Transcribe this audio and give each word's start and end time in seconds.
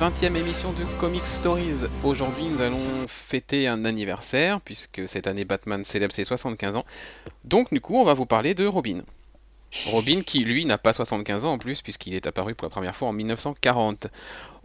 20e 0.00 0.34
émission 0.34 0.72
de 0.72 0.82
Comic 0.98 1.26
Stories. 1.26 1.84
Aujourd'hui, 2.04 2.46
nous 2.46 2.62
allons 2.62 3.06
fêter 3.06 3.68
un 3.68 3.84
anniversaire 3.84 4.62
puisque 4.62 5.06
cette 5.06 5.26
année 5.26 5.44
Batman 5.44 5.84
célèbre 5.84 6.14
ses 6.14 6.24
75 6.24 6.76
ans. 6.76 6.86
Donc, 7.44 7.70
du 7.70 7.82
coup, 7.82 7.96
on 7.96 8.04
va 8.04 8.14
vous 8.14 8.24
parler 8.24 8.54
de 8.54 8.66
Robin. 8.66 9.02
Robin 9.92 10.22
qui, 10.22 10.38
lui, 10.42 10.64
n'a 10.64 10.78
pas 10.78 10.94
75 10.94 11.44
ans 11.44 11.52
en 11.52 11.58
plus 11.58 11.82
puisqu'il 11.82 12.14
est 12.14 12.26
apparu 12.26 12.54
pour 12.54 12.64
la 12.64 12.70
première 12.70 12.96
fois 12.96 13.08
en 13.08 13.12
1940. 13.12 14.06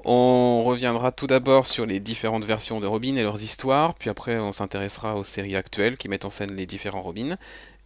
On 0.06 0.64
reviendra 0.64 1.12
tout 1.12 1.28
d'abord 1.28 1.66
sur 1.66 1.86
les 1.86 2.00
différentes 2.00 2.46
versions 2.46 2.80
de 2.80 2.88
Robin 2.88 3.18
et 3.18 3.24
leurs 3.24 3.44
histoires, 3.44 3.96
puis 3.96 4.10
après 4.10 4.40
on 4.40 4.54
s'intéressera 4.54 5.18
aux 5.18 5.26
séries 5.26 5.58
actuelles 5.58 5.98
qui 5.98 6.08
mettent 6.08 6.24
en 6.24 6.30
scène 6.30 6.56
les 6.56 6.66
différents 6.66 7.02
Robins. 7.02 7.36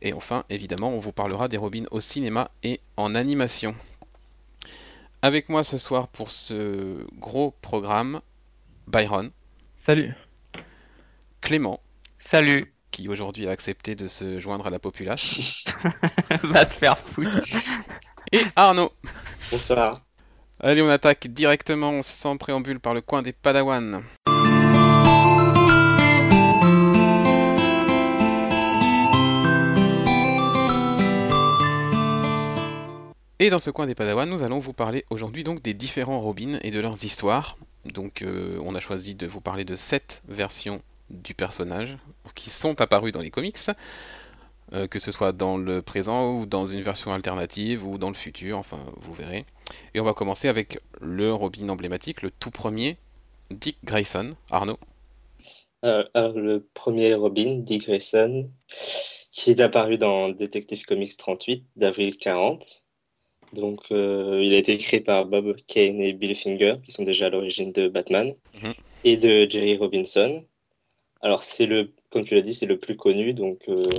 Et 0.04 0.14
enfin, 0.14 0.44
évidemment, 0.52 0.92
on 0.92 1.00
vous 1.00 1.14
parlera 1.14 1.48
des 1.48 1.58
Robins 1.58 1.86
au 1.90 2.00
cinéma 2.00 2.52
et 2.62 2.80
en 2.96 3.16
animation. 3.16 3.74
Avec 5.22 5.50
moi 5.50 5.64
ce 5.64 5.78
soir 5.78 6.08
pour 6.08 6.32
ce 6.32 7.06
gros 7.20 7.52
programme, 7.62 8.22
Byron, 8.88 9.32
Salut. 9.76 10.14
Clément, 11.42 11.80
Salut, 12.18 12.74
qui 12.92 13.08
aujourd'hui 13.10 13.48
a 13.48 13.52
accepté 13.52 13.96
de 13.96 14.08
se 14.08 14.40
joindre 14.40 14.68
à 14.68 14.70
la 14.70 14.80
populace, 14.80 15.66
va 16.44 16.66
te 16.66 16.74
faire 16.74 16.98
foutre. 16.98 17.38
et 18.32 18.42
Arnaud. 18.56 18.92
Bonsoir. 19.52 20.02
Allez, 20.62 20.82
on 20.82 20.90
attaque 20.90 21.28
directement 21.28 22.02
sans 22.02 22.38
préambule 22.38 22.80
par 22.80 22.94
le 22.94 23.02
coin 23.02 23.22
des 23.22 23.32
Padawan. 23.32 24.04
Et 33.42 33.50
dans 33.50 33.60
ce 33.60 33.70
coin 33.70 33.88
des 33.88 33.96
Padawan, 33.96 34.30
nous 34.30 34.44
allons 34.44 34.60
vous 34.60 34.74
parler 34.74 35.06
aujourd'hui 35.10 35.46
donc 35.46 35.62
des 35.62 35.74
différents 35.74 36.20
Robins 36.20 36.60
et 36.62 36.72
de 36.72 36.80
leurs 36.82 37.06
histoires. 37.06 37.58
Donc 37.86 38.22
euh, 38.22 38.60
on 38.66 38.76
a 38.76 38.82
choisi 38.82 39.16
de 39.16 39.28
vous 39.28 39.40
parler 39.40 39.64
de 39.64 39.78
sept 39.78 40.22
versions 40.28 40.82
du 41.10 41.34
personnage 41.34 41.98
qui 42.36 42.50
sont 42.50 42.82
apparues 42.82 43.14
dans 43.14 43.22
les 43.22 43.32
comics, 43.32 43.58
euh, 44.74 44.88
que 44.88 45.00
ce 45.00 45.14
soit 45.14 45.32
dans 45.32 45.56
le 45.56 45.82
présent 45.82 46.34
ou 46.34 46.46
dans 46.46 46.66
une 46.66 46.82
version 46.82 47.14
alternative 47.14 47.88
ou 47.88 47.98
dans 47.98 48.10
le 48.10 48.16
futur, 48.16 48.58
enfin 48.58 48.82
vous 48.98 49.14
verrez. 49.14 49.46
Et 49.94 50.02
on 50.02 50.04
va 50.04 50.14
commencer 50.14 50.50
avec 50.50 50.82
le 51.00 51.34
Robin 51.34 51.70
emblématique, 51.70 52.22
le 52.22 52.32
tout 52.32 52.52
premier, 52.52 52.98
Dick 53.52 53.78
Grayson. 53.86 54.36
Arnaud. 54.52 54.80
Euh, 55.86 56.04
le 56.14 56.68
premier 56.74 57.14
Robin, 57.14 57.60
Dick 57.60 57.84
Grayson, 57.84 58.52
qui 59.32 59.52
est 59.52 59.62
apparu 59.62 59.98
dans 59.98 60.28
Detective 60.28 60.84
Comics 60.84 61.16
38 61.16 61.64
d'avril 61.78 62.18
40. 62.18 62.89
Donc, 63.54 63.80
euh, 63.92 64.42
il 64.44 64.54
a 64.54 64.58
été 64.58 64.78
créé 64.78 65.00
par 65.00 65.26
Bob 65.26 65.56
Kane 65.68 66.00
et 66.02 66.14
Bill 66.14 66.36
Finger, 66.36 66.76
qui 66.86 66.92
sont 66.92 67.04
déjà 67.04 67.28
à 67.28 67.30
l'origine 67.30 67.72
de 67.72 67.88
Batman, 67.88 68.34
Mhm. 68.62 68.74
et 69.04 69.18
de 69.18 69.50
Jerry 69.50 69.78
Robinson. 69.78 70.44
Alors, 71.22 71.44
c'est 71.44 71.66
le, 71.66 71.92
comme 72.12 72.24
tu 72.26 72.36
l'as 72.36 72.42
dit, 72.42 72.54
c'est 72.54 72.66
le 72.66 72.80
plus 72.80 72.96
connu. 72.96 73.34
Donc, 73.34 73.68
euh, 73.68 73.90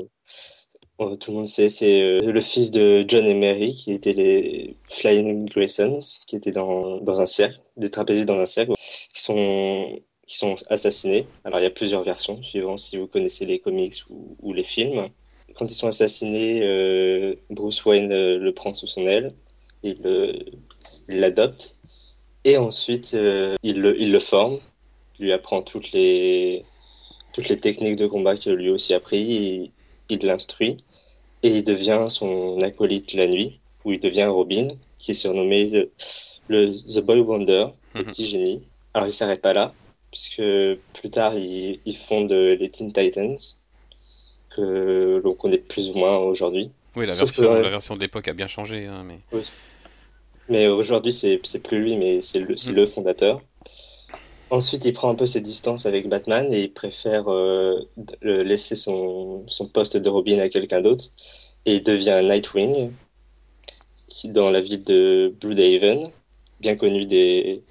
tout 1.18 1.30
le 1.30 1.36
monde 1.38 1.46
sait, 1.46 1.68
c'est 1.68 2.02
euh, 2.02 2.20
le 2.32 2.40
fils 2.40 2.70
de 2.70 3.04
John 3.08 3.24
et 3.24 3.34
Mary, 3.34 3.74
qui 3.74 3.92
étaient 3.92 4.12
les 4.12 4.76
Flying 4.84 5.46
Graysons, 5.48 5.98
qui 6.26 6.36
étaient 6.36 6.50
dans, 6.52 6.98
dans 7.00 7.20
un 7.20 7.26
cercle, 7.26 7.58
des 7.76 7.90
trapézistes 7.90 8.28
dans 8.28 8.38
un 8.38 8.46
cercle, 8.46 8.72
qui 9.14 9.22
sont 9.22 9.98
qui 10.26 10.36
sont 10.36 10.54
assassinés. 10.68 11.26
Alors, 11.42 11.58
il 11.58 11.64
y 11.64 11.66
a 11.66 11.70
plusieurs 11.70 12.04
versions, 12.04 12.40
suivant 12.40 12.76
si 12.76 12.96
vous 12.96 13.08
connaissez 13.08 13.46
les 13.46 13.58
comics 13.58 13.94
ou, 14.10 14.36
ou 14.40 14.52
les 14.52 14.62
films. 14.62 15.08
Quand 15.56 15.66
ils 15.66 15.74
sont 15.74 15.88
assassinés, 15.88 16.62
euh, 16.62 17.34
Bruce 17.50 17.84
Wayne 17.84 18.12
euh, 18.12 18.38
le 18.38 18.52
prend 18.52 18.72
sous 18.74 18.86
son 18.86 19.06
aile, 19.06 19.30
il 19.82 19.96
l'adopte, 21.08 21.78
et 22.44 22.56
ensuite, 22.56 23.12
euh, 23.14 23.56
il, 23.62 23.80
le, 23.80 24.00
il 24.00 24.12
le 24.12 24.20
forme, 24.20 24.58
lui 25.18 25.32
apprend 25.32 25.62
toutes 25.62 25.92
les, 25.92 26.64
toutes 27.32 27.48
les 27.48 27.56
techniques 27.56 27.96
de 27.96 28.06
combat 28.06 28.36
que 28.36 28.50
lui 28.50 28.70
aussi 28.70 28.94
a 28.94 28.98
appris, 28.98 29.72
il 30.08 30.18
l'instruit, 30.26 30.76
et 31.42 31.48
il 31.48 31.64
devient 31.64 32.06
son 32.08 32.58
acolyte 32.60 33.12
la 33.14 33.26
nuit, 33.26 33.60
où 33.84 33.92
il 33.92 34.00
devient 34.00 34.24
Robin, 34.26 34.68
qui 34.98 35.10
est 35.12 35.14
surnommé 35.14 35.66
The, 35.66 35.90
le 36.48 36.70
The 36.72 37.00
Boy 37.04 37.20
Wonder, 37.20 37.66
le 37.94 38.00
Mhm. 38.02 38.10
petit 38.10 38.26
génie. 38.26 38.62
Alors, 38.94 39.08
il 39.08 39.12
s'arrête 39.12 39.40
pas 39.42 39.52
là, 39.52 39.74
puisque 40.10 40.42
plus 40.92 41.10
tard, 41.10 41.36
il, 41.38 41.80
il 41.84 41.96
fonde 41.96 42.32
les 42.32 42.70
Teen 42.70 42.92
Titans, 42.92 43.36
que 44.50 45.20
l'on 45.24 45.34
connaît 45.34 45.58
plus 45.58 45.90
ou 45.90 45.94
moins 45.94 46.16
aujourd'hui. 46.18 46.70
Oui, 46.96 47.06
la 47.06 47.14
version, 47.14 47.26
que, 47.26 47.48
la 47.48 47.70
version 47.70 47.94
de 47.94 48.00
l'époque 48.00 48.28
a 48.28 48.32
bien 48.32 48.48
changé, 48.48 48.86
hein, 48.86 49.04
mais 49.04 49.20
Mais 50.48 50.66
aujourd'hui, 50.66 51.12
c'est 51.12 51.38
plus 51.62 51.80
lui, 51.80 51.96
mais 51.96 52.20
c'est 52.20 52.40
le, 52.40 52.56
c'est 52.56 52.72
Mm. 52.72 52.76
le 52.76 52.86
fondateur. 52.86 53.42
Ensuite, 54.50 54.84
il 54.84 54.92
prend 54.92 55.10
un 55.10 55.14
peu 55.14 55.26
ses 55.26 55.40
distances 55.40 55.86
avec 55.86 56.08
Batman 56.08 56.52
et 56.52 56.62
il 56.62 56.72
préfère 56.72 57.28
euh, 57.30 57.78
laisser 58.22 58.74
son, 58.74 59.46
son 59.46 59.68
poste 59.68 59.96
de 59.96 60.08
Robin 60.08 60.38
à 60.40 60.48
quelqu'un 60.48 60.80
d'autre. 60.80 61.04
Et 61.66 61.76
il 61.76 61.82
devient 61.84 62.20
Nightwing, 62.24 62.92
dans 64.24 64.50
la 64.50 64.60
ville 64.60 64.84
de 64.84 65.34
Bloodhaven, 65.40 66.10
bien 66.60 66.76
connu 66.76 67.06
des, 67.06 67.64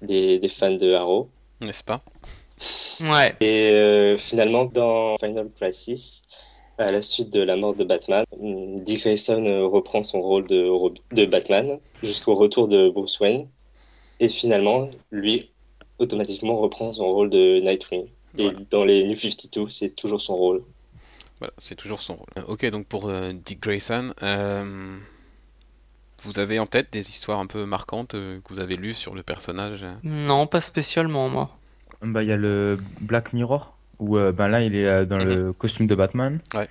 des, 0.00 0.38
des 0.38 0.48
fans 0.48 0.72
de 0.72 0.92
Arrow. 0.94 1.30
n'est-ce 1.60 1.82
pas? 1.84 2.04
Ouais, 3.00 3.32
Et 3.40 3.70
euh, 3.70 4.16
finalement, 4.16 4.66
dans 4.66 5.16
Final 5.18 5.48
Crisis, 5.54 6.22
à 6.78 6.90
la 6.90 7.02
suite 7.02 7.32
de 7.32 7.42
la 7.42 7.56
mort 7.56 7.74
de 7.74 7.84
Batman, 7.84 8.24
Dick 8.40 9.00
Grayson 9.00 9.44
euh, 9.44 9.66
reprend 9.66 10.02
son 10.02 10.20
rôle 10.20 10.46
de, 10.46 11.26
Batman 11.26 11.78
jusqu'au 12.02 12.34
retour 12.34 12.68
de 12.68 12.88
Bruce 12.90 13.18
Wayne. 13.20 13.48
Et 14.20 14.28
finalement, 14.28 14.88
lui, 15.10 15.50
automatiquement, 15.98 16.56
reprend 16.56 16.92
son 16.92 17.06
rôle 17.06 17.30
de 17.30 17.60
Nightwing. 17.60 18.06
Et 18.38 18.44
Voilà. 18.44 18.58
dans 18.70 18.84
les 18.84 19.06
New 19.08 19.16
52, 19.16 19.68
c'est 19.68 19.94
toujours 19.94 20.20
son 20.20 20.36
rôle. 20.36 20.62
Voilà, 21.38 21.52
c'est 21.58 21.74
toujours 21.74 22.00
son 22.00 22.14
rôle. 22.16 22.28
Euh, 22.38 22.42
Ok, 22.46 22.64
donc 22.70 22.86
pour 22.86 23.08
euh, 23.08 23.32
Dick 23.32 23.60
Grayson, 23.60 24.14
euh, 24.22 24.98
vous 26.24 26.38
avez 26.38 26.58
en 26.58 26.66
tête 26.66 26.92
des 26.92 27.08
histoires 27.08 27.40
un 27.40 27.46
peu 27.46 27.66
marquantes 27.66 28.14
euh, 28.14 28.40
que 28.40 28.54
vous 28.54 28.60
avez 28.60 28.76
lues 28.76 28.94
sur 28.94 29.14
le 29.14 29.22
personnage 29.22 29.82
euh 29.82 29.94
non, 30.04 30.46
pas 30.46 30.60
spécialement, 30.60 31.28
moi. 31.28 31.50
Bah, 32.02 32.22
il 32.22 32.28
y 32.28 32.32
a 32.32 32.36
le 32.36 32.78
Black 33.00 33.32
Mirror, 33.32 33.76
où 33.98 34.16
euh, 34.16 34.32
ben 34.32 34.48
là, 34.48 34.62
il 34.62 34.74
est 34.74 34.86
euh, 34.86 35.04
dans 35.04 35.18
le 35.18 35.52
costume 35.52 35.86
de 35.86 35.94
Batman. 35.94 36.40
Ouais. 36.54 36.68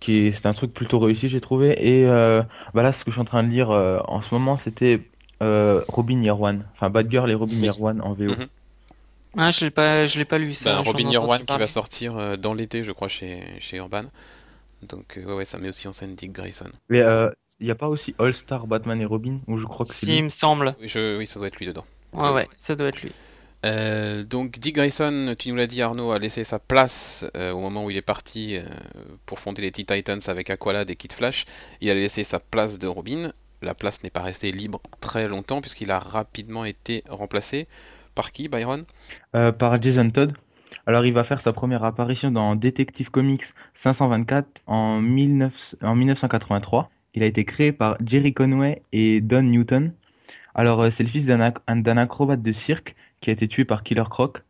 Qui 0.00 0.26
est, 0.26 0.32
c'est 0.32 0.46
un 0.46 0.52
truc 0.52 0.74
plutôt 0.74 0.98
réussi, 0.98 1.28
j'ai 1.28 1.40
trouvé. 1.40 1.76
Et 1.78 2.06
euh, 2.06 2.42
bah 2.74 2.82
là, 2.82 2.92
ce 2.92 3.04
que 3.04 3.10
je 3.10 3.14
suis 3.14 3.20
en 3.20 3.24
train 3.24 3.44
de 3.44 3.48
lire 3.48 3.70
euh, 3.70 4.00
en 4.06 4.20
ce 4.20 4.34
moment, 4.34 4.56
c'était 4.56 5.00
euh, 5.42 5.82
Robin 5.88 6.20
Year 6.20 6.40
One. 6.40 6.64
Enfin, 6.74 6.90
Batgirl 6.90 7.30
et 7.30 7.34
Robin 7.34 7.54
Oui. 7.54 7.62
Year 7.62 7.80
One 7.80 8.00
en 8.00 8.12
VO. 8.12 8.32
Mhm. 8.32 8.48
Ah, 9.38 9.50
je 9.50 9.64
l'ai 9.64 9.70
pas, 9.70 10.06
je 10.06 10.18
l'ai 10.18 10.24
pas 10.24 10.38
lu 10.38 10.52
ça. 10.54 10.82
Ben, 10.82 10.90
Robin 10.90 11.08
Year 11.08 11.26
One 11.26 11.44
qui 11.44 11.56
va 11.58 11.66
sortir 11.66 12.16
euh, 12.18 12.36
dans 12.36 12.52
l'été, 12.52 12.82
je 12.82 12.92
crois, 12.92 13.08
chez, 13.08 13.42
chez 13.60 13.76
Urban. 13.78 14.04
Donc, 14.82 15.16
euh, 15.16 15.24
ouais, 15.24 15.34
ouais, 15.34 15.44
ça 15.44 15.58
met 15.58 15.68
aussi 15.68 15.86
en 15.86 15.92
scène 15.92 16.16
Dick 16.16 16.32
Grayson. 16.32 16.68
Mais 16.90 17.00
euh, 17.00 17.30
il 17.60 17.66
n'y 17.66 17.70
a 17.70 17.76
pas 17.76 17.88
aussi 17.88 18.14
All 18.18 18.34
Star 18.34 18.66
Batman 18.66 19.00
et 19.00 19.04
Robin, 19.04 19.38
où 19.46 19.56
je 19.56 19.64
crois 19.64 19.86
que 19.86 19.94
c'est 19.94 20.06
Si, 20.06 20.16
il 20.16 20.24
me 20.24 20.28
semble. 20.28 20.74
Oui, 20.80 20.88
je- 20.88 21.16
oui, 21.16 21.26
ça 21.26 21.38
doit 21.38 21.48
être 21.48 21.56
lui 21.56 21.66
dedans. 21.66 21.84
Ouais, 22.12 22.30
ouais, 22.30 22.48
ça 22.56 22.74
doit 22.74 22.88
être 22.88 23.00
lui. 23.02 23.12
Euh, 23.64 24.24
donc 24.24 24.58
Dick 24.58 24.74
Grayson, 24.74 25.36
tu 25.38 25.50
nous 25.50 25.56
l'as 25.56 25.66
dit 25.66 25.82
Arnaud, 25.82 26.10
a 26.10 26.18
laissé 26.18 26.42
sa 26.44 26.58
place 26.58 27.24
euh, 27.36 27.52
au 27.52 27.60
moment 27.60 27.84
où 27.84 27.90
il 27.90 27.96
est 27.96 28.02
parti 28.02 28.56
euh, 28.56 28.64
pour 29.24 29.38
fonder 29.38 29.62
les 29.62 29.70
Teen 29.70 29.86
Titans 29.86 30.20
avec 30.26 30.50
Aqualad 30.50 30.90
et 30.90 30.96
Kid 30.96 31.12
Flash. 31.12 31.44
Il 31.80 31.90
a 31.90 31.94
laissé 31.94 32.24
sa 32.24 32.40
place 32.40 32.78
de 32.78 32.86
Robin. 32.86 33.32
La 33.62 33.74
place 33.74 34.02
n'est 34.02 34.10
pas 34.10 34.22
restée 34.22 34.50
libre 34.50 34.80
très 35.00 35.28
longtemps 35.28 35.60
puisqu'il 35.60 35.90
a 35.92 36.00
rapidement 36.00 36.64
été 36.64 37.04
remplacé 37.08 37.68
par 38.14 38.32
qui, 38.32 38.48
Byron? 38.48 38.84
Par 39.32 39.80
Jason 39.80 40.10
Todd. 40.10 40.34
Alors, 40.86 41.06
il 41.06 41.12
va 41.12 41.22
faire 41.22 41.40
sa 41.40 41.52
première 41.52 41.84
apparition 41.84 42.30
dans 42.30 42.56
Detective 42.56 43.10
Comics 43.10 43.44
524 43.74 44.62
en, 44.66 45.00
19 45.00 45.76
en 45.82 45.94
1983. 45.94 46.90
Il 47.14 47.22
a 47.22 47.26
été 47.26 47.44
créé 47.44 47.72
par 47.72 47.96
Jerry 48.04 48.34
Conway 48.34 48.82
et 48.92 49.20
Don 49.20 49.42
Newton. 49.42 49.92
Alors, 50.54 50.90
c'est 50.90 51.04
le 51.04 51.08
fils 51.08 51.26
d'un 51.26 51.96
acrobate 51.96 52.42
de 52.42 52.52
cirque 52.52 52.96
qui 53.22 53.30
a 53.30 53.32
été 53.32 53.48
tué 53.48 53.64
par 53.64 53.84
Killer 53.84 54.04
Croc. 54.10 54.42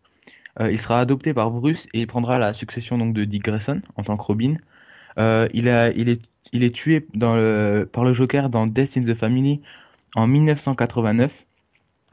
Euh, 0.60 0.72
il 0.72 0.80
sera 0.80 1.00
adopté 1.00 1.32
par 1.34 1.50
Bruce 1.52 1.86
et 1.94 2.00
il 2.00 2.06
prendra 2.08 2.38
la 2.40 2.52
succession 2.54 2.98
donc 2.98 3.14
de 3.14 3.24
Dick 3.24 3.44
Grayson 3.44 3.82
en 3.96 4.02
tant 4.02 4.16
que 4.16 4.24
Robin. 4.24 4.56
Euh, 5.18 5.48
il 5.54 5.68
a, 5.68 5.90
il 5.92 6.08
est, 6.08 6.22
il 6.52 6.64
est 6.64 6.74
tué 6.74 7.06
dans 7.14 7.36
le, 7.36 7.88
par 7.92 8.04
le 8.04 8.14
Joker 8.14 8.50
dans 8.50 8.66
Death 8.66 8.96
in 8.98 9.04
the 9.04 9.14
Family 9.14 9.62
en 10.16 10.26
1989. 10.26 11.46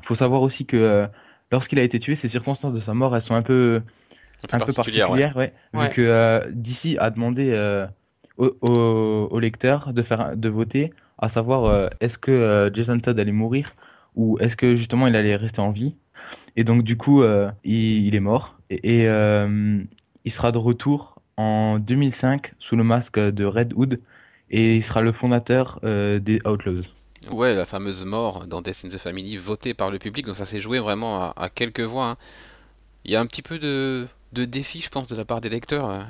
Il 0.02 0.06
faut 0.06 0.16
savoir 0.16 0.42
aussi 0.44 0.66
que 0.66 0.78
euh, 0.78 1.08
lorsqu'il 1.52 1.80
a 1.80 1.84
été 1.84 2.00
tué, 2.00 2.16
ces 2.16 2.30
circonstances 2.30 2.74
de 2.74 2.80
sa 2.80 2.94
mort, 2.94 3.16
elles 3.16 3.22
sont 3.22 3.36
un 3.36 3.42
peu, 3.42 3.82
un 4.52 4.60
peu 4.60 4.74
particulière, 4.74 5.12
ouais. 5.12 5.22
particulières, 5.22 5.38
ouais, 5.38 5.54
Ouais. 5.74 5.88
vu 5.90 5.90
que 5.90 6.02
euh, 6.02 6.52
DC 6.54 6.98
a 7.00 7.10
demandé 7.12 7.52
euh, 7.52 7.88
au, 8.38 8.56
au, 8.62 9.28
au 9.32 9.40
lecteur 9.40 9.94
de 9.94 10.02
faire, 10.04 10.38
de 10.38 10.50
voter, 10.50 10.94
à 11.18 11.30
savoir 11.30 11.66
euh, 11.66 11.90
est-ce 12.02 12.18
que 12.18 12.32
euh, 12.32 12.70
Jason 12.74 13.00
Todd 13.00 13.20
allait 13.20 13.32
mourir? 13.34 13.76
Ou 14.16 14.38
est-ce 14.40 14.56
que 14.56 14.76
justement 14.76 15.08
il 15.08 15.16
allait 15.16 15.36
rester 15.36 15.60
en 15.60 15.72
vie? 15.72 15.96
Et 16.56 16.64
donc 16.64 16.84
du 16.84 16.98
coup, 16.98 17.24
euh, 17.24 17.52
il, 17.64 18.06
il 18.08 18.16
est 18.16 18.20
mort 18.20 18.58
et, 18.70 19.08
euh, 19.08 19.82
il 20.26 20.32
sera 20.32 20.52
de 20.52 20.58
retour 20.58 21.22
en 21.38 21.80
2005 21.80 22.54
sous 22.60 22.76
le 22.76 22.84
masque 22.84 23.20
de 23.20 23.46
Red 23.46 23.74
Hood 23.76 24.02
et 24.52 24.76
il 24.78 24.84
sera 24.84 25.02
le 25.02 25.12
fondateur 25.12 25.80
euh, 25.84 26.20
des 26.20 26.42
Outlaws. 26.46 26.84
Ouais, 27.32 27.54
la 27.54 27.66
fameuse 27.66 28.06
mort 28.06 28.48
dans 28.48 28.62
Death 28.62 28.84
in 28.86 28.90
the 28.90 28.98
Family 28.98 29.38
votée 29.38 29.74
par 29.74 29.92
le 29.92 30.00
public, 30.00 30.26
donc 30.26 30.36
ça 30.36 30.46
s'est 30.46 30.62
joué 30.62 30.80
vraiment 30.80 31.32
à, 31.32 31.50
quelques 31.50 31.82
voix. 31.82 32.12
hein. 32.12 32.18
Il 33.06 33.12
y 33.12 33.16
a 33.16 33.20
un 33.22 33.26
petit 33.26 33.42
peu 33.42 33.60
de, 33.60 34.08
de 34.34 34.46
défi, 34.46 34.82
je 34.82 34.90
pense, 34.90 35.08
de 35.08 35.16
la 35.16 35.26
part 35.26 35.42
des 35.42 35.50
lecteurs. 35.50 36.06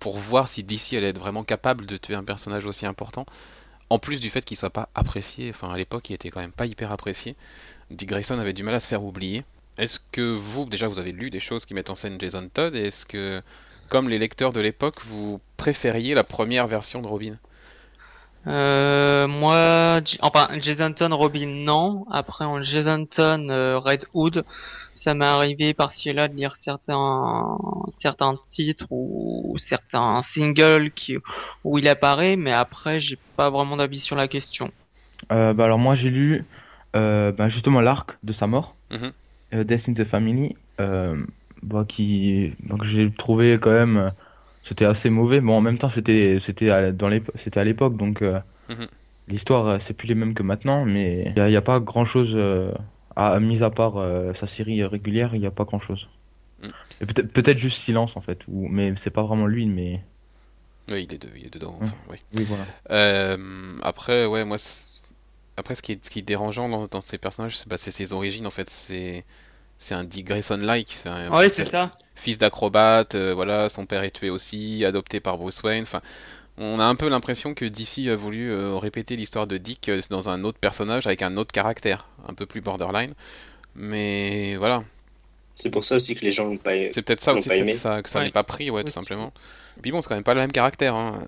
pour 0.00 0.18
voir 0.18 0.48
si 0.48 0.62
DC 0.62 0.94
allait 0.94 1.08
être 1.08 1.18
vraiment 1.18 1.44
capable 1.44 1.86
de 1.86 1.96
tuer 1.96 2.14
un 2.14 2.24
personnage 2.24 2.66
aussi 2.66 2.86
important, 2.86 3.24
en 3.90 3.98
plus 3.98 4.20
du 4.20 4.30
fait 4.30 4.44
qu'il 4.44 4.56
soit 4.56 4.70
pas 4.70 4.88
apprécié. 4.94 5.50
Enfin, 5.50 5.70
à 5.70 5.76
l'époque, 5.76 6.10
il 6.10 6.14
était 6.14 6.30
quand 6.30 6.40
même 6.40 6.52
pas 6.52 6.66
hyper 6.66 6.92
apprécié. 6.92 7.36
Dick 7.90 8.08
Grayson 8.08 8.38
avait 8.38 8.52
du 8.52 8.62
mal 8.62 8.74
à 8.74 8.80
se 8.80 8.88
faire 8.88 9.04
oublier. 9.04 9.44
Est-ce 9.78 9.98
que 10.12 10.22
vous, 10.22 10.64
déjà, 10.66 10.86
vous 10.86 10.98
avez 10.98 11.12
lu 11.12 11.30
des 11.30 11.40
choses 11.40 11.66
qui 11.66 11.74
mettent 11.74 11.90
en 11.90 11.94
scène 11.94 12.20
Jason 12.20 12.48
Todd, 12.52 12.76
et 12.76 12.86
est-ce 12.86 13.06
que, 13.06 13.42
comme 13.88 14.08
les 14.08 14.18
lecteurs 14.18 14.52
de 14.52 14.60
l'époque, 14.60 15.00
vous 15.04 15.40
préfériez 15.56 16.14
la 16.14 16.24
première 16.24 16.66
version 16.66 17.02
de 17.02 17.06
Robin? 17.06 17.36
Euh, 18.46 19.26
moi, 19.26 20.00
J- 20.04 20.18
enfin, 20.22 20.48
Jason 20.60 20.92
Todd, 20.92 21.12
Robin, 21.12 21.46
non. 21.46 22.04
Après, 22.10 22.44
en 22.44 22.62
Jason 22.62 23.06
Todd, 23.06 23.50
euh, 23.50 23.78
Red 23.78 24.04
Hood, 24.12 24.44
ça 24.92 25.14
m'est 25.14 25.24
arrivé 25.24 25.72
par-ci 25.74 26.10
et 26.10 26.12
là 26.12 26.28
de 26.28 26.36
lire 26.36 26.54
certains, 26.56 27.58
certains 27.88 28.36
titres 28.48 28.86
ou 28.90 29.54
certains 29.58 30.20
singles 30.22 30.90
qui, 30.90 31.16
où 31.64 31.78
il 31.78 31.88
apparaît, 31.88 32.36
mais 32.36 32.52
après, 32.52 33.00
j'ai 33.00 33.18
pas 33.36 33.50
vraiment 33.50 33.76
d'avis 33.76 34.00
sur 34.00 34.16
la 34.16 34.28
question. 34.28 34.70
Euh, 35.32 35.54
bah 35.54 35.64
alors 35.64 35.78
moi 35.78 35.94
j'ai 35.94 36.10
lu 36.10 36.44
euh, 36.96 37.32
bah, 37.32 37.48
justement 37.48 37.80
l'arc 37.80 38.18
de 38.24 38.32
sa 38.32 38.46
mort, 38.46 38.74
euh, 39.54 39.64
Death 39.64 39.88
in 39.88 39.94
the 39.94 40.04
Family, 40.04 40.54
euh, 40.80 41.16
bah, 41.62 41.86
qui 41.88 42.52
donc 42.60 42.84
j'ai 42.84 43.10
trouvé 43.10 43.58
quand 43.60 43.70
même 43.70 43.96
euh, 43.96 44.10
c'était 44.64 44.84
assez 44.86 45.10
mauvais. 45.10 45.40
Bon 45.40 45.54
en 45.54 45.60
même 45.60 45.78
temps 45.78 45.90
c'était 45.90 46.38
c'était 46.40 46.70
à, 46.70 46.92
dans 46.92 47.08
l'épo- 47.08 47.32
c'était 47.36 47.60
à 47.60 47.64
l'époque 47.64 47.96
donc 47.96 48.22
euh, 48.22 48.40
Mhm. 48.68 48.88
l'histoire 49.28 49.66
euh, 49.68 49.78
c'est 49.80 49.94
plus 49.94 50.08
les 50.08 50.14
mêmes 50.16 50.34
que 50.34 50.42
maintenant, 50.42 50.84
mais 50.86 51.32
il 51.36 51.50
y, 51.52 51.56
a 51.56 51.62
pas 51.62 51.80
grand 51.80 52.04
chose 52.06 52.36
à 53.16 53.40
mis 53.40 53.62
à 53.62 53.70
part 53.70 53.96
euh, 53.98 54.32
sa 54.34 54.46
série 54.46 54.84
régulière, 54.84 55.34
il 55.34 55.42
y 55.42 55.46
a 55.46 55.50
pas 55.50 55.64
grand 55.64 55.80
chose. 55.80 56.08
Mm. 56.62 56.68
Et 57.00 57.06
peut-être 57.06 57.58
juste 57.58 57.80
Silence 57.82 58.16
en 58.16 58.20
fait, 58.20 58.40
ou 58.48 58.68
mais 58.68 58.94
c'est 58.96 59.10
pas 59.10 59.22
vraiment 59.22 59.46
lui, 59.46 59.66
mais 59.66 60.00
Oui, 60.88 61.04
il 61.08 61.14
est, 61.14 61.18
de- 61.18 61.30
il 61.36 61.46
est 61.46 61.50
dedans. 61.54 61.76
Mhm. 61.80 61.86
Enfin, 61.86 61.96
oui. 62.10 62.18
oui 62.34 62.44
voilà. 62.44 62.66
Euh, 62.90 63.78
après, 63.82 64.26
ouais, 64.26 64.44
moi, 64.44 64.58
après, 65.56 65.74
ce 65.74 65.82
qui 65.82 65.92
est, 65.92 66.04
ce 66.04 66.10
qui 66.10 66.18
est 66.18 66.22
dérangeant 66.22 66.68
dans, 66.68 66.86
dans 66.86 67.00
ces 67.00 67.18
personnages, 67.18 67.56
c'est 67.58 67.68
bah, 67.68 67.76
c'est 67.78 67.90
ses 67.90 68.12
origines, 68.12 68.46
en 68.46 68.50
fait. 68.50 68.68
C'est, 68.70 69.24
c'est 69.84 69.94
un 69.94 70.04
Dick 70.04 70.26
Grayson-like. 70.26 70.90
C'est 70.94 71.08
un 71.08 71.30
Ouais, 71.30 71.44
fils- 71.48 71.54
c'est 71.64 71.70
ça. 71.70 71.92
Fils 72.16 72.38
d'acrobate, 72.38 73.14
euh, 73.16 73.34
voilà, 73.34 73.68
son 73.68 73.86
père 73.86 74.02
est 74.02 74.10
tué 74.12 74.30
aussi, 74.30 74.84
adopté 74.84 75.20
par 75.20 75.36
Bruce 75.38 75.62
Wayne. 75.62 75.82
Enfin, 75.82 76.00
on 76.58 76.80
a 76.80 76.84
un 76.84 76.94
peu 76.94 77.08
l'impression 77.08 77.54
que 77.54 77.64
DC 77.66 78.08
a 78.08 78.16
voulu 78.16 78.50
euh, 78.50 78.76
répéter 78.76 79.16
l'histoire 79.16 79.46
de 79.46 79.58
Dick 79.58 79.88
euh, 79.88 80.00
dans 80.10 80.28
un 80.28 80.44
autre 80.44 80.58
personnage 80.58 81.06
avec 81.06 81.22
un 81.22 81.36
autre 81.36 81.52
caractère, 81.52 82.06
un 82.28 82.34
peu 82.34 82.46
plus 82.46 82.60
borderline. 82.62 83.14
Mais 83.74 84.56
voilà, 84.56 84.84
C'est 85.56 85.70
pour 85.70 85.84
ça 85.84 85.96
aussi 85.96 86.14
que 86.14 86.22
les 86.24 86.32
gens 86.32 86.46
l'ont 86.46 86.56
pas. 86.58 86.72
c'est 86.92 87.02
peut-être 87.02 87.20
ça 87.20 87.34
aussi 87.34 87.48
pas 87.48 87.56
aimé. 87.56 87.72
que 87.72 87.78
ça, 87.78 88.02
que 88.02 88.08
ça 88.10 88.20
Ouais. 88.20 88.26
n'est 88.26 88.30
pas 88.32 88.44
pris, 88.44 88.70
ouais, 88.70 88.84
tout 88.84 88.90
simplement. 88.90 89.32
Puis 89.82 89.90
bon, 89.92 90.00
c'est 90.00 90.08
quand 90.08 90.14
même 90.14 90.24
pas 90.24 90.34
le 90.34 90.40
même 90.40 90.52
caractère, 90.52 90.94
hein. 90.94 91.24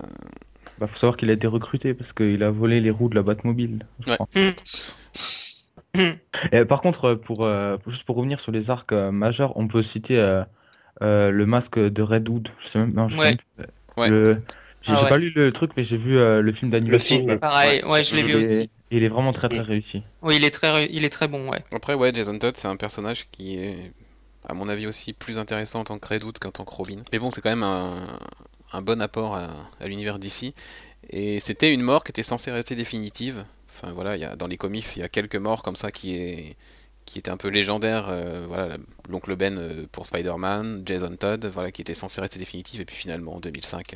Bah, 0.79 0.87
faut 0.87 0.97
savoir 0.97 1.17
qu'il 1.17 1.29
a 1.29 1.33
été 1.33 1.47
recruté 1.47 1.93
parce 1.93 2.13
qu'il 2.13 2.41
a 2.43 2.51
volé 2.51 2.79
les 2.81 2.91
roues 2.91 3.09
de 3.09 3.15
la 3.15 3.23
Batmobile, 3.23 3.85
je 3.99 4.09
Ouais. 4.11 4.15
crois. 4.15 4.27
Hmm. 5.95 6.11
Et 6.51 6.65
par 6.65 6.81
contre, 6.81 7.05
euh, 7.05 7.15
pour, 7.15 7.49
euh, 7.49 7.77
juste 7.87 8.03
pour 8.03 8.15
revenir 8.15 8.39
sur 8.39 8.51
les 8.51 8.69
arcs 8.69 8.91
euh, 8.91 9.11
majeurs, 9.11 9.55
on 9.57 9.67
peut 9.67 9.83
citer 9.83 10.17
euh, 10.19 10.43
euh, 11.01 11.31
le 11.31 11.45
masque 11.45 11.79
de 11.79 12.01
Red 12.01 12.27
Hood. 12.29 12.49
Je 12.63 12.67
sais 12.67 12.79
même, 12.79 12.93
non, 12.93 13.07
je 13.09 13.15
sais 13.15 13.21
Ouais. 13.21 13.29
même 13.29 13.37
plus. 13.37 13.65
Ouais. 14.01 14.09
Le, 14.09 14.33
j'ai 14.81 14.93
Ah 14.95 15.03
ouais. 15.03 15.09
pas 15.09 15.17
lu 15.17 15.31
le 15.35 15.51
truc, 15.51 15.71
mais 15.75 15.83
j'ai 15.83 15.97
vu 15.97 16.17
euh, 16.17 16.41
le 16.41 16.51
film 16.53 16.71
d'animation. 16.71 17.17
film. 17.17 17.29
et- 17.31 17.37
Pareil, 17.37 17.83
ouais, 17.83 18.03
je 18.03 18.15
l'ai 18.15 18.23
vu 18.23 18.35
aussi. 18.35 18.69
Il 18.91 19.03
est 19.03 19.09
vraiment 19.09 19.33
très 19.33 19.49
très 19.49 19.61
réussi. 19.61 20.03
Oui, 20.21 20.37
il 20.37 20.45
est 20.45 20.51
très, 20.51 20.85
il 20.85 21.03
est 21.03 21.09
très 21.09 21.27
bon, 21.27 21.49
ouais. 21.49 21.63
Après, 21.73 21.93
ouais, 21.93 22.13
Jason 22.13 22.37
Todd, 22.39 22.55
c'est 22.57 22.67
un 22.69 22.77
personnage 22.77 23.27
qui 23.31 23.57
est, 23.57 23.91
à 24.47 24.53
mon 24.53 24.69
avis, 24.69 24.87
aussi 24.87 25.11
plus 25.13 25.37
intéressant 25.39 25.81
en 25.81 25.83
tant 25.83 25.99
que 25.99 26.07
Red 26.07 26.23
Hood 26.23 26.39
qu'en 26.39 26.51
tant 26.51 26.63
que 26.63 26.73
Robin. 26.73 27.01
Mais 27.11 27.19
bon, 27.19 27.29
c'est 27.31 27.41
quand 27.41 27.49
même 27.49 27.63
un, 27.63 28.03
un 28.71 28.81
bon 28.81 29.01
apport 29.01 29.35
à, 29.35 29.49
à 29.81 29.87
l'univers 29.87 30.19
d'ici. 30.19 30.53
Et 31.09 31.39
c'était 31.41 31.73
une 31.73 31.81
mort 31.81 32.03
qui 32.03 32.11
était 32.11 32.23
censée 32.23 32.51
rester 32.51 32.75
définitive. 32.75 33.43
Enfin 33.77 33.93
voilà, 33.93 34.15
il 34.15 34.21
y 34.21 34.25
a, 34.25 34.35
dans 34.35 34.47
les 34.47 34.57
comics, 34.57 34.87
il 34.95 34.99
y 34.99 35.03
a 35.03 35.09
quelques 35.09 35.35
morts 35.35 35.61
comme 35.63 35.75
ça 35.75 35.91
qui 35.91 36.15
est 36.15 36.55
qui 37.05 37.19
étaient 37.19 37.31
un 37.31 37.37
peu 37.37 37.47
légendaires. 37.47 38.07
euh, 38.09 38.45
voilà, 38.47 38.77
l'oncle 39.09 39.35
Ben 39.35 39.57
euh, 39.57 39.85
pour 39.91 40.05
Spider-Man, 40.07 40.83
Jason 40.85 41.15
Todd, 41.15 41.45
voilà, 41.45 41.71
qui 41.71 41.81
était 41.81 41.93
censé 41.93 42.19
rester 42.21 42.37
définitive. 42.37 42.81
Et 42.81 42.85
puis 42.85 42.95
finalement, 42.95 43.35
en 43.35 43.39
2005, 43.39 43.95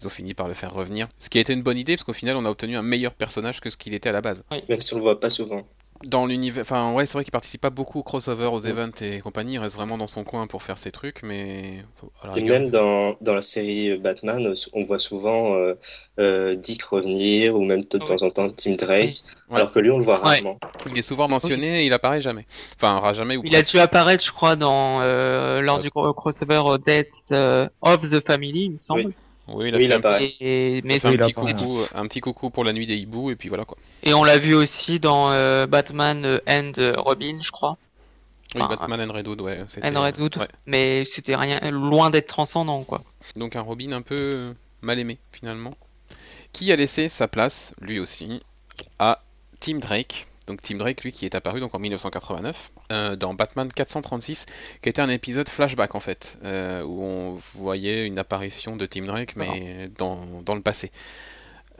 ils 0.00 0.06
ont 0.06 0.10
fini 0.10 0.34
par 0.34 0.48
le 0.48 0.54
faire 0.54 0.72
revenir. 0.72 1.08
Ce 1.18 1.28
qui 1.28 1.38
a 1.38 1.40
été 1.42 1.52
une 1.52 1.62
bonne 1.62 1.76
idée, 1.76 1.96
parce 1.96 2.04
qu'au 2.04 2.12
final, 2.14 2.36
on 2.36 2.44
a 2.46 2.50
obtenu 2.50 2.76
un 2.76 2.82
meilleur 2.82 3.14
personnage 3.14 3.60
que 3.60 3.70
ce 3.70 3.76
qu'il 3.76 3.92
était 3.94 4.08
à 4.08 4.12
la 4.12 4.22
base 4.22 4.44
Même 4.50 4.80
si 4.80 4.94
on 4.94 4.96
le 4.96 5.02
voit 5.02 5.20
pas 5.20 5.30
souvent. 5.30 5.68
Dans 6.04 6.26
l'univers, 6.26 6.62
enfin 6.62 6.92
ouais, 6.92 7.06
c'est 7.06 7.14
vrai 7.14 7.24
qu'il 7.24 7.32
participe 7.32 7.60
pas 7.60 7.70
beaucoup 7.70 7.98
au 7.98 8.02
crossover, 8.02 8.46
aux 8.46 8.60
events 8.60 9.00
et 9.00 9.20
compagnie, 9.20 9.54
il 9.54 9.58
reste 9.58 9.74
vraiment 9.74 9.98
dans 9.98 10.06
son 10.06 10.24
coin 10.24 10.46
pour 10.46 10.62
faire 10.62 10.78
ses 10.78 10.92
trucs, 10.92 11.22
mais 11.22 11.82
Et 12.36 12.40
même 12.42 12.70
dans, 12.70 13.16
dans 13.20 13.34
la 13.34 13.42
série 13.42 13.98
Batman, 13.98 14.54
on 14.74 14.84
voit 14.84 14.98
souvent 14.98 15.54
euh, 15.54 15.74
euh, 16.20 16.54
Dick 16.54 16.82
revenir 16.84 17.56
ou 17.56 17.64
même 17.64 17.82
de 17.82 17.98
temps 17.98 18.22
en 18.22 18.30
temps 18.30 18.48
Tim 18.50 18.74
Drake, 18.76 19.22
Ouais. 19.50 19.56
alors 19.56 19.72
que 19.72 19.80
lui 19.80 19.90
on 19.90 19.98
le 19.98 20.04
voit 20.04 20.18
Ouais. 20.18 20.36
rarement. 20.36 20.58
il 20.86 20.96
est 20.96 21.02
souvent 21.02 21.26
mentionné 21.26 21.82
et 21.82 21.86
il 21.86 21.92
apparaît 21.92 22.20
jamais. 22.20 22.46
Enfin, 22.76 23.12
jamais 23.14 23.36
ou 23.36 23.42
Il 23.44 23.56
a 23.56 23.62
dû 23.62 23.78
apparaître, 23.78 24.24
je 24.24 24.30
crois, 24.30 24.56
dans 24.56 25.00
euh, 25.00 25.60
lors 25.60 25.80
du 25.80 25.90
crossover 25.90 26.62
Death 26.84 27.08
euh, 27.32 27.68
of 27.82 28.02
the 28.02 28.24
Family, 28.24 28.64
il 28.66 28.70
me 28.72 28.76
semble. 28.76 29.06
Oui, 29.06 29.14
il 29.48 29.54
a 29.54 29.56
Oui, 29.56 29.70
fait 29.70 29.84
il 29.84 29.92
un, 29.92 29.96
apparaît. 29.96 30.30
Et, 30.40 30.80
mais 30.84 30.96
il 30.96 31.06
a 31.06 31.08
un 31.08 31.12
Oui, 31.12 31.18
il 31.18 31.24
petit 31.24 31.32
coucou, 31.34 31.80
un 31.94 32.06
petit 32.06 32.20
coucou 32.20 32.50
pour 32.50 32.64
la 32.64 32.72
nuit 32.72 32.86
des 32.86 32.96
hiboux 32.96 33.30
et 33.30 33.36
puis 33.36 33.48
voilà 33.48 33.64
quoi. 33.64 33.76
et 34.02 34.14
on 34.14 34.24
l'a 34.24 34.38
vu 34.38 34.54
aussi 34.54 35.00
dans 35.00 35.30
euh, 35.32 35.66
Batman 35.66 36.24
euh, 36.24 36.38
and 36.48 36.72
Robin, 36.98 37.38
je 37.40 37.50
crois. 37.50 37.76
Oui, 38.54 38.62
Batman 38.66 39.02
and 39.10 39.12
Red 39.12 39.28
Hood, 39.28 39.40
ouais. 39.42 39.58
And 39.82 40.00
Red 40.00 40.18
Hood. 40.18 40.36
ouais. 40.38 40.48
Mais 40.64 41.04
c'était 41.04 41.36
rien, 41.36 41.60
loin 41.70 42.08
d'être 42.10 42.28
transcendant, 42.28 42.82
quoi. 42.84 43.02
Donc 43.36 43.56
un 43.56 43.60
Robin 43.60 43.92
un 43.92 44.00
peu 44.00 44.54
mal 44.80 44.98
aimé 44.98 45.18
finalement, 45.32 45.74
qui 46.52 46.72
a 46.72 46.76
laissé 46.76 47.08
sa 47.10 47.28
place, 47.28 47.74
lui 47.80 47.98
aussi, 47.98 48.40
à 48.98 49.22
Tim 49.60 49.78
Drake. 49.80 50.27
Donc 50.48 50.62
Tim 50.62 50.76
Drake, 50.76 51.02
lui, 51.04 51.12
qui 51.12 51.26
est 51.26 51.34
apparu 51.34 51.60
donc 51.60 51.74
en 51.74 51.78
1989 51.78 52.72
euh, 52.90 53.16
dans 53.16 53.34
Batman 53.34 53.70
436, 53.70 54.46
qui 54.82 54.88
était 54.88 55.02
un 55.02 55.10
épisode 55.10 55.46
flashback 55.48 55.94
en 55.94 56.00
fait, 56.00 56.38
euh, 56.42 56.82
où 56.82 57.02
on 57.02 57.38
voyait 57.54 58.06
une 58.06 58.18
apparition 58.18 58.74
de 58.74 58.86
Tim 58.86 59.04
Drake, 59.04 59.36
mais 59.36 59.90
dans, 59.98 60.40
dans 60.42 60.54
le 60.54 60.62
passé. 60.62 60.90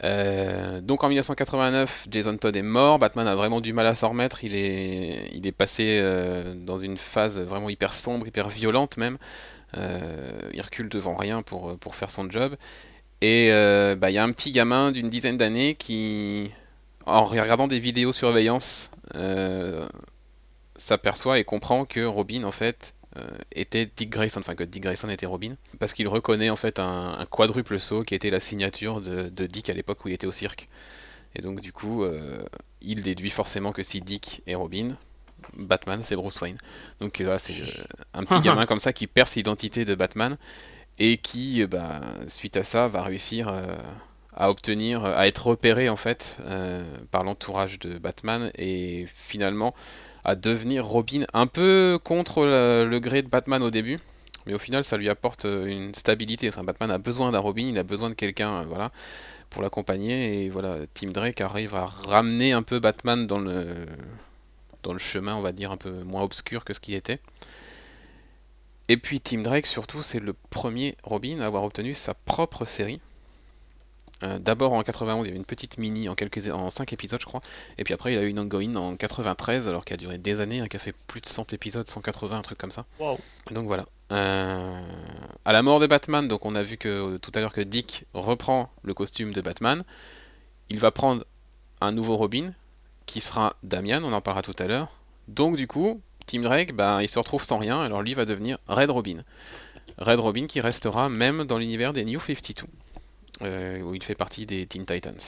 Euh, 0.04 0.82
donc 0.82 1.02
en 1.02 1.08
1989, 1.08 2.08
Jason 2.10 2.36
Todd 2.36 2.54
est 2.54 2.62
mort, 2.62 2.98
Batman 2.98 3.26
a 3.26 3.34
vraiment 3.34 3.62
du 3.62 3.72
mal 3.72 3.86
à 3.86 3.94
s'en 3.94 4.10
remettre, 4.10 4.44
il 4.44 4.54
est, 4.54 5.30
il 5.32 5.46
est 5.46 5.52
passé 5.52 6.02
dans 6.54 6.78
une 6.78 6.98
phase 6.98 7.40
vraiment 7.40 7.70
hyper 7.70 7.94
sombre, 7.94 8.26
hyper 8.26 8.50
violente 8.50 8.98
même. 8.98 9.16
Il 9.74 10.60
recule 10.60 10.90
devant 10.90 11.14
rien 11.14 11.40
pour, 11.40 11.78
pour 11.78 11.94
faire 11.94 12.10
son 12.10 12.30
job. 12.30 12.54
Et 13.22 13.48
bah, 13.96 14.10
il 14.10 14.14
y 14.14 14.18
a 14.18 14.22
un 14.22 14.32
petit 14.32 14.52
gamin 14.52 14.92
d'une 14.92 15.08
dizaine 15.08 15.38
d'années 15.38 15.74
qui, 15.74 16.50
en 17.08 17.24
regardant 17.24 17.66
des 17.66 17.80
vidéos 17.80 18.12
surveillance, 18.12 18.90
euh, 19.14 19.86
s'aperçoit 20.76 21.38
et 21.38 21.44
comprend 21.44 21.84
que 21.84 22.04
Robin 22.04 22.44
en 22.44 22.52
fait 22.52 22.94
euh, 23.16 23.26
était 23.52 23.90
Dick 23.96 24.10
Grayson, 24.10 24.40
enfin 24.40 24.54
que 24.54 24.64
Dick 24.64 24.82
Grayson 24.82 25.08
était 25.08 25.26
Robin, 25.26 25.56
parce 25.78 25.92
qu'il 25.92 26.08
reconnaît 26.08 26.50
en 26.50 26.56
fait 26.56 26.78
un, 26.78 27.14
un 27.18 27.26
quadruple 27.26 27.80
saut 27.80 28.02
qui 28.02 28.14
était 28.14 28.30
la 28.30 28.40
signature 28.40 29.00
de, 29.00 29.28
de 29.28 29.46
Dick 29.46 29.70
à 29.70 29.72
l'époque 29.72 30.04
où 30.04 30.08
il 30.08 30.14
était 30.14 30.26
au 30.26 30.32
cirque. 30.32 30.68
Et 31.34 31.42
donc 31.42 31.60
du 31.60 31.72
coup, 31.72 32.04
euh, 32.04 32.42
il 32.80 33.02
déduit 33.02 33.30
forcément 33.30 33.72
que 33.72 33.82
si 33.82 34.00
Dick 34.00 34.42
est 34.46 34.54
Robin, 34.54 34.96
Batman 35.54 36.00
c'est 36.04 36.16
Bruce 36.16 36.40
Wayne. 36.40 36.58
Donc 37.00 37.20
voilà, 37.20 37.38
c'est 37.38 37.80
euh, 37.80 37.84
un 38.14 38.24
petit 38.24 38.40
gamin 38.44 38.66
comme 38.66 38.80
ça 38.80 38.92
qui 38.92 39.06
perce 39.06 39.36
l'identité 39.36 39.84
de 39.84 39.94
Batman 39.94 40.36
et 40.98 41.18
qui, 41.18 41.64
bah, 41.66 42.02
suite 42.28 42.56
à 42.56 42.64
ça, 42.64 42.88
va 42.88 43.02
réussir 43.02 43.48
euh, 43.48 43.76
à 44.38 44.50
obtenir, 44.50 45.04
à 45.04 45.26
être 45.26 45.48
repéré 45.48 45.88
en 45.88 45.96
fait 45.96 46.38
euh, 46.46 46.88
par 47.10 47.24
l'entourage 47.24 47.80
de 47.80 47.98
Batman 47.98 48.52
et 48.56 49.06
finalement 49.14 49.74
à 50.24 50.36
devenir 50.36 50.86
Robin 50.86 51.24
un 51.34 51.48
peu 51.48 51.98
contre 52.02 52.44
le, 52.44 52.98
gré 53.00 53.22
de 53.22 53.28
Batman 53.28 53.62
au 53.62 53.70
début. 53.70 53.98
Mais 54.46 54.54
au 54.54 54.58
final, 54.58 54.84
ça 54.84 54.96
lui 54.96 55.10
apporte 55.10 55.44
euh, 55.44 55.66
une 55.66 55.94
stabilité. 55.94 56.48
Enfin, 56.48 56.62
Batman 56.64 56.90
a 56.90 56.98
besoin 56.98 57.32
d'un 57.32 57.40
Robin, 57.40 57.66
il 57.66 57.78
a 57.78 57.82
besoin 57.82 58.08
de 58.08 58.14
quelqu'un, 58.14 58.62
euh, 58.62 58.64
voilà, 58.66 58.92
pour 59.50 59.60
l'accompagner. 59.60 60.44
Et 60.44 60.50
voilà, 60.50 60.78
Tim 60.94 61.08
Drake 61.08 61.40
arrive 61.40 61.74
à 61.74 61.86
ramener 61.86 62.52
un 62.52 62.62
peu 62.62 62.78
Batman 62.78 63.26
dans 63.26 63.40
le 63.40 63.86
dans 64.84 64.92
le 64.92 64.98
chemin, 65.00 65.34
on 65.34 65.42
va 65.42 65.52
dire, 65.52 65.72
un 65.72 65.76
peu 65.76 65.90
moins 66.04 66.22
obscur 66.22 66.64
que 66.64 66.72
ce 66.72 66.80
qu'il 66.80 66.94
était. 66.94 67.20
Et 68.88 68.96
puis 68.96 69.20
Tim 69.20 69.42
Drake, 69.42 69.66
surtout, 69.66 70.02
c'est 70.02 70.20
le 70.20 70.32
premier 70.50 70.96
Robin 71.02 71.40
à 71.40 71.46
avoir 71.46 71.64
obtenu 71.64 71.92
sa 71.94 72.14
propre 72.14 72.64
série. 72.64 73.00
Euh, 74.22 74.38
D'abord 74.38 74.72
en 74.72 74.82
91, 74.82 75.24
il 75.24 75.28
y 75.28 75.30
avait 75.30 75.38
une 75.38 75.44
petite 75.44 75.78
mini 75.78 76.08
en 76.08 76.14
quelques 76.14 76.48
en 76.50 76.70
5 76.70 76.92
épisodes, 76.92 77.20
je 77.20 77.26
crois. 77.26 77.40
Et 77.78 77.84
puis 77.84 77.94
après, 77.94 78.12
il 78.12 78.16
y 78.16 78.18
a 78.18 78.22
eu 78.22 78.28
une 78.28 78.38
ongoing 78.38 78.74
en 78.76 78.96
93, 78.96 79.68
alors 79.68 79.84
qui 79.84 79.92
a 79.92 79.96
duré 79.96 80.18
des 80.18 80.40
années, 80.40 80.60
hein, 80.60 80.68
qui 80.68 80.76
a 80.76 80.80
fait 80.80 80.94
plus 81.06 81.20
de 81.20 81.26
100 81.26 81.52
épisodes, 81.52 81.86
180, 81.86 82.38
un 82.38 82.42
truc 82.42 82.58
comme 82.58 82.70
ça. 82.70 82.84
Wow. 82.98 83.18
Donc 83.50 83.66
voilà. 83.66 83.86
Euh, 84.10 84.80
À 85.44 85.52
la 85.52 85.62
mort 85.62 85.80
de 85.80 85.86
Batman, 85.86 86.26
donc 86.26 86.44
on 86.46 86.54
a 86.54 86.62
vu 86.62 86.76
que 86.78 87.18
tout 87.18 87.30
à 87.34 87.40
l'heure 87.40 87.52
que 87.52 87.60
Dick 87.60 88.04
reprend 88.14 88.70
le 88.82 88.94
costume 88.94 89.32
de 89.32 89.40
Batman. 89.40 89.84
Il 90.70 90.78
va 90.78 90.90
prendre 90.90 91.24
un 91.80 91.92
nouveau 91.92 92.16
Robin, 92.16 92.52
qui 93.06 93.20
sera 93.20 93.54
Damian, 93.62 94.02
on 94.04 94.12
en 94.12 94.20
parlera 94.20 94.42
tout 94.42 94.56
à 94.58 94.66
l'heure. 94.66 94.88
Donc 95.28 95.56
du 95.56 95.66
coup, 95.66 96.00
Tim 96.26 96.42
Drake, 96.42 96.74
ben, 96.74 97.00
il 97.00 97.08
se 97.08 97.18
retrouve 97.18 97.44
sans 97.44 97.58
rien, 97.58 97.80
alors 97.80 98.02
lui 98.02 98.14
va 98.14 98.24
devenir 98.24 98.58
Red 98.68 98.90
Robin. 98.90 99.22
Red 99.98 100.20
Robin 100.20 100.46
qui 100.46 100.60
restera 100.60 101.08
même 101.08 101.44
dans 101.44 101.58
l'univers 101.58 101.92
des 101.92 102.04
New 102.04 102.20
52, 102.20 102.66
euh, 103.42 103.80
où 103.82 103.94
il 103.94 104.02
fait 104.02 104.14
partie 104.14 104.46
des 104.46 104.66
Teen 104.66 104.84
Titans. 104.86 105.18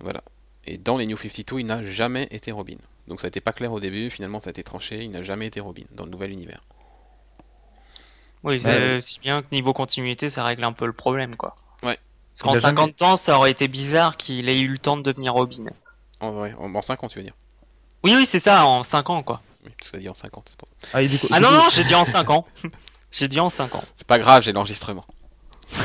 Voilà. 0.00 0.22
Et 0.66 0.78
dans 0.78 0.96
les 0.96 1.06
New 1.06 1.16
52, 1.16 1.60
il 1.60 1.66
n'a 1.66 1.84
jamais 1.84 2.28
été 2.30 2.52
Robin. 2.52 2.76
Donc 3.08 3.20
ça 3.20 3.28
n'était 3.28 3.40
pas 3.40 3.52
clair 3.52 3.72
au 3.72 3.78
début, 3.80 4.10
finalement 4.10 4.40
ça 4.40 4.48
a 4.48 4.50
été 4.50 4.64
tranché, 4.64 5.04
il 5.04 5.10
n'a 5.12 5.22
jamais 5.22 5.46
été 5.46 5.60
Robin 5.60 5.84
dans 5.92 6.04
le 6.04 6.10
nouvel 6.10 6.32
univers. 6.32 6.60
Oui, 8.42 8.60
Ouais. 8.64 9.00
si 9.00 9.18
bien 9.20 9.42
que 9.42 9.46
niveau 9.52 9.72
continuité, 9.72 10.30
ça 10.30 10.44
règle 10.44 10.64
un 10.64 10.72
peu 10.72 10.86
le 10.86 10.92
problème, 10.92 11.36
quoi. 11.36 11.56
Ouais. 11.82 11.98
Parce 12.32 12.42
qu'en 12.42 12.52
Il 12.54 12.58
a 12.58 12.60
jamais- 12.60 12.80
50 12.82 13.02
ans, 13.02 13.16
ça 13.16 13.36
aurait 13.38 13.50
été 13.50 13.66
bizarre 13.68 14.16
qu'il 14.16 14.48
ait 14.48 14.60
eu 14.60 14.68
le 14.68 14.78
temps 14.78 14.96
de 14.96 15.02
devenir 15.02 15.34
Robin. 15.34 15.66
En 16.20 16.30
vrai, 16.32 16.54
en, 16.58 16.74
en 16.74 16.82
5 16.82 17.02
ans 17.04 17.08
tu 17.08 17.18
veux 17.18 17.24
dire? 17.24 17.34
Oui, 18.04 18.14
oui, 18.16 18.26
c'est 18.28 18.38
ça, 18.40 18.66
en 18.66 18.82
5 18.84 19.10
ans, 19.10 19.22
quoi. 19.22 19.42
Oui, 19.64 19.72
tout 19.82 19.96
à 19.96 19.98
dit 19.98 20.08
en 20.08 20.14
50, 20.14 20.48
c'est 20.50 20.56
pour- 20.58 20.68
Ah, 20.92 20.98
Ah 21.32 21.40
non, 21.40 21.50
non, 21.50 21.62
j'ai 21.72 21.84
dit 21.84 21.94
en 21.94 22.04
5 22.04 22.30
ans. 22.30 22.46
j'ai 23.10 23.28
dit 23.28 23.40
en 23.40 23.50
5 23.50 23.74
ans. 23.74 23.84
C'est 23.96 24.06
pas 24.06 24.18
grave, 24.18 24.42
j'ai 24.42 24.52
l'enregistrement. 24.52 25.04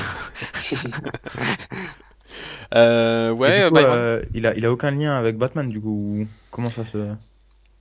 euh, 2.75 3.31
ouais, 3.31 3.67
coup, 3.67 3.75
Byron. 3.75 3.91
euh, 3.95 4.21
il 4.33 4.45
a, 4.47 4.55
il 4.55 4.65
a 4.65 4.71
aucun 4.71 4.91
lien 4.91 5.17
avec 5.17 5.37
Batman, 5.37 5.69
du 5.69 5.79
coup. 5.81 5.89
ou 6.21 6.27
Comment 6.51 6.69
ça 6.71 6.85
se. 6.85 7.13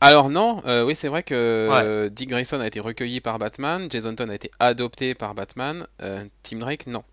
Alors 0.01 0.31
non, 0.31 0.63
euh, 0.67 0.85
oui 0.85 0.95
c'est 0.95 1.09
vrai 1.09 1.23
que 1.23 1.69
Ouais. 1.71 1.81
euh, 1.85 2.09
Dick 2.09 2.31
Grayson 2.31 2.61
a 2.61 2.67
été 2.67 2.81
recueilli 2.81 3.21
par 3.21 3.39
Batman, 3.39 3.89
Jason 3.91 4.15
Todd 4.15 4.31
a 4.31 4.35
été 4.35 4.51
adopté 4.59 5.15
par 5.15 5.35
Batman, 5.35 5.87
euh, 6.03 6.25
Tim 6.43 6.59
Drake 6.59 6.87
non. 6.87 7.05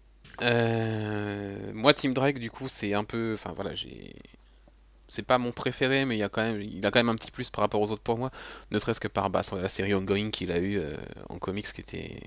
Euh, 0.42 1.72
moi 1.74 1.94
Tim 1.94 2.12
Drake 2.12 2.40
du 2.40 2.50
coup 2.50 2.70
c'est 2.70 2.94
un 2.94 3.04
peu, 3.04 3.34
enfin 3.34 3.52
voilà 3.56 3.76
j'ai, 3.76 4.16
c'est 5.10 5.26
pas 5.26 5.38
mon 5.38 5.52
préféré 5.52 6.06
mais 6.06 6.16
il 6.16 6.20
y 6.20 6.24
a 6.24 6.30
quand 6.30 6.42
même, 6.44 6.62
il 6.62 6.86
a 6.86 6.92
quand 6.92 7.00
même 7.00 7.10
un 7.10 7.16
petit 7.16 7.32
plus 7.32 7.50
par 7.50 7.62
rapport 7.64 7.82
aux 7.82 7.92
autres 7.92 8.04
pour 8.04 8.18
moi, 8.18 8.32
ne 8.72 8.80
serait-ce 8.80 9.00
que 9.02 9.08
par 9.10 9.30
bah, 9.30 9.44
sur 9.44 9.58
la 9.58 9.68
série 9.70 9.94
ongoing 9.94 10.30
qu'il 10.32 10.52
a 10.52 10.60
eu 10.60 10.78
euh, 10.78 10.96
en 11.30 11.40
comics 11.40 11.72
qui 11.74 11.82
était 11.82 12.20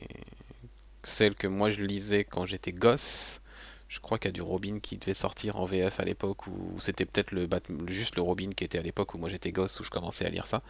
celle 1.04 1.35
que 1.35 1.47
moi 1.47 1.71
je 1.71 1.83
lisais 1.83 2.25
quand 2.25 2.47
j'étais 2.47 2.73
gosse. 2.73 3.40
Je 3.88 3.99
crois 3.99 4.19
qu'il 4.19 4.28
y 4.28 4.30
a 4.30 4.33
du 4.33 4.42
Robin 4.42 4.78
qui 4.80 4.99
devait 4.99 5.14
sortir 5.14 5.57
en 5.57 5.64
VF 5.64 5.99
à 5.99 6.04
l'époque 6.04 6.47
où 6.47 6.76
c'était 6.78 7.04
peut-être 7.04 7.33
le 7.33 7.49
juste 7.88 8.14
le 8.16 8.23
Robin 8.23 8.50
qui 8.54 8.62
était 8.62 8.78
à 8.78 8.83
l'époque 8.83 9.14
où 9.14 9.19
moi 9.19 9.28
j'étais 9.28 9.50
gosse 9.50 9.80
où 9.80 9.85
je 9.85 9.90
commençais 9.90 10.25
à 10.25 10.30
lire 10.30 10.47
ça. 10.47 10.62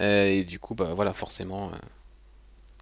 Euh, 0.00 0.24
et 0.26 0.42
du 0.44 0.58
coup, 0.58 0.74
bah 0.74 0.92
voilà, 0.94 1.12
forcément, 1.12 1.68
euh, 1.68 1.76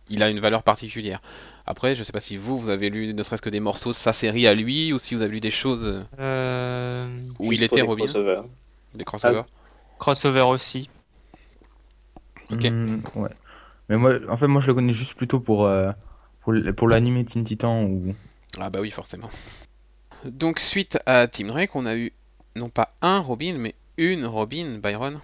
il 0.08 0.22
a 0.22 0.30
une 0.30 0.40
valeur 0.40 0.62
particulière. 0.62 1.20
Après, 1.66 1.94
je 1.94 2.02
sais 2.04 2.12
pas 2.12 2.20
si 2.20 2.36
vous, 2.38 2.56
vous 2.56 2.70
avez 2.70 2.88
lu 2.88 3.12
ne 3.12 3.22
serait-ce 3.22 3.42
que 3.42 3.50
des 3.50 3.60
morceaux 3.60 3.90
de 3.90 3.96
sa 3.96 4.12
série 4.14 4.46
à 4.46 4.54
lui 4.54 4.92
ou 4.92 4.98
si 4.98 5.14
vous 5.14 5.20
avez 5.22 5.32
lu 5.32 5.40
des 5.40 5.50
choses 5.50 5.84
euh, 5.86 6.04
Euh... 6.18 7.18
où 7.40 7.50
Juste 7.50 7.60
il 7.60 7.64
était 7.64 7.76
des 7.76 7.82
Robin, 7.82 8.04
crossovers. 8.04 8.42
des 8.94 9.04
crossovers. 9.04 9.44
Crossover 9.98 10.42
aussi. 10.48 10.88
Ok. 12.50 12.64
Hmm, 12.64 13.00
ouais. 13.16 13.30
Mais 13.88 13.96
moi, 13.98 14.14
en 14.28 14.36
fait, 14.36 14.46
moi, 14.46 14.62
je 14.62 14.68
le 14.68 14.74
connais 14.74 14.94
juste 14.94 15.14
plutôt 15.14 15.40
pour, 15.40 15.66
euh, 15.66 15.90
pour, 16.42 16.54
pour 16.76 16.88
l'anime 16.88 17.25
Teen 17.25 17.44
Titan 17.44 17.85
ou? 17.85 18.14
Ah 18.59 18.70
bah 18.70 18.80
oui, 18.80 18.90
forcément. 18.90 19.28
Donc 20.25 20.59
suite 20.59 20.99
à 21.06 21.28
Tim 21.28 21.47
Drake, 21.47 21.75
on 21.75 21.87
a 21.87 21.97
eu 21.97 22.12
non 22.56 22.68
pas 22.68 22.94
un 23.00 23.20
Robin, 23.20 23.56
mais 23.59 23.75
une 23.97 24.26
Robin, 24.26 24.78
Byron. 24.82 25.20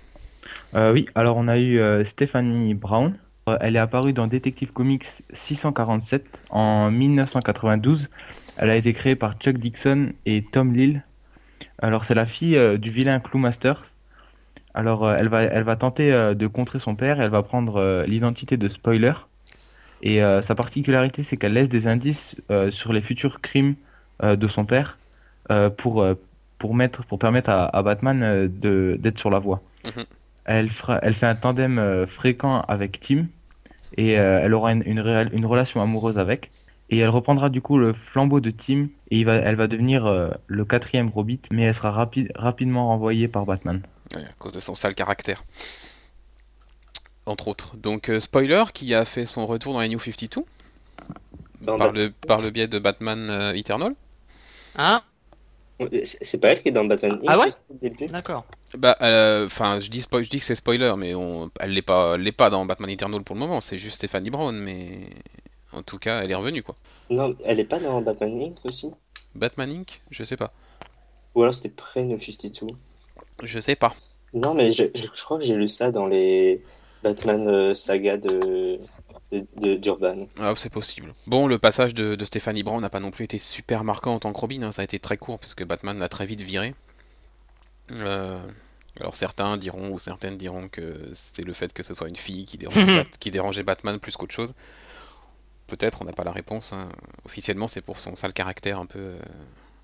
Euh, 0.74 0.92
oui, 0.92 1.06
alors 1.14 1.36
on 1.36 1.48
a 1.48 1.58
eu 1.58 1.78
euh, 1.78 2.04
Stephanie 2.04 2.74
Brown. 2.74 3.18
Euh, 3.48 3.56
Elle 3.60 3.76
est 3.76 3.80
apparue 3.80 4.12
dans 4.12 4.26
Detective 4.26 4.72
Comics 4.72 5.06
647 5.32 6.24
en 6.50 6.90
1992. 6.90 8.08
Elle 8.56 8.70
a 8.70 8.76
été 8.76 8.92
créée 8.92 9.16
par 9.16 9.34
Chuck 9.38 9.58
Dixon 9.58 10.12
et 10.24 10.44
Tom 10.44 10.74
Lill. 10.74 11.02
Alors 11.78 12.04
c'est 12.04 12.14
la 12.14 12.26
fille 12.26 12.56
euh, 12.56 12.78
du 12.78 12.90
vilain 12.90 13.20
Clou 13.20 13.38
Masters. 13.38 13.82
Alors 14.74 15.10
elle 15.10 15.28
va, 15.28 15.42
elle 15.42 15.64
va 15.64 15.76
tenter 15.76 16.10
de 16.10 16.46
contrer 16.46 16.78
son 16.78 16.96
père. 16.96 17.18
Elle 17.18 17.30
va 17.30 17.42
prendre 17.42 18.04
l'identité 18.06 18.58
de 18.58 18.68
Spoiler. 18.68 19.14
Et 20.08 20.22
euh, 20.22 20.40
sa 20.42 20.54
particularité, 20.54 21.22
c'est 21.26 21.36
qu'elle 21.36 21.54
laisse 21.58 21.68
des 21.68 21.84
indices 21.94 22.36
euh, 22.50 22.70
sur 22.70 22.92
les 22.92 23.02
futurs 23.08 23.40
crimes 23.40 23.74
euh, 24.22 24.36
de 24.36 24.46
son 24.46 24.64
père 24.64 24.98
pour, 25.76 26.04
pour, 26.58 26.74
mettre, 26.74 27.04
pour 27.08 27.18
permettre 27.18 27.50
à, 27.50 27.66
à 27.78 27.80
Batman 27.82 28.48
d'être 28.48 29.18
sur 29.18 29.30
la 29.30 29.40
voie. 29.46 29.60
Mhm. 29.84 30.04
Elle, 30.44 30.70
fera, 30.70 30.98
elle 31.02 31.14
fait 31.14 31.26
un 31.26 31.36
tandem 31.36 32.04
fréquent 32.06 32.62
avec 32.66 32.98
Tim 33.00 33.26
et 33.96 34.18
euh, 34.18 34.40
elle 34.42 34.54
aura 34.54 34.72
une, 34.72 34.82
une, 34.86 35.00
réelle- 35.00 35.30
une 35.32 35.46
relation 35.46 35.80
amoureuse 35.82 36.18
avec. 36.18 36.50
Et 36.90 36.98
elle 36.98 37.08
reprendra 37.10 37.48
du 37.48 37.60
coup 37.60 37.78
le 37.78 37.92
flambeau 37.92 38.40
de 38.40 38.50
Tim 38.50 38.88
et 39.10 39.18
il 39.20 39.24
va, 39.24 39.34
elle 39.34 39.56
va 39.56 39.66
devenir 39.66 40.06
euh, 40.06 40.30
le 40.46 40.64
quatrième 40.64 41.08
Robin, 41.08 41.36
mais 41.52 41.62
elle 41.64 41.74
sera 41.74 41.90
rapi- 41.92 42.30
rapidement 42.34 42.88
renvoyée 42.88 43.28
par 43.28 43.44
Batman. 43.44 43.82
Ouais, 44.14 44.22
à 44.22 44.32
cause 44.38 44.52
de 44.52 44.60
son 44.60 44.74
sale 44.74 44.94
caractère. 44.94 45.42
Entre 47.26 47.48
autres. 47.48 47.76
Donc 47.76 48.08
euh, 48.08 48.20
Spoiler 48.20 48.64
qui 48.72 48.94
a 48.94 49.04
fait 49.04 49.26
son 49.26 49.46
retour 49.46 49.72
dans 49.72 49.80
les 49.80 49.88
New 49.88 49.98
52 49.98 50.44
Dans 51.62 51.76
par 51.76 51.92
le, 51.92 52.10
par 52.26 52.40
le 52.40 52.50
biais 52.50 52.68
de 52.68 52.78
Batman 52.78 53.28
euh, 53.30 53.52
Eternal. 53.52 53.94
Hein 54.76 55.02
C'est 56.04 56.40
pas 56.40 56.48
elle 56.50 56.62
qui 56.62 56.68
est 56.68 56.72
dans 56.72 56.84
Batman. 56.84 57.20
Ah 57.26 57.38
ouais 57.38 57.48
D'accord. 58.08 58.46
Bah, 58.78 58.96
euh, 59.02 59.46
enfin, 59.46 59.80
je 59.80 59.90
dis 59.90 60.00
je 60.10 60.30
dis 60.30 60.38
que 60.38 60.44
c'est 60.44 60.54
spoiler, 60.54 60.94
mais 60.96 61.14
on, 61.14 61.50
elle 61.60 61.72
l'est 61.72 61.82
pas, 61.82 62.14
elle 62.14 62.22
l'est 62.22 62.32
pas 62.32 62.48
dans 62.48 62.64
Batman 62.64 62.90
Eternal 62.90 63.22
pour 63.22 63.34
le 63.34 63.40
moment. 63.40 63.60
C'est 63.60 63.78
juste 63.78 63.96
Stephanie 63.96 64.30
Brown, 64.30 64.56
mais 64.56 65.10
en 65.72 65.82
tout 65.82 65.98
cas, 65.98 66.22
elle 66.22 66.30
est 66.30 66.34
revenue 66.34 66.62
quoi. 66.62 66.76
Non, 67.10 67.34
elle 67.44 67.58
est 67.60 67.64
pas 67.64 67.80
dans 67.80 68.00
Batman 68.02 68.40
Inc. 68.40 68.56
aussi? 68.64 68.92
Batman 69.34 69.70
Inc. 69.70 70.00
Je 70.10 70.24
sais 70.24 70.36
pas. 70.36 70.52
Ou 71.34 71.42
alors 71.42 71.54
c'était 71.54 71.70
pré 71.70 72.04
New 72.04 72.18
52 72.18 72.68
Je 73.42 73.60
sais 73.60 73.76
pas. 73.76 73.94
Non, 74.32 74.54
mais 74.54 74.72
je, 74.72 74.84
je, 74.94 75.06
je 75.12 75.24
crois 75.24 75.38
que 75.38 75.44
j'ai 75.44 75.56
lu 75.56 75.68
ça 75.68 75.90
dans 75.90 76.06
les 76.06 76.62
Batman 77.02 77.48
euh, 77.48 77.74
saga 77.74 78.16
de, 78.18 78.78
d'Urban. 79.56 80.26
Ah, 80.38 80.54
c'est 80.56 80.70
possible. 80.70 81.14
Bon, 81.26 81.46
le 81.46 81.58
passage 81.58 81.94
de, 81.94 82.14
de 82.14 82.24
Stephanie 82.24 82.62
Brown 82.62 82.80
n'a 82.80 82.90
pas 82.90 83.00
non 83.00 83.10
plus 83.10 83.24
été 83.24 83.38
super 83.38 83.84
marquant 83.84 84.14
en 84.14 84.18
tant 84.20 84.32
que 84.32 84.38
Robin. 84.38 84.62
hein. 84.62 84.72
Ça 84.72 84.82
a 84.82 84.84
été 84.84 84.98
très 84.98 85.16
court 85.16 85.38
puisque 85.38 85.64
Batman 85.64 85.98
l'a 85.98 86.08
très 86.08 86.26
vite 86.26 86.40
viré. 86.40 86.74
Euh, 87.90 88.40
alors 88.98 89.14
certains 89.14 89.56
diront 89.56 89.90
ou 89.90 89.98
certaines 89.98 90.36
diront 90.36 90.68
que 90.68 91.10
c'est 91.14 91.42
le 91.44 91.52
fait 91.52 91.72
que 91.72 91.82
ce 91.82 91.94
soit 91.94 92.08
une 92.08 92.16
fille 92.16 92.46
qui 92.46 92.58
dérangeait, 92.58 92.84
Bat- 93.04 93.18
qui 93.20 93.30
dérangeait 93.30 93.62
Batman 93.62 93.98
plus 94.00 94.16
qu'autre 94.16 94.34
chose. 94.34 94.54
Peut-être, 95.66 96.00
on 96.00 96.04
n'a 96.04 96.12
pas 96.12 96.24
la 96.24 96.32
réponse. 96.32 96.72
hein. 96.72 96.88
Officiellement, 97.24 97.66
c'est 97.68 97.80
pour 97.80 97.98
son 97.98 98.14
sale 98.14 98.32
caractère 98.32 98.78
un 98.78 98.86
peu 98.86 98.98
euh, 99.00 99.18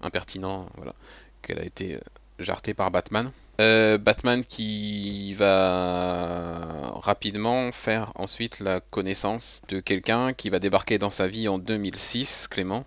impertinent, 0.01 0.69
voilà, 0.77 0.95
qu'elle 1.43 1.59
a 1.59 1.65
été 1.65 1.99
jartée 2.43 2.75
par 2.75 2.91
Batman. 2.91 3.31
Euh, 3.61 3.99
Batman 3.99 4.45
qui 4.45 5.35
va 5.35 6.93
rapidement 6.97 7.71
faire 7.71 8.13
ensuite 8.15 8.61
la 8.61 8.81
connaissance 8.81 9.61
de 9.69 9.81
quelqu'un 9.81 10.33
qui 10.33 10.51
va 10.51 10.59
débarquer 10.59 10.99
dans 10.99 11.11
sa 11.11 11.29
vie 11.29 11.49
en 11.49 11.59
2006, 11.59 12.49
Clément. 12.49 12.85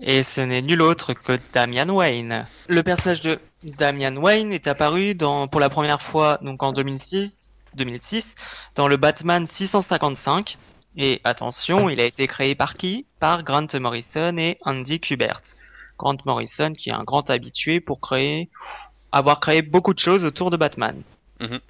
Et 0.00 0.22
ce 0.22 0.40
n'est 0.40 0.62
nul 0.62 0.82
autre 0.82 1.12
que 1.12 1.38
Damian 1.52 1.88
Wayne. 1.88 2.46
Le 2.68 2.82
personnage 2.82 3.20
de 3.20 3.38
Damian 3.62 4.16
Wayne 4.16 4.52
est 4.52 4.66
apparu 4.66 5.16
pour 5.16 5.60
la 5.60 5.68
première 5.68 6.00
fois 6.00 6.40
en 6.58 6.72
2006, 6.72 7.50
2006 7.74 8.34
dans 8.74 8.88
le 8.88 8.96
Batman 8.96 9.46
655. 9.46 10.58
Et 10.96 11.20
attention, 11.24 11.88
il 11.88 12.00
a 12.00 12.04
été 12.04 12.26
créé 12.26 12.54
par 12.54 12.74
qui? 12.74 13.06
Par 13.18 13.44
Grant 13.44 13.66
Morrison 13.80 14.36
et 14.36 14.58
Andy 14.62 15.00
Kubert. 15.00 15.42
Grant 16.02 16.18
Morrison 16.26 16.72
qui 16.72 16.90
est 16.90 16.92
un 16.92 17.04
grand 17.04 17.30
habitué 17.30 17.78
pour 17.78 18.00
créer, 18.00 18.50
avoir 19.12 19.38
créé 19.38 19.62
beaucoup 19.62 19.94
de 19.94 20.00
choses 20.00 20.24
autour 20.24 20.50
de 20.50 20.56
Batman. 20.56 21.00
Mhm. 21.40 21.60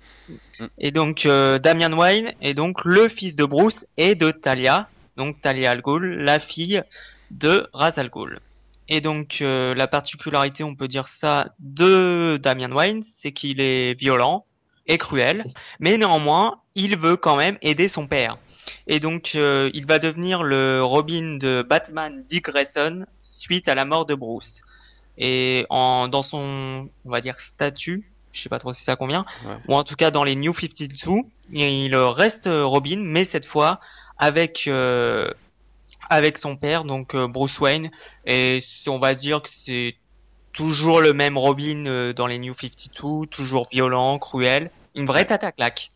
Et 0.79 0.91
donc 0.91 1.27
euh, 1.27 1.59
Damian 1.59 1.93
Wayne 1.93 2.33
est 2.41 2.55
donc 2.55 2.85
le 2.85 3.09
fils 3.09 3.37
de 3.37 3.45
Bruce 3.45 3.85
et 3.99 4.15
de 4.15 4.31
Talia, 4.31 4.89
donc 5.19 5.41
Talia 5.43 5.71
Al 5.71 5.83
Ghul, 5.83 6.23
la 6.23 6.39
fille 6.39 6.83
de 7.31 7.69
Ra's 7.75 7.99
al 7.99 8.09
Ghul. 8.09 8.41
Et 8.89 9.03
donc 9.03 9.39
euh, 9.43 9.75
la 9.75 9.87
particularité, 9.87 10.65
on 10.65 10.75
peut 10.75 10.89
dire 10.89 11.09
ça, 11.09 11.53
de 11.59 12.39
Damian 12.43 12.73
Wayne, 12.73 13.03
c'est 13.03 13.33
qu'il 13.33 13.61
est 13.61 13.93
violent 13.99 14.47
et 14.87 14.97
cruel, 14.97 15.43
mais 15.79 15.99
néanmoins, 15.99 16.61
il 16.75 16.99
veut 16.99 17.17
quand 17.17 17.37
même 17.37 17.59
aider 17.61 17.89
son 17.89 18.07
père. 18.07 18.39
Et 18.87 19.01
donc 19.01 19.33
euh, 19.35 19.71
il 19.75 19.87
va 19.87 19.99
devenir 19.99 20.43
le 20.43 20.83
Robin 20.83 21.37
de 21.39 21.65
Batman 21.69 22.23
Dick 22.27 22.47
Grayson 22.47 23.07
suite 23.21 23.69
à 23.69 23.75
la 23.75 23.85
mort 23.85 24.07
de 24.07 24.15
Bruce. 24.15 24.63
Et 25.19 25.67
en 25.71 26.09
dans 26.09 26.23
son, 26.23 26.89
on 27.05 27.11
va 27.11 27.21
dire 27.21 27.39
statut, 27.41 28.11
je 28.33 28.41
sais 28.41 28.49
pas 28.49 28.59
trop 28.59 28.73
si 28.73 28.83
ça 28.83 28.97
convient, 28.97 29.25
Ouais. 29.47 29.57
ou 29.69 29.75
en 29.75 29.85
tout 29.85 29.95
cas 29.95 30.11
dans 30.11 30.25
les 30.25 30.37
New 30.37 30.55
52, 30.55 31.21
il 31.53 31.95
reste 31.97 32.49
Robin, 32.51 32.99
mais 33.01 33.25
cette 33.25 33.45
fois 33.47 33.79
avec 34.19 34.65
euh, 34.67 35.31
avec 36.11 36.39
son 36.39 36.57
père, 36.57 36.85
donc 36.85 37.15
euh, 37.15 37.27
Bruce 37.27 37.59
Wayne, 37.61 37.91
et 38.27 38.61
on 38.87 38.99
va 38.99 39.15
dire 39.15 39.43
que 39.43 39.49
c'est 39.51 39.97
toujours 40.53 41.01
le 41.01 41.13
même 41.13 41.39
Robin 41.39 41.87
euh, 41.87 42.13
dans 42.13 42.27
les 42.27 42.39
New 42.39 42.55
52, 42.55 43.27
toujours 43.27 43.69
violent, 43.71 44.19
cruel, 44.19 44.71
une 44.95 45.07
vraie 45.07 45.31
à 45.31 45.53
claque. 45.53 45.91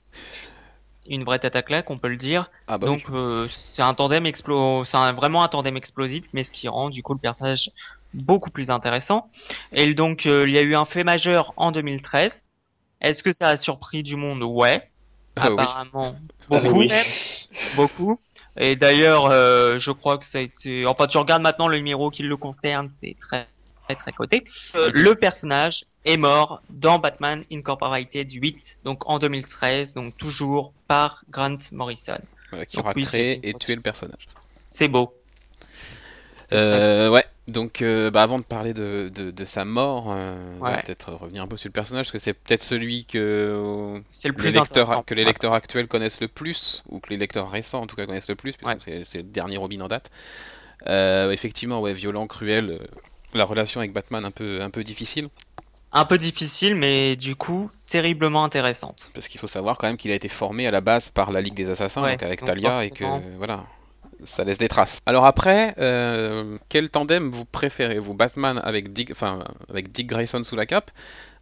Une 1.09 1.25
vraie 1.25 1.39
tête 1.39 1.57
à 1.57 1.63
claque, 1.63 1.91
on 1.91 1.99
peut 1.99 2.09
le 2.09 2.17
dire. 2.17 2.51
Ah 2.67 2.79
bah 2.79 2.87
donc 2.87 3.05
euh, 3.11 3.49
c'est 3.49 3.83
un 3.83 3.95
tandem 3.95 4.27
explo, 4.27 4.85
c'est 4.85 4.97
un- 4.97 5.13
vraiment 5.13 5.43
un 5.43 5.49
tandem 5.49 5.77
explosif, 5.77 6.25
mais 6.33 6.43
ce 6.45 6.53
qui 6.53 6.69
rend 6.69 6.91
du 6.91 7.03
coup 7.03 7.15
le 7.15 7.21
personnage 7.21 7.71
beaucoup 8.13 8.51
plus 8.51 8.71
intéressant. 8.71 9.31
Et 9.73 9.95
donc 9.95 10.27
euh, 10.27 10.47
il 10.49 10.53
y 10.55 10.59
a 10.59 10.63
eu 10.63 10.75
un 10.75 10.85
fait 10.85 11.05
majeur 11.05 11.53
en 11.57 11.73
2013 11.73 12.41
Est-ce 13.01 13.23
que 13.23 13.33
ça 13.33 13.49
a 13.49 13.57
surpris 13.57 14.03
du 14.03 14.17
monde? 14.17 14.43
Ouais. 14.43 14.91
Ah 15.39 15.53
oui. 15.55 15.57
Apparemment, 15.65 16.17
Ah 16.51 16.61
beaucoup. 16.61 16.79
oui. 16.79 16.89
même. 16.89 17.05
Beaucoup. 17.77 18.19
Et 18.59 18.77
d'ailleurs, 18.77 19.27
euh, 19.31 19.79
je 19.79 19.91
crois 19.93 20.19
que 20.19 20.25
ça 20.27 20.39
a 20.39 20.41
été. 20.41 20.87
Enfin, 20.87 21.07
tu 21.07 21.19
regardes 21.19 21.43
maintenant 21.43 21.69
le 21.69 21.77
numéro 21.79 22.11
qui 22.11 22.23
le 22.23 22.37
concerne, 22.37 22.89
c'est 22.89 23.17
très 23.21 23.49
très 23.87 23.95
très 23.97 24.12
coté. 24.12 24.45
Euh, 24.75 24.90
le 24.93 25.14
personnage 25.14 25.85
est 26.05 26.16
mort 26.16 26.61
dans 26.71 26.99
Batman 26.99 27.43
Incorporated 27.52 28.31
8, 28.33 28.78
donc 28.85 29.09
en 29.09 29.19
2013, 29.19 29.95
donc 29.95 30.16
toujours 30.16 30.73
par 30.88 31.25
Grant 31.31 31.57
Morrison. 31.73 32.19
Voilà, 32.50 32.66
qui 32.66 32.76
Donc 32.76 32.85
aura 32.87 32.93
oui, 32.97 33.05
créé 33.05 33.40
et 33.49 33.55
tué 33.55 33.75
le 33.75 33.81
personnage. 33.81 34.28
C'est 34.69 34.88
beau. 34.88 35.12
Euh, 36.52 37.11
ouais, 37.11 37.25
donc 37.49 37.83
euh, 37.83 38.11
bah, 38.12 38.23
avant 38.23 38.38
de 38.38 38.45
parler 38.45 38.73
de, 38.73 39.11
de, 39.12 39.33
de 39.33 39.45
sa 39.45 39.64
mort, 39.64 40.12
euh, 40.12 40.37
Ouais. 40.61 40.81
peut-être 40.83 41.12
revenir 41.12 41.43
un 41.43 41.49
peu 41.49 41.57
sur 41.57 41.69
le 41.69 41.73
personnage, 41.73 42.07
parce 42.07 42.12
que 42.12 42.19
c'est 42.21 42.35
peut-être 42.35 42.62
celui 42.62 43.05
que, 43.05 43.19
le 43.19 44.02
les 44.25 44.33
plus 44.33 44.45
lecteurs, 44.47 44.61
intéressant. 44.61 45.02
que 45.02 45.14
les 45.14 45.25
lecteurs 45.25 45.55
actuels 45.55 45.88
connaissent 45.88 46.21
le 46.21 46.28
plus, 46.28 46.85
ou 46.88 47.00
que 47.00 47.11
les 47.11 47.16
lecteurs 47.16 47.50
récents 47.50 47.83
en 47.83 47.87
tout 47.88 47.97
cas 47.97 48.07
connaissent 48.07 48.28
le 48.28 48.37
plus, 48.37 48.52
puisque 48.57 48.87
Ouais. 48.87 49.02
c'est 49.05 49.19
le 49.19 49.23
dernier 49.25 49.57
Robin 49.57 49.81
en 49.81 49.88
date. 49.88 50.11
Euh, 50.87 51.33
effectivement, 51.33 51.81
ouais, 51.81 51.95
violent, 51.95 52.28
cruel, 52.28 52.71
euh, 52.71 52.87
la 53.35 53.45
relation 53.45 53.80
avec 53.80 53.92
Batman 53.92 54.25
un 54.25 54.30
peu, 54.30 54.62
un 54.62 54.71
peu 54.71 54.85
difficile, 54.85 55.28
Un 55.92 56.04
peu 56.04 56.18
difficile, 56.18 56.75
mais 56.75 57.16
du 57.16 57.37
coup, 57.37 57.71
terriblement 57.87 58.45
intéressante. 58.45 59.11
parce 59.14 59.28
qu'il 59.28 59.40
faut 59.40 59.47
savoir 59.49 59.78
quand 59.78 59.87
même 59.87 59.97
qu'il 59.97 60.11
a 60.11 60.14
été 60.14 60.28
formé 60.28 60.66
à 60.66 60.71
la 60.71 60.80
base 60.80 61.11
par 61.11 61.30
la 61.33 61.40
Ligue 61.40 61.54
des 61.54 61.71
Assassins, 61.71 62.02
Ouais, 62.02 62.12
donc 62.12 62.23
avec 62.23 62.40
donc 62.40 62.49
Talia, 62.49 62.85
et 62.85 62.90
que 62.90 63.04
voilà, 63.37 63.64
ça 64.25 64.45
laisse 64.45 64.59
des 64.59 64.68
traces. 64.68 64.99
Alors 65.06 65.25
après, 65.26 65.75
euh, 65.78 66.59
quel 66.68 66.90
tandem 66.90 67.30
vous 67.30 67.45
préférez, 67.45 67.99
vous 67.99 68.14
Batman 68.14 68.61
avec 68.62 68.92
Dick, 68.92 69.11
enfin 69.11 69.45
avec 69.71 69.92
Dick 69.92 70.06
Grayson 70.09 70.42
sous 70.42 70.56
la 70.56 70.66
cape, 70.66 70.90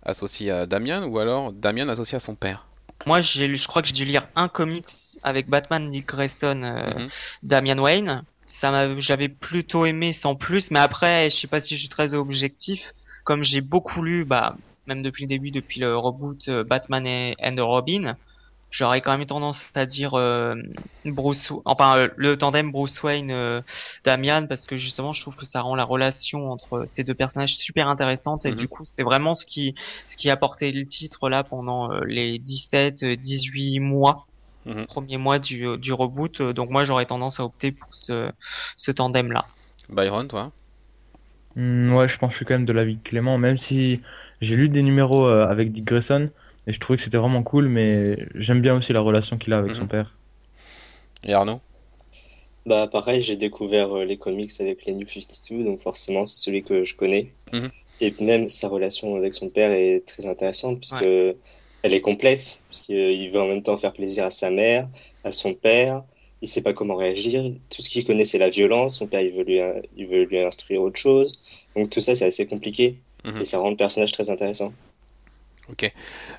associé 0.04 0.50
à 0.50 0.66
Damian, 0.66 1.04
ou 1.04 1.18
alors 1.18 1.52
Damian 1.52 1.88
associé 1.88 2.16
à 2.16 2.20
son 2.20 2.34
père? 2.34 2.66
Moi, 3.06 3.20
je 3.20 3.66
crois 3.66 3.82
que 3.82 3.88
j'ai 3.88 3.94
dû 3.94 4.04
lire 4.04 4.28
un 4.36 4.48
comics 4.48 4.86
avec 5.22 5.48
Batman, 5.48 5.90
Dick 5.90 6.06
Grayson, 6.06 6.62
euh, 6.62 7.00
Mhm. 7.00 7.08
Damian 7.42 7.78
Wayne. 7.78 8.22
Ça 8.46 8.70
m'a, 8.70 8.98
j'avais 8.98 9.28
plutôt 9.28 9.86
aimé 9.86 10.12
sans 10.12 10.34
plus, 10.36 10.70
mais 10.70 10.78
après, 10.80 11.30
je 11.30 11.36
sais 11.36 11.48
pas 11.48 11.60
si 11.60 11.74
je 11.76 11.80
suis 11.80 11.88
très 11.88 12.14
objectif. 12.14 12.92
Comme 13.24 13.42
j'ai 13.42 13.60
beaucoup 13.62 14.02
lu, 14.02 14.24
bah, 14.24 14.56
même 14.86 15.02
depuis 15.02 15.24
le 15.24 15.28
début, 15.28 15.50
depuis 15.50 15.80
le 15.80 15.96
reboot 15.96 16.48
euh, 16.48 16.62
Batman 16.64 17.06
et 17.06 17.36
and 17.42 17.56
Robin, 17.58 18.16
j'aurais 18.70 19.00
quand 19.00 19.16
même 19.16 19.26
tendance 19.26 19.62
à 19.74 19.86
dire 19.86 20.14
euh, 20.14 20.54
Bruce, 21.04 21.52
enfin 21.64 21.98
euh, 21.98 22.08
le 22.16 22.36
tandem 22.36 22.70
Bruce 22.72 23.02
Wayne 23.02 23.30
euh, 23.30 23.62
Damian, 24.04 24.46
parce 24.46 24.66
que 24.66 24.76
justement, 24.76 25.12
je 25.12 25.20
trouve 25.22 25.36
que 25.36 25.46
ça 25.46 25.62
rend 25.62 25.74
la 25.76 25.84
relation 25.84 26.50
entre 26.50 26.84
ces 26.86 27.04
deux 27.04 27.14
personnages 27.14 27.56
super 27.56 27.88
intéressante 27.88 28.46
et 28.46 28.52
Mhm. 28.52 28.56
du 28.56 28.68
coup, 28.68 28.84
c'est 28.84 29.02
vraiment 29.04 29.34
ce 29.34 29.46
qui 29.46 29.74
ce 30.06 30.16
qui 30.16 30.28
a 30.30 30.36
porté 30.36 30.72
le 30.72 30.86
titre 30.86 31.28
là 31.30 31.44
pendant 31.44 31.90
les 32.00 32.38
17, 32.38 33.02
euh, 33.04 33.16
18 33.16 33.80
mois, 33.80 34.28
Mhm. 34.64 34.86
premiers 34.86 35.16
mois 35.18 35.38
du, 35.38 35.78
du 35.78 35.92
reboot. 35.92 36.40
Euh, 36.40 36.52
Donc 36.52 36.70
moi 36.70 36.84
j'aurais 36.84 37.06
tendance 37.06 37.40
à 37.40 37.44
opter 37.44 37.72
pour 37.72 37.88
ce, 37.94 38.32
ce 38.76 38.90
tandem 38.92 39.32
là. 39.32 39.50
Byron, 39.88 40.28
toi? 40.28 40.52
Hmm, 41.56 41.92
ouais, 41.94 42.08
je 42.08 42.18
pense 42.18 42.28
que 42.30 42.32
je 42.34 42.36
suis 42.38 42.44
quand 42.46 42.54
même 42.54 42.64
de 42.64 42.72
l'avis 42.72 42.96
de 42.96 43.02
Clément, 43.02 43.38
même 43.38 43.58
si 43.58 44.02
j'ai 44.40 44.56
lu 44.56 44.68
des 44.68 44.82
numéros 44.82 45.26
euh, 45.26 45.46
avec 45.46 45.72
Dick 45.72 45.84
Grayson 45.84 46.30
et 46.66 46.72
je 46.72 46.80
trouvais 46.80 46.96
que 46.96 47.04
c'était 47.04 47.16
vraiment 47.18 47.42
cool, 47.44 47.68
mais 47.68 48.26
j'aime 48.34 48.60
bien 48.60 48.76
aussi 48.76 48.92
la 48.92 49.00
relation 49.00 49.38
qu'il 49.38 49.52
a 49.52 49.58
avec 49.58 49.74
Mhm. 49.74 49.76
son 49.76 49.86
père. 49.88 50.18
Et 51.24 51.32
Arnaud? 51.34 51.60
Bah 52.66 52.88
pareil, 52.88 53.20
j'ai 53.22 53.36
découvert 53.36 53.92
euh, 53.96 54.04
les 54.04 54.16
comics 54.18 54.50
avec 54.60 54.84
les 54.86 54.94
New 54.94 55.06
52, 55.06 55.64
donc 55.64 55.80
forcément 55.82 56.24
c'est 56.24 56.38
celui 56.38 56.64
que 56.64 56.84
je 56.84 56.94
connais. 56.96 57.34
Mhm. 57.52 57.70
Et 58.00 58.16
même 58.20 58.48
sa 58.50 58.68
relation 58.68 59.16
avec 59.16 59.34
son 59.34 59.50
père 59.50 59.70
est 59.72 60.06
très 60.06 60.26
intéressante 60.26 60.78
puisque 60.80 61.04
elle 61.84 61.94
est 61.94 62.00
complexe, 62.00 62.64
parce 62.68 62.80
qu'il 62.80 63.30
veut 63.30 63.40
en 63.40 63.46
même 63.46 63.62
temps 63.62 63.76
faire 63.76 63.92
plaisir 63.92 64.24
à 64.24 64.30
sa 64.32 64.50
mère, 64.50 64.88
à 65.22 65.30
son 65.30 65.54
père. 65.54 66.02
Il 66.42 66.48
sait 66.48 66.62
pas 66.62 66.74
comment 66.74 66.96
réagir. 66.96 67.42
Tout 67.70 67.82
ce 67.82 67.88
qu'il 67.88 68.04
connaît 68.04 68.24
c'est 68.24 68.38
la 68.38 68.50
violence. 68.50 68.98
Son 68.98 69.06
père 69.06 69.20
il 69.22 69.32
veut 69.32 69.44
lui, 69.44 69.60
il 69.96 70.06
veut 70.06 70.24
lui 70.24 70.40
instruire 70.40 70.82
autre 70.82 70.98
chose. 70.98 71.42
Donc 71.76 71.90
tout 71.90 72.00
ça 72.00 72.14
c'est 72.16 72.26
assez 72.26 72.46
compliqué 72.46 72.96
Mhm. 73.24 73.40
et 73.40 73.44
ça 73.46 73.58
rend 73.58 73.70
le 73.70 73.76
personnage 73.76 74.12
très 74.12 74.28
intéressant. 74.30 74.72
Ok. 75.70 75.90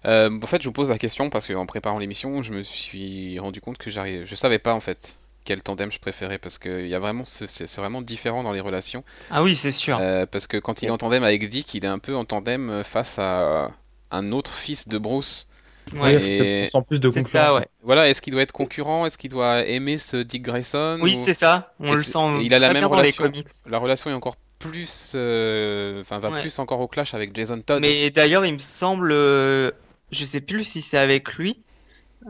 Euh, 0.06 0.30
en 0.44 0.46
fait, 0.48 0.62
je 0.62 0.68
vous 0.68 0.74
pose 0.74 0.90
la 0.90 1.00
question 1.00 1.32
parce 1.32 1.48
qu'en 1.48 1.66
préparant 1.66 1.98
l'émission, 1.98 2.44
je 2.44 2.54
me 2.54 2.62
suis 2.62 3.40
rendu 3.40 3.60
compte 3.62 3.80
que 3.80 3.90
j'arrive, 3.90 4.26
je 4.28 4.36
savais 4.36 4.60
pas 4.60 4.76
en 4.76 4.80
fait 4.80 5.16
quel 5.46 5.64
tandem 5.64 5.92
je 5.92 6.00
préférais 6.00 6.38
parce 6.38 6.60
que 6.60 6.84
il 6.84 6.90
y 6.90 6.94
a 6.96 7.00
vraiment, 7.00 7.26
ce- 7.26 7.48
c'est 7.48 7.66
c'est 7.68 7.82
vraiment 7.82 8.04
différent 8.04 8.44
dans 8.44 8.52
les 8.52 8.60
relations. 8.62 9.04
Ah 9.32 9.42
oui, 9.42 9.56
c'est 9.56 9.72
sûr. 9.72 9.98
Euh, 10.00 10.28
parce 10.28 10.46
que 10.46 10.58
quand 10.58 10.84
il 10.84 10.88
est 10.88 10.92
en 10.92 10.98
tandem 10.98 11.24
avec 11.24 11.48
Dick, 11.50 11.74
il 11.74 11.86
est 11.86 11.88
un 11.88 11.98
peu 12.00 12.16
en 12.16 12.26
tandem 12.26 12.70
euh, 12.70 12.84
face 12.84 13.18
à 13.18 13.72
un 14.16 14.32
autre 14.32 14.54
fils 14.54 14.88
de 14.88 14.98
Bruce. 14.98 15.48
Ouais, 15.94 16.00
Ouais, 16.00 16.14
et- 16.16 16.38
c'est- 16.66 16.70
sans 16.72 16.82
plus 16.82 17.00
de 17.00 17.10
concurrence. 17.10 17.30
ça, 17.32 17.54
ouais. 17.54 17.68
Voilà, 17.84 18.10
est-ce 18.10 18.20
qu'il 18.22 18.34
doit 18.34 18.42
être 18.42 18.52
concurrent? 18.52 19.06
Est-ce 19.06 19.18
qu'il 19.20 19.30
doit 19.30 19.64
aimer 19.66 19.98
ce 20.00 20.18
Dick 20.18 20.42
Grayson? 20.42 20.98
Oui, 21.02 21.16
ou- 21.16 21.24
c'est 21.26 21.36
ça. 21.36 21.74
On 21.80 21.94
Et 21.94 21.98
le 21.98 22.04
sent 22.04 22.42
il 22.42 22.54
a 22.56 22.60
la 22.60 22.68
même 22.74 22.80
bien 22.80 22.90
dans 22.90 22.96
les 22.96 23.02
relation. 23.02 23.24
comics. 23.26 23.48
La 23.68 23.78
relation 23.78 24.10
est 24.10 24.14
encore 24.14 24.36
plus, 24.58 25.12
euh, 25.14 26.02
enfin, 26.02 26.18
va 26.18 26.32
Ouais. 26.32 26.42
plus 26.42 26.58
encore 26.58 26.80
au 26.80 26.88
clash 26.88 27.14
avec 27.14 27.36
Jason 27.36 27.62
Todd. 27.62 27.82
Mais 27.82 28.10
d'ailleurs, 28.10 28.46
il 28.48 28.54
me 28.54 28.58
semble, 28.60 29.12
euh, 29.12 29.70
je 30.12 30.26
sais 30.26 30.42
plus 30.42 30.64
si 30.64 30.82
c'est 30.82 30.98
avec 30.98 31.34
lui, 31.36 31.62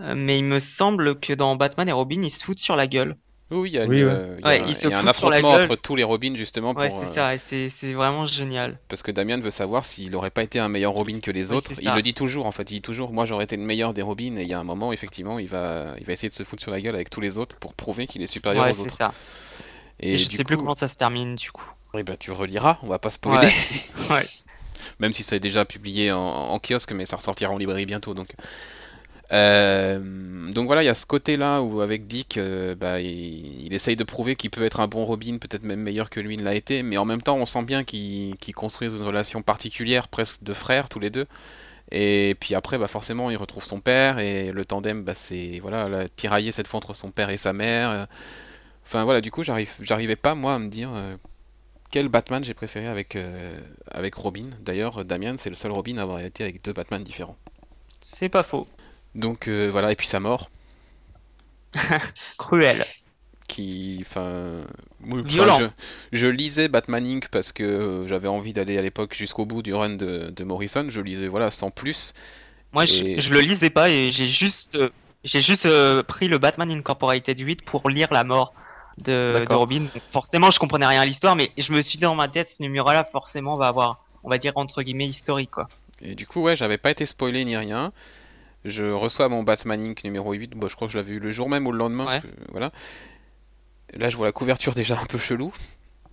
euh, 0.02 0.16
mais 0.18 0.38
il 0.40 0.44
me 0.44 0.60
semble 0.60 1.18
que 1.20 1.32
dans 1.32 1.56
Batman 1.56 1.88
et 1.88 1.94
Robin, 1.94 2.22
ils 2.24 2.32
se 2.32 2.44
foutent 2.44 2.60
sur 2.60 2.76
la 2.76 2.88
gueule. 2.88 3.16
Oui, 3.52 3.70
il 3.70 3.74
y 3.76 3.80
a, 3.80 3.86
Oui, 3.86 4.00
une- 4.00 4.08
ouais. 4.08 4.38
il 4.40 4.48
y 4.50 4.54
a 4.54 4.58
Ouais, 4.58 4.60
un, 4.62 4.68
il 4.68 4.76
se 4.76 4.88
il 4.88 4.90
y 4.90 4.94
a 4.94 5.00
un 5.00 5.04
fout 5.04 5.14
sur 5.14 5.30
la 5.30 5.38
affrontement 5.38 5.50
entre 5.74 5.76
tous 5.76 5.96
les 5.96 6.04
Robins 6.04 6.36
justement 6.36 6.74
Ouais, 6.74 6.90
c'est 6.90 7.06
euh, 7.06 7.14
ça, 7.14 7.36
et 7.36 7.70
c'est 7.70 7.94
vraiment 7.94 8.26
génial. 8.26 8.80
parce 8.88 9.04
que 9.04 9.12
Damian 9.12 9.40
veut 9.40 9.52
savoir 9.52 9.86
s'il 9.86 10.16
aurait 10.16 10.32
pas 10.32 10.42
été 10.42 10.60
un 10.60 10.68
meilleur 10.68 10.94
Robin 10.94 11.20
que 11.20 11.30
les 11.30 11.52
autres. 11.52 11.72
Il 11.78 11.84
ça. 11.84 11.96
le 11.96 12.02
dit 12.02 12.16
toujours 12.16 12.48
en 12.48 12.52
fait, 12.52 12.64
il 12.72 12.76
dit 12.76 12.82
toujours 12.82 13.12
moi 13.12 13.26
j'aurais 13.26 13.44
été 13.44 13.56
le 13.56 13.62
meilleur 13.64 13.94
des 13.94 14.02
Robins 14.02 14.36
et 14.38 14.42
il 14.42 14.48
y 14.48 14.54
a 14.54 14.60
un 14.60 14.64
moment 14.64 14.92
effectivement 14.94 15.38
il 15.38 15.48
va 15.48 15.94
il 16.00 16.06
va 16.06 16.14
essayer 16.14 16.30
de 16.30 16.34
se 16.34 16.44
foutre 16.44 16.64
sur 16.64 16.72
la 16.72 16.82
gueule 16.82 16.96
avec 16.96 17.10
tous 17.12 17.22
les 17.22 17.38
autres 17.38 17.56
pour 17.58 17.76
prouver 17.76 18.08
qu'il 18.08 18.24
est 18.24 18.28
supérieur 18.28 18.64
Ouais, 18.66 18.72
aux 18.72 18.74
c'est 18.74 18.82
autres. 18.82 18.98
ça. 18.98 19.14
Et, 20.00 20.14
Et 20.14 20.18
je 20.18 20.28
sais 20.28 20.44
plus 20.44 20.58
comment 20.58 20.74
ça 20.74 20.88
se 20.88 20.96
termine 20.96 21.36
du 21.36 21.52
coup. 21.52 21.72
eh 21.98 22.04
ben, 22.04 22.18
tu 22.20 22.32
reliras, 22.32 22.80
on 22.84 22.88
va 22.88 23.00
pas 23.00 23.10
spoiler. 23.12 23.48
Ouais. 23.48 23.54
Ouais. 24.10 24.26
Même 25.00 25.14
si 25.14 25.24
ça 25.24 25.36
est 25.36 25.40
déjà 25.40 25.66
publié 25.66 26.12
en, 26.12 26.20
en 26.20 26.60
kiosque, 26.60 26.92
mais 26.92 27.06
ça 27.06 27.16
ressortira 27.16 27.52
en 27.52 27.58
librairie 27.58 27.86
bientôt. 27.86 28.14
Donc, 28.14 28.28
Euh, 29.32 30.52
donc 30.52 30.68
voilà, 30.68 30.84
il 30.84 30.86
y 30.86 30.90
a 30.90 30.94
ce 30.94 31.06
côté-là 31.06 31.62
où 31.62 31.82
avec 31.82 32.08
Dick, 32.08 32.38
euh, 32.38 32.76
bah, 32.76 33.00
il, 33.00 33.74
essaye 33.74 33.96
de 33.96 34.04
prouver 34.04 34.36
qu'il 34.36 34.52
peut 34.52 34.64
être 34.64 34.80
un 34.80 34.88
bon 34.88 35.06
Robin, 35.06 35.38
peut-être 35.40 35.64
même 35.64 35.82
meilleur 35.82 36.10
que 36.10 36.20
lui 36.20 36.38
ne 36.38 36.44
l'a 36.44 36.56
été, 36.56 36.84
mais 36.84 36.98
en 36.98 37.06
même 37.06 37.22
temps, 37.22 37.38
on 37.38 37.46
sent 37.46 37.64
bien 37.64 37.84
qu'ils 37.84 38.36
qu'ils 38.38 38.54
construisent 38.54 38.94
une 38.94 39.02
relation 39.02 39.42
particulière, 39.42 40.08
presque 40.08 40.44
de 40.44 40.54
frères 40.54 40.90
tous 40.90 41.00
les 41.00 41.10
deux. 41.10 41.28
Et 41.92 42.36
puis 42.40 42.56
après, 42.56 42.78
bah 42.78 42.88
forcément, 42.88 43.30
il 43.30 43.38
retrouve 43.38 43.64
son 43.64 43.80
père 43.80 44.20
et 44.20 44.52
le 44.52 44.66
tandem, 44.66 45.04
bah 45.04 45.14
c'est 45.16 45.60
voilà, 45.62 45.88
la 45.90 46.10
tiraillé 46.10 46.52
cette 46.52 46.68
fois 46.68 46.80
entre 46.80 46.96
son 46.96 47.12
père 47.12 47.30
et 47.30 47.38
sa 47.38 47.54
mère. 47.54 48.08
Enfin 48.86 49.04
voilà, 49.04 49.22
du 49.22 49.32
coup, 49.32 49.44
j'arrivais 49.44 50.16
pas 50.16 50.36
moi 50.36 50.56
à 50.56 50.60
me 50.60 50.70
dire 50.70 50.92
euh, 50.94 51.16
quel 51.92 52.10
Batman 52.10 52.44
j'ai 52.44 52.54
préféré 52.56 52.88
avec 52.88 53.18
avec 53.92 54.16
Robin. 54.16 54.50
D'ailleurs, 54.62 55.06
Damian, 55.06 55.36
c'est 55.38 55.50
le 55.50 55.56
seul 55.56 55.72
Robin 55.72 55.98
à 55.98 56.04
avoir 56.04 56.20
été 56.20 56.44
avec 56.44 56.64
deux 56.64 56.74
Batman 56.74 57.04
différents. 57.04 57.38
C'est 58.02 58.30
pas 58.30 58.44
faux. 58.44 58.68
Donc 59.16 59.48
euh, 59.48 59.70
voilà, 59.72 59.92
et 59.92 59.96
puis 59.96 60.06
sa 60.08 60.20
mort, 60.20 60.52
Cruel. 62.38 62.84
qui, 63.48 64.00
enfin, 64.08 64.64
Violente. 65.24 65.80
je, 66.12 66.18
je 66.20 66.28
lisais 66.28 66.68
Batman 66.68 67.06
Inc 67.06 67.28
parce 67.30 67.52
que 67.52 67.64
euh, 67.64 68.08
j'avais 68.08 68.28
envie 68.28 68.54
d'aller 68.54 68.78
à 68.78 68.82
l'époque 68.82 69.14
jusqu'au 69.14 69.46
bout 69.46 69.62
du 69.62 69.74
run 69.74 69.92
de, 69.92 70.32
de 70.36 70.44
Morrison. 70.44 70.88
Je 70.90 71.02
lisais 71.02 71.28
voilà 71.28 71.52
sans 71.52 71.70
plus. 71.72 72.14
Moi, 72.74 72.86
je, 72.86 73.04
Et- 73.04 73.20
je 73.20 73.34
le 73.34 73.42
lisais 73.42 73.70
pas 73.70 73.90
et 73.90 74.10
j'ai 74.12 74.28
juste, 74.28 74.76
euh, 74.76 74.90
j'ai 75.24 75.42
juste 75.42 75.66
euh, 75.66 76.04
pris 76.04 76.28
le 76.28 76.38
Batman 76.38 76.70
Incorporated 76.72 77.40
8 77.40 77.64
pour 77.64 77.90
lire 77.90 78.12
la 78.14 78.24
mort 78.24 78.54
de, 78.98 79.46
de. 79.50 79.56
Robin. 79.56 79.88
Donc, 79.94 80.04
forcément, 80.12 80.52
je 80.52 80.60
comprenais 80.60 80.88
rien 80.88 81.02
à 81.02 81.06
l'histoire, 81.06 81.36
mais 81.36 81.52
je 81.58 81.72
me 81.74 81.82
suis 81.82 81.98
dit 81.98 82.04
dans 82.04 82.16
ma 82.16 82.28
tête, 82.28 82.50
ce 82.50 82.62
numéro-là, 82.64 83.08
forcément, 83.12 83.58
va 83.58 83.68
avoir, 83.68 84.04
on 84.24 84.30
va 84.30 84.38
dire 84.38 84.54
entre 84.56 84.82
guillemets 84.84 85.08
historique, 85.08 85.52
quoi. 85.52 85.68
Et 86.02 86.16
du 86.16 86.28
coup, 86.28 86.42
ouais, 86.42 86.56
j'avais 86.56 86.78
pas 86.78 86.92
été 86.92 87.06
spoilé 87.06 87.46
ni 87.46 87.56
rien. 87.56 87.94
Je 88.66 88.84
reçois 88.92 89.30
mon 89.30 89.44
Batman 89.44 89.80
Inc 89.82 90.04
numéro 90.04 90.34
8. 90.34 90.52
Bon, 90.56 90.68
je 90.68 90.76
crois 90.76 90.88
que 90.88 90.92
je 90.94 90.98
l'avais 90.98 91.14
eu 91.14 91.20
le 91.20 91.32
jour 91.32 91.48
même 91.50 91.68
ou 91.68 91.72
le 91.72 91.78
lendemain. 91.78 92.06
parce 92.06 92.18
Ouais. 92.18 92.22
que, 92.32 92.52
voilà. 92.52 92.72
Là, 93.94 94.10
je 94.10 94.18
vois 94.18 94.26
la 94.26 94.32
couverture 94.32 94.74
déjà 94.74 95.00
un 95.00 95.06
peu 95.06 95.18
chelou. 95.20 95.54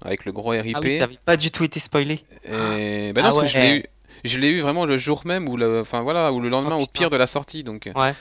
Avec 0.05 0.25
le 0.25 0.33
gros 0.33 0.51
RIP. 0.51 0.77
Ah 0.77 0.81
oui, 0.83 0.99
t'avais 0.99 1.19
pas 1.25 1.37
du 1.37 1.51
tout 1.51 1.65
été 1.65 1.81
spoilé. 1.81 2.21
Et 2.45 3.12
bah 3.12 3.23
Ah 3.25 3.31
non, 3.31 3.35
parce 3.37 3.47
que 3.47 3.53
je 3.53 3.59
l'ai 3.61 3.77
eu, 3.79 3.85
je 4.25 4.38
l'ai 4.38 4.49
eu 4.49 4.61
vraiment 4.61 4.85
le 4.85 4.99
jour 4.99 5.23
même 5.25 5.49
ou 5.49 5.57
le, 5.57 5.81
enfin 5.81 6.03
voilà, 6.03 6.33
ou 6.33 6.41
le 6.41 6.49
lendemain 6.49 6.77
Oh, 6.79 6.83
au 6.83 6.87
pire 6.87 7.09
de 7.09 7.17
la 7.17 7.27
sortie, 7.27 7.62
donc. 7.65 7.88
Ouais. 7.95 8.12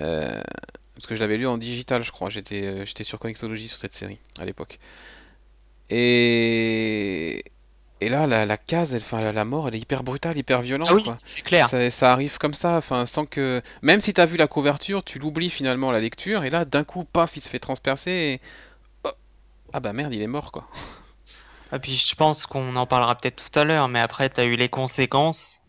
euh, 0.00 0.42
parce 0.94 1.06
que 1.06 1.14
je 1.14 1.20
l'avais 1.20 1.36
lu 1.36 1.46
en 1.46 1.58
digital, 1.58 2.02
je 2.02 2.10
crois. 2.10 2.30
J'étais, 2.30 2.64
euh, 2.64 2.84
j'étais 2.86 3.04
sur 3.04 3.18
Comixology 3.18 3.68
sur 3.68 3.76
cette 3.76 3.92
série 3.94 4.18
à 4.38 4.44
l'époque. 4.46 4.78
Et 5.90 7.44
et 8.00 8.08
là, 8.08 8.26
la, 8.26 8.44
la 8.46 8.56
case, 8.58 8.94
elle, 8.94 9.02
enfin 9.02 9.20
la, 9.22 9.32
la 9.32 9.44
mort, 9.44 9.68
elle 9.68 9.74
est 9.74 9.78
hyper 9.80 10.02
brutale, 10.02 10.36
hyper 10.36 10.60
violente, 10.62 10.90
Ah 10.90 10.94
oui, 10.94 11.02
quoi. 11.02 11.16
c'est 11.24 11.42
clair. 11.42 11.68
Ça, 11.68 11.90
ça 11.90 12.12
arrive 12.12 12.38
comme 12.38 12.54
ça, 12.54 12.76
enfin 12.76 13.06
sans 13.06 13.24
que, 13.26 13.62
même 13.82 14.00
si 14.00 14.12
t'as 14.12 14.26
vu 14.26 14.36
la 14.36 14.46
couverture, 14.48 15.02
tu 15.04 15.18
l'oublies 15.18 15.50
finalement 15.50 15.90
la 15.90 16.00
lecture, 16.00 16.44
et 16.44 16.50
là 16.50 16.64
d'un 16.64 16.84
coup, 16.84 17.04
paf, 17.04 17.36
il 17.36 17.42
se 17.42 17.48
fait 17.48 17.58
transpercer. 17.58 18.10
Et... 18.10 18.40
oh, 19.04 19.10
Ah 19.72 19.80
bah 19.80 19.92
merde, 19.92 20.14
il 20.14 20.22
est 20.22 20.26
mort 20.26 20.52
quoi. 20.52 20.68
Et 21.72 21.78
puis, 21.78 21.94
je 21.94 22.14
pense 22.16 22.44
qu'on 22.46 22.74
en 22.76 22.86
parlera 22.86 23.14
peut-être 23.16 23.50
tout 23.50 23.58
à 23.58 23.64
l'heure, 23.64 23.88
mais 23.88 24.00
après, 24.00 24.28
t'as 24.28 24.44
eu 24.46 24.56
les 24.56 24.68
conséquences. 24.68 25.60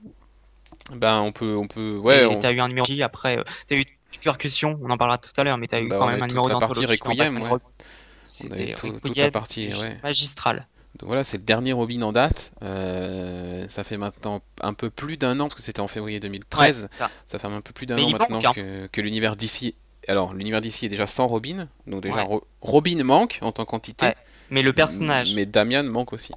Ben 0.92 1.20
on 1.22 1.32
peut, 1.32 1.56
on 1.56 1.68
peut, 1.68 1.98
ouais. 1.98 2.24
Et 2.24 2.26
on- 2.26 2.40
t'as 2.40 2.52
eu 2.54 2.60
un 2.60 2.68
numéro 2.68 2.86
J, 2.86 3.04
après, 3.04 3.38
euh, 3.38 3.44
t'as 3.68 3.76
eu 3.76 3.84
Supercussion, 4.00 4.80
on 4.82 4.90
en 4.90 4.98
parlera 4.98 5.18
tout 5.18 5.32
à 5.38 5.44
l'heure, 5.44 5.58
mais 5.58 5.68
t'as 5.68 5.82
eu 5.82 5.90
Bah, 5.90 5.98
quand 6.00 6.08
même 6.08 6.22
un 6.22 6.28
toute 6.28 6.36
numéro 6.36 6.50
d'anthologie 6.50 6.86
Requiem, 6.86 7.42
ouais. 7.42 7.50
C'était 8.22 8.74
tout- 8.76 8.92
toute 8.92 9.04
Requiem, 9.04 9.26
la 9.26 9.32
partie, 9.32 9.74
ouais. 9.74 9.98
magistral. 10.04 10.68
Donc 11.00 11.08
voilà, 11.08 11.24
c'est 11.24 11.38
le 11.38 11.44
dernier 11.44 11.74
Robin 11.74 12.02
en 12.02 12.12
date. 12.12 12.52
Euh, 12.64 13.68
ça 13.70 13.84
fait 13.84 13.98
maintenant 13.98 14.42
un 14.62 14.74
peu 14.74 14.90
plus 14.90 15.18
d'un 15.18 15.40
an, 15.40 15.44
parce 15.48 15.56
que 15.56 15.62
c'était 15.62 15.80
en 15.80 15.88
février 15.88 16.20
2013. 16.20 16.90
ça. 16.98 17.12
Ça 17.28 17.38
fait 17.40 17.48
un 17.48 17.62
peu 17.62 17.72
plus 17.74 17.86
d'un 17.86 17.98
an 17.98 18.10
maintenant 18.10 18.38
manque, 18.38 18.46
hein. 18.46 18.54
que, 18.56 18.88
que 18.88 19.02
l'univers 19.02 19.36
d'ici. 19.36 19.76
Alors, 20.08 20.34
l'univers 20.34 20.62
d'ici 20.62 20.86
est 20.86 20.90
déjà 20.90 21.06
sans 21.06 21.28
Robin. 21.28 21.68
Donc, 21.86 22.02
déjà, 22.02 22.16
Ouais. 22.16 22.24
Ro- 22.24 22.48
Robin 22.62 23.04
manque 23.04 23.38
en 23.42 23.52
tant 23.52 23.66
qu'entité. 23.66 24.06
Ouais, 24.08 24.16
Mais 24.50 24.62
le 24.64 24.74
personnage, 24.74 25.36
Mais 25.36 25.46
Damian 25.46 25.84
manque 25.84 26.14
aussi. 26.14 26.34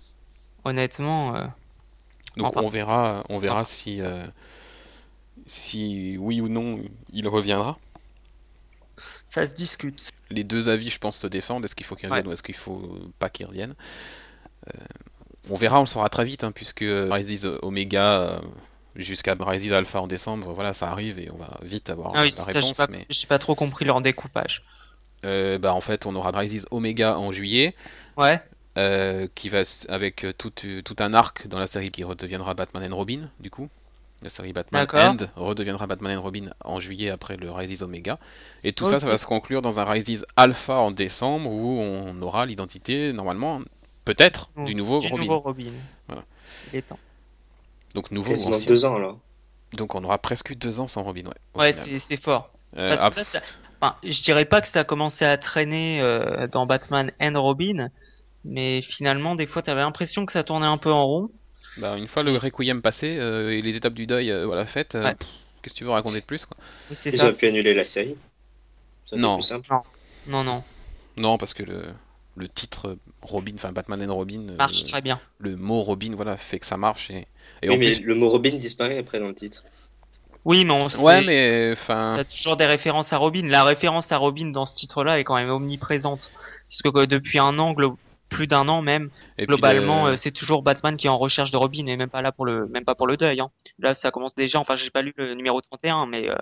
honnêtement, 0.65 1.37
euh, 1.37 1.47
Donc, 2.37 2.49
Enfin, 2.49 2.61
on 2.63 2.69
verra, 2.69 3.25
on 3.31 3.39
verra 3.39 3.65
si, 3.65 4.01
euh, 4.03 4.27
si 5.47 6.17
oui 6.19 6.41
ou 6.41 6.49
non 6.49 6.81
il 7.13 7.27
reviendra. 7.29 7.79
ça 9.27 9.47
se 9.47 9.55
discute. 9.55 10.11
Les 10.31 10.45
deux 10.45 10.69
avis, 10.69 10.91
je 10.91 10.99
pense, 10.99 11.17
se 11.19 11.27
défendent. 11.27 11.65
Est-ce 11.65 11.75
qu'il 11.75 11.87
faut 11.87 11.97
qu'il 11.97 12.09
revienne 12.09 12.27
Ouais. 12.27 12.31
ou 12.31 12.35
est-ce 12.35 12.43
qu'il 12.43 12.55
faut 12.57 12.99
pas 13.19 13.31
qu'il 13.31 13.47
revienne? 13.47 13.71
Euh, 13.71 13.75
On 15.51 15.57
verra, 15.57 15.79
on 15.79 15.83
le 15.83 15.87
saura 15.87 16.09
très 16.09 16.25
vite, 16.25 16.45
hein, 16.45 16.53
puisque 16.53 16.85
Rises 16.87 17.47
Omega 17.63 18.21
euh, 18.21 18.39
jusqu'à 18.95 19.35
Rises 19.39 19.73
Alpha 19.73 20.01
en 20.01 20.07
décembre, 20.07 20.53
voilà, 20.53 20.73
ça 20.73 20.91
arrive 20.91 21.19
et 21.19 21.31
on 21.31 21.37
va 21.37 21.59
vite 21.63 21.91
avoir 21.91 22.13
Ah 22.15 22.23
oui, 22.23 22.31
la 22.31 22.33
ça, 22.33 22.53
j'ai 22.53 22.59
réponse. 22.59 22.75
pas, 22.77 22.87
mais 22.89 23.07
pas 23.29 23.39
trop 23.39 23.55
compris 23.55 23.85
leur 23.85 24.01
découpage. 24.01 24.63
euh, 25.25 25.59
bah, 25.59 25.75
en 25.75 25.81
fait, 25.81 26.07
on 26.07 26.15
aura 26.15 26.31
Rises 26.39 26.67
Omega 26.71 27.19
en 27.19 27.33
juillet, 27.33 27.75
Ouais, 28.17 28.41
euh, 28.79 29.27
qui 29.35 29.49
va 29.49 29.63
avec 29.89 30.25
euh, 30.25 30.33
tout, 30.33 30.53
euh, 30.65 30.83
tout 30.83 30.97
un 31.01 31.15
arc 31.15 31.49
dans 31.49 31.59
la 31.59 31.67
série 31.67 31.91
qui 31.91 32.05
redeviendra 32.05 32.55
Batman 32.55 32.93
and 32.93 32.97
Robin, 32.97 33.29
du 33.41 33.51
coup. 33.51 33.69
La 34.23 34.29
série 34.29 34.53
Batman. 34.53 34.87
End 34.93 35.17
redeviendra 35.35 35.87
Batman 35.87 36.19
and 36.19 36.21
Robin 36.21 36.51
en 36.63 36.79
juillet 36.79 37.09
après 37.09 37.39
le 37.39 37.51
Rises 37.51 37.83
Omega. 37.83 38.19
Et 38.63 38.75
tout 38.75 38.85
ça, 38.85 39.01
ça 39.01 39.07
va 39.07 39.17
se 39.17 39.25
conclure 39.27 39.63
dans 39.63 39.81
un 39.81 39.85
Rises 39.85 40.27
Alpha 40.37 40.75
en 40.75 40.91
décembre 40.91 41.51
où 41.51 41.81
on 41.81 42.21
aura 42.21 42.45
l'identité, 42.45 43.15
normalement, 43.15 43.63
peut-être, 44.15 44.51
du 44.65 44.75
nouveau 44.75 44.99
du 45.01 45.09
Robin. 45.09 45.23
nouveau 45.23 45.39
Robin. 45.41 45.73
Voilà. 46.07 46.23
Il 46.73 46.79
est 46.79 46.83
temps. 46.83 46.99
Donc 47.95 48.11
nouveau 48.11 48.31
Quasiment 48.31 48.59
deux 48.59 48.85
ans 48.85 48.99
là. 48.99 49.15
Donc 49.73 49.95
on 49.95 50.03
aura 50.05 50.19
presque 50.19 50.55
deux 50.57 50.81
ans 50.81 50.89
sans 50.89 51.03
Robin, 51.03 51.25
ouais. 51.27 51.61
Ouais, 51.61 51.73
c'est 51.73 52.17
fort. 52.17 52.51
Euh, 52.77 52.91
Parce 52.91 53.03
ah, 53.05 53.11
que 53.11 53.17
là, 53.19 53.25
ça- 53.25 53.43
enfin, 53.81 53.97
je 54.05 54.23
dirais 54.23 54.45
pas 54.45 54.61
que 54.61 54.69
ça 54.69 54.81
a 54.81 54.85
commencé 54.85 55.25
à 55.25 55.37
traîner 55.39 56.01
euh, 56.01 56.47
dans 56.47 56.67
Batman 56.67 57.11
and 57.21 57.41
Robin, 57.41 57.89
mais 58.45 58.81
finalement, 58.83 59.35
des 59.35 59.47
fois, 59.47 59.63
t'avais 59.63 59.81
l'impression 59.81 60.25
que 60.27 60.33
ça 60.33 60.45
tournait 60.45 60.67
un 60.67 60.79
peu 60.79 60.91
en 60.93 61.05
rond. 61.07 61.31
bah, 61.79 61.97
une 61.97 62.09
fois 62.09 62.23
le 62.23 62.37
Requiem 62.37 62.81
passé 62.83 63.17
euh, 63.19 63.51
et 63.53 63.63
les 63.63 63.77
étapes 63.77 63.95
du 63.95 64.07
deuil 64.07 64.31
euh, 64.31 64.45
voilà, 64.47 64.67
faites, 64.67 64.95
euh, 64.95 65.05
Ouais. 65.05 65.17
qu'est-ce 65.63 65.75
que 65.75 65.79
tu 65.79 65.85
veux 65.85 65.91
raconter 65.91 66.21
de 66.21 66.27
plus 66.27 66.47
quoi? 66.47 66.57
Ils 66.91 66.97
ça. 66.97 67.25
auraient 67.25 67.33
pu 67.37 67.47
annuler 67.47 67.75
la 67.75 67.85
série. 67.85 68.17
Ça 69.05 69.17
Non. 69.17 69.37
plus 69.39 69.47
simple. 69.47 69.69
Non, 70.29 70.45
non, 70.45 70.63
Non, 71.17 71.39
parce 71.39 71.55
que 71.55 71.63
le, 71.65 71.83
le 72.37 72.49
titre 72.49 72.97
Robin, 73.23 73.53
enfin 73.57 73.73
Batman 73.73 74.03
and 74.09 74.15
Robin, 74.15 74.47
euh, 74.51 74.57
marche 74.57 74.85
très 74.85 75.01
bien. 75.03 75.21
le 75.39 75.57
mot 75.57 75.83
Robin, 75.83 76.13
voilà, 76.15 76.37
fait 76.37 76.59
que 76.59 76.67
ça 76.67 76.77
marche 76.77 77.11
et, 77.11 77.27
et 77.63 77.69
Oui, 77.71 77.77
mais 77.79 77.97
plus. 77.97 78.05
le 78.05 78.15
mot 78.15 78.29
Robin 78.29 78.53
disparaît 78.57 78.99
après 78.99 79.19
dans 79.21 79.29
le 79.29 79.35
titre. 79.35 79.65
Oui, 80.47 80.65
mais 80.65 80.73
on 80.73 80.89
sait, 80.89 80.99
Ouais, 81.03 81.23
mais 81.23 81.71
enfin, 81.73 82.15
t'as 82.17 82.25
toujours 82.25 82.57
des 82.57 82.65
références 82.65 83.13
à 83.13 83.19
Robin. 83.19 83.47
La 83.47 83.63
référence 83.63 84.11
à 84.11 84.17
Robin 84.17 84.47
dans 84.47 84.65
ce 84.65 84.75
titre-là 84.75 85.19
est 85.19 85.25
quand 85.25 85.35
même 85.35 85.51
omniprésente. 85.51 86.31
Parce 86.69 86.81
que 86.83 86.99
euh, 87.01 87.07
depuis 87.07 87.39
un 87.39 87.59
an, 87.59 87.73
glo- 87.75 87.97
plus 88.31 88.47
d'un 88.47 88.67
an 88.69 88.81
même, 88.81 89.11
et 89.37 89.45
globalement, 89.45 90.07
le- 90.07 90.13
euh, 90.13 90.17
c'est 90.17 90.31
toujours 90.31 90.63
Batman 90.63 90.97
qui 90.97 91.09
est 91.09 91.11
en 91.11 91.19
recherche 91.19 91.51
de 91.51 91.57
Robin 91.59 91.85
et 91.87 91.97
même 91.97 92.09
pas 92.09 92.23
là 92.23 92.33
pour 92.33 92.47
le, 92.47 92.67
même 92.69 92.85
pas 92.87 92.95
pour 92.95 93.07
le 93.07 93.19
deuil. 93.19 93.41
Hein. 93.41 93.51
Là, 93.81 93.93
ça 93.95 94.11
commence 94.13 94.35
déjà. 94.35 94.59
Enfin, 94.61 94.77
j'ai 94.77 94.89
pas 94.89 95.03
lu 95.03 95.13
le 95.17 95.35
numéro 95.35 95.61
31, 95.61 96.07
mais 96.07 96.31
euh, 96.31 96.37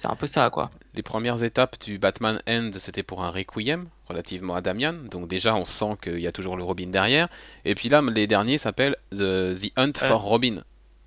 c'est 0.00 0.08
un 0.08 0.16
peu 0.16 0.26
ça, 0.26 0.48
quoi. 0.50 0.70
les 0.94 1.02
premières 1.02 1.42
étapes 1.44 1.78
du 1.84 1.98
Batman 1.98 2.40
End, 2.48 2.70
c'était 2.78 3.02
pour 3.02 3.22
un 3.22 3.30
Requiem 3.30 3.88
relativement 4.08 4.54
à 4.54 4.60
Damian, 4.60 4.94
donc 5.10 5.28
déjà 5.28 5.54
on 5.54 5.64
sent 5.64 5.96
qu'il 6.02 6.20
y 6.20 6.26
a 6.26 6.32
toujours 6.32 6.56
le 6.56 6.64
Robin 6.64 6.86
derrière. 6.88 7.28
Et 7.64 7.74
puis 7.74 7.88
là, 7.88 8.00
les 8.02 8.26
derniers 8.26 8.58
s'appellent 8.58 8.96
The, 9.12 9.54
The 9.60 9.72
Hunt 9.76 9.92
Euh. 10.02 10.08
for 10.08 10.22
Robin. 10.22 10.62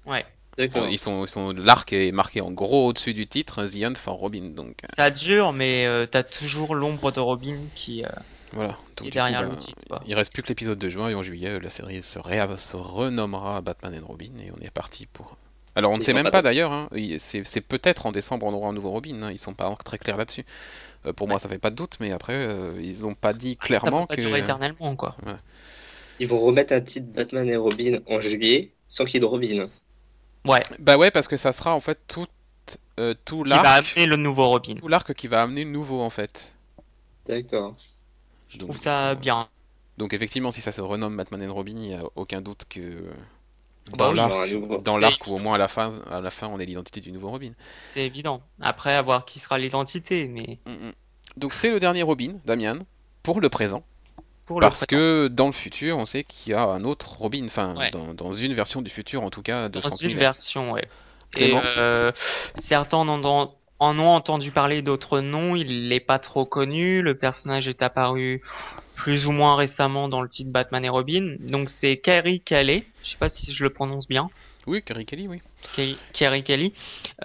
Ouais. 0.05 0.25
D'accord. 0.57 0.87
Ils 0.87 0.99
sont, 0.99 1.25
ils 1.25 1.27
sont, 1.29 1.51
l'arc 1.51 1.91
est 1.93 2.11
marqué 2.11 2.39
en 2.39 2.51
gros 2.51 2.87
au-dessus 2.87 3.15
du 3.15 3.25
titre, 3.25 3.65
The 3.65 3.83
Hunt 3.83 3.95
for 3.95 4.13
Robin. 4.15 4.51
Donc 4.55 4.75
euh, 4.83 4.87
Ça 4.95 5.09
dure, 5.09 5.51
mais 5.51 5.87
euh, 5.87 6.05
t'as 6.05 6.21
toujours 6.23 6.75
l'ombre 6.75 7.11
de 7.11 7.19
Robin 7.19 7.57
qui, 7.73 8.05
euh, 8.05 8.09
voilà. 8.51 8.77
qui 8.95 9.07
est 9.07 9.11
derrière 9.11 9.43
coup, 9.45 9.49
le 9.49 9.55
titre. 9.55 9.81
quoi. 9.89 10.01
il 10.05 10.13
reste 10.13 10.31
plus 10.31 10.43
que 10.43 10.49
l'épisode 10.49 10.77
de 10.77 10.89
juin 10.89 11.09
et 11.09 11.15
en 11.15 11.23
juillet, 11.23 11.59
la 11.59 11.71
série 11.71 12.03
se, 12.03 12.19
ré- 12.19 12.39
se 12.59 12.75
renommera 12.77 13.61
Batman 13.61 13.99
and 13.99 14.05
Robin 14.05 14.29
et 14.39 14.51
on 14.55 14.61
est 14.63 14.69
parti 14.69 15.07
pour. 15.07 15.35
Alors 15.75 15.91
on 15.91 15.97
ne 15.97 16.03
sait 16.03 16.13
même 16.13 16.29
pas 16.29 16.41
d'ailleurs, 16.41 16.71
hein, 16.71 16.89
c'est 17.17 17.61
peut-être 17.61 18.05
en 18.05 18.11
décembre 18.11 18.45
on 18.45 18.53
aura 18.53 18.69
un 18.69 18.73
nouveau 18.73 18.91
Robin, 18.91 19.23
hein, 19.23 19.31
ils 19.31 19.39
sont 19.39 19.53
pas 19.55 19.67
encore 19.67 19.83
très 19.83 19.97
clairs 19.97 20.17
là-dessus. 20.17 20.45
Euh, 21.05 21.13
pour 21.13 21.27
moi 21.27 21.39
ça 21.39 21.49
fait 21.49 21.57
pas 21.57 21.71
de 21.71 21.75
doute, 21.75 21.97
mais 21.99 22.11
après 22.11 22.35
euh, 22.35 22.79
ils 22.81 23.05
ont 23.07 23.13
pas 23.13 23.33
dit 23.33 23.57
Ça 23.59 23.67
clairement 23.67 24.01
peut 24.01 24.15
pas 24.15 24.15
que. 24.17 24.21
durer 24.21 24.39
éternellement, 24.39 24.95
quoi. 24.95 25.15
Ils 26.19 26.27
vont 26.27 26.39
remettre 26.39 26.73
un 26.73 26.81
titre 26.81 27.07
Batman 27.07 27.49
et 27.49 27.55
Robin 27.55 27.99
en 28.07 28.21
juillet 28.21 28.69
sans 28.87 29.05
qu'il 29.05 29.15
y 29.15 29.17
ait 29.17 29.19
de 29.21 29.25
Robin. 29.25 29.69
Ouais. 30.45 30.63
Bah 30.79 30.97
ouais, 30.97 31.09
parce 31.11 31.27
que 31.27 31.37
ça 31.37 31.51
sera 31.51 31.73
en 31.75 31.79
fait 31.79 31.99
tout, 32.07 32.27
euh, 32.99 33.15
tout 33.25 33.41
qui 33.43 33.49
va 33.49 33.63
l'arc, 33.63 33.93
amener 33.95 34.05
le 34.07 34.15
nouveau 34.17 34.47
Robin. 34.49 34.75
tout 34.75 34.87
l'arc 34.87 35.13
qui 35.13 35.27
va 35.27 35.41
amener 35.41 35.63
le 35.63 35.71
nouveau 35.71 36.01
en 36.01 36.09
fait. 36.09 36.53
D'accord. 37.25 37.75
Je 38.49 38.57
Donc, 38.59 38.69
trouve 38.69 38.81
ça 38.81 39.15
bien. 39.15 39.47
Donc 39.97 40.13
effectivement, 40.13 40.51
si 40.51 40.61
ça 40.61 40.71
se 40.71 40.81
renomme 40.81 41.17
Batman 41.17 41.49
and 41.49 41.53
Robin, 41.53 41.71
il 41.75 41.87
n'y 41.87 41.93
a 41.95 42.03
aucun 42.15 42.41
doute 42.41 42.65
que 42.69 43.09
dans 43.97 44.11
oui. 44.11 44.17
l'arc, 44.17 44.83
Dans 44.83 44.97
ou 45.27 45.35
au 45.35 45.39
moins 45.39 45.55
à 45.55 45.57
la 45.57 45.67
fin, 45.67 45.93
à 46.09 46.21
la 46.21 46.31
fin, 46.31 46.47
on 46.47 46.59
est 46.59 46.65
l'identité 46.65 47.01
du 47.01 47.11
nouveau 47.11 47.29
Robin. 47.29 47.51
C'est 47.85 48.05
évident. 48.05 48.41
Après, 48.61 48.95
à 48.95 49.01
voir 49.01 49.25
qui 49.25 49.39
sera 49.39 49.57
l'identité, 49.57 50.27
mais 50.27 50.59
Mm, 50.65 50.87
mm. 50.87 50.93
Donc 51.37 51.53
c'est 51.53 51.71
le 51.71 51.79
dernier 51.79 52.03
Robin, 52.03 52.35
Damian, 52.45 52.79
pour 53.23 53.41
le 53.41 53.49
présent, 53.49 53.83
pour 54.45 54.59
le 54.59 54.67
parce 54.67 54.85
présent, 54.85 54.87
que 55.01 55.27
dans 55.27 55.47
le 55.47 55.51
futur, 55.51 55.97
on 55.97 56.05
sait 56.05 56.23
qu'il 56.23 56.51
y 56.51 56.55
a 56.55 56.61
un 56.63 56.83
autre 56.83 57.17
Robin, 57.17 57.45
enfin 57.45 57.75
Ouais. 57.75 57.89
dans, 57.91 58.13
dans 58.13 58.33
une 58.33 58.53
version 58.53 58.81
du 58.81 58.91
futur 58.91 59.23
en 59.23 59.29
tout 59.29 59.41
cas 59.41 59.67
de 59.69 59.79
dans 59.79 59.81
Frank 59.81 60.01
une 60.01 60.07
Miller. 60.09 60.19
version, 60.21 60.71
ouais. 60.71 60.87
Et 61.37 61.51
euh, 61.77 62.11
certains 62.53 62.97
en 62.97 63.25
ont, 63.25 63.51
en 63.83 63.99
ont 63.99 64.13
entendu 64.13 64.51
parler, 64.51 64.81
d'autres 64.81 65.19
non. 65.19 65.55
Il 65.55 65.89
n'est 65.89 65.99
pas 65.99 66.19
trop 66.19 66.45
connu. 66.45 67.01
Le 67.01 67.15
personnage 67.15 67.67
est 67.67 67.81
apparu 67.81 68.41
plus 68.95 69.27
ou 69.27 69.31
moins 69.31 69.55
récemment 69.55 70.07
dans 70.09 70.21
le 70.21 70.29
titre 70.29 70.51
Batman 70.51 70.83
et 70.85 70.89
Robin. 70.89 71.35
Donc 71.39 71.69
c'est 71.69 71.97
Kerry 71.97 72.39
Kelly, 72.39 72.85
je 73.03 73.09
sais 73.11 73.17
pas 73.17 73.29
si 73.29 73.53
je 73.53 73.63
le 73.63 73.69
prononce 73.71 74.07
bien, 74.07 74.29
Oui, 74.67 74.81
Kerry 74.83 75.05
Kelly, 75.05 75.27
oui. 75.27 75.41
Kerry- 75.75 75.97
Kerry 76.13 76.43
Kelly, 76.43 76.73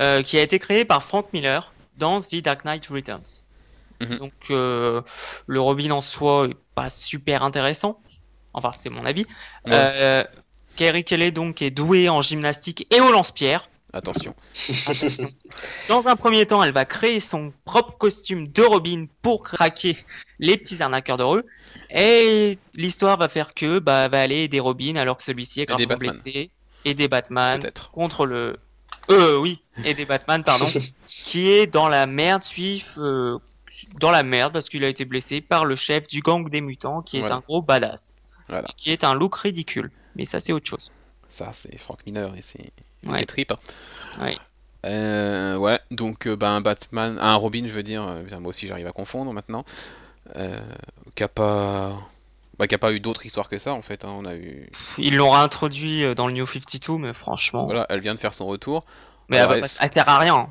euh, 0.00 0.22
qui 0.22 0.38
a 0.38 0.42
été 0.42 0.58
créé 0.58 0.84
par 0.84 1.02
Frank 1.04 1.26
Miller 1.32 1.72
dans 1.98 2.20
The 2.20 2.36
Dark 2.42 2.64
Knight 2.64 2.86
Returns. 2.88 3.44
Mhm. 4.00 4.18
Donc 4.18 4.32
euh, 4.50 5.02
le 5.46 5.60
Robin 5.60 5.90
en 5.90 6.00
soi 6.00 6.48
est 6.48 6.56
pas 6.74 6.88
super 6.88 7.42
intéressant. 7.42 8.00
Enfin, 8.54 8.72
c'est 8.76 8.90
mon 8.90 9.04
avis. 9.04 9.26
Ouais. 9.66 9.72
Euh, 9.74 10.24
Kerry 10.76 11.04
Kelly 11.04 11.32
donc 11.32 11.60
est 11.62 11.70
douée 11.70 12.08
en 12.08 12.22
gymnastique 12.22 12.86
et 12.94 13.00
au 13.00 13.12
lance-pierre. 13.12 13.68
Attention. 13.98 14.34
Dans 15.88 16.06
un 16.06 16.16
premier 16.16 16.46
temps, 16.46 16.62
elle 16.62 16.72
va 16.72 16.84
créer 16.84 17.18
son 17.20 17.52
propre 17.64 17.98
costume 17.98 18.48
de 18.48 18.62
Robin 18.62 19.06
pour 19.22 19.42
craquer 19.42 19.98
les 20.38 20.56
petits 20.56 20.80
arnaqueurs 20.82 21.16
de 21.16 21.24
rue. 21.24 21.42
Et 21.90 22.58
l'histoire 22.74 23.16
va 23.18 23.28
faire 23.28 23.54
que 23.54 23.80
bah, 23.80 24.04
elle 24.04 24.10
va 24.10 24.20
aller 24.20 24.44
aider 24.44 24.60
Robin 24.60 24.96
alors 24.96 25.16
que 25.16 25.24
celui-ci 25.24 25.62
est 25.62 25.66
gravement 25.66 25.96
blessé. 25.96 26.50
Et 26.84 26.94
des 26.94 27.08
Batman 27.08 27.60
contre 27.92 28.24
le... 28.24 28.52
Euh, 29.10 29.36
oui, 29.36 29.60
et 29.84 29.94
des 29.94 30.04
Batman, 30.04 30.44
pardon. 30.44 30.66
qui 31.06 31.48
est 31.48 31.66
dans 31.66 31.88
la 31.88 32.06
merde, 32.06 32.44
suif... 32.44 32.86
euh, 32.98 33.38
dans 33.98 34.10
la 34.10 34.22
merde 34.22 34.52
parce 34.52 34.68
qu'il 34.68 34.84
a 34.84 34.88
été 34.88 35.04
blessé 35.04 35.40
par 35.40 35.64
le 35.64 35.74
chef 35.74 36.06
du 36.06 36.20
gang 36.20 36.48
des 36.48 36.60
mutants 36.60 37.02
qui 37.02 37.16
est 37.16 37.20
Voilà. 37.20 37.36
un 37.36 37.40
gros 37.40 37.62
badass. 37.62 38.16
Voilà. 38.48 38.68
Qui 38.76 38.92
est 38.92 39.02
un 39.02 39.14
look 39.14 39.34
ridicule. 39.36 39.90
Mais 40.14 40.24
ça, 40.24 40.40
c'est 40.40 40.52
autre 40.52 40.66
chose. 40.66 40.92
Ça, 41.28 41.50
c'est 41.52 41.76
Frank 41.78 41.98
Miller 42.06 42.34
et 42.36 42.42
ses, 42.42 42.58
et 42.60 42.72
Ouais. 43.06 43.20
ses 43.20 43.26
tripes. 43.26 43.54
Ouais. 44.20 44.36
Euh, 44.86 45.56
ouais, 45.56 45.80
donc 45.90 46.26
euh, 46.26 46.36
ben 46.36 46.60
Batman, 46.60 47.18
un 47.20 47.34
Robin, 47.34 47.64
je 47.66 47.72
veux 47.72 47.82
dire, 47.82 48.02
euh, 48.06 48.22
moi 48.40 48.50
aussi 48.50 48.66
j'arrive 48.68 48.86
à 48.86 48.92
confondre 48.92 49.32
maintenant, 49.32 49.64
euh, 50.36 50.60
qui 51.16 51.24
a 51.24 51.28
pas, 51.28 51.98
bah, 52.58 52.68
qui 52.68 52.74
a 52.74 52.78
pas 52.78 52.92
eu 52.92 53.00
d'autre 53.00 53.26
histoire 53.26 53.48
que 53.48 53.58
ça 53.58 53.72
en 53.72 53.82
fait. 53.82 54.04
hein. 54.04 54.10
On 54.16 54.24
a 54.24 54.34
eu, 54.36 54.70
Ils 54.98 55.16
l'ont 55.16 55.30
réintroduit 55.30 56.14
dans 56.14 56.28
le 56.28 56.32
New 56.32 56.46
52, 56.46 56.96
mais 56.98 57.12
franchement... 57.12 57.64
voilà, 57.64 57.86
elle 57.88 58.00
vient 58.00 58.14
de 58.14 58.20
faire 58.20 58.32
son 58.32 58.46
retour. 58.46 58.84
Mais 59.28 59.38
Alors, 59.38 59.54
elle, 59.54 59.60
va- 59.62 59.66
elle 59.80 59.92
sert 59.92 60.08
à 60.08 60.18
rien. 60.18 60.48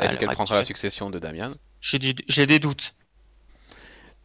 Est-ce 0.00 0.12
Elle 0.12 0.18
qu'elle 0.18 0.30
prendra 0.30 0.56
la 0.56 0.64
succession 0.64 1.08
de 1.10 1.18
Damian? 1.18 1.52
J'ai 1.80 2.46
des 2.46 2.58
doutes. 2.58 2.94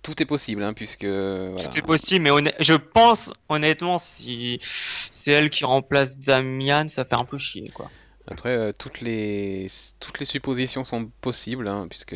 Tout 0.05 0.21
est 0.21 0.25
possible, 0.25 0.61
hein, 0.63 0.73
puisque 0.73 1.03
voilà. 1.03 1.69
C'est 1.73 1.81
possible, 1.83 2.21
mais 2.23 2.29
honn- 2.29 2.53
je 2.59 2.73
pense 2.75 3.33
honnêtement 3.49 3.97
si 3.97 4.59
c'est 4.61 5.31
elle 5.31 5.49
qui 5.49 5.65
remplace 5.65 6.19
Damian, 6.19 6.87
ça 6.89 7.05
fait 7.05 7.15
un 7.15 7.25
peu 7.25 7.39
chier 7.39 7.69
quoi. 7.73 7.89
Après, 8.29 8.49
euh, 8.55 8.71
toutes 8.77 9.01
les 9.01 9.65
toutes 9.99 10.19
les 10.19 10.25
suppositions 10.25 10.83
sont 10.83 11.09
possibles, 11.21 11.67
hein, 11.67 11.87
puisque 11.89 12.15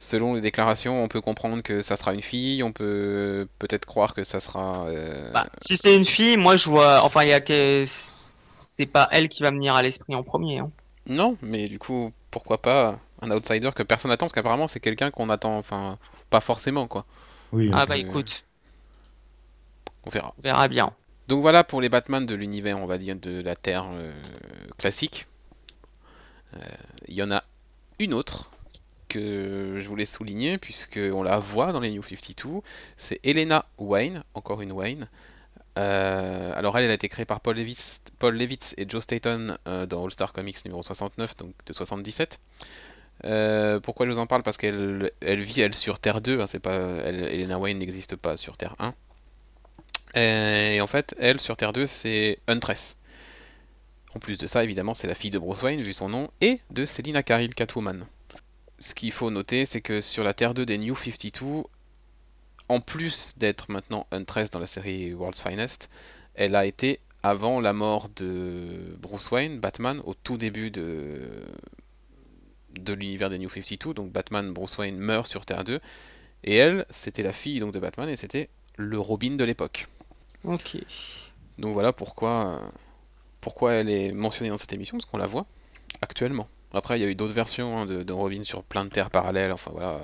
selon 0.00 0.34
les 0.34 0.40
déclarations, 0.40 1.00
on 1.02 1.06
peut 1.06 1.20
comprendre 1.20 1.62
que 1.62 1.80
ça 1.80 1.94
sera 1.96 2.12
une 2.12 2.22
fille, 2.22 2.64
on 2.64 2.72
peut 2.72 3.46
peut-être 3.60 3.86
croire 3.86 4.12
que 4.12 4.24
ça 4.24 4.40
sera. 4.40 4.86
euh, 4.88 5.30
Bah, 5.32 5.46
si 5.58 5.76
c'est 5.76 5.94
une 5.96 6.04
fille, 6.04 6.36
moi 6.36 6.56
je 6.56 6.68
vois, 6.68 7.04
enfin 7.04 7.22
il 7.22 7.28
y 7.28 7.32
a 7.32 7.40
que 7.40 7.84
c'est 7.86 8.86
pas 8.86 9.08
elle 9.12 9.28
qui 9.28 9.42
va 9.44 9.50
venir 9.52 9.76
à 9.76 9.82
l'esprit 9.82 10.14
en 10.16 10.24
premier. 10.24 10.58
Hein. 10.58 10.70
Non, 11.06 11.36
mais 11.40 11.68
du 11.68 11.78
coup, 11.78 12.12
pourquoi 12.32 12.60
pas 12.60 12.98
un 13.22 13.30
outsider 13.30 13.70
que 13.74 13.84
personne 13.84 14.10
n'attend, 14.10 14.26
parce 14.26 14.32
qu'apparemment 14.32 14.66
c'est 14.66 14.80
quelqu'un 14.80 15.10
qu'on 15.12 15.30
attend, 15.30 15.56
enfin, 15.56 15.98
pas 16.30 16.40
forcément 16.40 16.86
quoi. 16.88 17.04
Oui, 17.52 17.70
Ah 17.72 17.82
euh, 17.82 17.86
bah 17.86 17.96
écoute, 17.96 18.44
On 20.04 20.10
verra. 20.10 20.34
on 20.38 20.42
verra 20.42 20.68
bien. 20.68 20.92
Donc 21.28 21.40
voilà 21.42 21.64
pour 21.64 21.80
les 21.80 21.88
Batman 21.88 22.24
de 22.24 22.34
l'univers, 22.34 22.78
on 22.78 22.86
va 22.86 22.98
dire, 22.98 23.16
de 23.16 23.40
la 23.42 23.56
Terre 23.56 23.86
euh, 23.92 24.12
classique. 24.78 25.26
Euh, 26.54 26.60
Il 27.08 27.14
y 27.14 27.22
en 27.22 27.30
a 27.32 27.42
une 27.98 28.14
autre 28.14 28.50
que 29.08 29.78
je 29.80 29.88
voulais 29.88 30.04
souligner, 30.04 30.58
puisque 30.58 30.98
on 30.98 31.22
la 31.22 31.38
voit 31.38 31.72
dans 31.72 31.80
les 31.80 31.90
New 31.92 32.02
52, 32.02 32.60
c'est 32.96 33.20
Elena 33.24 33.66
Wayne, 33.78 34.22
encore 34.34 34.62
une 34.62 34.72
Wayne. 34.72 35.08
Euh, 35.78 36.52
alors 36.54 36.78
elle, 36.78 36.84
elle 36.84 36.90
a 36.90 36.94
été 36.94 37.08
créée 37.08 37.26
par 37.26 37.40
Paul 37.40 37.56
Levitz, 37.56 38.00
Paul 38.18 38.36
Levitz 38.36 38.74
et 38.78 38.88
Joe 38.88 39.02
Staton 39.02 39.58
euh, 39.68 39.84
dans 39.86 40.04
All 40.04 40.10
Star 40.10 40.32
Comics 40.32 40.64
numéro 40.64 40.82
69, 40.82 41.36
donc 41.36 41.52
de 41.66 41.72
77. 41.72 42.40
Euh, 43.24 43.80
pourquoi 43.80 44.06
je 44.06 44.12
vous 44.12 44.18
en 44.18 44.26
parle? 44.26 44.42
Parce 44.42 44.56
qu'elle 44.56 45.10
elle 45.20 45.40
vit 45.40 45.60
elle 45.60 45.74
sur 45.74 45.98
Terre 45.98 46.20
2, 46.20 46.40
hein, 46.40 46.46
c'est 46.46 46.60
pas, 46.60 46.74
elle- 46.76 47.24
Elena 47.24 47.58
Wayne 47.58 47.78
n'existe 47.78 48.16
pas 48.16 48.36
sur 48.36 48.56
Terre 48.56 48.76
1. 48.78 48.94
Et 50.14 50.80
en 50.80 50.86
fait, 50.86 51.14
elle 51.18 51.40
sur 51.40 51.56
Terre 51.56 51.72
2, 51.72 51.86
c'est 51.86 52.38
Huntress. 52.48 52.96
En 54.14 54.18
plus 54.18 54.38
de 54.38 54.46
ça, 54.46 54.64
évidemment, 54.64 54.94
c'est 54.94 55.08
la 55.08 55.14
fille 55.14 55.30
de 55.30 55.38
Bruce 55.38 55.62
Wayne, 55.62 55.80
vu 55.82 55.92
son 55.92 56.08
nom, 56.08 56.30
et 56.40 56.60
de 56.70 56.86
Selina 56.86 57.22
Kyle, 57.22 57.54
Catwoman. 57.54 58.06
Ce 58.78 58.94
qu'il 58.94 59.12
faut 59.12 59.30
noter, 59.30 59.66
c'est 59.66 59.80
que 59.80 60.00
sur 60.00 60.24
la 60.24 60.32
Terre 60.34 60.54
2 60.54 60.64
des 60.64 60.78
New 60.78 60.94
52, 60.96 61.64
en 62.68 62.80
plus 62.80 63.34
d'être 63.36 63.70
maintenant 63.70 64.06
Huntress 64.10 64.50
dans 64.50 64.58
la 64.58 64.66
série 64.66 65.12
World's 65.14 65.40
Finest, 65.40 65.90
elle 66.34 66.54
a 66.54 66.64
été 66.66 67.00
avant 67.22 67.60
la 67.60 67.72
mort 67.72 68.08
de 68.16 68.96
Bruce 68.98 69.30
Wayne, 69.30 69.58
Batman, 69.60 70.00
au 70.04 70.14
tout 70.14 70.36
début 70.36 70.70
de, 70.70 71.20
de 72.78 72.92
l'univers 72.92 73.30
des 73.30 73.38
New 73.38 73.48
52. 73.48 73.94
Donc 73.94 74.10
Batman, 74.10 74.52
Bruce 74.52 74.76
Wayne 74.78 74.98
meurt 74.98 75.26
sur 75.26 75.44
Terre 75.46 75.64
2, 75.64 75.80
et 76.44 76.56
elle, 76.56 76.86
c'était 76.90 77.22
la 77.22 77.32
fille 77.32 77.60
donc 77.60 77.72
de 77.72 77.78
Batman, 77.78 78.08
et 78.08 78.16
c'était 78.16 78.48
le 78.76 78.98
Robin 78.98 79.36
de 79.36 79.44
l'époque. 79.44 79.86
Ok. 80.44 80.76
Donc 81.58 81.72
voilà 81.72 81.92
pourquoi, 81.92 82.60
euh, 82.60 82.68
pourquoi 83.40 83.74
elle 83.74 83.88
est 83.88 84.12
mentionnée 84.12 84.50
dans 84.50 84.58
cette 84.58 84.72
émission, 84.72 84.96
parce 84.96 85.06
qu'on 85.06 85.18
la 85.18 85.26
voit 85.26 85.46
actuellement. 86.00 86.48
Après, 86.72 86.98
il 86.98 87.02
y 87.02 87.04
a 87.04 87.08
eu 87.08 87.14
d'autres 87.14 87.32
versions 87.32 87.78
hein, 87.78 87.86
de, 87.86 88.02
de 88.02 88.12
Robin 88.12 88.42
sur 88.42 88.62
plein 88.62 88.84
de 88.84 88.90
terres 88.90 89.10
parallèles, 89.10 89.52
enfin 89.52 89.70
voilà. 89.72 90.00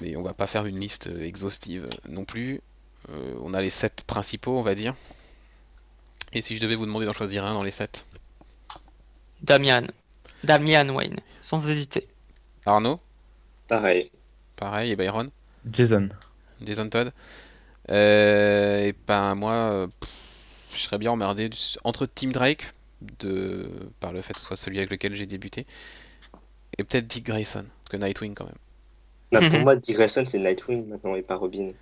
Mais 0.00 0.16
on 0.16 0.22
va 0.22 0.34
pas 0.34 0.46
faire 0.46 0.66
une 0.66 0.78
liste 0.78 1.08
euh, 1.08 1.22
exhaustive 1.22 1.88
non 2.08 2.24
plus. 2.24 2.60
Euh, 3.10 3.34
on 3.42 3.54
a 3.54 3.60
les 3.60 3.70
sept 3.70 4.04
principaux, 4.06 4.58
on 4.58 4.62
va 4.62 4.74
dire. 4.74 4.94
Et 6.32 6.42
si 6.42 6.56
je 6.56 6.60
devais 6.60 6.74
vous 6.74 6.86
demander 6.86 7.06
d'en 7.06 7.12
choisir 7.12 7.44
un 7.44 7.54
dans 7.54 7.62
les 7.62 7.70
sept? 7.70 8.06
Damian. 9.42 9.86
Damian 10.44 10.88
Wayne, 10.90 11.20
sans 11.40 11.68
hésiter. 11.68 12.08
Arnaud, 12.66 13.00
Pareil. 13.66 14.10
pareil, 14.56 14.90
et 14.92 14.96
Byron, 14.96 15.30
Jason. 15.64 16.16
Jason 16.60 16.88
Todd. 16.88 17.12
Euh, 17.90 18.86
et 18.86 18.94
ben 19.06 19.34
moi, 19.36 19.52
euh, 19.54 19.88
pff, 20.00 20.10
je 20.74 20.78
serais 20.80 20.98
bien 20.98 21.12
emmerdé 21.12 21.48
du- 21.50 21.58
entre 21.84 22.06
Tim 22.06 22.30
Drake, 22.30 22.74
de, 23.20 23.70
par 24.00 24.12
le 24.12 24.22
fait 24.22 24.34
que 24.34 24.40
ce 24.40 24.46
soit 24.46 24.56
celui 24.56 24.78
avec 24.78 24.90
lequel 24.90 25.14
j'ai 25.16 25.26
débuté, 25.26 25.66
et 26.78 26.84
peut-être 26.84 27.06
Dick 27.08 27.26
Grayson, 27.26 27.66
parce 27.84 27.90
que 27.90 27.96
Nightwing 27.96 28.34
quand 28.34 28.46
même. 28.46 28.54
Non, 29.32 29.44
pour 29.44 29.58
Mhm. 29.58 29.64
moi, 29.64 29.76
Dick 29.76 29.96
Grayson, 29.96 30.24
c'est 30.26 30.38
Nightwing 30.38 30.88
maintenant 30.88 31.14
et 31.14 31.22
pas 31.22 31.36
Robin. 31.36 31.72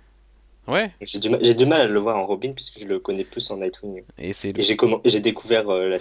Ouais, 0.67 0.91
J'ai 1.01 1.19
du, 1.19 1.29
mal- 1.29 1.43
j'ai 1.43 1.53
du 1.53 1.65
mal 1.65 1.81
à 1.81 1.87
le 1.87 1.99
voir 1.99 2.17
en 2.17 2.25
Robin 2.25 2.53
puisque 2.53 2.79
je 2.79 2.85
le 2.87 2.99
connais 2.99 3.25
plus 3.25 3.49
en 3.51 3.57
Nightwing. 3.57 4.03
et 4.17 4.33
c'est 4.33 4.49
Et 4.57 4.61
j'ai 4.61 4.77
j'ai 5.05 5.19
découvert 5.19 5.69
euh, 5.69 5.89
la- 5.89 5.97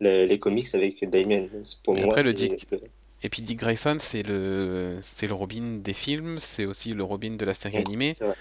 le- 0.00 0.26
les 0.26 0.38
comics 0.38 0.74
avec 0.74 1.08
Damien. 1.08 1.46
Pour 1.84 1.94
Et 1.94 2.02
moi, 2.02 2.14
après, 2.14 2.22
le 2.22 2.32
Dick. 2.34 2.66
le- 2.70 2.80
et 3.22 3.28
puis 3.28 3.42
Dick 3.42 3.58
Grayson, 3.58 3.96
c'est 4.00 4.22
le 4.22 4.98
c'est 5.02 5.26
le 5.26 5.34
Robin 5.34 5.78
des 5.82 5.94
films, 5.94 6.38
c'est 6.40 6.66
aussi 6.66 6.92
le 6.92 7.04
Robin 7.04 7.32
de 7.36 7.44
la 7.44 7.54
série 7.54 7.78
animée, 7.78 8.14
vrai. 8.20 8.34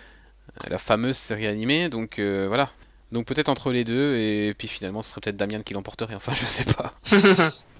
la 0.70 0.80
fameuse 0.80 1.18
série 1.18 1.48
animée, 1.48 1.90
donc 1.90 2.20
euh, 2.20 2.48
voilà. 2.48 2.72
Donc 3.12 3.28
peut-être 3.28 3.50
entre 3.50 3.72
les 3.72 3.84
deux, 3.84 4.18
et 4.18 4.54
puis 4.58 4.68
finalement 4.68 5.02
ce 5.02 5.12
serait 5.12 5.22
peut-être 5.22 5.38
Damian 5.38 5.62
qui 5.64 5.74
l'emporterait, 5.74 6.16
enfin 6.16 6.34
je 6.34 6.46
sais 6.46 6.66
pas. 6.66 6.96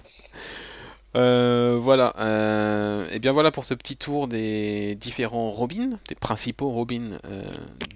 Euh, 1.14 1.78
voilà, 1.78 2.14
euh, 2.18 3.06
et 3.10 3.18
bien 3.18 3.32
voilà 3.32 3.50
pour 3.50 3.66
ce 3.66 3.74
petit 3.74 3.96
tour 3.96 4.28
des 4.28 4.94
différents 4.94 5.50
Robins, 5.50 5.98
des 6.08 6.14
principaux 6.14 6.70
Robins 6.70 7.18
euh, 7.26 7.44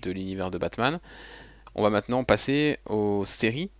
de 0.02 0.10
l'univers 0.10 0.50
de 0.50 0.58
Batman. 0.58 1.00
On 1.74 1.82
va 1.82 1.88
maintenant 1.88 2.24
passer 2.24 2.78
aux 2.84 3.24
séries 3.24 3.70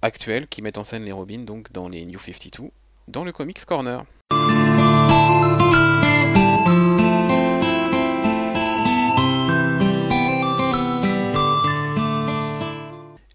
actuelles 0.00 0.48
qui 0.48 0.62
mettent 0.62 0.78
en 0.78 0.84
scène 0.84 1.04
les 1.04 1.12
Robins, 1.12 1.40
donc 1.40 1.70
dans 1.72 1.88
les 1.88 2.06
New 2.06 2.18
52, 2.18 2.70
dans 3.08 3.24
le 3.24 3.32
Comics 3.32 3.62
Corner. 3.66 4.04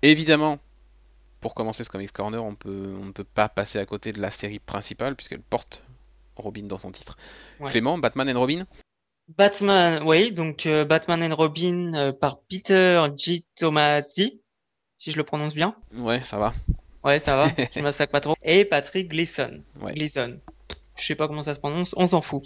Évidemment, 0.02 0.60
pour 1.41 1.54
commencer 1.54 1.84
ce 1.84 1.89
Comics 1.89 2.12
Corner, 2.12 2.43
on 2.43 2.56
peut, 2.56 2.95
on 3.02 3.06
ne 3.06 3.12
peut 3.12 3.23
pas 3.23 3.50
passer 3.50 3.80
à 3.80 3.86
côté 3.86 4.12
de 4.13 4.19
la 4.21 4.32
série 4.32 4.60
principale 4.60 5.15
puisqu'elle 5.15 5.41
porte 5.41 5.84
Robin 6.36 6.63
dans 6.63 6.78
son 6.78 6.91
titre. 6.91 7.17
Ouais. 7.60 7.71
Clément, 7.71 7.97
Batman 7.97 8.30
and 8.30 8.39
Robin? 8.39 8.65
Batman, 9.38 10.04
oui, 10.06 10.32
donc 10.32 10.65
euh, 10.65 10.86
Batman 10.86 11.21
and 11.21 11.36
Robin 11.36 11.93
euh, 11.95 12.12
par 12.13 12.39
Peter 12.39 13.06
G. 13.17 13.43
Tomasi, 13.56 14.39
si 14.97 15.12
je 15.12 15.17
le 15.17 15.23
prononce 15.23 15.54
bien. 15.54 15.76
Ouais, 15.93 16.21
ça 16.23 16.38
va. 16.38 16.54
Ouais, 17.04 17.19
ça 17.19 17.36
va, 17.36 17.47
je 17.73 17.80
me 17.80 17.84
massacre 17.84 18.12
pas 18.12 18.21
trop. 18.21 18.36
Et 18.41 18.63
Patrick 18.65 19.10
Gleason. 19.10 19.62
Ouais. 19.82 19.93
Gleason. 19.93 20.39
Je 20.97 21.06
sais 21.06 21.15
pas 21.15 21.28
comment 21.28 21.43
ça 21.43 21.54
se 21.54 21.60
prononce, 21.60 21.93
on 21.97 22.08
s'en 22.08 22.21
fout. 22.21 22.43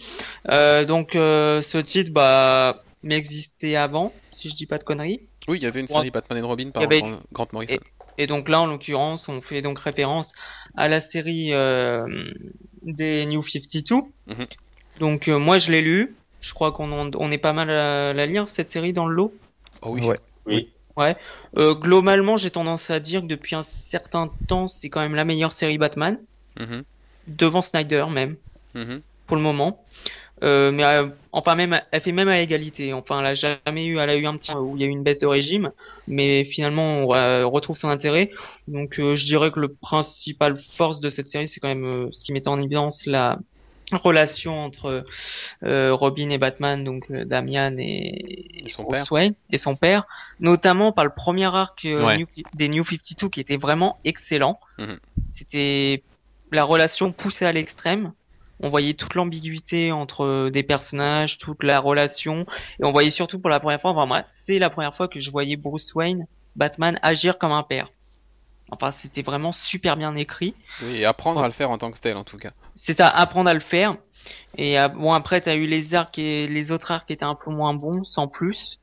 Euh, 0.49 0.83
donc 0.85 1.15
euh, 1.15 1.61
ce 1.61 1.77
titre, 1.77 2.11
bah, 2.11 2.83
m'existait 3.03 3.75
avant, 3.75 4.11
si 4.33 4.49
je 4.49 4.55
dis 4.55 4.65
pas 4.65 4.77
de 4.79 4.83
conneries. 4.83 5.21
Oui, 5.47 5.57
il 5.57 5.63
y 5.63 5.67
avait 5.67 5.79
une 5.81 5.87
série 5.87 6.11
Batman 6.11 6.43
and 6.43 6.47
Robin 6.47 6.71
par 6.71 6.83
avait- 6.83 6.99
Grant- 6.99 7.19
Grant 7.31 7.47
Morrison. 7.53 7.77
Et 8.17 8.27
donc 8.27 8.49
là, 8.49 8.61
en 8.61 8.67
l'occurrence, 8.67 9.29
on 9.29 9.41
fait 9.41 9.61
donc 9.61 9.79
référence 9.79 10.33
à 10.75 10.87
la 10.87 11.01
série 11.01 11.53
euh, 11.53 12.05
des 12.83 13.25
New 13.25 13.41
52. 13.41 13.95
Mhm. 14.27 14.45
Donc 14.99 15.27
euh, 15.27 15.39
moi, 15.39 15.57
je 15.57 15.71
l'ai 15.71 15.81
lu. 15.81 16.15
Je 16.39 16.53
crois 16.53 16.71
qu'on 16.71 17.11
on 17.13 17.31
est 17.31 17.37
pas 17.37 17.53
mal 17.53 17.69
à 17.69 18.13
la 18.13 18.25
lire 18.25 18.49
cette 18.49 18.69
série 18.69 18.93
dans 18.93 19.05
le 19.05 19.13
lot. 19.13 19.33
Oh 19.83 19.89
oui. 19.91 20.01
Ouais. 20.01 20.15
Oui. 20.45 20.71
Euh, 21.57 21.73
globalement, 21.73 22.37
j'ai 22.37 22.51
tendance 22.51 22.89
à 22.89 22.99
dire 22.99 23.21
que 23.21 23.27
depuis 23.27 23.55
un 23.55 23.63
certain 23.63 24.31
temps, 24.47 24.67
c'est 24.67 24.89
quand 24.89 25.01
même 25.01 25.15
la 25.15 25.25
meilleure 25.25 25.53
série 25.53 25.77
Batman, 25.77 26.17
Mhm, 26.59 26.83
devant 27.27 27.61
Snyder 27.61 28.05
même, 28.09 28.35
mhm. 28.75 29.01
pour 29.25 29.37
le 29.37 29.43
moment. 29.43 29.85
Euh, 30.43 30.71
mais 30.71 30.83
euh, 30.83 31.07
enfin 31.31 31.55
même, 31.55 31.79
elle 31.91 32.01
fait 32.01 32.11
même 32.11 32.27
à 32.27 32.39
égalité. 32.39 32.93
Enfin, 32.93 33.19
elle 33.19 33.27
a 33.27 33.33
jamais 33.35 33.85
eu, 33.85 33.99
elle 33.99 34.09
a 34.09 34.15
eu 34.15 34.25
un 34.25 34.35
petit 34.37 34.51
où 34.53 34.75
il 34.75 34.81
y 34.81 34.83
a 34.83 34.87
eu 34.87 34.91
une 34.91 35.03
baisse 35.03 35.19
de 35.19 35.27
régime, 35.27 35.71
mais 36.07 36.43
finalement 36.43 36.93
on 37.05 37.13
euh, 37.13 37.45
retrouve 37.45 37.77
son 37.77 37.89
intérêt. 37.89 38.31
Donc 38.67 38.99
euh, 38.99 39.15
je 39.15 39.25
dirais 39.25 39.51
que 39.51 39.59
le 39.59 39.67
principal 39.69 40.57
force 40.57 40.99
de 40.99 41.09
cette 41.09 41.27
série, 41.27 41.47
c'est 41.47 41.59
quand 41.59 41.67
même 41.67 41.85
euh, 41.85 42.07
ce 42.11 42.23
qui 42.23 42.33
mettait 42.33 42.47
en 42.49 42.59
évidence 42.59 43.05
la 43.05 43.37
relation 43.91 44.57
entre 44.63 45.03
euh, 45.63 45.93
Robin 45.93 46.29
et 46.29 46.37
Batman, 46.37 46.83
donc 46.83 47.11
Damian 47.11 47.75
et, 47.77 48.65
Et 48.65 48.69
son 48.69 48.83
Bruce 48.83 49.01
père. 49.01 49.11
Wayne 49.11 49.33
et 49.51 49.57
son 49.57 49.75
père, 49.75 50.05
notamment 50.39 50.91
par 50.93 51.03
le 51.05 51.11
premier 51.13 51.53
arc 51.53 51.81
Ouais. 51.85 52.17
New- 52.17 52.25
des 52.53 52.69
New 52.69 52.83
52 52.85 53.29
qui 53.29 53.41
était 53.41 53.57
vraiment 53.57 53.99
excellent. 54.05 54.57
Mhm. 54.79 54.97
C'était 55.27 56.03
la 56.51 56.63
relation 56.63 57.11
poussée 57.11 57.45
à 57.45 57.51
l'extrême. 57.51 58.13
On 58.61 58.69
voyait 58.69 58.93
toute 58.93 59.15
l'ambiguïté 59.15 59.91
entre 59.91 60.49
des 60.49 60.63
personnages, 60.63 61.37
toute 61.37 61.63
la 61.63 61.79
relation, 61.79 62.45
et 62.79 62.85
on 62.85 62.91
voyait 62.91 63.09
surtout 63.09 63.39
pour 63.39 63.49
la 63.49 63.59
première 63.59 63.81
fois, 63.81 63.91
enfin 63.91 64.05
moi, 64.05 64.21
c'est 64.23 64.59
la 64.59 64.69
première 64.69 64.93
fois 64.95 65.07
que 65.07 65.19
je 65.19 65.31
voyais 65.31 65.55
Bruce 65.55 65.93
Wayne, 65.95 66.27
Batman, 66.55 66.99
agir 67.01 67.37
comme 67.37 67.51
un 67.51 67.63
père. 67.63 67.89
Enfin, 68.71 68.91
c'était 68.91 69.21
vraiment 69.21 69.51
super 69.51 69.97
bien 69.97 70.15
écrit. 70.15 70.55
Oui, 70.81 70.97
et 70.97 71.05
apprendre 71.05 71.41
à 71.41 71.47
le 71.47 71.53
faire 71.53 71.71
en 71.71 71.77
tant 71.77 71.91
que 71.91 71.99
tel 71.99 72.15
en 72.15 72.23
tout 72.23 72.37
cas. 72.37 72.51
C'est 72.75 72.93
ça, 72.93 73.07
apprendre 73.09 73.49
à 73.49 73.53
le 73.53 73.59
faire. 73.59 73.97
Et 74.57 74.79
euh, 74.79 74.87
bon, 74.87 75.11
après, 75.11 75.41
t'as 75.41 75.55
eu 75.55 75.65
les 75.65 75.93
arcs 75.93 76.17
et 76.17 76.47
les 76.47 76.71
autres 76.71 76.91
arcs 76.91 77.07
qui 77.07 77.13
étaient 77.13 77.25
un 77.25 77.35
peu 77.35 77.51
moins 77.51 77.73
bons, 77.73 78.03
sans 78.03 78.27
plus. 78.27 78.79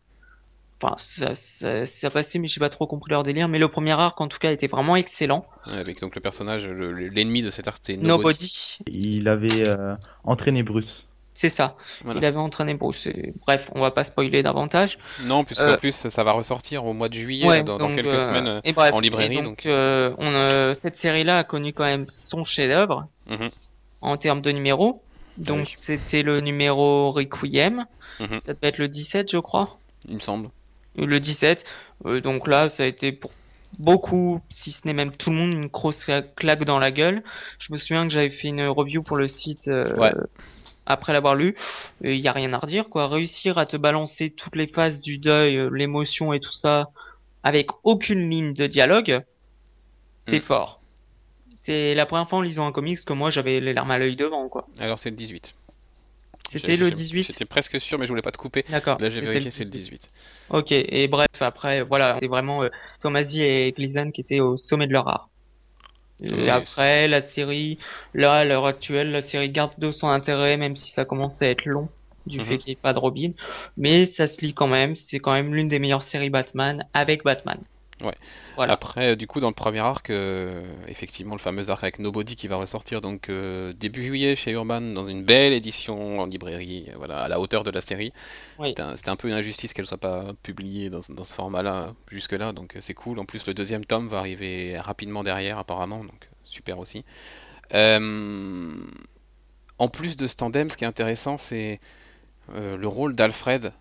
Enfin, 0.81 0.95
ça, 0.99 1.35
ça, 1.35 1.87
ça 1.87 2.09
passait, 2.11 2.39
mais 2.39 2.47
j'ai 2.47 2.61
pas 2.61 2.69
trop 2.69 2.87
compris 2.87 3.11
leur 3.11 3.25
délire. 3.25 3.49
Mais 3.49 3.59
le 3.59 3.69
premier 3.69 3.93
arc, 3.93 4.21
en 4.21 4.29
tout 4.29 4.39
cas, 4.39 4.53
était 4.53 4.69
vraiment 4.69 4.95
excellent. 4.95 5.45
Ouais, 5.67 5.73
Avec 5.79 6.01
donc 6.01 6.15
le 6.15 6.21
personnage, 6.21 6.67
le- 6.67 6.93
le- 6.93 7.09
l'ennemi 7.09 7.43
de 7.43 7.51
cet 7.51 7.67
arc, 7.67 7.79
c'était 7.83 8.01
Nobody. 8.01 8.79
Nobody, 8.87 9.17
Il 9.19 9.29
avait 9.29 9.63
euh, 9.63 9.95
entraîné 10.23 10.63
Bruce. 10.63 11.05
c'est 11.35 11.49
ça. 11.49 11.77
Voilà. 12.05 12.21
Il 12.21 12.25
avait 12.27 12.37
entraîné 12.37 12.75
Bruce. 12.75 13.07
Et 13.09 13.33
Bref, 13.45 13.71
on 13.75 13.81
va 13.81 13.91
pas 13.91 14.05
spoiler 14.05 14.43
davantage. 14.45 14.99
Non, 15.25 15.43
puisqu'en 15.45 15.65
Euh, 15.65 15.77
plus 15.79 15.93
ça 16.09 16.23
va 16.25 16.31
ressortir 16.33 16.85
au 16.85 16.93
mois 16.93 17.09
de 17.09 17.15
juillet, 17.15 17.47
Ouais, 17.49 17.63
dans, 17.65 17.79
quelques 17.79 18.07
euh, 18.09 18.25
semaines. 18.25 18.47
euh, 18.47 18.61
et 18.63 18.73
bref, 18.73 18.93
en 18.95 19.01
librairie, 19.01 19.35
et 19.39 19.43
donc. 19.43 19.45
donc, 19.57 19.67
euh, 19.67 20.15
on, 20.19 20.27
euh, 20.33 20.75
cette 20.75 20.97
série-là 20.97 21.39
a 21.39 21.45
connu 21.45 21.73
quand 21.73 21.85
même 21.85 22.07
son 22.09 22.45
chef-d'œuvre 22.45 23.07
Mhm. 23.29 23.49
en 24.01 24.17
termes 24.17 24.43
de 24.43 24.53
numéros. 24.53 25.03
Donc, 25.39 25.67
Oui. 25.67 25.75
c'était 25.79 26.23
le 26.23 26.41
numéro 26.41 27.11
Requiem. 27.11 27.85
Mhm. 28.21 28.39
Ça 28.39 28.55
devait 28.55 28.69
être 28.69 28.79
le 28.79 28.87
17, 28.89 29.31
je 29.31 29.39
crois. 29.39 29.79
Il 30.09 30.15
me 30.15 30.21
semble. 30.21 30.51
Le 31.07 31.21
17. 31.21 31.65
Euh, 32.07 32.21
donc 32.21 32.47
là, 32.47 32.69
ça 32.69 32.83
a 32.83 32.87
été 32.87 33.13
pour 33.13 33.33
beaucoup, 33.79 34.41
si 34.49 34.73
ce 34.73 34.87
n'est 34.87 34.95
même 34.95 35.13
tout 35.13 35.31
le 35.31 35.37
monde, 35.37 35.53
une 35.53 35.67
grosse 35.67 36.07
claque 36.37 36.65
dans 36.65 36.79
la 36.79 36.91
gueule. 36.91 37.23
Je 37.59 37.73
me 37.73 37.77
souviens 37.79 38.07
que 38.07 38.13
j'avais 38.13 38.31
fait 38.31 38.49
une 38.49 38.67
review 38.67 39.03
pour 39.03 39.17
le 39.17 39.27
site 39.27 39.67
Ouais. 39.69 40.13
après 40.87 41.13
l'avoir 41.13 41.35
lu. 41.35 41.55
Il 42.03 42.17
y 42.17 42.29
a 42.29 42.33
rien 42.33 42.53
à 42.55 42.59
redire, 42.59 42.89
quoi. 42.89 43.09
Réussir 43.09 43.59
à 43.59 43.67
te 43.67 43.77
balancer 43.77 44.31
toutes 44.31 44.57
les 44.57 44.67
phases 44.67 45.03
du 45.03 45.19
deuil, 45.19 45.57
euh, 45.59 45.69
l'émotion 45.71 46.33
et 46.33 46.41
tout 46.41 46.53
ça, 46.53 46.89
avec 47.43 47.69
aucune 47.85 48.31
ligne 48.31 48.55
de 48.55 48.67
dialogue, 48.67 49.21
c'est 50.19 50.39
Mm. 50.39 50.43
fort. 50.43 50.81
C'est 51.55 51.95
la 51.95 52.07
première 52.07 52.29
fois 52.29 52.39
en 52.39 52.43
lisant 52.43 52.67
un 52.67 52.73
comics 52.73 53.05
que 53.05 53.13
moi 53.13 53.29
j'avais 53.31 53.61
les 53.61 53.73
larmes 53.75 53.91
à 53.91 53.99
l'œil 53.99 54.17
devant, 54.17 54.49
quoi. 54.49 54.67
Alors 54.79 54.99
c'est 54.99 55.11
le 55.11 55.17
18. 55.17 55.55
C'était 56.51 56.77
le 56.77 56.91
j'ai- 56.91 56.95
18. 56.95 57.25
J'étais 57.27 57.45
presque 57.45 57.81
sûr, 57.81 57.99
mais 57.99 58.07
je 58.07 58.11
voulais 58.11 58.23
pas 58.23 58.33
te 58.33 58.39
couper. 58.39 58.65
D'accord. 58.69 58.99
Là 58.99 59.09
j'ai 59.09 59.21
vérifié, 59.21 59.51
c'est 59.51 59.65
le 59.65 59.71
18. 59.71 60.11
Ok, 60.51 60.73
et 60.73 61.09
bref, 61.09 61.27
après, 61.41 61.83
voilà, 61.83 62.17
c'est 62.21 62.27
vraiment 62.27 62.63
euh, 62.63 62.69
Tomasi 63.01 63.43
et 63.43 63.73
Gleason 63.73 64.11
qui 64.11 64.21
étaient 64.23 64.41
au 64.41 64.57
sommet 64.57 64.87
de 64.87 64.93
leur 64.93 65.09
art. 65.09 65.31
Et 66.21 66.49
Oui. 66.49 66.49
après, 66.51 67.09
la 67.09 67.21
série, 67.21 67.79
là, 68.15 68.35
à 68.35 68.45
l'heure 68.45 68.67
actuelle, 68.67 69.11
la 69.13 69.23
série 69.23 69.51
garde 69.51 69.79
de 69.79 69.91
son 69.91 70.09
intérêt, 70.09 70.57
même 70.57 70.77
si 70.77 70.93
ça 70.93 71.05
commence 71.05 71.43
à 71.43 71.49
être 71.49 71.65
long, 71.67 71.91
du 72.27 72.39
Mhm. 72.39 72.45
fait 72.45 72.59
qu'il 72.59 72.71
n'y 72.71 72.75
ait 72.75 72.81
pas 72.83 72.93
de 72.93 72.99
Robin. 72.99 73.33
Mais 73.77 74.07
ça 74.07 74.27
se 74.27 74.41
lit 74.43 74.55
quand 74.55 74.67
même, 74.69 74.97
c'est 74.97 75.21
quand 75.21 75.33
même 75.33 75.55
l'une 75.55 75.69
des 75.69 75.79
meilleures 75.79 76.03
séries 76.03 76.31
Batman 76.31 76.89
avec 76.95 77.25
Batman. 77.25 77.63
Ouais. 78.03 78.15
Voilà. 78.57 78.73
Après, 78.73 79.13
euh, 79.13 79.17
du 79.17 79.27
coup, 79.27 79.41
dans 79.41 79.49
le 79.49 79.55
premier 79.55 79.81
arc, 79.81 80.11
euh, 80.11 80.63
effectivement, 80.87 81.35
le 81.35 81.41
fameux 81.41 81.71
arc 81.71 81.83
avec 81.83 81.99
Nobody 81.99 82.37
qui 82.37 82.47
va 82.47 82.57
ressortir 82.57 83.01
donc 83.01 83.29
euh, 83.29 83.73
début 83.73 84.03
juillet 84.03 84.37
chez 84.37 84.53
Urban 84.53 84.81
dans 84.81 85.05
une 85.05 85.25
belle 85.25 85.53
édition 85.53 86.21
en 86.21 86.27
librairie, 86.27 86.91
voilà, 86.97 87.21
à 87.21 87.29
la 87.29 87.41
hauteur 87.41 87.65
de 87.65 87.71
la 87.71 87.81
série. 87.81 88.13
Oui. 88.59 88.69
C'était 88.69 89.11
un, 89.11 89.17
peu 89.17 89.29
une 89.29 89.35
injustice 89.35 89.73
qu'elle 89.73 89.87
soit 89.87 89.99
pas 89.99 90.33
publiée 90.43 90.91
dans, 90.91 91.01
dans 91.09 91.25
ce 91.25 91.35
format-là 91.35 91.95
jusque-là, 92.11 92.53
donc 92.53 92.77
c'est 92.81 92.95
cool. 92.95 93.19
En 93.19 93.25
plus, 93.25 93.47
le 93.47 93.55
deuxième 93.55 93.85
tome 93.85 94.09
va 94.09 94.19
arriver 94.19 94.79
rapidement 94.79 95.25
derrière, 95.25 95.59
apparemment, 95.59 96.05
donc 96.05 96.29
super 96.45 96.79
aussi. 96.79 97.05
Euh, 97.75 98.73
en 99.79 99.89
plus 99.89 100.17
de 100.17 100.27
ce 100.27 100.37
tandem, 100.37 100.71
ce 100.71 100.77
qui 100.77 100.85
est 100.85 100.89
intéressant, 100.89 101.37
c'est 101.37 101.81
le 102.55 102.87
rôle 102.87 103.15
d'Alfred 103.15 103.73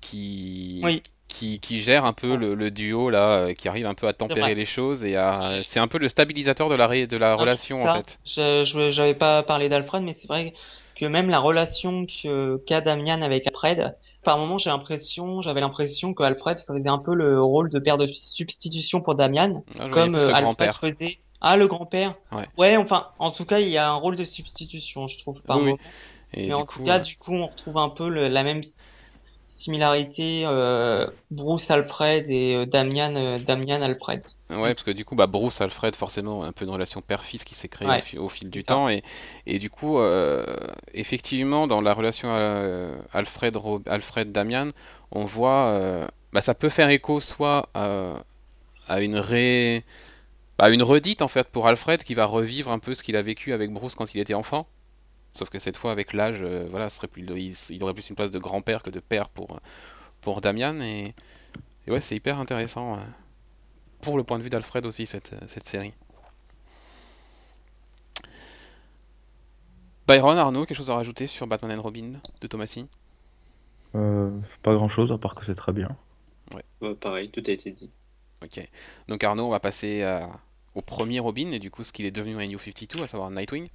qui, 0.00 0.80
Oui. 0.82 1.02
Qui, 1.32 1.60
qui 1.60 1.80
gère 1.82 2.04
un 2.04 2.12
peu 2.12 2.36
le, 2.36 2.54
le 2.54 2.70
duo 2.70 3.10
là, 3.10 3.46
euh, 3.48 3.54
qui 3.54 3.68
arrive 3.68 3.86
un 3.86 3.94
peu 3.94 4.06
à 4.08 4.12
tempérer 4.12 4.54
les 4.54 4.66
choses 4.66 5.04
et 5.04 5.16
à, 5.16 5.60
c'est 5.64 5.80
un 5.80 5.88
peu 5.88 5.98
le 5.98 6.08
stabilisateur 6.08 6.68
de 6.68 6.74
la, 6.74 6.86
ré- 6.86 7.06
de 7.06 7.16
la 7.16 7.34
Ah, 7.36 7.46
relation 7.46 7.82
en 7.84 7.88
fait. 7.88 8.18
Je, 8.24 8.90
j'avais 8.90 9.14
pas 9.14 9.42
parlé 9.42 9.68
d'Alfred, 9.68 10.02
mais 10.02 10.12
c'est 10.12 10.28
vrai 10.28 10.52
que 10.94 11.06
même 11.06 11.28
la 11.30 11.38
relation 11.40 12.06
qu'a 12.06 12.80
Damian 12.80 13.22
avec 13.22 13.46
Alfred, 13.46 13.96
par 14.22 14.38
moment, 14.38 14.58
j'ai 14.58 14.70
l'impression, 14.70 15.40
j'avais 15.40 15.60
l'impression 15.60 16.14
que 16.14 16.22
Alfred 16.22 16.58
faisait 16.60 16.88
un 16.90 16.98
peu 16.98 17.14
le 17.14 17.42
rôle 17.42 17.70
de 17.70 17.78
père 17.78 17.96
de 17.96 18.06
substitution 18.06 19.00
pour 19.00 19.14
Damian, 19.14 19.64
voyais 19.88 19.88
comme 19.90 20.14
euh, 20.14 20.30
Alfred 20.32 20.72
faisait. 20.74 21.18
Ah, 21.40 21.56
le 21.56 21.66
grand-père? 21.66 22.14
Ouais. 22.32 22.48
enfin, 22.76 23.08
en 23.18 23.30
tout 23.32 23.46
cas, 23.46 23.58
il 23.60 23.68
y 23.68 23.78
a 23.78 23.90
un 23.90 23.94
rôle 23.96 24.16
de 24.16 24.24
substitution, 24.24 25.06
je 25.08 25.18
trouve, 25.18 25.42
par 25.44 25.58
Oui, 25.58 25.62
oui. 25.62 25.76
moment. 25.76 25.80
Et 26.34 26.48
Mais 26.48 26.54
en 26.54 26.64
coup, 26.64 26.66
tout 26.66 26.80
cas, 26.82 26.98
euh, 26.98 27.00
du 27.00 27.16
coup, 27.16 27.32
on 27.34 27.46
retrouve 27.46 27.78
un 27.78 27.88
peu 27.90 28.08
le- 28.08 28.28
la 28.28 28.44
même 28.44 28.62
similarité, 29.52 30.44
euh, 30.46 31.06
Bruce 31.30 31.70
Alfred 31.70 32.28
et 32.30 32.56
euh, 32.56 32.66
Damian, 32.66 33.14
euh, 33.16 33.38
Damian 33.38 33.82
Alfred. 33.82 34.22
Ouais, 34.50 34.74
parce 34.74 34.82
que 34.82 34.90
du 34.90 35.04
coup, 35.06 35.14
bah, 35.14 35.26
Bruce 35.26 35.60
Alfred, 35.62 35.96
forcément, 35.96 36.44
un 36.44 36.52
peu 36.52 36.64
une 36.66 36.70
relation 36.70 37.00
père-fils 37.00 37.42
qui 37.44 37.54
s'est 37.54 37.68
créée 37.68 37.88
Ouais, 37.88 37.96
au, 37.96 37.98
fi- 37.98 38.18
au 38.18 38.28
fil 38.28 38.50
du 38.50 38.64
ça. 38.64 38.64
temps. 38.64 38.88
Et, 38.90 39.02
et 39.46 39.58
du 39.58 39.70
coup, 39.70 39.98
euh, 39.98 40.44
effectivement, 40.92 41.66
dans 41.66 41.80
la 41.80 41.94
relation 41.94 42.28
euh, 42.34 43.00
Alfred, 43.12 43.56
Alfred-Damian, 43.86 44.68
on 45.10 45.24
voit, 45.24 46.06
bah, 46.34 46.42
ça 46.42 46.54
peut 46.54 46.68
faire 46.68 46.90
écho 46.90 47.18
soit 47.20 47.68
à, 47.74 48.24
à 48.88 49.02
une 49.02 49.16
ré... 49.16 49.84
à 50.58 50.70
une 50.70 50.82
redite, 50.84 51.22
en 51.22 51.28
fait, 51.28 51.48
pour 51.50 51.66
Alfred, 51.68 52.02
qui 52.04 52.14
va 52.14 52.26
revivre 52.26 52.72
un 52.72 52.78
peu 52.80 52.94
ce 52.94 53.02
qu'il 53.02 53.16
a 53.16 53.22
vécu 53.22 53.52
avec 53.54 53.72
Bruce 53.72 53.94
quand 53.96 54.14
il 54.14 54.20
était 54.20 54.34
enfant. 54.34 54.66
Sauf 55.32 55.50
que 55.50 55.58
cette 55.58 55.76
fois, 55.76 55.92
avec 55.92 56.12
l'âge, 56.12 56.40
euh, 56.42 56.66
voilà, 56.70 56.90
ce 56.90 56.96
serait 56.98 57.08
plus, 57.08 57.22
il, 57.22 57.54
il 57.76 57.82
aurait 57.84 57.94
plus 57.94 58.08
une 58.10 58.16
place 58.16 58.30
de 58.30 58.38
grand-père 58.38 58.82
que 58.82 58.90
de 58.90 59.00
père 59.00 59.28
pour, 59.30 59.60
pour 60.22 60.40
Damian. 60.42 60.80
Et, 60.80 61.14
et 61.86 61.92
ouais, 61.92 62.00
c'est 62.02 62.16
hyper 62.16 62.38
intéressant. 62.40 62.96
euh, 62.96 63.02
pour 64.02 64.18
le 64.18 64.24
point 64.24 64.38
de 64.38 64.44
vue 64.44 64.50
d'Alfred 64.50 64.84
aussi, 64.86 65.06
cette, 65.06 65.34
cette 65.48 65.66
série. 65.66 65.94
Byron, 70.06 70.38
Arnaud, 70.38 70.64
quelque 70.64 70.76
chose 70.76 70.90
à 70.90 70.94
rajouter 70.94 71.26
sur 71.26 71.48
Batman 71.48 71.76
and 71.76 71.82
Robin 71.82 72.20
de 72.40 72.46
Thomasine? 72.46 72.86
Euh, 73.94 74.30
pas 74.62 74.74
grand-chose, 74.74 75.10
à 75.12 75.16
part 75.18 75.34
que 75.34 75.46
c'est 75.46 75.54
très 75.54 75.72
bien. 75.72 75.96
Ouais, 76.80 76.94
pareil, 76.94 77.30
tout 77.32 77.42
a 77.46 77.50
été 77.50 77.72
dit. 77.72 77.92
Ok. 78.42 78.68
Donc 79.08 79.24
Arnaud, 79.24 79.46
on 79.46 79.50
va 79.50 79.60
passer 79.60 80.02
à- 80.02 80.28
au 80.74 80.82
premier 80.82 81.20
Robin 81.20 81.50
et 81.52 81.58
du 81.58 81.70
coup 81.70 81.84
ce 81.84 81.92
qu'il 81.92 82.06
est 82.06 82.10
devenu 82.10 82.40
à 82.40 82.46
New 82.46 82.58
52, 82.58 83.02
à 83.02 83.06
savoir 83.06 83.30
Nightwing. 83.30 83.68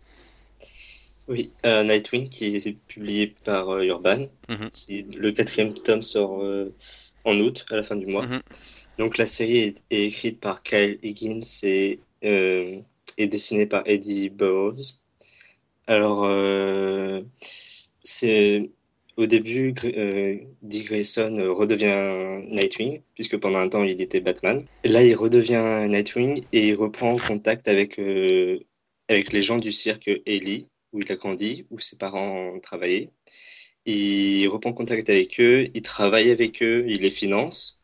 Oui, 1.27 1.51
euh, 1.65 1.83
Nightwing 1.83 2.29
qui 2.29 2.55
est 2.55 2.77
publié 2.87 3.35
par 3.43 3.69
euh, 3.69 3.83
Urban. 3.83 4.27
Mhm. 4.47 4.69
Qui, 4.71 5.03
le 5.03 5.31
quatrième 5.31 5.73
tome 5.73 6.01
sort 6.01 6.41
euh, 6.41 6.73
en 7.25 7.37
août, 7.39 7.65
à 7.69 7.75
la 7.75 7.83
fin 7.83 7.95
du 7.97 8.05
mois. 8.05 8.25
Mhm. 8.25 8.39
Donc 8.97 9.17
la 9.17 9.25
série 9.25 9.57
est, 9.57 9.83
est 9.91 10.05
écrite 10.05 10.39
par 10.39 10.63
Kyle 10.63 10.97
Higgins 11.03 11.41
et 11.63 11.99
est 12.21 13.27
dessinée 13.27 13.65
par 13.65 13.83
Eddie 13.85 14.29
Burroughs. 14.29 15.01
Alors, 15.85 16.27
c'est 18.03 18.69
au 19.17 19.25
début, 19.27 19.73
Dick 20.63 20.87
Grayson 20.87 21.53
redevient 21.55 22.41
Nightwing, 22.49 23.01
puisque 23.13 23.37
pendant 23.37 23.59
un 23.59 23.69
temps 23.69 23.83
il 23.83 24.01
était 24.01 24.19
Batman. 24.19 24.59
Et 24.83 24.89
là, 24.89 25.03
il 25.03 25.13
redevient 25.13 25.85
Nightwing 25.87 26.43
et 26.51 26.69
il 26.69 26.73
reprend 26.73 27.17
contact 27.17 27.67
avec, 27.67 27.99
avec 29.07 29.31
les 29.31 29.41
gens 29.43 29.59
du 29.59 29.71
cirque 29.71 30.09
Ellie, 30.25 30.69
où 30.93 31.01
il 31.01 31.11
a 31.11 31.15
grandi, 31.15 31.65
où 31.71 31.79
ses 31.79 31.97
parents 31.97 32.59
travaillaient. 32.59 33.09
Il 33.85 34.47
reprend 34.47 34.73
contact 34.73 35.09
avec 35.09 35.39
eux, 35.39 35.67
il 35.73 35.81
travaille 35.81 36.29
avec 36.31 36.61
eux, 36.61 36.83
il 36.87 37.01
les 37.01 37.09
finance. 37.09 37.79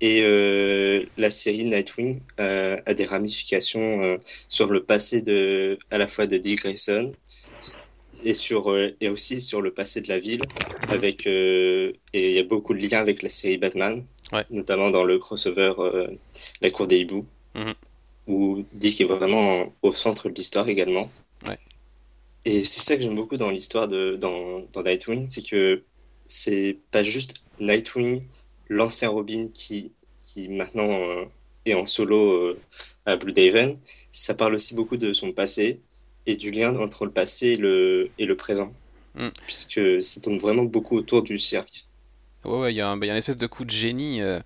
Et 0.00 0.20
euh, 0.22 1.04
la 1.16 1.30
série 1.30 1.64
Nightwing 1.64 2.20
euh, 2.38 2.76
a 2.86 2.94
des 2.94 3.04
ramifications 3.04 4.02
euh, 4.02 4.18
sur 4.48 4.68
le 4.70 4.84
passé 4.84 5.22
de, 5.22 5.78
à 5.90 5.98
la 5.98 6.06
fois 6.06 6.26
de 6.26 6.36
Dick 6.36 6.60
Grayson 6.60 7.12
et 8.24 8.34
sur 8.34 8.76
et 9.00 9.08
aussi 9.08 9.40
sur 9.40 9.60
le 9.60 9.72
passé 9.72 10.00
de 10.00 10.08
la 10.08 10.18
ville. 10.18 10.42
Avec 10.88 11.26
et 11.26 11.92
il 12.12 12.32
y 12.32 12.38
a 12.38 12.44
beaucoup 12.44 12.74
de 12.74 12.80
liens 12.86 13.00
avec 13.00 13.22
la 13.22 13.28
série 13.28 13.58
Batman, 13.58 14.04
Ouais. 14.32 14.44
notamment 14.50 14.90
dans 14.90 15.04
le 15.04 15.18
crossover 15.18 15.72
La 16.60 16.70
Cour 16.70 16.86
des 16.86 16.98
hiboux, 16.98 17.24
Mhm. 17.54 17.74
où 18.26 18.64
Dick 18.74 19.00
est 19.00 19.04
vraiment 19.04 19.72
au 19.82 19.92
centre 19.92 20.28
de 20.28 20.34
l'histoire 20.34 20.68
également. 20.68 21.10
Ouais. 21.46 21.58
Et 22.48 22.64
c'est 22.64 22.80
ça 22.80 22.96
que 22.96 23.02
j'aime 23.02 23.14
beaucoup 23.14 23.36
dans 23.36 23.50
l'histoire 23.50 23.88
de 23.88 24.16
dans, 24.16 24.60
dans 24.72 24.82
Nightwing, 24.82 25.26
c'est 25.26 25.46
que 25.48 25.82
c'est 26.26 26.78
pas 26.90 27.02
juste 27.02 27.44
Nightwing, 27.60 28.22
l'ancien 28.68 29.10
Robin 29.10 29.48
qui 29.52 29.92
qui 30.18 30.48
maintenant 30.48 30.90
euh, 30.90 31.24
est 31.66 31.74
en 31.74 31.86
solo 31.86 32.32
euh, 32.32 32.58
à 33.06 33.16
Blue 33.16 33.34
Haven. 33.36 33.78
Ça 34.10 34.34
parle 34.34 34.54
aussi 34.54 34.74
beaucoup 34.74 34.96
de 34.96 35.12
son 35.12 35.32
passé 35.32 35.80
et 36.26 36.36
du 36.36 36.50
lien 36.50 36.76
entre 36.76 37.04
le 37.04 37.12
passé 37.12 37.48
et 37.48 37.56
le 37.56 38.10
et 38.18 38.26
le 38.26 38.36
présent, 38.36 38.72
Mm. 39.18 39.30
puisque 39.46 40.02
ça 40.02 40.20
tourne 40.20 40.38
vraiment 40.38 40.64
beaucoup 40.64 40.96
autour 40.96 41.22
du 41.22 41.38
cirque. 41.38 41.86
Ouais, 42.44 42.58
ouais, 42.60 42.72
il 42.72 42.76
y 42.76 42.80
a 42.80 42.88
un, 42.88 42.96
bah, 42.96 43.06
il 43.06 43.08
y 43.08 43.10
a 43.10 43.14
une 43.14 43.18
espèce 43.18 43.36
de 43.36 43.46
coup 43.46 43.64
de 43.64 43.70
génie 43.70 44.22
euh, 44.22 44.40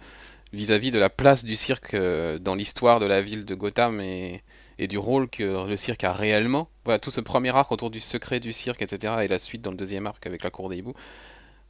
vis-à-vis 0.53 0.91
de 0.91 0.99
la 0.99 1.11
place 1.11 1.45
du 1.45 1.57
cirque 1.57 1.95
euh, 1.95 2.39
dans 2.39 2.55
l'histoire 2.55 3.01
de 3.01 3.07
la 3.07 3.23
ville 3.23 3.45
de 3.45 3.55
Gotham 3.55 4.01
et, 4.01 4.43
et 4.79 4.89
du 4.89 4.99
rôle 4.99 5.29
que 5.29 5.67
le 5.69 5.77
cirque 5.77 6.05
a 6.05 6.13
réellement. 6.13 6.69
Voilà, 6.85 6.99
tout 6.99 7.11
ce 7.11 7.21
premier 7.21 7.51
arc 7.51 7.73
autour 7.73 7.91
du 7.91 8.01
secret 8.01 8.41
du 8.41 8.53
cirque, 8.53 8.83
etc. 8.83 9.25
et 9.25 9.29
la 9.29 9.39
suite 9.39 9.63
dans 9.63 9.71
le 9.71 9.77
deuxième 9.77 10.07
arc 10.07 10.27
avec 10.27 10.43
la 10.45 10.51
cour 10.51 10.69
des 10.69 10.79
hiboux. 10.79 10.95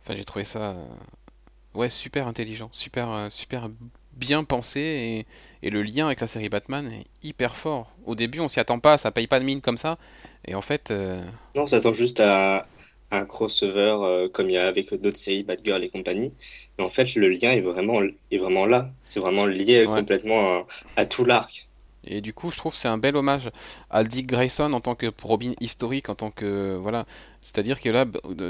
Enfin, 0.04 0.16
j'ai 0.16 0.24
trouvé 0.24 0.44
ça 0.44 0.72
euh, 0.72 0.84
ouais, 1.74 1.90
super 1.90 2.26
intelligent, 2.28 2.70
super, 2.72 3.10
euh, 3.10 3.30
super 3.30 3.68
bien 4.12 4.44
pensé 4.44 4.80
et, 5.62 5.66
et 5.66 5.70
le 5.70 5.82
lien 5.82 6.06
avec 6.06 6.20
la 6.20 6.26
série 6.26 6.48
Batman 6.48 6.90
est 6.92 7.06
hyper 7.22 7.56
fort. 7.56 7.92
Au 8.04 8.14
début, 8.14 8.40
on 8.40 8.48
s'y 8.48 8.60
attend 8.60 8.78
pas, 8.80 8.98
ça 8.98 9.10
paye 9.10 9.26
pas 9.26 9.40
de 9.40 9.44
mine 9.44 9.60
comme 9.60 9.78
ça. 9.78 9.98
Et 10.46 10.54
en 10.54 10.62
fait, 10.62 10.90
euh, 10.90 11.22
Non, 11.54 11.62
on 11.62 11.66
s'attend 11.66 11.92
juste 11.92 12.20
à 12.20 12.68
un 13.10 13.26
crossover 13.26 13.96
euh, 14.02 14.28
comme 14.28 14.48
il 14.48 14.52
y 14.54 14.56
a 14.56 14.66
avec 14.66 14.92
d'autres 14.94 15.16
séries 15.18 15.42
Batgirl 15.44 15.82
et 15.84 15.90
compagnie. 15.90 16.34
Mais 16.78 16.84
en 16.84 16.88
fait, 16.88 17.14
le 17.14 17.28
lien 17.28 17.50
est 17.52 17.60
vraiment 17.60 18.00
est 18.30 18.38
vraiment 18.38 18.66
là. 18.66 18.90
C'est 19.02 19.20
vraiment 19.20 19.44
lié 19.46 19.86
Ouais. 19.86 20.02
complètement 20.02 20.40
à, 20.60 20.66
à 20.96 21.06
tout 21.06 21.24
l'arc. 21.24 21.70
Et 22.04 22.20
du 22.20 22.32
coup, 22.34 22.50
je 22.50 22.56
trouve 22.56 22.72
que 22.72 22.78
c'est 22.78 22.88
un 22.88 22.98
bel 22.98 23.16
hommage 23.16 23.50
à 23.90 24.02
Dick 24.04 24.26
Grayson 24.26 24.72
en 24.72 24.80
tant 24.80 24.94
que 24.96 25.06
Robin 25.22 25.52
historique, 25.60 26.08
en 26.08 26.14
tant 26.16 26.30
que 26.30 26.76
voilà, 26.80 27.06
c'est-à-dire 27.42 27.80
que 27.80 27.88
là, 27.90 28.04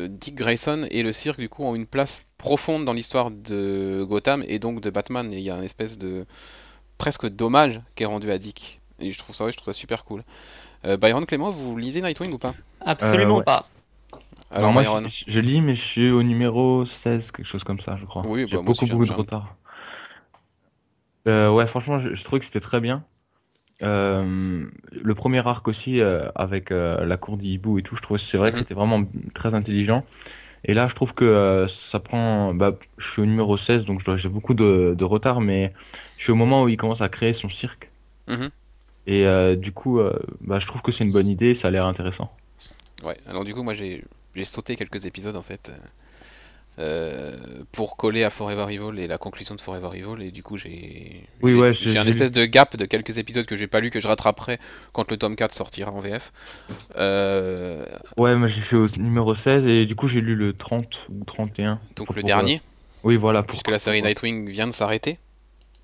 Dick 0.09 0.35
Grayson 0.35 0.87
et 0.91 1.03
le 1.03 1.13
cirque 1.13 1.39
du 1.39 1.49
coup 1.51 1.63
ont 1.65 1.75
une 1.75 1.87
place 1.87 2.25
profonde 2.39 2.85
dans 2.85 2.93
l'histoire 2.95 3.31
de 3.31 4.05
Gotham 4.09 4.43
et 4.49 4.59
donc 4.59 4.81
de 4.81 4.91
Batman. 4.91 5.33
Et 5.33 5.39
il 5.39 5.43
y 5.45 5.51
a 5.51 5.57
une 5.57 5.65
espèce 5.65 5.99
de 5.99 6.27
presque 6.99 7.27
d'hommage 7.29 7.81
qui 7.95 8.05
est 8.05 8.07
rendu 8.07 8.31
à 8.31 8.39
Dick. 8.39 8.81
Et 9.01 9.13
je 9.13 9.19
trouve 9.19 9.35
ça, 9.35 9.45
ouais, 9.45 9.53
je 9.53 9.57
trouve 9.59 9.73
ça 9.73 9.79
super 9.79 10.05
cool. 10.05 10.23
Euh, 10.85 10.97
Byron 10.97 11.27
Clément, 11.27 11.51
vous 11.51 11.77
lisez 11.77 12.03
Nightwing 12.03 12.33
ou 12.33 12.39
pas? 12.39 12.57
Absolument 12.81 13.39
Euh, 13.39 13.41
ouais. 13.41 13.45
pas. 13.45 13.69
Alors 14.51 14.73
moi, 14.73 14.83
Byron. 14.83 15.09
je, 15.09 15.25
je 15.27 15.41
lis, 15.41 15.61
mais 15.61 15.75
je 15.75 15.83
suis 15.83 16.11
au 16.11 16.23
numéro 16.23 16.85
16, 16.87 17.33
quelque 17.33 17.47
chose 17.47 17.65
comme 17.65 17.81
ça, 17.81 17.97
je 17.97 18.05
crois. 18.07 18.27
Oui, 18.27 18.47
J'ai 18.47 18.57
bah, 18.57 18.63
beaucoup, 18.63 18.85
aussi, 18.85 18.87
beaucoup 18.87 19.07
de 19.07 19.13
retard. 19.13 19.57
Euh, 21.29 21.51
ouais, 21.51 21.67
franchement, 21.67 21.99
je, 22.01 22.15
je 22.15 22.25
trouvais 22.25 22.41
que 22.41 22.47
c'était 22.47 22.61
très 22.61 22.81
bien. 22.81 23.05
Euh, 23.83 24.65
le 24.93 25.15
premier 25.15 25.47
arc 25.47 25.67
aussi, 25.69 26.01
euh, 26.01 26.29
avec 26.35 26.71
euh, 26.71 27.05
la 27.05 27.17
cour 27.17 27.37
d'Hibou 27.37 27.79
et 27.79 27.83
tout, 27.83 27.97
je 27.97 28.03
trouvais 28.03 28.19
c'est 28.21 28.39
vrai 28.39 28.53
que 28.53 28.59
Mhm. 28.59 28.65
c'était 28.65 28.75
vraiment 28.75 29.03
très 29.35 29.55
intelligent. 29.55 30.05
Et 30.65 30.75
là, 30.75 30.89
je 30.89 30.95
trouve 30.95 31.15
que 31.15 31.67
ça 31.69 32.01
prend. 32.01 32.55
Bah, 32.55 32.77
je 32.99 33.09
suis 33.11 33.23
au 33.23 33.27
numéro 33.27 33.57
16, 33.57 33.85
donc 33.85 34.03
j'ai 34.17 34.29
beaucoup 34.29 34.55
de, 34.55 34.95
de 34.97 35.05
retard, 35.05 35.41
mais 35.41 35.73
je 36.19 36.25
suis 36.25 36.33
au 36.33 36.37
moment 36.37 36.63
où 36.65 36.69
il 36.69 36.77
commence 36.77 37.01
à 37.03 37.09
créer 37.09 37.35
son 37.35 37.49
cirque. 37.49 37.91
Mhm. 38.27 38.51
Et 39.07 39.27
du 39.57 39.73
coup, 39.73 40.01
bah, 40.41 40.59
je 40.59 40.67
trouve 40.67 40.83
que 40.83 40.93
c'est 40.93 41.05
une 41.05 41.13
bonne 41.13 41.29
idée, 41.29 41.55
ça 41.55 41.69
a 41.69 41.71
l'air 41.71 41.87
intéressant. 41.87 42.33
Ouais, 43.03 43.17
alors 43.27 43.45
du 43.45 43.55
coup, 43.55 43.63
moi 43.63 43.75
j'ai 43.75 44.05
sauté 44.45 44.77
quelques 44.77 45.05
épisodes 45.05 45.37
en 45.37 45.43
fait 45.43 45.71
euh, 46.79 47.37
pour 47.73 47.97
coller 47.97 48.25
à 48.25 48.31
Forever 48.31 48.67
Evil 48.73 48.99
et 49.01 49.07
la 49.07 49.19
conclusion 49.19 49.55
de 49.55 49.61
Forever 49.61 49.91
Evil, 49.97 50.23
et 50.23 50.31
du 50.31 50.43
coup 50.43 50.57
j'ai 50.57 51.25
Oui, 51.43 51.53
j'ai- 51.53 51.59
ouais, 51.59 51.73
j'ai 51.73 51.91
j'ai- 51.91 51.99
un 51.99 52.03
j'ai 52.03 52.09
espèce 52.11 52.33
de 52.33 52.45
gap 52.47 52.77
de 52.77 52.85
quelques 52.87 53.19
épisodes 53.19 53.47
que 53.47 53.57
j'ai 53.57 53.67
pas 53.67 53.81
lu, 53.81 53.91
que 53.91 54.01
je 54.01 54.09
rattraperai 54.09 54.59
quand 54.93 55.11
le 55.11 55.17
tome 55.17 55.37
4 55.37 55.53
sortira 55.55 55.91
en 55.93 56.01
VF. 56.01 56.33
Euh, 56.97 57.85
Ouais, 58.17 58.35
moi 58.37 58.47
je 58.49 58.61
suis 58.61 58.77
au 58.77 58.89
numéro 58.97 59.35
16 59.35 59.67
et 59.67 59.87
du 59.87 59.95
coup 59.97 60.09
j'ai 60.09 60.21
lu 60.21 60.35
le 60.35 60.53
30 60.53 61.07
ou 61.11 61.25
31. 61.25 61.79
donc 61.97 62.09
le 62.09 62.23
pour, 62.23 62.27
dernier, 62.27 62.61
Oui, 63.05 63.17
voilà. 63.17 63.43
Pour, 63.43 63.51
puisque 63.53 63.69
la 63.69 63.79
série 63.79 64.03
Nightwing 64.03 64.49
vient 64.51 64.67
de 64.67 64.73
s'arrêter. 64.73 65.19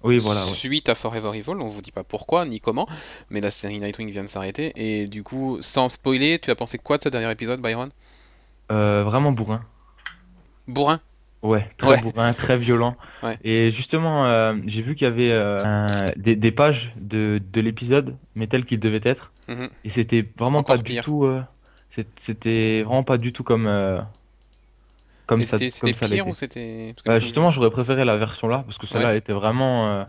Oui, 0.04 0.18
voilà. 0.18 0.44
ouais. 0.44 0.52
Suite 0.52 0.88
à 0.88 0.94
Forever 0.94 1.36
Evil, 1.36 1.50
on 1.60 1.68
vous 1.68 1.82
dit 1.82 1.90
pas 1.90 2.04
pourquoi 2.04 2.44
ni 2.44 2.60
comment, 2.60 2.86
mais 3.30 3.40
la 3.40 3.50
série 3.50 3.80
Nightwing 3.80 4.10
vient 4.10 4.22
de 4.22 4.28
s'arrêter, 4.28 4.72
et 4.76 5.06
du 5.08 5.24
coup, 5.24 5.58
sans 5.60 5.88
spoiler, 5.88 6.38
tu 6.38 6.50
as 6.50 6.54
pensé 6.54 6.78
quoi 6.78 6.98
de 6.98 7.02
ce 7.02 7.08
dernier 7.08 7.30
épisode, 7.32 7.60
Byron? 7.60 7.90
Euh, 8.70 9.04
vraiment 9.04 9.32
bourrin. 9.32 9.62
Bourrin? 10.68 11.00
Ouais, 11.42 11.70
très 11.76 11.90
Ouais. 11.90 12.00
bourrin, 12.00 12.32
très 12.34 12.56
violent. 12.58 12.96
Ouais. 13.22 13.38
Et 13.44 13.70
justement, 13.70 14.26
euh, 14.26 14.54
j'ai 14.66 14.82
vu 14.82 14.94
qu'il 14.96 15.04
y 15.06 15.10
avait 15.10 15.30
euh, 15.30 15.58
un- 15.64 15.86
des, 16.16 16.34
des 16.36 16.50
pages 16.52 16.92
de, 16.96 17.40
de 17.52 17.60
l'épisode, 17.60 18.16
mais 18.34 18.46
telles 18.48 18.64
qu'il 18.64 18.80
devait 18.80 19.00
être. 19.04 19.32
Mhm. 19.48 19.68
Et 19.84 19.88
c'était 19.90 20.28
vraiment 20.36 20.58
Encore 20.60 20.76
pas 20.76 20.82
du 20.82 21.00
tout. 21.00 21.24
euh, 21.24 21.42
c'était 22.16 22.82
vraiment 22.82 23.02
pas 23.04 23.18
du 23.18 23.32
tout 23.32 23.42
comme 23.44 23.66
comme 25.26 25.42
ça, 25.42 25.58
c'était 25.58 25.70
comme 25.80 25.88
c'était 25.90 25.92
ça 25.94 26.06
pire 26.06 26.16
l'était. 26.24 26.30
ou 26.30 26.34
c'était... 26.34 26.94
comme- 27.04 27.18
justement, 27.20 27.50
j'aurais 27.50 27.70
préféré 27.70 28.04
la 28.04 28.16
version 28.16 28.48
là 28.48 28.62
parce 28.66 28.78
que 28.78 28.86
celle-là 28.86 29.10
Ouais. 29.10 29.18
était 29.18 29.32
vraiment. 29.32 30.04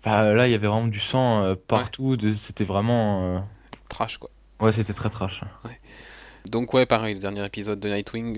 Enfin, 0.00 0.32
là, 0.32 0.46
il 0.48 0.52
y 0.52 0.54
avait 0.54 0.66
vraiment 0.68 0.86
du 0.88 1.00
sang 1.00 1.54
partout. 1.68 2.16
C'était 2.40 2.64
vraiment. 2.64 3.46
Trash, 3.88 4.18
quoi. 4.18 4.30
Ouais, 4.60 4.72
c'était 4.72 4.92
très 4.94 5.10
trash. 5.10 5.42
Donc 6.46 6.72
ouais, 6.74 6.86
pareil, 6.86 7.14
le 7.14 7.20
dernier 7.20 7.44
épisode 7.44 7.78
de 7.80 7.88
Nightwing, 7.88 8.36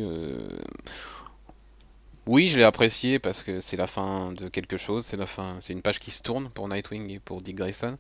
oui, 2.27 2.49
je 2.49 2.57
l'ai 2.59 2.65
apprécié 2.65 3.19
parce 3.19 3.43
que 3.43 3.61
c'est 3.61 3.77
la 3.77 3.87
fin 3.87 4.33
de 4.33 4.49
quelque 4.49 4.77
chose, 4.79 5.05
c'est 5.07 5.17
la 5.17 5.27
fin, 5.27 5.57
c'est 5.61 5.73
une 5.73 5.83
page 5.83 5.99
qui 6.01 6.11
se 6.11 6.23
tourne 6.23 6.49
pour 6.51 6.69
Nightwing 6.69 7.11
et 7.11 7.19
pour 7.21 7.43
Dick 7.43 7.57
Grayson. 7.57 7.99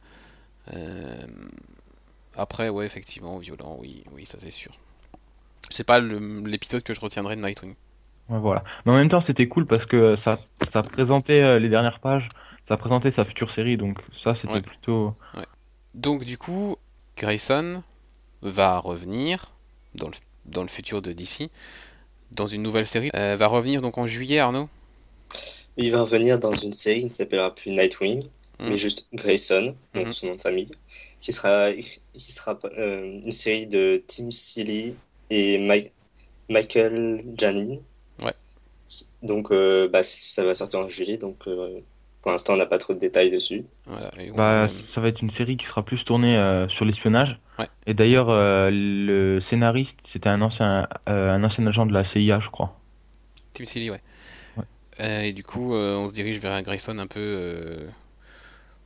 Euh, 0.72 1.26
Après, 2.36 2.68
ouais, 2.68 2.84
effectivement, 2.86 3.38
violent, 3.38 3.76
oui, 3.80 4.02
oui, 4.12 4.26
ça 4.26 4.38
c'est 4.40 4.50
sûr. 4.50 4.72
C'est 5.70 5.84
pas 5.84 6.00
l'épisode 6.00 6.82
que 6.82 6.94
je 6.94 7.00
retiendrai 7.00 7.36
de 7.36 7.40
Nightwing. 7.42 7.74
Ouais, 8.28 8.38
voilà. 8.38 8.64
Mais 8.84 8.92
en 8.92 8.96
même 8.96 9.08
temps, 9.08 9.20
c'était 9.20 9.46
cool 9.48 9.66
parce 9.66 9.86
que 9.86 10.16
ça, 10.16 10.40
ça 10.70 10.82
présentait 10.82 11.40
euh, 11.42 11.58
les 11.58 11.68
dernières 11.68 12.00
pages, 12.00 12.28
ça 12.66 12.76
présentait 12.76 13.10
sa 13.10 13.24
future 13.24 13.50
série, 13.50 13.76
donc 13.76 13.98
ça, 14.16 14.34
c'était 14.34 14.54
Ouais. 14.54 14.62
plutôt. 14.62 15.14
Donc 15.94 16.24
du 16.24 16.38
coup, 16.38 16.76
Grayson 17.16 17.82
va 18.42 18.78
revenir 18.78 19.52
dans 19.94 20.08
le, 20.08 20.14
dans 20.46 20.62
le 20.62 20.68
futur 20.68 21.02
de 21.02 21.12
DC, 21.12 21.50
dans 22.34 22.46
une 22.46 22.62
nouvelle 22.62 22.86
série. 22.86 23.10
Euh, 23.14 23.36
va 23.36 23.46
revenir 23.46 23.80
donc 23.82 23.98
en 23.98 24.06
juillet, 24.06 24.38
Arnaud? 24.38 24.68
Il 25.76 25.90
va 25.90 26.02
revenir 26.02 26.38
dans 26.38 26.54
une 26.54 26.72
série 26.72 27.00
qui 27.00 27.06
ne 27.06 27.12
s'appellera 27.12 27.54
plus 27.54 27.70
Nightwing, 27.70 28.22
Mhm. 28.60 28.68
mais 28.70 28.76
juste 28.76 29.06
Grayson, 29.12 29.74
donc 29.94 30.06
Mhm. 30.06 30.12
son 30.12 30.26
nom 30.28 30.34
de 30.36 30.40
famille, 30.40 30.70
qui 31.20 31.32
sera, 31.32 31.72
qui 31.72 32.32
sera 32.32 32.58
euh, 32.78 33.20
une 33.24 33.30
série 33.30 33.66
de 33.66 34.02
Tim 34.06 34.30
Seeley 34.30 34.94
et 35.30 35.58
Mi- 35.58 35.90
Michael 36.48 37.24
Janin. 37.36 37.78
Ouais. 38.22 38.34
Donc 39.22 39.50
euh, 39.50 39.88
bah, 39.88 40.02
ça 40.02 40.44
va 40.44 40.54
sortir 40.54 40.80
en 40.80 40.88
juillet, 40.88 41.16
donc 41.16 41.46
pour 42.24 42.30
l'instant 42.30 42.54
on 42.54 42.56
n'a 42.56 42.64
pas 42.64 42.78
trop 42.78 42.94
de 42.94 42.98
détails 42.98 43.30
dessus. 43.30 43.66
Voilà, 43.84 44.10
Bah, 44.34 44.66
ça 44.68 45.02
va 45.02 45.08
être 45.08 45.20
une 45.20 45.28
série 45.28 45.58
qui 45.58 45.66
sera 45.66 45.82
plus 45.82 46.06
tournée 46.06 46.38
euh, 46.38 46.66
sur 46.70 46.86
l'espionnage. 46.86 47.38
Ouais. 47.58 47.68
Et 47.86 47.92
d'ailleurs, 47.92 48.30
euh, 48.30 48.70
le 48.72 49.40
scénariste, 49.42 49.98
c'était 50.04 50.30
un 50.30 50.40
ancien, 50.40 50.88
euh, 51.06 51.30
un 51.30 51.44
ancien 51.44 51.66
agent 51.66 51.84
de 51.84 51.92
la 51.92 52.02
CIA, 52.02 52.40
je 52.40 52.48
crois. 52.48 52.80
Tim 53.52 53.66
Seeley, 53.66 53.90
ouais. 53.90 54.00
Ouais. 54.56 54.64
Euh, 55.00 55.20
et 55.20 55.32
du 55.34 55.44
coup, 55.44 55.74
euh, 55.74 55.96
on 55.96 56.08
se 56.08 56.14
dirige 56.14 56.38
vers 56.40 56.52
un 56.52 56.62
Grayson 56.62 56.96
un 56.98 57.06
peu 57.06 57.22
euh, 57.26 57.86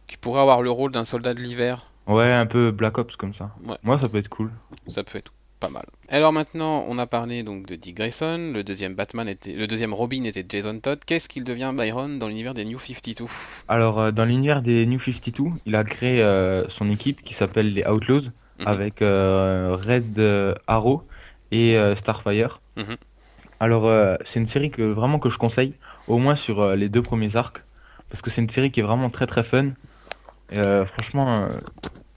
qui 0.08 0.16
pourrait 0.16 0.40
avoir 0.40 0.60
le 0.60 0.72
rôle 0.72 0.90
d'un 0.90 1.04
soldat 1.04 1.32
de 1.32 1.38
l'hiver. 1.38 1.92
Ouais, 2.08 2.32
un 2.32 2.46
peu 2.46 2.72
Black 2.72 2.98
Ops 2.98 3.14
comme 3.14 3.34
ça. 3.34 3.52
Ouais. 3.64 3.76
Moi, 3.84 3.98
ça 3.98 4.08
peut 4.08 4.18
être 4.18 4.28
cool. 4.28 4.50
Ça 4.88 5.04
peut 5.04 5.18
être 5.18 5.30
pas 5.58 5.68
mal. 5.68 5.84
Alors 6.08 6.32
maintenant, 6.32 6.84
on 6.88 6.98
a 6.98 7.06
parlé 7.06 7.42
donc 7.42 7.66
de 7.66 7.74
Dick 7.74 7.96
Grayson. 7.96 8.52
Le 8.54 8.62
deuxième 8.62 8.94
Batman 8.94 9.28
était, 9.28 9.52
le 9.54 9.66
deuxième 9.66 9.92
Robin 9.92 10.24
était 10.24 10.44
Jason 10.48 10.78
Todd. 10.80 11.00
Qu'est-ce 11.04 11.28
qu'il 11.28 11.44
devient 11.44 11.72
Byron 11.76 12.18
dans 12.18 12.28
l'univers 12.28 12.54
des 12.54 12.64
New 12.64 12.78
52 12.78 13.24
Alors, 13.68 13.98
euh, 14.00 14.10
dans 14.12 14.24
l'univers 14.24 14.62
des 14.62 14.86
New 14.86 15.00
52, 15.00 15.50
il 15.66 15.74
a 15.74 15.84
créé 15.84 16.22
euh, 16.22 16.68
son 16.68 16.90
équipe 16.90 17.22
qui 17.22 17.34
s'appelle 17.34 17.72
les 17.72 17.84
Outlaws, 17.86 18.22
Mhm. 18.60 18.66
avec 18.66 19.02
euh, 19.02 19.76
Red 19.86 20.20
Arrow 20.66 21.02
et 21.52 21.76
Starfire. 21.96 22.60
Mhm. 22.76 22.96
Alors, 23.60 24.16
c'est 24.24 24.40
une 24.40 24.48
série 24.48 24.70
que 24.70 24.82
vraiment 24.82 25.18
que 25.18 25.30
je 25.30 25.38
conseille, 25.38 25.74
au 26.08 26.18
moins 26.18 26.34
sur 26.36 26.74
les 26.74 26.88
deux 26.88 27.02
premiers 27.02 27.36
arcs, 27.36 27.62
parce 28.10 28.20
que 28.22 28.30
c'est 28.30 28.40
une 28.40 28.50
série 28.50 28.70
qui 28.72 28.80
est 28.80 28.82
vraiment 28.82 29.10
très 29.10 29.26
très 29.26 29.44
fun. 29.44 29.70
Franchement, 30.86 31.48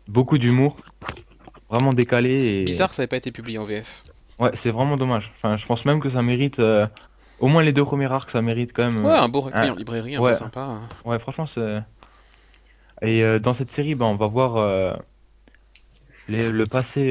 beaucoup 0.08 0.38
d'humour, 0.38 0.78
vraiment 1.72 1.94
décalé 1.94 2.62
et 2.62 2.64
Bizarre 2.66 2.90
que 2.90 2.96
ça 2.96 3.04
n'ait 3.04 3.08
pas 3.08 3.18
été 3.18 3.32
publié 3.32 3.58
en 3.58 3.66
VF. 3.66 4.04
ouais, 4.40 4.52
c'est 4.56 4.72
vraiment 4.72 4.98
dommage. 4.98 5.32
Enfin, 5.38 5.58
je 5.58 5.66
pense 5.66 5.86
même 5.86 6.00
que 6.00 6.10
ça 6.10 6.22
mérite 6.22 6.60
euh, 6.60 6.86
au 7.40 7.48
moins 7.48 7.64
les 7.64 7.74
deux 7.74 7.86
premiers 7.86 8.12
arcs, 8.12 8.30
ça 8.30 8.42
mérite 8.42 8.72
quand 8.74 8.92
même. 8.92 9.04
Ouais, 9.06 9.14
un 9.16 9.30
beau 9.30 9.42
recueil 9.42 9.70
un- 9.70 9.74
en 9.74 9.76
librairie, 9.76 10.16
un 10.16 10.22
ouais. 10.22 10.32
peu 10.32 10.38
sympa. 10.38 10.62
hein. 10.62 10.82
Ouais, 11.06 11.18
franchement, 11.20 11.46
c'est. 11.48 11.80
Et 13.02 13.24
euh, 13.24 13.40
dans 13.40 13.54
cette 13.54 13.72
série, 13.72 13.96
ben, 13.96 14.06
on 14.06 14.16
va 14.16 14.28
voir 14.28 14.58
euh, 14.58 14.94
les- 16.28 16.50
le 16.52 16.68
passé 16.68 17.10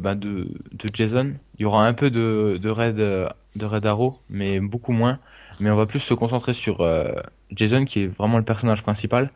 ben, 0.00 0.14
de, 0.14 0.48
de 0.72 0.88
Jason. 0.92 1.34
Il 1.58 1.62
y 1.62 1.64
aura 1.64 1.86
un 1.86 1.94
peu 1.94 2.10
de, 2.10 2.58
de 2.60 2.70
Red, 2.70 2.96
de 2.96 3.64
Red 3.64 3.86
Arrow, 3.86 4.18
mais 4.28 4.60
beaucoup 4.60 4.92
moins. 4.92 5.18
Mais 5.60 5.70
on 5.70 5.76
va 5.76 5.86
plus 5.86 6.00
se 6.00 6.14
concentrer 6.14 6.54
sur 6.54 6.84
Jason, 7.50 7.84
qui 7.84 8.02
est 8.02 8.06
vraiment 8.06 8.38
le 8.38 8.44
personnage 8.44 8.82
principal. 8.82 9.30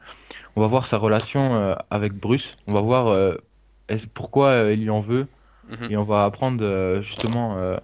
On 0.57 0.61
va 0.61 0.67
voir 0.67 0.87
sa 0.87 0.97
relation 0.99 1.77
avec 1.91 2.13
Bruce. 2.15 2.57
On 2.67 2.73
va 2.73 2.81
voir 2.81 3.37
pourquoi 4.15 4.51
euh, 4.51 4.75
il 4.75 4.91
en 4.91 5.01
veut. 5.01 5.27
Mhm. 5.69 5.91
Et 5.91 5.97
on 5.97 6.05
va 6.05 6.25
apprendre 6.25 6.65
euh, 6.65 7.01
justement 7.03 7.57
euh, 7.59 7.77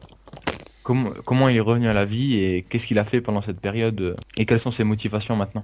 comment, 0.82 1.48
il 1.48 1.56
est 1.56 1.60
revenu 1.60 1.88
à 1.88 1.94
la 1.94 2.04
vie 2.04 2.36
et 2.38 2.64
qu'est-ce 2.64 2.86
qu'il 2.86 2.98
a 2.98 3.04
fait 3.04 3.20
pendant 3.20 3.42
cette 3.42 3.60
période 3.60 4.16
et 4.36 4.46
quelles 4.46 4.60
sont 4.60 4.70
ses 4.70 4.84
motivations 4.84 5.36
maintenant. 5.36 5.62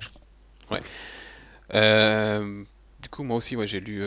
Euh, 1.74 2.64
du 3.02 3.08
coup, 3.08 3.22
moi 3.22 3.36
aussi, 3.36 3.56
ouais, 3.56 3.66
j'ai 3.66 3.80
lu. 3.80 4.02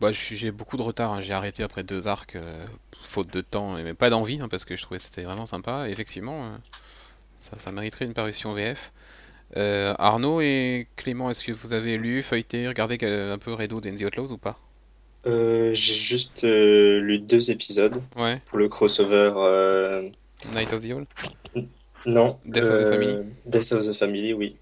bah, 0.00 0.12
j'ai 0.12 0.50
beaucoup 0.50 0.76
de 0.76 0.82
retard. 0.82 1.12
hein. 1.12 1.20
J'ai 1.20 1.32
arrêté 1.32 1.62
après 1.62 1.84
deux 1.84 2.06
arcs, 2.08 2.36
euh, 2.36 2.66
faute 3.02 3.32
de 3.32 3.40
temps, 3.40 3.78
et 3.78 3.82
mais 3.82 3.94
pas 3.94 4.10
d'envie, 4.10 4.40
hein, 4.42 4.48
parce 4.48 4.64
que 4.64 4.76
je 4.76 4.82
trouvais 4.82 4.98
que 4.98 5.04
c'était 5.04 5.22
vraiment 5.24 5.46
sympa. 5.46 5.88
Et 5.88 5.92
effectivement, 5.92 6.46
euh, 6.46 6.58
ça, 7.40 7.58
ça 7.58 7.72
mériterait 7.72 8.06
une 8.06 8.14
parution 8.14 8.54
VF. 8.54 8.92
Euh, 9.56 9.94
Arnaud 9.98 10.40
et 10.42 10.88
Clément, 10.96 11.30
est-ce 11.30 11.44
que 11.44 11.52
vous 11.52 11.72
avez 11.74 11.98
lu, 11.98 12.22
feuilleté, 12.22 12.68
regardé 12.68 12.98
un 13.04 13.38
peu 13.38 13.54
Red 13.54 13.72
Hood 13.72 13.86
and 13.86 13.96
the 13.96 14.02
Outlaws 14.04 14.32
ou 14.32 14.38
pas? 14.38 14.58
Euh, 15.26 15.70
j'ai 15.72 15.94
juste 15.94 16.44
euh, 16.44 17.00
lu 17.00 17.18
deux 17.18 17.50
épisodes 17.50 18.02
Ouais, 18.16 18.40
pour 18.46 18.58
le 18.58 18.68
crossover. 18.68 19.32
euh, 19.36 20.08
Night 20.52 20.72
of 20.72 20.82
the 20.82 20.90
Owl? 20.92 21.06
Non, 22.06 22.38
Death 22.44 22.64
of 22.70 22.78
the 22.80 22.88
Family. 22.90 23.16
Death 23.46 23.72
of 23.72 23.84
the 23.86 23.92
Family, 23.92 24.32
oui. 24.34 24.56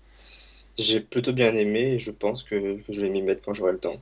J'ai 0.78 1.00
plutôt 1.00 1.32
bien 1.32 1.54
aimé 1.54 1.94
et 1.94 1.98
je 1.98 2.10
pense 2.10 2.42
que, 2.42 2.76
que 2.76 2.92
je 2.92 3.00
vais 3.00 3.08
m'y 3.08 3.22
mettre 3.22 3.42
quand 3.42 3.54
j'aurai 3.54 3.72
le 3.72 3.78
temps. 3.78 3.96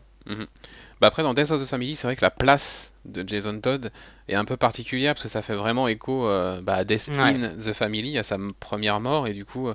Bah 1.00 1.06
après 1.06 1.22
dans 1.22 1.32
Death 1.32 1.52
of 1.52 1.62
the 1.62 1.66
Family, 1.66 1.94
c'est 1.96 2.06
vrai 2.06 2.16
que 2.16 2.22
la 2.24 2.30
place 2.30 2.92
de 3.04 3.26
Jason 3.26 3.60
Todd 3.60 3.90
est 4.28 4.34
un 4.34 4.44
peu 4.44 4.56
particulière 4.56 5.14
parce 5.14 5.22
que 5.22 5.28
ça 5.28 5.42
fait 5.42 5.54
vraiment 5.54 5.88
écho 5.88 6.26
euh, 6.28 6.60
bah, 6.60 6.74
à 6.74 6.84
Death 6.84 7.08
Ouais. 7.08 7.16
in 7.16 7.50
the 7.56 7.72
Family, 7.72 8.18
à 8.18 8.22
sa 8.24 8.36
première 8.60 9.00
mort 9.00 9.26
et 9.28 9.32
du 9.32 9.44
coup 9.44 9.68
euh, 9.68 9.74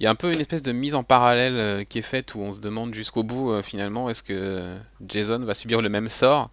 il 0.00 0.04
y 0.04 0.06
a 0.06 0.10
un 0.10 0.14
peu 0.14 0.32
une 0.32 0.40
espèce 0.40 0.62
de 0.62 0.72
mise 0.72 0.94
en 0.94 1.02
parallèle 1.02 1.56
euh, 1.56 1.84
qui 1.84 1.98
est 1.98 2.02
faite 2.02 2.34
où 2.34 2.40
on 2.40 2.52
se 2.52 2.60
demande 2.60 2.94
jusqu'au 2.94 3.22
bout 3.22 3.50
euh, 3.52 3.62
finalement 3.62 4.08
est-ce 4.10 4.22
que 4.22 4.76
Jason 5.06 5.40
va 5.40 5.54
subir 5.54 5.82
le 5.82 5.88
même 5.88 6.08
sort 6.08 6.50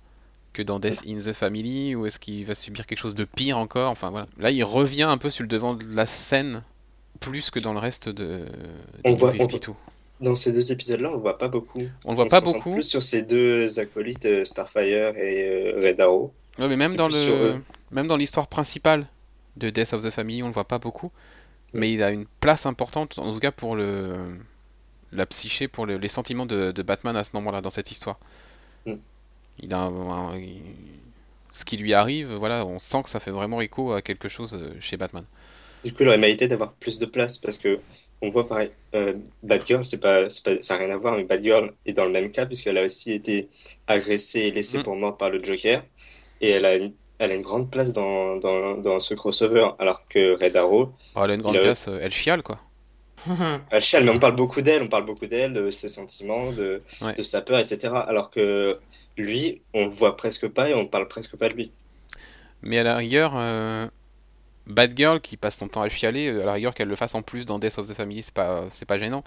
que 0.53 0.61
dans 0.61 0.79
Death 0.79 1.03
in 1.07 1.17
the 1.17 1.33
Family 1.33 1.95
ou 1.95 2.05
est-ce 2.05 2.17
qu'il 2.17 2.45
va 2.45 2.55
subir 2.55 2.85
quelque 2.87 2.99
chose 2.99 3.15
de 3.15 3.25
pire 3.25 3.57
encore? 3.57 3.91
Enfin 3.91 4.09
voilà 4.09 4.25
là 4.37 4.51
il 4.51 4.63
revient 4.63 5.03
un 5.03 5.17
peu 5.17 5.29
sur 5.29 5.43
le 5.43 5.47
devant 5.49 5.73
de 5.73 5.83
la 5.95 6.05
scène 6.05 6.63
plus 7.19 7.49
que 7.51 7.59
dans 7.59 7.73
le 7.73 7.79
reste 7.79 8.09
de 8.09 8.45
On 9.03 9.13
voit- 9.13 9.33
on 9.39 9.47
52. 9.47 9.73
Dans 10.21 10.37
ces 10.37 10.53
deux 10.53 10.71
épisodes-là, 10.71 11.11
on 11.13 11.17
voit 11.17 11.37
pas 11.37 11.49
beaucoup. 11.49 11.81
on 12.05 12.11
le 12.11 12.15
voit 12.15 12.23
On 12.25 12.29
pas 12.29 12.39
se 12.39 12.53
beaucoup 12.53 12.71
plus 12.71 12.83
sur 12.83 13.03
ces 13.03 13.21
deux 13.23 13.79
acolytes, 13.79 14.25
euh, 14.25 14.45
Starfire 14.45 15.13
et 15.17 15.73
Red 15.75 15.99
Arrow. 15.99 16.31
Ouais, 16.57 16.69
mais 16.69 16.77
même 16.77 16.95
dans 16.95 17.09
sur 17.09 17.35
le 17.35 17.61
même 17.91 18.07
dans 18.07 18.15
l'histoire 18.15 18.47
principale 18.47 19.07
de 19.57 19.69
Death 19.69 19.91
of 19.91 20.03
the 20.05 20.09
Family, 20.11 20.41
on 20.41 20.47
le 20.47 20.53
voit 20.53 20.67
pas 20.69 20.79
beaucoup, 20.79 21.11
mais 21.75 21.93
il 21.93 22.03
a 22.03 22.11
une 22.11 22.25
place 22.41 22.65
importante, 22.65 23.19
en 23.19 23.33
tout 23.33 23.39
cas 23.39 23.51
pour 23.51 23.75
le 23.75 24.17
la 25.11 25.25
psyché, 25.27 25.67
pour 25.69 25.85
le- 25.85 25.97
les 25.97 26.09
sentiments 26.09 26.45
de, 26.45 26.71
de 26.71 26.83
Batman 26.83 27.15
à 27.17 27.23
ce 27.23 27.31
moment-là, 27.35 27.61
dans 27.61 27.71
cette 27.71 27.91
histoire. 27.91 28.19
Mm. 28.85 28.95
Il 29.59 29.73
a 29.73 29.79
un- 29.79 30.09
un- 30.11 30.37
il- 30.39 30.61
ce 31.51 31.65
qui 31.65 31.77
lui 31.77 31.93
arrive, 31.93 32.33
voilà, 32.33 32.65
on 32.65 32.79
sent 32.79 33.03
que 33.03 33.09
ça 33.09 33.19
fait 33.19 33.31
vraiment 33.31 33.61
écho 33.61 33.93
à 33.93 34.01
quelque 34.01 34.29
chose 34.29 34.53
euh, 34.55 34.75
chez 34.81 34.97
Batman. 34.97 35.25
Du 35.83 35.93
coup, 35.93 36.03
il 36.03 36.07
aurait 36.09 36.17
mérité 36.17 36.47
d'avoir 36.47 36.73
plus 36.73 36.99
de 36.99 37.05
place 37.05 37.37
parce 37.37 37.57
que 37.57 37.79
on 38.21 38.29
voit 38.29 38.47
pareil. 38.47 38.71
euh, 38.95 39.13
Batgirl, 39.43 39.85
c'est 39.85 39.99
pas, 39.99 40.29
c'est 40.29 40.43
pas, 40.43 40.61
ça 40.61 40.77
n'a 40.77 40.85
rien 40.85 40.93
à 40.95 40.97
voir, 40.97 41.15
mais 41.17 41.25
Batgirl 41.25 41.71
est 41.85 41.93
dans 41.93 42.05
le 42.05 42.11
même 42.11 42.31
cas 42.31 42.45
puisqu'elle 42.45 42.77
a 42.77 42.83
aussi 42.85 43.11
été 43.11 43.49
agressée 43.87 44.41
et 44.41 44.51
laissée 44.51 44.79
Mm. 44.79 44.83
pour 44.83 44.95
morte 44.95 45.19
par 45.19 45.29
le 45.29 45.43
Joker 45.43 45.83
et 46.41 46.49
elle 46.49 46.65
a 46.65 46.75
une, 46.75 46.93
elle 47.19 47.31
a 47.31 47.35
une 47.35 47.41
grande 47.41 47.71
place 47.71 47.93
dans, 47.93 48.37
dans, 48.37 48.77
dans 48.77 48.99
ce 48.99 49.13
crossover 49.13 49.69
alors 49.79 50.07
que 50.07 50.33
Red 50.41 50.57
Arrow, 50.57 50.93
Oh, 51.15 51.21
elle 51.23 51.31
a 51.31 51.33
une 51.33 51.41
grande 51.41 51.57
a- 51.57 51.61
place, 51.63 51.87
euh, 51.87 51.99
elle 52.01 52.11
chiale 52.13 52.43
quoi. 52.43 52.59
elle 53.69 53.81
chiale, 53.81 54.03
mais 54.05 54.11
on 54.11 54.19
parle 54.19 54.35
beaucoup 54.35 54.61
d'elle, 54.61 54.81
on 54.83 54.87
parle 54.87 55.05
beaucoup 55.05 55.27
d'elle, 55.27 55.53
de 55.53 55.69
ses 55.71 55.89
sentiments, 55.89 56.51
de, 56.51 56.83
Ouais. 57.01 57.15
de 57.15 57.23
sa 57.23 57.41
peur, 57.41 57.59
etc. 57.59 58.03
Alors 58.07 58.29
que 58.31 58.79
lui, 59.17 59.61
on 59.73 59.85
le 59.85 59.91
voit 59.91 60.15
presque 60.17 60.47
pas 60.47 60.69
et 60.69 60.73
on 60.75 60.85
parle 60.87 61.07
presque 61.07 61.37
pas 61.37 61.49
de 61.49 61.55
lui. 61.55 61.71
Mais 62.61 62.79
à 62.79 62.83
la 62.83 62.95
rigueur, 62.97 63.35
euh, 63.35 63.87
Batgirl 64.67 65.21
qui 65.21 65.37
passe 65.37 65.57
son 65.57 65.69
temps 65.69 65.81
à 65.83 65.89
chialer, 65.89 66.27
euh, 66.29 66.43
à 66.43 66.45
la 66.45 66.53
rigueur 66.53 66.75
qu'elle 66.75 66.87
le 66.89 66.95
fasse 66.95 67.15
en 67.15 67.21
plus 67.23 67.45
dans 67.45 67.59
Death 67.59 67.77
of 67.79 67.89
the 67.89 67.93
Family, 67.95 68.23
c'est 68.23 68.33
pas, 68.33 68.65
c'est 68.71 68.85
pas 68.85 68.97
gênant. 68.99 69.23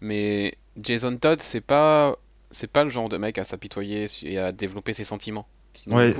Mais 0.00 0.58
Jason 0.80 1.16
Todd, 1.18 1.40
c'est 1.42 1.60
pas, 1.62 2.18
c'est 2.50 2.70
pas 2.72 2.84
le 2.84 2.90
genre 2.90 3.08
de 3.10 3.16
mec 3.18 3.38
à 3.38 3.44
s'apitoyer 3.44 4.06
et 4.24 4.38
à 4.38 4.52
développer 4.52 4.94
ses 4.94 5.04
sentiments. 5.04 5.48
Donc, 5.86 5.98
Ouais. 5.98 6.14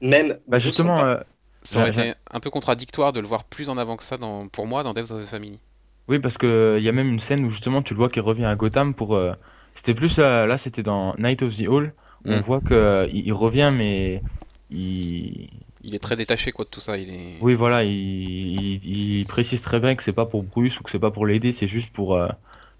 même. 0.00 0.38
Bah 0.48 0.58
justement, 0.58 1.04
euh, 1.04 1.20
ça 1.62 1.80
aurait 1.80 1.90
été 1.90 2.14
un 2.30 2.40
peu 2.40 2.50
contradictoire 2.50 3.12
de 3.12 3.20
le 3.20 3.26
voir 3.26 3.44
plus 3.44 3.68
en 3.68 3.78
avant 3.78 3.96
que 3.96 4.04
ça 4.04 4.18
dans, 4.18 4.48
pour 4.48 4.66
moi 4.66 4.82
dans 4.82 4.94
Death 4.94 5.10
of 5.10 5.24
the 5.24 5.28
Family. 5.28 5.60
oui, 6.08 6.18
parce 6.20 6.38
que 6.38 6.76
il 6.78 6.84
y 6.84 6.88
a 6.88 6.92
même 6.92 7.08
une 7.08 7.20
scène 7.20 7.44
où 7.44 7.50
justement 7.50 7.82
tu 7.82 7.92
le 7.94 7.98
vois 7.98 8.08
qui 8.10 8.20
revient 8.20 8.44
à 8.44 8.54
Gotham 8.56 8.94
pour. 8.94 9.16
euh, 9.16 9.34
C'était 9.74 9.94
plus 9.94 10.18
euh, 10.18 10.46
là, 10.46 10.56
c'était 10.58 10.82
dans 10.82 11.14
Night 11.18 11.42
of 11.42 11.56
the 11.56 11.66
Hall. 11.68 11.94
où 12.24 12.32
On 12.34 12.40
Mm. 12.40 12.42
voit 12.42 12.60
que 12.60 12.74
euh, 12.74 13.08
il, 13.12 13.26
il 13.26 13.32
revient, 13.32 13.72
mais 13.74 14.24
il. 14.70 15.50
Il 15.80 15.94
est 15.94 16.00
très 16.00 16.16
détaché 16.16 16.52
quoi 16.52 16.66
de 16.66 16.70
tout 16.70 16.80
ça. 16.82 16.98
Il 16.98 17.08
est. 17.08 17.40
Oui, 17.40 17.54
voilà, 17.54 17.82
il, 17.84 17.90
il, 17.92 19.18
il 19.20 19.26
précise 19.26 19.60
très 19.60 19.78
bien 19.78 19.94
que 19.94 20.02
c'est 20.02 20.12
pas 20.14 20.24
pour 20.26 20.42
Bruce 20.44 20.80
ou 20.80 20.82
que 20.82 20.90
c'est 20.90 20.98
pas 20.98 21.10
pour 21.10 21.26
l'aider, 21.26 21.52
c'est 21.52 21.68
juste 21.68 21.92
pour 21.92 22.14
euh, 22.16 22.28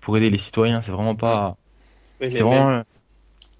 pour 0.01 0.17
aider 0.17 0.31
les 0.31 0.39
citoyens. 0.39 0.81
C'est 0.81 0.93
vraiment 0.93 1.15
pas. 1.17 1.59
Oui, 2.21 2.31
C'est 2.31 2.45
vraiment. 2.45 2.71
euh, 2.71 2.83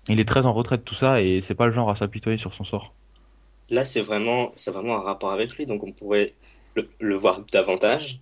Il 0.09 0.21
est 0.21 0.25
très 0.29 0.47
en 0.47 0.53
retraite 0.53 0.85
tout 0.85 0.95
ça 0.95 1.21
et 1.21 1.41
c'est 1.41 1.55
pas 1.55 1.67
le 1.67 1.73
genre 1.73 1.91
à 1.91 1.97
s'apitoyer 1.97 2.39
sur 2.39 2.55
son 2.55 2.65
sort. 2.65 2.95
Là, 3.71 3.85
c'est 3.85 4.01
vraiment, 4.03 4.53
c'est 4.55 4.71
vraiment 4.71 4.97
un 4.97 5.01
rapport 5.01 5.33
avec 5.33 5.57
lui, 5.57 5.67
donc 5.67 5.83
on 5.83 5.93
pourrait 5.93 6.35
le, 6.77 6.89
le 7.01 7.17
voir 7.17 7.41
davantage, 7.53 8.21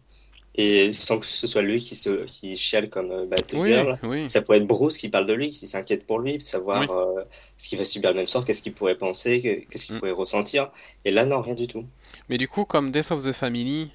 et 0.54 0.92
sans 0.94 1.18
que 1.18 1.26
ce 1.26 1.46
soit 1.46 1.60
lui 1.62 1.80
qui 1.80 1.94
se, 1.96 2.24
qui 2.24 2.56
chiale 2.56 2.88
comme 2.88 3.10
euh, 3.10 3.22
Oui, 3.24 3.28
Batgirl. 3.28 3.98
oui. 4.04 4.30
Ça 4.30 4.40
pourrait 4.40 4.58
être 4.58 4.66
Bruce 4.66 4.96
qui 4.96 5.10
parle 5.10 5.26
de 5.26 5.34
lui, 5.34 5.50
qui 5.50 5.66
s'inquiète 5.66 6.06
pour 6.06 6.20
lui, 6.20 6.40
savoir 6.40 6.90
euh, 6.90 7.22
ce 7.58 7.68
qu'il 7.68 7.76
va 7.78 7.84
subir 7.84 8.10
le 8.12 8.16
même 8.16 8.26
sort, 8.26 8.44
qu'est-ce 8.46 8.62
qu'il 8.62 8.72
pourrait 8.72 8.96
penser, 8.96 9.42
que- 9.42 9.68
qu'est-ce 9.68 9.86
qu'il 9.86 9.96
Mm. 9.96 9.98
pourrait 9.98 10.12
ressentir. 10.12 10.70
Et 11.04 11.10
là, 11.10 11.26
non, 11.26 11.42
rien 11.42 11.54
du 11.54 11.66
tout. 11.66 11.84
Mais 12.30 12.38
du 12.38 12.48
coup, 12.48 12.64
comme 12.64 12.90
Death 12.90 13.10
of 13.10 13.22
the 13.24 13.32
Family, 13.32 13.90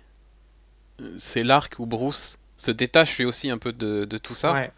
euh, 1.02 1.16
c'est 1.18 1.44
l'arc 1.44 1.76
où 1.80 1.86
Bruce 1.86 2.38
se 2.58 2.72
détache 2.72 3.18
lui 3.18 3.26
aussi 3.26 3.50
un 3.50 3.58
peu 3.58 3.72
de, 3.74 4.06
de 4.06 4.18
tout 4.18 4.36
ça. 4.36 4.54
Ouais. 4.54 4.72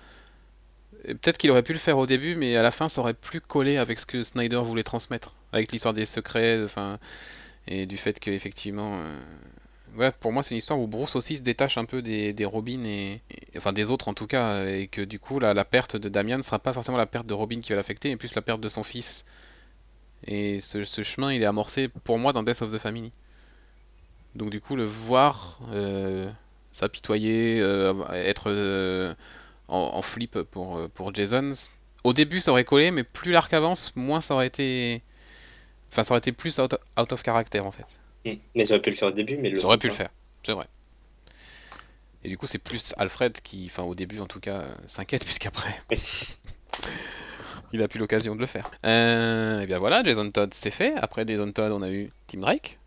Peut-être 1.03 1.37
qu'il 1.37 1.51
aurait 1.51 1.63
pu 1.63 1.73
le 1.73 1.79
faire 1.79 1.97
au 1.97 2.05
début, 2.05 2.35
mais 2.35 2.55
à 2.55 2.61
la 2.61 2.71
fin, 2.71 2.87
ça 2.87 3.01
aurait 3.01 3.13
plus 3.13 3.41
collé 3.41 3.77
avec 3.77 3.99
ce 3.99 4.05
que 4.05 4.23
Snyder 4.23 4.61
voulait 4.63 4.83
transmettre, 4.83 5.33
avec 5.51 5.71
l'histoire 5.71 5.93
des 5.93 6.05
secrets, 6.05 6.63
enfin, 6.63 6.99
et 7.67 7.85
du 7.85 7.97
fait 7.97 8.19
que 8.19 8.29
effectivement, 8.29 8.99
euh, 8.99 9.17
ouais, 9.97 10.11
pour 10.19 10.31
moi, 10.31 10.43
c'est 10.43 10.51
une 10.51 10.59
histoire 10.59 10.79
où 10.79 10.87
Bruce 10.87 11.15
aussi 11.15 11.37
se 11.37 11.41
détache 11.41 11.77
un 11.77 11.85
peu 11.85 12.01
des, 12.01 12.33
des 12.33 12.45
Robin 12.45 12.83
et, 12.83 13.21
enfin 13.57 13.73
des 13.73 13.89
autres 13.89 14.07
en 14.07 14.13
tout 14.13 14.27
cas, 14.27 14.65
et 14.65 14.87
que 14.87 15.01
du 15.01 15.19
coup, 15.19 15.39
la, 15.39 15.53
la 15.53 15.65
perte 15.65 15.95
de 15.95 16.09
Damian 16.09 16.37
ne 16.37 16.43
sera 16.43 16.59
pas 16.59 16.73
forcément 16.73 16.97
la 16.97 17.07
perte 17.07 17.25
de 17.27 17.33
Robin 17.33 17.61
qui 17.61 17.71
va 17.71 17.77
l'affecter, 17.77 18.09
mais 18.09 18.17
plus 18.17 18.35
la 18.35 18.41
perte 18.41 18.61
de 18.61 18.69
son 18.69 18.83
fils. 18.83 19.25
Et 20.27 20.59
ce, 20.59 20.83
ce 20.83 21.01
chemin, 21.03 21.33
il 21.33 21.41
est 21.41 21.45
amorcé 21.47 21.87
pour 21.87 22.19
moi 22.19 22.33
dans 22.33 22.43
Death 22.43 22.61
of 22.61 22.71
the 22.71 22.77
Family. 22.77 23.11
Donc 24.35 24.49
du 24.49 24.61
coup, 24.61 24.75
le 24.75 24.85
voir 24.85 25.59
euh, 25.73 26.29
s'apitoyer, 26.71 27.59
euh, 27.59 27.93
être 28.11 28.45
euh, 28.47 29.13
en, 29.71 29.95
en 29.95 30.01
flip 30.01 30.39
pour, 30.43 30.77
euh, 30.77 30.87
pour 30.93 31.15
Jason, 31.15 31.53
au 32.03 32.13
début 32.13 32.41
ça 32.41 32.51
aurait 32.51 32.65
collé, 32.65 32.91
mais 32.91 33.03
plus 33.03 33.31
l'arc 33.31 33.51
avance, 33.53 33.93
moins 33.95 34.21
ça 34.21 34.35
aurait 34.35 34.47
été... 34.47 35.01
Enfin, 35.91 36.03
ça 36.03 36.13
aurait 36.13 36.19
été 36.19 36.31
plus 36.31 36.59
out, 36.59 36.75
out 36.99 37.11
of 37.11 37.23
character 37.23 37.61
en 37.61 37.71
fait. 37.71 37.85
Mm. 38.25 38.37
Mais 38.55 38.63
ils 38.63 38.71
auraient 38.71 38.81
pu 38.81 38.91
le 38.91 38.95
faire 38.95 39.07
au 39.07 39.13
début, 39.13 39.37
mais 39.37 39.49
le 39.49 39.57
Ils 39.59 39.65
auraient 39.65 39.75
font 39.75 39.79
pu 39.79 39.87
le 39.87 39.93
faire, 39.93 40.09
c'est 40.45 40.53
vrai. 40.53 40.67
Et 42.23 42.29
du 42.29 42.37
coup, 42.37 42.45
c'est 42.45 42.59
plus 42.59 42.93
Alfred 42.97 43.41
qui, 43.41 43.65
enfin 43.65 43.83
au 43.83 43.95
début 43.95 44.19
en 44.19 44.27
tout 44.27 44.39
cas, 44.39 44.61
euh, 44.61 44.75
s'inquiète, 44.87 45.23
puisqu'après, 45.25 45.73
il 47.73 47.81
a 47.81 47.87
plus 47.87 47.99
l'occasion 47.99 48.35
de 48.35 48.41
le 48.41 48.45
faire. 48.45 48.69
Euh, 48.85 49.61
et 49.61 49.65
bien 49.65 49.79
voilà, 49.79 50.03
Jason 50.03 50.29
Todd 50.31 50.53
c'est 50.53 50.71
fait. 50.71 50.93
Après 50.97 51.25
Jason 51.25 51.51
Todd, 51.51 51.71
on 51.71 51.81
a 51.81 51.89
eu 51.89 52.11
Tim 52.27 52.39
Drake. 52.39 52.77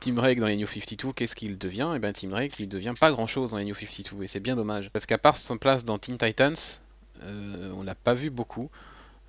Tim 0.00 0.12
Drake 0.12 0.38
dans 0.38 0.46
les 0.46 0.56
New 0.56 0.66
52, 0.66 1.12
qu'est-ce 1.12 1.34
qu'il 1.34 1.58
devient? 1.58 1.92
Et 1.94 1.98
bien 1.98 2.12
Tim 2.12 2.28
Drake, 2.28 2.58
il 2.60 2.68
devient 2.68 2.94
pas 2.98 3.10
grand 3.10 3.26
chose 3.26 3.50
dans 3.50 3.58
les 3.58 3.64
New 3.64 3.74
52, 3.74 4.22
et 4.22 4.26
c'est 4.26 4.40
bien 4.40 4.56
dommage. 4.56 4.90
Parce 4.90 5.06
qu'à 5.06 5.18
part 5.18 5.36
son 5.36 5.58
place 5.58 5.84
dans 5.84 5.98
Teen 5.98 6.18
Titans, 6.18 6.56
euh, 7.22 7.72
on 7.76 7.82
l'a 7.82 7.94
pas 7.94 8.14
vu 8.14 8.30
beaucoup. 8.30 8.70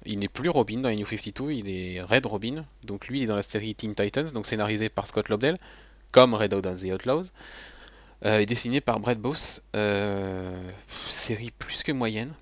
Il 0.05 0.19
n'est 0.19 0.27
plus 0.27 0.49
Robin 0.49 0.79
dans 0.79 0.89
les 0.89 0.95
New 0.95 1.05
52, 1.05 1.51
il 1.51 1.69
est 1.69 2.01
Red 2.01 2.25
Robin. 2.25 2.65
Donc 2.83 3.07
lui, 3.07 3.19
il 3.19 3.23
est 3.23 3.27
dans 3.27 3.35
la 3.35 3.43
série 3.43 3.75
Teen 3.75 3.95
Titans, 3.95 4.31
donc 4.31 4.45
scénarisé 4.45 4.89
par 4.89 5.07
Scott 5.07 5.29
Lobdell, 5.29 5.57
comme 6.11 6.33
Red 6.33 6.53
Out 6.53 6.65
and 6.67 6.75
the 6.75 6.93
Outlaws. 6.93 7.31
Euh, 8.25 8.39
et 8.39 8.45
dessiné 8.45 8.81
par 8.81 8.99
Brett 8.99 9.19
Booth. 9.19 9.63
Euh, 9.75 10.71
série 11.09 11.51
plus 11.57 11.83
que 11.83 11.91
moyenne. 11.91 12.33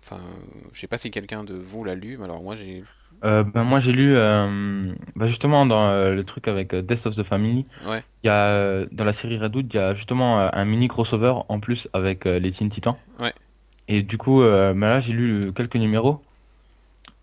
Enfin, 0.00 0.20
je 0.72 0.80
sais 0.80 0.86
pas 0.86 0.98
si 0.98 1.10
quelqu'un 1.10 1.44
de 1.44 1.54
vous 1.54 1.82
l'a 1.82 1.94
lu, 1.94 2.18
mais 2.18 2.24
alors 2.24 2.42
moi 2.42 2.56
j'ai. 2.56 2.82
Euh, 3.24 3.42
ben 3.42 3.64
moi 3.64 3.80
j'ai 3.80 3.92
lu 3.92 4.14
euh, 4.16 4.92
bah, 5.16 5.26
justement 5.26 5.64
dans 5.64 5.88
euh, 5.88 6.14
le 6.14 6.24
truc 6.24 6.46
avec 6.46 6.74
Death 6.74 7.06
of 7.06 7.16
the 7.16 7.22
Family, 7.22 7.64
Ouais. 7.86 8.04
il 8.22 8.26
y 8.26 8.30
a 8.30 8.84
dans 8.92 9.04
la 9.04 9.12
série 9.14 9.38
Red 9.38 9.56
Hood, 9.56 9.66
il 9.72 9.76
y 9.76 9.80
a 9.80 9.94
justement 9.94 10.38
un 10.52 10.64
mini 10.66 10.88
crossover 10.88 11.32
en 11.48 11.58
plus 11.58 11.88
avec 11.94 12.26
les 12.26 12.52
Teen 12.52 12.68
Titans. 12.68 12.96
Ouais. 13.18 13.32
Et 13.88 14.02
du 14.02 14.18
coup, 14.18 14.40
ben 14.42 14.74
là 14.78 15.00
j'ai 15.00 15.12
lu 15.14 15.52
quelques 15.54 15.76
numéros, 15.76 16.22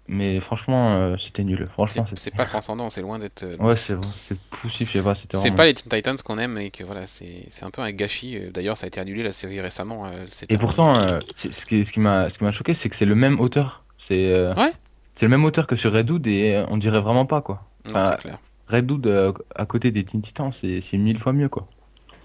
mais 0.08 0.40
franchement 0.40 1.16
c'était 1.18 1.44
nul. 1.44 1.60
C'est 1.68 1.72
Franchement, 1.74 2.06
c'est 2.16 2.36
pas 2.36 2.46
transcendant, 2.46 2.90
c'est 2.90 3.02
loin 3.02 3.20
d'être. 3.20 3.46
Ouais, 3.60 3.76
c'est 3.76 3.96
c'est 4.16 4.38
poussif, 4.50 4.90
je 4.92 4.98
sais 4.98 5.04
pas, 5.04 5.14
C'est 5.16 5.32
vraiment. 5.38 5.56
pas 5.56 5.66
les 5.66 5.74
Teen 5.76 5.90
Titans 5.90 6.18
qu'on 6.26 6.38
aime 6.40 6.58
et 6.58 6.72
que 6.72 6.84
voilà, 6.84 7.06
c'est 7.08 7.46
c'est 7.50 7.64
un 7.64 7.70
peu 7.72 7.82
un 7.84 7.92
gâchis. 7.92 8.40
D'ailleurs, 8.54 8.78
ça 8.78 8.86
a 8.86 8.88
été 8.88 9.00
annulé 9.00 9.22
la 9.24 9.34
série 9.34 9.62
récemment. 9.62 10.08
Et 10.50 10.56
un- 10.56 10.58
pourtant, 10.58 10.94
ce 11.36 11.66
qui, 11.66 11.86
ce 11.86 11.92
qui 11.92 12.00
m'a, 12.00 12.30
ce 12.30 12.38
qui 12.38 12.44
m'a 12.44 12.52
choqué, 12.52 12.74
c'est 12.74 12.90
que 12.90 12.96
c'est 12.96 13.06
le 13.06 13.16
même 13.16 13.40
auteur. 13.40 13.84
C'est, 14.00 14.34
Ouais. 14.58 14.72
C'est 15.16 15.26
le 15.26 15.30
même 15.30 15.46
auteur 15.46 15.68
que 15.68 15.76
sur 15.76 15.94
Red 15.94 16.10
Hood 16.10 16.28
et 16.28 16.56
euh, 16.56 16.66
on 16.70 16.78
dirait 16.78 17.02
vraiment 17.02 17.26
pas 17.26 17.42
quoi. 17.42 17.66
Enfin, 17.88 18.16
clair. 18.18 18.40
Euh, 18.74 19.34
à 19.56 19.66
côté 19.66 19.92
des 19.92 20.06
Teen 20.06 20.22
Titans, 20.22 20.54
c'est, 20.54 20.80
c'est 20.82 20.98
mille 20.98 21.20
fois 21.20 21.34
mieux 21.34 21.50
quoi. 21.50 21.68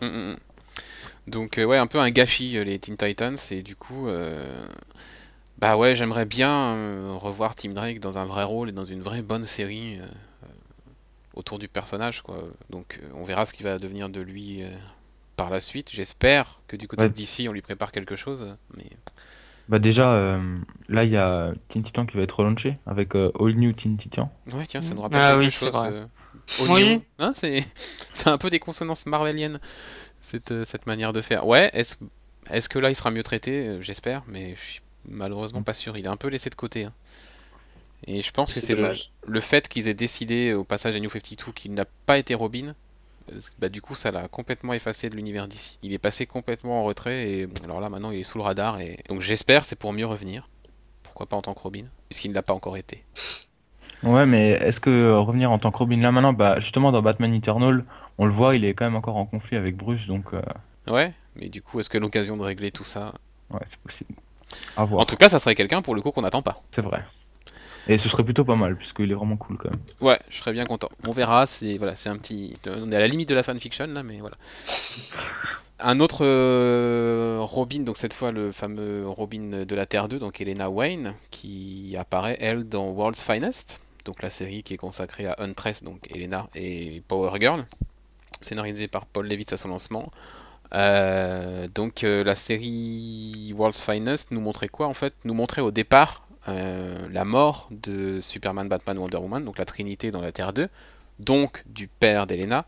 Mm, 0.00 0.06
mm, 0.06 0.32
mm. 0.32 0.36
Donc 1.26 1.58
euh, 1.58 1.64
ouais, 1.64 1.76
un 1.76 1.88
peu 1.88 1.98
un 1.98 2.10
gâchis 2.10 2.62
les 2.64 2.78
Teen 2.78 2.96
Titans 2.96 3.36
et 3.50 3.62
du 3.62 3.74
coup, 3.74 4.08
bah 5.58 5.76
ouais, 5.76 5.96
j'aimerais 5.96 6.26
bien 6.26 7.16
revoir 7.16 7.54
Tim 7.56 7.70
Drake 7.70 7.98
dans 7.98 8.18
un 8.18 8.26
vrai 8.26 8.44
rôle 8.44 8.68
et 8.68 8.72
dans 8.72 8.84
une 8.84 9.00
vraie 9.00 9.22
bonne 9.22 9.46
série 9.46 9.98
autour 11.34 11.58
du 11.58 11.66
personnage 11.66 12.22
quoi. 12.22 12.44
Donc 12.70 13.00
on 13.14 13.24
verra 13.24 13.44
ce 13.44 13.52
qui 13.52 13.64
va 13.64 13.78
devenir 13.78 14.08
de 14.08 14.20
lui 14.20 14.62
par 15.34 15.50
la 15.50 15.58
suite. 15.58 15.90
J'espère 15.92 16.60
que 16.68 16.76
du 16.76 16.86
côté 16.86 17.02
Ouais. 17.02 17.10
DC 17.10 17.48
on 17.48 17.52
lui 17.52 17.62
prépare 17.62 17.90
quelque 17.90 18.14
chose, 18.14 18.54
mais 18.76 18.86
Bah 19.68 19.78
déjà, 19.80 20.12
euh, 20.12 20.58
là 20.88 21.02
il 21.04 21.10
y 21.10 21.16
a 21.16 21.52
Teen 21.68 21.82
Titan 21.82 22.06
qui 22.06 22.16
va 22.16 22.22
être 22.22 22.38
relaunché 22.38 22.78
avec 22.86 23.16
euh, 23.16 23.32
All 23.40 23.54
New 23.54 23.72
Teen 23.72 23.96
Titan. 23.96 24.30
ouais 24.52 24.64
tiens, 24.66 24.80
ça 24.82 24.90
Mm. 24.90 24.94
nous 24.94 25.02
rappelle 25.02 25.20
Ah 25.20 25.30
quelque 25.32 25.38
oui, 25.40 25.50
chose. 25.50 25.72
vrai. 25.72 25.90
euh, 25.92 26.06
Oui. 26.68 27.00
Hein, 27.18 27.32
c'est 27.34 27.64
c'est 28.12 28.28
un 28.28 28.38
peu 28.38 28.48
des 28.50 28.60
consonances 28.60 29.06
marveliennes 29.06 29.58
cette 30.20 30.64
cette 30.64 30.86
manière 30.86 31.12
de 31.12 31.20
faire. 31.20 31.46
Ouais, 31.46 31.70
est-ce 31.72 31.96
est-ce 32.50 32.68
que 32.68 32.78
là 32.78 32.90
il 32.90 32.94
sera 32.94 33.10
mieux 33.10 33.24
traité? 33.24 33.78
J'espère, 33.80 34.22
mais 34.28 34.54
je 34.54 34.60
suis 34.60 34.80
malheureusement 35.08 35.62
pas 35.62 35.74
sûr. 35.74 35.96
Il 35.96 36.04
est 36.04 36.08
un 36.08 36.16
peu 36.16 36.28
laissé 36.28 36.48
de 36.50 36.54
côté. 36.54 36.84
hein. 36.84 36.92
Et 38.06 38.22
je 38.22 38.30
pense 38.30 38.52
que 38.52 38.58
C'est 38.60 38.76
le, 38.76 38.94
le 39.26 39.40
fait 39.40 39.68
qu'ils 39.68 39.88
aient 39.88 39.94
décidé 39.94 40.52
au 40.52 40.62
passage 40.62 40.94
à 40.94 41.00
New 41.00 41.10
52 41.10 41.52
qu'il 41.52 41.74
n'a 41.74 41.86
pas 42.06 42.18
été 42.18 42.34
Robin. 42.36 42.74
Euh, 43.32 43.40
Bah, 43.58 43.68
du 43.68 43.80
coup, 43.80 43.94
ça 43.94 44.10
l'a 44.10 44.28
complètement 44.28 44.72
effacé 44.72 45.10
de 45.10 45.16
l'univers 45.16 45.48
d'ici. 45.48 45.78
Il 45.82 45.92
est 45.92 45.98
passé 45.98 46.26
complètement 46.26 46.80
en 46.80 46.84
retrait 46.84 47.28
et 47.30 47.46
bon, 47.46 47.64
alors 47.64 47.80
là 47.80 47.88
maintenant 47.88 48.10
il 48.10 48.20
est 48.20 48.24
sous 48.24 48.38
le 48.38 48.44
radar 48.44 48.80
et 48.80 48.98
donc 49.08 49.20
j'espère 49.20 49.64
c'est 49.64 49.76
pour 49.76 49.92
mieux 49.92 50.06
revenir. 50.06 50.48
Pourquoi 51.02 51.26
pas 51.26 51.36
en 51.36 51.42
tant 51.42 51.54
que 51.54 51.60
Robin, 51.60 51.84
puisqu'il 52.08 52.28
ne 52.30 52.34
l'a 52.34 52.42
pas 52.42 52.52
encore 52.52 52.76
été. 52.76 53.04
Ouais, 54.02 54.26
mais 54.26 54.50
est-ce 54.50 54.78
que 54.80 55.12
revenir 55.16 55.50
en 55.50 55.58
tant 55.58 55.70
que 55.72 55.78
Robin 55.78 55.96
là 55.98 56.12
maintenant, 56.12 56.34
bah 56.34 56.60
justement 56.60 56.92
dans 56.92 57.00
Batman 57.02 57.32
Eternal, 57.32 57.84
on 58.18 58.26
le 58.26 58.32
voit, 58.32 58.54
il 58.54 58.64
est 58.64 58.74
quand 58.74 58.84
même 58.84 58.96
encore 58.96 59.16
en 59.16 59.24
conflit 59.24 59.56
avec 59.56 59.76
Bruce, 59.76 60.06
donc 60.06 60.34
euh, 60.34 60.42
Ouais, 60.86 61.12
mais 61.34 61.48
du 61.48 61.62
coup, 61.62 61.80
est-ce 61.80 61.88
que 61.88 61.98
l'occasion 61.98 62.36
de 62.36 62.42
régler 62.42 62.70
tout 62.70 62.84
ça 62.84 63.14
ouais, 63.50 63.60
c'est 63.68 63.78
possible. 63.78 64.14
À 64.76 64.84
En 64.84 65.04
tout 65.04 65.16
cas, 65.16 65.28
ça 65.28 65.38
serait 65.38 65.54
quelqu'un 65.54 65.82
pour 65.82 65.94
le 65.94 66.02
coup 66.02 66.12
qu'on 66.12 66.22
n'attend 66.22 66.42
pas. 66.42 66.56
c'est 66.70 66.82
vrai. 66.82 67.02
Et 67.88 67.98
ce 67.98 68.08
serait 68.08 68.24
plutôt 68.24 68.44
pas 68.44 68.56
mal, 68.56 68.76
puisqu'il 68.76 69.10
est 69.10 69.14
vraiment 69.14 69.36
cool 69.36 69.56
quand 69.58 69.70
même. 69.70 69.80
Ouais, 70.00 70.18
je 70.28 70.38
serais 70.38 70.52
bien 70.52 70.64
content. 70.64 70.88
On 71.06 71.12
verra, 71.12 71.46
c'est 71.46 71.78
voilà, 71.78 71.94
c'est 71.94 72.08
un 72.08 72.16
petit. 72.16 72.54
On 72.66 72.90
est 72.90 72.96
à 72.96 73.00
la 73.00 73.08
limite 73.08 73.28
de 73.28 73.34
la 73.34 73.42
fanfiction 73.42 73.86
là, 73.86 74.02
mais 74.02 74.18
voilà. 74.18 74.36
Un 75.78 76.00
autre 76.00 76.24
euh, 76.24 77.38
Robin, 77.40 77.80
donc 77.80 77.98
cette 77.98 78.14
fois 78.14 78.32
le 78.32 78.50
fameux 78.50 79.06
Robin 79.06 79.64
de 79.66 79.74
la 79.74 79.84
Terre 79.84 80.08
2, 80.08 80.18
donc 80.18 80.40
Elena 80.40 80.70
Wayne, 80.70 81.12
qui 81.30 81.94
apparaît 81.98 82.38
elle 82.40 82.66
dans 82.66 82.88
World's 82.92 83.20
Finest, 83.20 83.80
donc 84.06 84.22
la 84.22 84.30
série 84.30 84.62
qui 84.62 84.72
est 84.72 84.78
consacrée 84.78 85.26
à 85.26 85.36
Huntress, 85.38 85.84
donc 85.84 86.10
Elena 86.10 86.48
et 86.54 87.02
Power 87.08 87.38
Girl, 87.38 87.66
scénarisée 88.40 88.88
par 88.88 89.04
Paul 89.04 89.28
Levitz 89.28 89.52
à 89.52 89.58
son 89.58 89.68
lancement. 89.68 90.10
Euh, 90.74 91.68
donc 91.68 92.04
euh, 92.04 92.24
la 92.24 92.34
série 92.34 93.52
World's 93.54 93.82
Finest 93.82 94.30
nous 94.30 94.40
montrait 94.40 94.68
quoi 94.68 94.86
en 94.86 94.94
fait? 94.94 95.12
Nous 95.24 95.34
montrait 95.34 95.60
au 95.60 95.70
départ 95.70 96.25
euh, 96.48 97.08
la 97.10 97.24
mort 97.24 97.68
de 97.70 98.20
Superman, 98.20 98.68
Batman, 98.68 98.98
Wonder 98.98 99.18
Woman, 99.18 99.44
donc 99.44 99.58
la 99.58 99.64
Trinité 99.64 100.10
dans 100.10 100.20
la 100.20 100.32
Terre 100.32 100.52
2, 100.52 100.68
donc 101.18 101.62
du 101.66 101.88
père 101.88 102.26
d'Elena. 102.26 102.66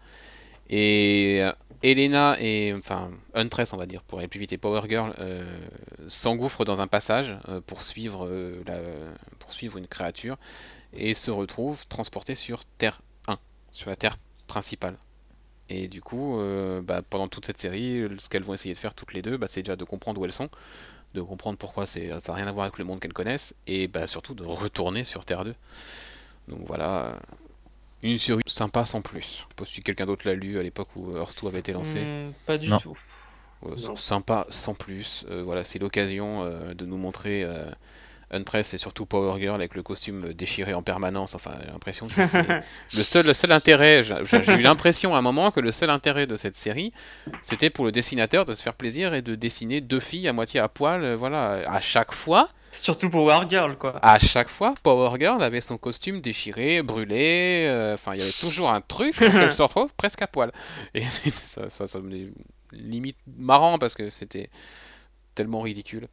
Et 0.71 1.39
euh, 1.43 1.53
Elena 1.83 2.37
et 2.41 2.75
enfin 2.75 3.11
Huntress, 3.35 3.73
on 3.73 3.77
va 3.77 3.87
dire, 3.87 4.03
pour 4.03 4.19
aller 4.19 4.29
plus 4.29 4.41
vite, 4.41 4.53
et 4.53 4.59
Power 4.59 4.83
Girl 4.89 5.15
euh, 5.19 5.45
s'engouffrent 6.09 6.65
dans 6.65 6.81
un 6.81 6.87
passage 6.87 7.37
euh, 7.49 7.61
pour 7.61 7.83
suivre 7.83 8.29
la, 8.67 8.79
pour 9.39 9.53
suivre 9.53 9.79
une 9.79 9.87
créature 9.87 10.37
et 10.93 11.15
se 11.15 11.31
retrouvent 11.31 11.87
transportés 11.87 12.35
sur 12.35 12.65
Terre 12.65 13.01
1, 13.29 13.39
sur 13.73 13.91
la 13.91 13.97
Terre 13.97 14.19
principale. 14.47 14.97
Et 15.71 15.87
du 15.87 16.01
coup, 16.01 16.41
bah, 16.83 17.03
pendant 17.03 17.29
toute 17.29 17.45
cette 17.45 17.59
série, 17.59 18.03
ce 18.19 18.31
qu'elles 18.31 18.43
vont 18.43 18.55
essayer 18.55 18.73
de 18.73 18.79
faire 18.79 18.95
toutes 18.95 19.13
les 19.13 19.21
deux, 19.21 19.37
bah, 19.37 19.49
c'est 19.51 19.63
déjà 19.63 19.77
de 19.77 19.85
comprendre 19.85 20.19
où 20.19 20.25
elles 20.25 20.33
sont, 20.33 20.49
de 21.15 21.23
comprendre 21.23 21.59
pourquoi 21.59 21.87
c'est, 21.87 22.11
ça 22.21 22.33
n'a 22.33 22.35
rien 22.39 22.47
à 22.47 22.53
voir 22.53 22.65
avec 22.65 22.79
le 22.79 22.85
monde 22.85 23.01
qu'elles 23.01 23.13
connaissent, 23.13 23.55
et 23.67 23.89
bah, 23.89 24.07
surtout 24.07 24.35
de 24.35 24.45
retourner 24.45 25.05
sur 25.05 25.25
Terre 25.25 25.45
2. 25.45 25.55
Donc 26.49 26.61
voilà, 26.67 27.19
une 28.03 28.19
série 28.19 28.43
sympa 28.47 28.85
sans 28.85 29.03
plus. 29.03 29.21
Je 29.23 29.27
sais 29.39 29.55
pas 29.57 29.65
si 29.65 29.83
quelqu'un 29.83 30.07
d'autre 30.07 30.27
l'a 30.27 30.35
lu 30.35 30.59
à 30.59 30.63
l'époque 30.63 30.89
où 30.97 31.17
Earth 31.17 31.43
2 31.43 31.49
avait 31.49 31.59
été 31.61 31.73
lancé. 31.73 32.01
Hmm, 32.05 32.33
pas 32.47 32.59
du 32.59 32.69
Non. 32.69 32.79
tout. 32.79 32.99
Voilà, 33.61 33.97
sympa 33.97 34.47
sans 34.51 34.75
plus. 34.75 35.27
Euh, 35.31 35.43
voilà, 35.43 35.65
c'est 35.65 35.81
l'occasion 35.81 36.45
euh, 36.45 36.75
de 36.75 36.87
nous 36.87 36.97
montrer 36.97 37.43
euh, 37.43 37.69
Huntress 38.31 38.75
et 38.75 38.79
surtout 38.79 39.07
Power 39.07 39.41
Girl 39.41 39.55
avec 39.55 39.75
le 39.75 39.83
costume 39.83 40.33
déchiré 40.33 40.75
en 40.75 40.83
permanence. 40.83 41.35
Enfin, 41.35 41.53
j'ai 41.65 41.71
l'impression 41.71 42.07
que 42.07 42.27
c'est 42.27 42.47
le 42.49 43.03
seul, 43.03 43.27
le 43.27 43.35
seul 43.35 43.53
intérêt. 43.53 44.05
J'ai 44.05 44.55
eu 44.55 44.61
l'impression 44.63 45.15
à 45.15 45.19
un 45.19 45.23
moment 45.23 45.51
que 45.51 45.61
le 45.61 45.73
seul 45.73 45.91
intérêt 45.91 46.27
de 46.27 46.37
cette 46.37 46.57
série, 46.57 46.93
c'était 47.43 47.71
pour 47.71 47.85
le 47.85 47.93
dessinateur 47.93 48.45
de 48.45 48.55
se 48.55 48.63
faire 48.63 48.75
plaisir 48.75 49.15
et 49.15 49.23
de 49.23 49.35
dessiner 49.35 49.81
deux 49.81 50.01
filles 50.01 50.29
à 50.29 50.33
moitié 50.33 50.61
à 50.61 50.69
poil. 50.69 51.03
euh, 51.05 51.17
Voilà, 51.17 51.71
à 51.71 51.81
chaque 51.81 52.13
fois, 52.13 52.49
Surtout 52.71 53.09
pour 53.09 53.25
Wargirl, 53.25 53.79
quoi. 53.79 53.99
à 54.03 54.19
chaque 54.19 54.51
fois, 54.51 54.75
Power 54.83 55.19
Girl 55.19 55.43
avait 55.43 55.63
son 55.63 55.79
costume 55.79 56.21
déchiré, 56.21 56.83
brûlé. 56.83 57.65
euh, 57.67 57.95
Enfin, 57.95 58.13
il 58.15 58.19
y 58.19 58.23
avait 58.23 58.31
toujours 58.41 58.71
un 58.71 58.83
truc 58.83 59.17
qu'elle 59.17 59.51
se 59.51 59.63
retrouve 59.63 59.91
presque 59.97 60.21
à 60.21 60.27
poil. 60.27 60.53
Et 60.95 61.01
ça, 61.03 61.71
ça, 61.71 61.87
ça 61.87 61.99
me 62.01 62.31
limite 62.73 63.17
marrant 63.39 63.79
parce 63.79 63.95
que 63.95 64.11
c'était 64.11 64.51
tellement 65.35 65.63
ridicule. 65.63 66.09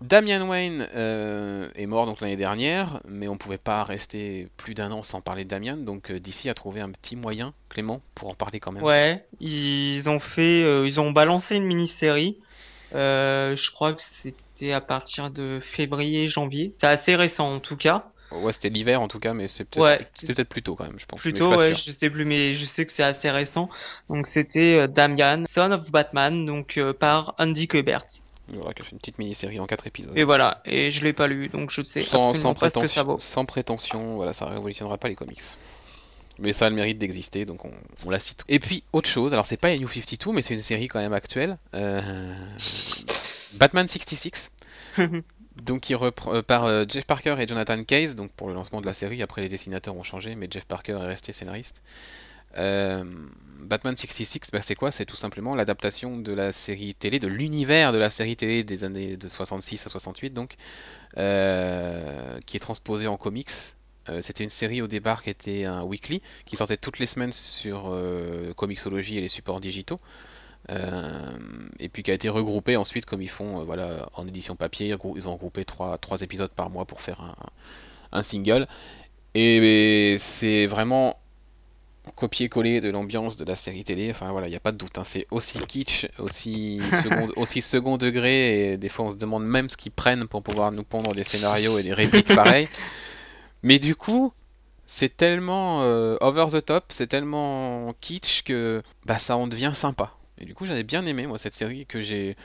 Damian 0.00 0.46
Wayne 0.48 0.88
euh, 0.94 1.70
est 1.74 1.86
mort 1.86 2.06
donc 2.06 2.20
l'année 2.20 2.36
dernière, 2.36 3.00
mais 3.08 3.28
on 3.28 3.36
pouvait 3.36 3.58
pas 3.58 3.82
rester 3.84 4.48
plus 4.56 4.74
d'un 4.74 4.92
an 4.92 5.02
sans 5.02 5.20
parler 5.20 5.44
de 5.44 5.48
Damian, 5.48 5.78
donc 5.78 6.10
euh, 6.10 6.20
DC 6.20 6.46
a 6.46 6.54
trouvé 6.54 6.80
un 6.80 6.90
petit 6.90 7.16
moyen, 7.16 7.54
Clément, 7.70 8.02
pour 8.14 8.28
en 8.28 8.34
parler 8.34 8.60
quand 8.60 8.72
même. 8.72 8.82
Ouais, 8.82 9.24
ils 9.40 10.08
ont 10.08 10.18
fait, 10.18 10.62
euh, 10.62 10.86
ils 10.86 11.00
ont 11.00 11.12
balancé 11.12 11.56
une 11.56 11.64
mini-série. 11.64 12.38
Euh, 12.94 13.56
je 13.56 13.70
crois 13.70 13.94
que 13.94 14.02
c'était 14.02 14.72
à 14.72 14.80
partir 14.80 15.30
de 15.30 15.60
février, 15.62 16.28
janvier. 16.28 16.74
C'est 16.78 16.86
assez 16.86 17.16
récent 17.16 17.54
en 17.54 17.60
tout 17.60 17.76
cas. 17.76 18.10
Ouais, 18.32 18.52
c'était 18.52 18.68
l'hiver 18.68 19.00
en 19.00 19.08
tout 19.08 19.20
cas, 19.20 19.34
mais 19.34 19.48
c'est 19.48 19.64
peut-être 19.64 19.82
Ouais, 19.82 20.00
c'était 20.04 20.34
peut-être 20.34 20.48
plus 20.48 20.62
tôt 20.62 20.74
quand 20.74 20.84
même, 20.84 20.98
je 20.98 21.06
pense. 21.06 21.24
mais 21.24 21.30
Plutôt, 21.30 21.52
je 21.52 21.58
ouais, 21.58 21.74
sûr. 21.74 21.92
je 21.92 21.96
sais 21.96 22.10
plus, 22.10 22.24
mais 22.24 22.54
je 22.54 22.66
sais 22.66 22.84
que 22.84 22.92
c'est 22.92 23.02
assez 23.04 23.30
récent. 23.30 23.70
Donc 24.10 24.26
c'était 24.26 24.88
Damian, 24.88 25.44
Son 25.48 25.70
of 25.72 25.90
Batman, 25.90 26.44
donc 26.44 26.76
euh, 26.76 26.92
par 26.92 27.34
Andy 27.38 27.68
Kubert. 27.68 28.04
Voilà, 28.48 28.72
qui 28.74 28.82
a 28.82 28.84
fait 28.84 28.92
une 28.92 28.98
petite 28.98 29.18
mini-série 29.18 29.58
en 29.58 29.66
4 29.66 29.86
épisodes. 29.88 30.16
Et 30.16 30.22
voilà, 30.24 30.60
et 30.64 30.90
je 30.90 31.02
l'ai 31.02 31.12
pas 31.12 31.26
lu, 31.26 31.48
donc 31.48 31.70
je 31.70 31.82
sais 31.82 32.02
sans, 32.02 32.30
absolument 32.30 32.50
sans 32.50 32.54
pas 32.54 32.70
ce 32.70 32.78
que 32.78 32.86
ça 32.86 33.04
prétention, 33.04 33.04
vaut. 33.04 33.18
sans 33.18 33.44
prétention, 33.44 34.16
voilà, 34.16 34.32
ça 34.32 34.46
révolutionnera 34.46 34.98
pas 34.98 35.08
les 35.08 35.16
comics. 35.16 35.40
Mais 36.38 36.52
ça 36.52 36.66
a 36.66 36.70
le 36.70 36.76
mérite 36.76 36.98
d'exister, 36.98 37.44
donc 37.46 37.64
on, 37.64 37.72
on 38.04 38.10
la 38.10 38.20
cite. 38.20 38.44
Et 38.48 38.60
puis, 38.60 38.84
autre 38.92 39.08
chose, 39.08 39.32
alors 39.32 39.46
c'est 39.46 39.56
pas 39.56 39.74
New 39.76 39.88
52, 39.88 40.32
mais 40.32 40.42
c'est 40.42 40.54
une 40.54 40.60
série 40.62 40.86
quand 40.86 41.00
même 41.00 41.14
actuelle. 41.14 41.56
euh, 41.74 42.34
Batman 43.58 43.88
66, 43.88 44.52
donc 45.62 45.80
qui 45.80 45.94
reprend 45.94 46.34
euh, 46.34 46.42
par 46.42 46.64
euh, 46.66 46.84
Jeff 46.88 47.04
Parker 47.06 47.36
et 47.40 47.48
Jonathan 47.48 47.82
Case, 47.82 48.14
donc 48.14 48.30
pour 48.32 48.48
le 48.48 48.54
lancement 48.54 48.80
de 48.80 48.86
la 48.86 48.92
série, 48.92 49.22
après 49.22 49.40
les 49.42 49.48
dessinateurs 49.48 49.96
ont 49.96 50.02
changé, 50.02 50.34
mais 50.34 50.46
Jeff 50.50 50.66
Parker 50.66 50.92
est 51.00 51.06
resté 51.06 51.32
scénariste. 51.32 51.82
Euh, 52.56 53.04
Batman 53.60 53.96
66, 53.96 54.50
bah, 54.52 54.60
c'est 54.62 54.74
quoi? 54.74 54.90
C'est 54.90 55.06
tout 55.06 55.16
simplement 55.16 55.54
l'adaptation 55.54 56.18
de 56.18 56.32
la 56.32 56.52
série 56.52 56.94
télé, 56.94 57.18
de 57.18 57.26
l'univers 57.26 57.92
de 57.92 57.98
la 57.98 58.10
série 58.10 58.36
télé 58.36 58.64
des 58.64 58.84
années 58.84 59.16
de 59.16 59.28
66 59.28 59.86
à 59.86 59.90
68, 59.90 60.32
donc, 60.32 60.56
euh, 61.16 62.38
qui 62.46 62.56
est 62.56 62.60
transposé 62.60 63.06
en 63.06 63.16
comics. 63.16 63.50
Euh, 64.08 64.20
c'était 64.20 64.44
une 64.44 64.50
série 64.50 64.82
au 64.82 64.86
départ 64.86 65.22
qui 65.24 65.30
était 65.30 65.64
un 65.64 65.82
weekly, 65.82 66.22
qui 66.44 66.54
sortait 66.54 66.76
toutes 66.76 67.00
les 67.00 67.06
semaines 67.06 67.32
sur 67.32 67.92
Comixology 68.56 69.18
et 69.18 69.20
les 69.20 69.28
supports 69.28 69.60
digitaux. 69.60 70.00
Et 70.68 71.88
puis 71.88 72.02
qui 72.02 72.10
a 72.10 72.14
été 72.14 72.28
regroupé 72.28 72.76
ensuite 72.76 73.06
comme 73.06 73.22
ils 73.22 73.30
font 73.30 73.64
voilà, 73.64 74.08
en 74.14 74.26
édition 74.26 74.56
papier, 74.56 74.96
ils 75.16 75.28
ont 75.28 75.32
regroupé 75.32 75.64
trois, 75.64 75.98
épisodes 76.20 76.50
par 76.50 76.70
mois 76.70 76.84
pour 76.84 77.02
faire 77.02 77.36
un 78.12 78.22
single. 78.22 78.68
Et 79.34 80.16
c'est 80.18 80.66
vraiment 80.66 81.18
copier-coller 82.14 82.80
de 82.80 82.90
l'ambiance 82.90 83.36
de 83.36 83.44
la 83.44 83.56
série 83.56 83.84
télé. 83.84 84.10
Enfin 84.10 84.30
voilà, 84.32 84.46
il 84.46 84.50
n'y 84.50 84.56
a 84.56 84.60
pas 84.60 84.72
de 84.72 84.76
doute. 84.78 84.98
hein. 84.98 85.04
C'est 85.04 85.26
aussi 85.30 85.58
kitsch, 85.60 86.06
aussi 86.18 86.80
second, 87.02 87.28
aussi 87.36 87.62
second 87.62 87.96
degré. 87.96 88.72
Et 88.72 88.76
des 88.76 88.88
fois, 88.88 89.06
on 89.06 89.12
se 89.12 89.18
demande 89.18 89.44
même 89.44 89.68
ce 89.70 89.76
qu'ils 89.76 89.92
prennent 89.92 90.26
pour 90.28 90.42
pouvoir 90.42 90.72
nous 90.72 90.84
pondre 90.84 91.14
des 91.14 91.24
scénarios 91.24 91.78
et 91.78 91.82
des 91.82 91.92
répliques 91.94 92.28
pareilles. 92.34 92.68
Mais 93.62 93.78
du 93.78 93.96
coup, 93.96 94.32
c'est 94.86 95.16
tellement 95.16 95.82
euh, 95.82 96.16
over 96.20 96.46
the 96.52 96.64
top, 96.64 96.84
c'est 96.90 97.08
tellement 97.08 97.94
kitsch 98.00 98.42
que 98.44 98.82
bah, 99.04 99.18
ça 99.18 99.36
en 99.36 99.46
devient 99.48 99.72
sympa. 99.74 100.12
Et 100.38 100.44
du 100.44 100.54
coup, 100.54 100.66
j'avais 100.66 100.84
bien 100.84 101.04
aimé 101.06 101.26
moi 101.26 101.38
cette 101.38 101.54
série 101.54 101.86
que 101.86 102.00
j'ai 102.00 102.36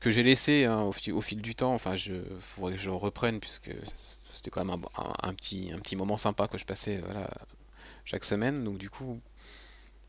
que 0.00 0.10
j'ai 0.10 0.22
laissé 0.22 0.64
hein, 0.64 0.82
au, 0.82 0.92
fil, 0.92 1.12
au 1.12 1.20
fil 1.20 1.42
du 1.42 1.54
temps. 1.54 1.74
Enfin, 1.74 1.96
je 1.96 2.14
faudrait 2.40 2.74
que 2.74 2.80
je 2.80 2.90
reprenne 2.90 3.40
puisque 3.40 3.70
c'était 4.32 4.50
quand 4.50 4.64
même 4.64 4.84
un, 4.96 5.02
un- 5.02 5.28
un 5.30 5.34
petit 5.34 5.70
un 5.74 5.78
petit 5.78 5.96
moment 5.96 6.16
sympa 6.16 6.48
que 6.48 6.58
je 6.58 6.64
passais 6.64 6.98
voilà 7.04 7.28
chaque 8.04 8.24
semaine. 8.24 8.64
Donc 8.64 8.78
du 8.78 8.90
coup, 8.90 9.20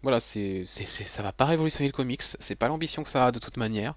voilà, 0.03 0.19
c'est 0.19 0.63
c'est 0.65 0.85
ça 0.85 1.23
va 1.23 1.31
pas 1.31 1.45
révolutionner 1.45 1.87
le 1.87 1.93
comics. 1.93 2.21
C'est 2.23 2.55
pas 2.55 2.67
l'ambition 2.67 3.03
que 3.03 3.09
ça 3.09 3.27
a 3.27 3.31
de 3.31 3.39
toute 3.39 3.57
manière. 3.57 3.95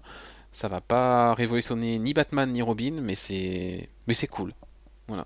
Ça 0.51 0.67
va 0.69 0.81
pas 0.81 1.33
révolutionner 1.33 1.99
ni 1.99 2.13
Batman 2.13 2.51
ni 2.51 2.61
Robin, 2.61 2.99
mais 3.01 3.15
c'est 3.15 3.89
mais 4.07 4.13
c'est 4.13 4.27
cool. 4.27 4.53
Voilà. 5.07 5.25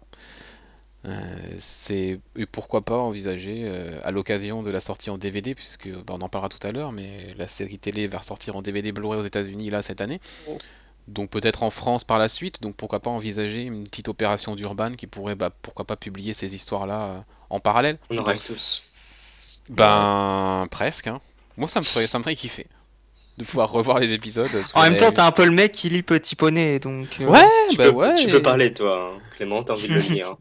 Euh, 1.05 1.55
c'est 1.59 2.19
et 2.35 2.45
pourquoi 2.45 2.81
pas 2.83 2.97
envisager 2.97 3.63
euh, 3.65 3.99
à 4.03 4.11
l'occasion 4.11 4.63
de 4.63 4.69
la 4.69 4.81
sortie 4.81 5.09
en 5.09 5.17
DVD, 5.17 5.55
puisque 5.55 5.89
bah, 5.89 6.13
on 6.17 6.21
en 6.21 6.29
parlera 6.29 6.49
tout 6.49 6.65
à 6.67 6.71
l'heure, 6.73 6.91
mais 6.91 7.33
la 7.37 7.47
série 7.47 7.79
télé 7.79 8.07
va 8.07 8.17
ressortir 8.17 8.55
en 8.57 8.61
DVD 8.61 8.91
Blu-ray 8.91 9.19
aux 9.19 9.25
États-Unis 9.25 9.69
là 9.69 9.81
cette 9.81 10.01
année, 10.01 10.19
Oh. 10.47 10.57
Donc 11.09 11.29
peut-être 11.29 11.63
en 11.63 11.69
France 11.69 12.03
par 12.03 12.19
la 12.19 12.29
suite. 12.29 12.61
Donc 12.61 12.75
pourquoi 12.75 12.99
pas 12.99 13.09
envisager 13.09 13.63
une 13.63 13.83
petite 13.85 14.07
opération 14.09 14.55
d'Urban 14.55 14.93
qui 14.95 15.07
pourrait, 15.07 15.35
bah, 15.35 15.49
pourquoi 15.61 15.85
pas 15.85 15.95
publier 15.95 16.33
ces 16.33 16.53
histoires-là 16.55 17.01
euh, 17.03 17.19
en 17.49 17.59
parallèle. 17.59 17.97
On 18.09 18.17
en 18.17 18.23
rêve 18.23 18.41
tous. 18.45 18.83
Ben 19.69 20.67
presque. 20.71 21.07
Hein. 21.07 21.19
Moi 21.57 21.67
ça 21.67 21.79
me 21.79 21.85
ferait, 21.85 22.07
ça 22.07 22.17
me 22.19 22.23
ferait 22.23 22.35
kiffer 22.35 22.67
de 23.37 23.45
pouvoir 23.45 23.71
revoir 23.71 23.99
les 23.99 24.11
épisodes. 24.11 24.49
En 24.73 24.81
même 24.83 24.97
temps, 24.97 25.11
t'as 25.13 25.25
un 25.25 25.31
peu 25.31 25.45
le 25.45 25.51
mec 25.51 25.71
qui 25.71 25.89
lit 25.89 26.03
Petit 26.03 26.35
Poney, 26.35 26.77
donc. 26.79 27.07
euh, 27.21 27.25
Ouais, 27.25 27.45
Tu, 27.69 27.77
bah 27.77 27.85
peux, 27.85 27.95
ouais. 27.95 28.15
tu 28.15 28.27
peux 28.27 28.41
parler, 28.41 28.73
toi, 28.73 29.13
hein. 29.15 29.19
Clément, 29.37 29.63
t'as 29.63 29.73
envie 29.75 29.87
de 29.87 29.93
le 29.93 29.99
lire. 30.13 30.35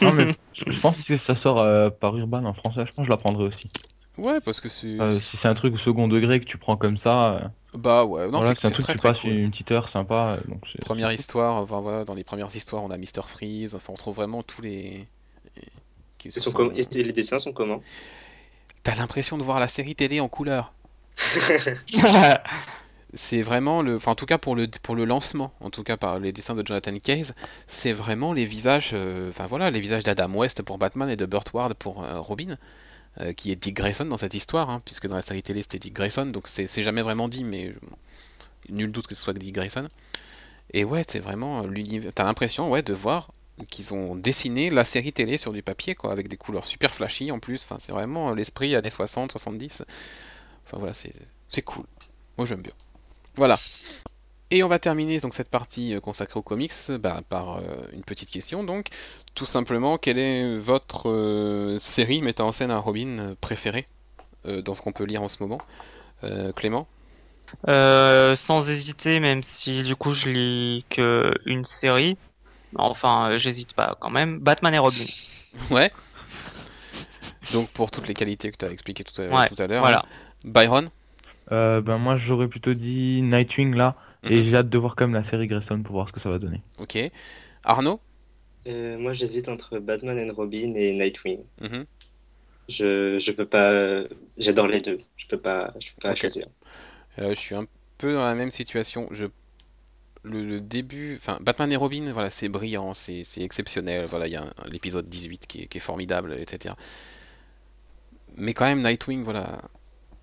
Non, 0.00 0.12
mais 0.14 0.32
je 0.54 0.64
je 0.66 0.80
pense 0.80 0.96
que 0.96 1.02
si 1.02 1.18
ça 1.18 1.36
sort 1.36 1.58
euh, 1.60 1.90
par 1.90 2.16
Urban 2.16 2.46
en 2.46 2.54
français, 2.54 2.86
je 2.86 2.92
pense 2.92 3.02
que 3.02 3.04
je 3.04 3.10
la 3.10 3.18
prendrai 3.18 3.44
aussi. 3.44 3.70
Ouais, 4.18 4.40
parce 4.40 4.60
que 4.60 4.68
c'est. 4.68 5.00
Euh, 5.00 5.18
si 5.18 5.36
c'est 5.36 5.48
un 5.48 5.54
truc 5.54 5.74
au 5.74 5.78
second 5.78 6.08
degré 6.08 6.40
que 6.40 6.44
tu 6.44 6.58
prends 6.58 6.76
comme 6.76 6.96
ça, 6.96 7.34
euh, 7.34 7.40
Bah 7.74 8.04
ouais, 8.04 8.24
non, 8.28 8.38
voilà, 8.38 8.54
c'est 8.54 8.66
un 8.66 8.70
truc 8.70 8.84
très 8.84 8.94
que 8.94 8.98
tu 8.98 9.02
passes 9.02 9.20
cool. 9.20 9.30
une 9.30 9.50
petite 9.50 9.70
heure 9.70 9.88
sympa. 9.88 10.38
euh, 10.38 10.48
Donc 10.48 10.62
Première 10.80 11.12
histoire, 11.12 11.56
enfin 11.62 11.80
voilà, 11.80 12.04
dans 12.04 12.14
les 12.14 12.24
premières 12.24 12.54
histoires, 12.54 12.82
on 12.82 12.90
a 12.90 12.96
Mister 12.98 13.22
Freeze, 13.26 13.74
enfin 13.74 13.92
on 13.92 13.96
trouve 13.96 14.16
vraiment 14.16 14.42
tous 14.42 14.60
les. 14.62 15.06
qui 16.18 16.32
sont 16.32 16.50
com- 16.52 16.72
et 16.74 17.02
les 17.02 17.12
dessins 17.12 17.38
sont 17.38 17.52
comment 17.52 17.80
T'as 18.82 18.94
l'impression 18.96 19.38
de 19.38 19.42
voir 19.42 19.60
la 19.60 19.68
série 19.68 19.94
télé 19.94 20.20
en 20.20 20.28
couleur. 20.28 20.72
C'est 23.14 23.40
vraiment 23.40 23.80
le, 23.80 23.96
enfin 23.96 24.12
en 24.12 24.14
tout 24.14 24.26
cas 24.26 24.36
pour 24.36 24.54
le 24.54 24.68
pour 24.82 24.94
le 24.94 25.06
lancement, 25.06 25.54
en 25.60 25.70
tout 25.70 25.82
cas 25.82 25.96
par 25.96 26.18
les 26.18 26.30
dessins 26.30 26.54
de 26.54 26.62
Jonathan 26.66 26.92
Case, 27.02 27.34
c'est 27.66 27.94
vraiment 27.94 28.34
les 28.34 28.44
visages, 28.44 28.90
euh, 28.92 29.30
enfin 29.30 29.46
voilà, 29.46 29.70
les 29.70 29.80
visages 29.80 30.04
d'Adam 30.04 30.30
West 30.34 30.60
pour 30.62 30.76
Batman 30.76 31.08
et 31.08 31.16
de 31.16 31.24
Burt 31.24 31.50
Ward 31.54 31.72
pour 31.72 32.04
euh, 32.04 32.20
Robin, 32.20 32.58
euh, 33.20 33.32
qui 33.32 33.50
est 33.50 33.56
Dick 33.56 33.74
Grayson 33.74 34.04
dans 34.04 34.18
cette 34.18 34.34
histoire, 34.34 34.70
hein, 34.70 34.80
puisque 34.84 35.06
dans 35.06 35.16
la 35.16 35.22
série 35.22 35.42
télé 35.42 35.62
c'était 35.62 35.78
Dick 35.78 35.94
Grayson, 35.94 36.26
donc 36.26 36.48
c'est 36.48 36.68
jamais 36.82 37.02
vraiment 37.02 37.28
dit, 37.28 37.44
mais 37.44 37.68
euh, 37.68 37.74
nul 38.68 38.92
doute 38.92 39.06
que 39.06 39.14
ce 39.14 39.22
soit 39.22 39.32
Dick 39.34 39.54
Grayson. 39.54 39.88
Et 40.72 40.84
ouais, 40.84 41.02
c'est 41.08 41.20
vraiment 41.20 41.62
euh, 41.62 41.66
l'univers. 41.66 42.12
T'as 42.14 42.24
l'impression, 42.24 42.70
ouais, 42.70 42.82
de 42.82 42.92
voir 42.94 43.32
qu'ils 43.70 43.92
ont 43.92 44.14
dessiné 44.14 44.70
la 44.70 44.84
série 44.84 45.12
télé 45.12 45.36
sur 45.36 45.52
du 45.52 45.62
papier, 45.62 45.94
quoi, 45.94 46.12
avec 46.12 46.28
des 46.28 46.36
couleurs 46.36 46.66
super 46.66 46.94
flashy 46.94 47.32
en 47.32 47.40
plus. 47.40 47.62
Enfin, 47.64 47.78
c'est 47.80 47.92
vraiment 47.92 48.32
l'esprit 48.32 48.76
années 48.76 48.90
60, 48.90 49.32
70. 49.32 49.84
Enfin 50.66 50.78
voilà, 50.78 50.92
c'est 50.92 51.62
cool. 51.62 51.86
Moi 52.36 52.46
j'aime 52.46 52.62
bien. 52.62 52.74
Voilà. 53.34 53.56
Et 54.50 54.62
on 54.62 54.68
va 54.68 54.78
terminer 54.78 55.20
donc 55.20 55.34
cette 55.34 55.50
partie 55.50 55.94
euh, 55.94 56.00
consacrée 56.00 56.38
aux 56.38 56.42
comics 56.42 56.72
bah, 57.00 57.22
par 57.28 57.58
euh, 57.58 57.62
une 57.92 58.02
petite 58.02 58.30
question 58.30 58.64
donc. 58.64 58.88
Tout 59.38 59.46
simplement, 59.46 59.98
quelle 59.98 60.18
est 60.18 60.58
votre 60.58 61.08
euh, 61.08 61.78
série 61.78 62.22
mettant 62.22 62.48
en 62.48 62.52
scène 62.52 62.72
un 62.72 62.78
Robin 62.78 63.18
euh, 63.20 63.34
préférée 63.40 63.86
euh, 64.46 64.62
dans 64.62 64.74
ce 64.74 64.82
qu'on 64.82 64.90
peut 64.90 65.04
lire 65.04 65.22
en 65.22 65.28
ce 65.28 65.40
moment 65.40 65.58
Euh, 66.24 66.50
Clément? 66.50 66.88
Euh, 67.68 68.34
sans 68.34 68.68
hésiter, 68.68 69.20
même 69.20 69.44
si 69.44 69.84
du 69.84 69.94
coup 69.94 70.12
je 70.12 70.28
lis 70.28 70.84
que 70.90 71.32
une 71.46 71.62
série. 71.62 72.16
Enfin, 72.74 73.36
j'hésite 73.36 73.74
pas 73.74 73.96
quand 74.00 74.10
même. 74.10 74.40
Batman 74.40 74.74
et 74.74 74.78
Robin. 74.78 75.04
Ouais. 75.70 75.92
Donc 77.52 77.68
pour 77.68 77.92
toutes 77.92 78.08
les 78.08 78.14
qualités 78.14 78.50
que 78.50 78.56
tu 78.56 78.64
as 78.64 78.72
expliquées 78.72 79.04
tout 79.04 79.22
à, 79.22 79.26
Ouais, 79.26 79.48
tout 79.48 79.62
à 79.62 79.68
l'heure. 79.68 79.82
Voilà. 79.82 80.02
Byron? 80.44 80.90
Euh, 81.52 81.80
ben 81.80 81.98
moi 81.98 82.16
j'aurais 82.16 82.48
plutôt 82.48 82.74
dit 82.74 83.22
Nightwing 83.22 83.76
là, 83.76 83.94
et 84.24 84.38
Mhm. 84.38 84.42
j'ai 84.42 84.56
hâte 84.56 84.68
de 84.68 84.78
voir 84.78 84.96
quand 84.96 85.04
même 85.06 85.14
la 85.14 85.22
série 85.22 85.46
Grayson 85.46 85.80
pour 85.84 85.92
voir 85.94 86.08
ce 86.08 86.12
que 86.12 86.18
ça 86.20 86.28
va 86.28 86.40
donner. 86.40 86.60
Ok. 86.78 86.98
Arnaud? 87.62 88.00
Euh, 88.68 88.98
moi, 88.98 89.12
j'hésite 89.12 89.48
entre 89.48 89.78
Batman 89.78 90.18
and 90.18 90.34
Robin 90.34 90.74
et 90.74 90.92
Nightwing. 90.92 91.40
Mhm. 91.60 91.86
Je, 92.68 93.18
je 93.18 93.32
peux 93.32 93.46
pas. 93.46 94.04
J'adore 94.36 94.68
les 94.68 94.80
deux. 94.80 94.98
Je 95.16 95.26
peux 95.26 95.38
pas, 95.38 95.72
je 95.80 95.88
peux 95.92 96.08
pas 96.08 96.14
choisir. 96.14 96.46
Euh, 97.18 97.30
je 97.30 97.40
suis 97.40 97.54
un 97.54 97.66
peu 97.96 98.12
dans 98.12 98.24
la 98.24 98.34
même 98.34 98.50
situation. 98.50 99.08
Je... 99.10 99.26
Le, 100.24 100.44
le 100.44 100.60
début, 100.60 101.14
enfin, 101.16 101.38
Batman 101.40 101.70
et 101.72 101.76
Robin, 101.76 102.12
voilà, 102.12 102.28
c'est 102.28 102.48
brillant, 102.48 102.92
c'est 102.92 103.22
exceptionnel. 103.38 104.04
Voilà, 104.06 104.26
il 104.26 104.32
y 104.32 104.36
a 104.36 104.52
l'épisode 104.66 105.08
18 105.08 105.46
qui 105.46 105.62
est, 105.62 105.66
qui 105.68 105.78
est 105.78 105.80
formidable, 105.80 106.36
etc. 106.38 106.74
Mais 108.36 108.52
quand 108.52 108.66
même, 108.66 108.82
Nightwing, 108.82 109.22
voilà, 109.22 109.62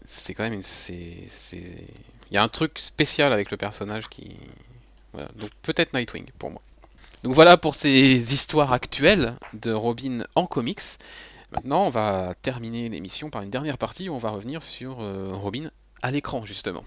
c'est 0.08 0.34
quand 0.34 0.48
même 0.48 0.62
c'est, 0.62 1.28
il 1.52 2.34
y 2.34 2.38
a 2.38 2.44
un 2.44 2.50
truc 2.50 2.78
spécial 2.78 3.34
avec 3.34 3.52
le 3.52 3.58
personnage 3.58 4.10
qui, 4.10 4.36
voilà. 5.14 5.30
Donc 5.36 5.50
peut-être 5.62 5.94
Nightwing 5.94 6.26
pour 6.38 6.52
moi. 6.52 6.62
Donc 7.26 7.34
voilà 7.34 7.58
pour 7.58 7.74
ces 7.74 8.34
histoires 8.36 8.72
actuelles 8.72 9.36
de 9.54 9.74
Robin 9.74 10.26
en 10.36 10.46
comics. 10.46 11.00
Maintenant, 11.52 11.88
on 11.88 11.90
va 11.90 12.36
terminer 12.40 12.88
l'émission 12.88 13.32
par 13.32 13.42
une 13.42 13.50
dernière 13.50 13.80
partie 13.80 14.10
où 14.10 14.14
on 14.14 14.20
va 14.20 14.30
revenir 14.30 14.62
sur 14.62 15.02
euh, 15.02 15.32
Robin 15.34 15.72
à 16.04 16.12
l'écran 16.12 16.46
justement. 16.46 16.84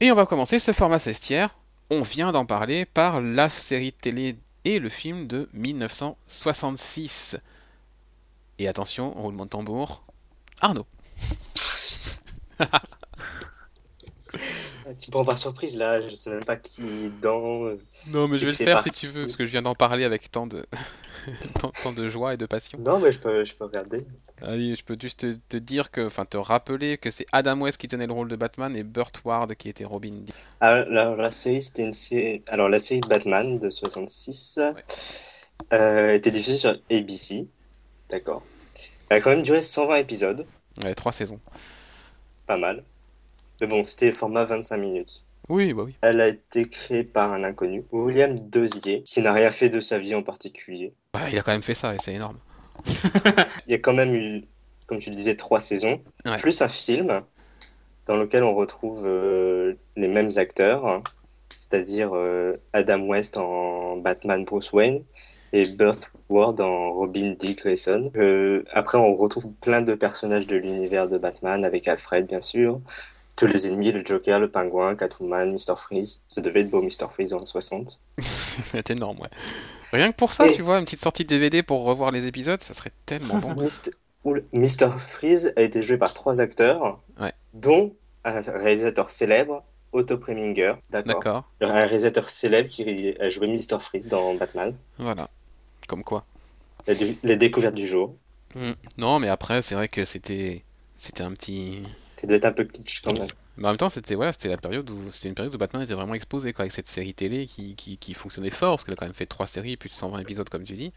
Et 0.00 0.10
on 0.10 0.14
va 0.14 0.24
commencer 0.24 0.58
ce 0.58 0.72
format 0.72 0.98
sestière. 0.98 1.54
On 1.90 2.00
vient 2.00 2.32
d'en 2.32 2.46
parler 2.46 2.86
par 2.86 3.20
la 3.20 3.50
série 3.50 3.92
télé 3.92 4.38
et 4.64 4.78
le 4.78 4.88
film 4.88 5.26
de 5.26 5.50
1966. 5.52 7.36
Et 8.58 8.68
attention, 8.68 9.10
roulement 9.10 9.44
de 9.44 9.50
tambour. 9.50 10.02
Arnaud. 10.62 10.86
Ah, 14.86 14.94
Tu 14.94 15.08
me 15.08 15.12
prends 15.12 15.24
par 15.24 15.38
surprise 15.38 15.76
là. 15.76 16.00
Je 16.00 16.14
sais 16.14 16.30
même 16.30 16.44
pas 16.44 16.56
qui 16.56 16.82
est 16.82 17.10
dedans. 17.10 17.66
euh. 17.66 17.80
Non, 18.12 18.28
mais 18.28 18.36
je 18.38 18.44
vais 18.44 18.52
le 18.52 18.56
faire 18.56 18.82
si 18.82 18.90
tu 18.90 19.06
veux, 19.06 19.24
parce 19.24 19.36
que 19.36 19.44
je 19.44 19.50
viens 19.50 19.62
d'en 19.62 19.74
parler 19.74 20.04
avec 20.04 20.30
tant 20.30 20.46
de, 20.46 20.64
tant, 21.60 21.70
tant 21.70 21.92
de 21.92 22.08
joie 22.08 22.34
et 22.34 22.36
de 22.36 22.46
passion. 22.46 22.78
Non, 22.78 22.98
mais 23.00 23.12
je 23.12 23.18
peux, 23.18 23.44
je 23.44 23.54
peux 23.54 23.64
regarder. 23.64 24.06
Allez, 24.40 24.74
je 24.74 24.84
peux 24.84 24.96
juste 25.00 25.20
te, 25.20 25.34
te 25.48 25.56
dire 25.56 25.90
que, 25.90 26.06
enfin, 26.06 26.24
te 26.24 26.36
rappeler 26.36 26.96
que 26.96 27.10
c'est 27.10 27.26
Adam 27.32 27.60
West 27.60 27.78
qui 27.78 27.88
tenait 27.88 28.06
le 28.06 28.12
rôle 28.12 28.28
de 28.28 28.36
Batman 28.36 28.74
et 28.76 28.84
Burt 28.84 29.20
Ward 29.24 29.54
qui 29.56 29.68
était 29.68 29.84
Robin. 29.84 30.24
Ah, 30.60 30.74
Alors, 30.74 31.16
la 31.16 31.30
série, 31.30 31.62
c'était 31.62 31.84
une 31.84 31.94
série. 31.94 32.42
Alors, 32.48 32.68
la 32.68 32.78
série 32.78 33.00
Batman 33.00 33.58
de 33.58 33.68
66 33.68 34.60
euh, 35.72 36.14
était 36.14 36.30
diffusée 36.30 36.56
sur 36.56 36.70
ABC. 36.90 37.48
D'accord. 38.08 38.42
Elle 39.08 39.18
a 39.18 39.20
quand 39.20 39.30
même 39.30 39.42
duré 39.42 39.60
120 39.60 39.96
épisodes. 39.96 40.46
Ouais, 40.82 40.94
trois 40.94 41.12
saisons. 41.12 41.40
Pas 42.50 42.56
mal. 42.56 42.82
Mais 43.60 43.68
bon, 43.68 43.84
c'était 43.86 44.10
format 44.10 44.44
25 44.44 44.76
minutes. 44.78 45.22
Oui, 45.48 45.72
bah 45.72 45.84
oui. 45.84 45.94
Elle 46.00 46.20
a 46.20 46.26
été 46.26 46.68
créée 46.68 47.04
par 47.04 47.32
un 47.32 47.44
inconnu, 47.44 47.84
William 47.92 48.36
Dozier, 48.36 49.04
qui 49.04 49.20
n'a 49.22 49.32
rien 49.32 49.52
fait 49.52 49.68
de 49.70 49.78
sa 49.78 50.00
vie 50.00 50.16
en 50.16 50.24
particulier. 50.24 50.92
Bah, 51.14 51.30
il 51.30 51.38
a 51.38 51.42
quand 51.42 51.52
même 51.52 51.62
fait 51.62 51.74
ça 51.74 51.94
et 51.94 51.98
c'est 52.02 52.12
énorme. 52.12 52.38
Il 53.68 53.70
y 53.70 53.74
a 53.74 53.78
quand 53.78 53.92
même 53.92 54.12
eu, 54.16 54.42
comme 54.88 54.98
tu 54.98 55.10
le 55.10 55.14
disais, 55.14 55.36
trois 55.36 55.60
saisons, 55.60 56.02
Ouais. 56.26 56.38
plus 56.38 56.60
un 56.60 56.68
film 56.68 57.22
dans 58.06 58.16
lequel 58.16 58.42
on 58.42 58.56
retrouve 58.56 59.02
euh, 59.06 59.74
les 59.94 60.08
mêmes 60.08 60.32
acteurs, 60.34 60.84
hein, 60.88 61.04
c'est-à-dire 61.56 62.10
euh, 62.16 62.56
Adam 62.72 63.02
West 63.06 63.36
en 63.36 63.96
Batman 63.98 64.44
Bruce 64.44 64.72
Wayne 64.72 65.04
et 65.52 65.66
Burt 65.66 66.12
Ward 66.28 66.60
en 66.60 66.92
Robin 66.92 67.34
Dick 67.38 67.58
Grayson. 67.58 68.10
Euh, 68.16 68.62
après, 68.72 68.98
on 68.98 69.14
retrouve 69.14 69.50
plein 69.60 69.82
de 69.82 69.94
personnages 69.94 70.46
de 70.46 70.56
l'univers 70.56 71.08
de 71.08 71.18
Batman, 71.18 71.64
avec 71.64 71.88
Alfred, 71.88 72.26
bien 72.26 72.40
sûr, 72.40 72.80
tous 73.36 73.46
les 73.46 73.66
ennemis, 73.66 73.90
le 73.92 74.04
Joker, 74.04 74.38
le 74.38 74.50
Pingouin, 74.50 74.94
Catwoman, 74.94 75.50
Mr. 75.52 75.74
Freeze. 75.76 76.24
Ça 76.28 76.40
devait 76.40 76.60
être 76.60 76.70
beau, 76.70 76.82
Mr. 76.82 77.08
Freeze, 77.10 77.30
dans 77.30 77.38
le 77.40 77.46
60. 77.46 78.00
C'est 78.72 78.90
énorme, 78.90 79.18
ouais. 79.20 79.30
Rien 79.92 80.12
que 80.12 80.16
pour 80.16 80.32
ça, 80.32 80.46
Et- 80.46 80.54
tu 80.54 80.62
vois, 80.62 80.78
une 80.78 80.84
petite 80.84 81.00
sortie 81.00 81.24
de 81.24 81.28
DVD 81.30 81.62
pour 81.62 81.82
revoir 81.84 82.10
les 82.12 82.26
épisodes, 82.26 82.62
ça 82.62 82.74
serait 82.74 82.92
tellement 83.06 83.38
bon. 83.38 83.54
Mist- 83.60 83.90
Mr. 84.52 84.90
Freeze 84.98 85.52
a 85.56 85.62
été 85.62 85.80
joué 85.82 85.96
par 85.96 86.12
trois 86.12 86.40
acteurs, 86.40 87.00
Ouais. 87.20 87.32
dont 87.54 87.94
un 88.24 88.40
réalisateur 88.42 89.10
célèbre, 89.10 89.64
Otto 89.92 90.18
Preminger. 90.18 90.74
D'accord, 90.90 91.50
Un 91.60 91.72
réalisateur 91.72 92.28
célèbre 92.28 92.68
qui 92.68 93.16
a 93.18 93.28
joué 93.30 93.46
Mr. 93.48 93.80
Freeze 93.80 94.06
dans 94.08 94.34
Batman. 94.34 94.76
voilà. 94.98 95.28
Comme 95.90 96.04
quoi. 96.04 96.24
Les 96.86 97.36
découvertes 97.36 97.74
du 97.74 97.84
jour. 97.84 98.14
Hmm. 98.54 98.74
Non, 98.96 99.18
mais 99.18 99.26
après, 99.26 99.60
c'est 99.60 99.74
vrai 99.74 99.88
que 99.88 100.04
c'était, 100.04 100.62
c'était 100.94 101.24
un 101.24 101.32
petit. 101.32 101.82
Être 102.22 102.44
un 102.44 102.52
peu 102.52 102.62
kitsch 102.62 103.00
quand 103.02 103.18
même. 103.18 103.26
Mais 103.56 103.64
en 103.64 103.70
même 103.70 103.76
temps, 103.76 103.88
c'était 103.88 104.14
voilà, 104.14 104.32
c'était 104.32 104.50
la 104.50 104.56
période 104.56 104.88
où 104.88 105.10
c'était 105.10 105.26
une 105.26 105.34
période 105.34 105.52
où 105.52 105.58
Batman 105.58 105.82
était 105.82 105.94
vraiment 105.94 106.14
exposé 106.14 106.52
quoi, 106.52 106.62
avec 106.62 106.70
cette 106.70 106.86
série 106.86 107.12
télé 107.12 107.48
qui, 107.48 107.74
qui, 107.74 107.98
qui 107.98 108.14
fonctionnait 108.14 108.50
fort 108.50 108.76
parce 108.76 108.84
qu'elle 108.84 108.92
a 108.92 108.96
quand 108.98 109.06
même 109.06 109.14
fait 109.14 109.26
trois 109.26 109.48
séries 109.48 109.76
plus 109.76 109.88
de 109.88 109.94
120 109.94 110.20
épisodes 110.20 110.48
comme 110.48 110.62
tu 110.62 110.74
dis, 110.74 110.92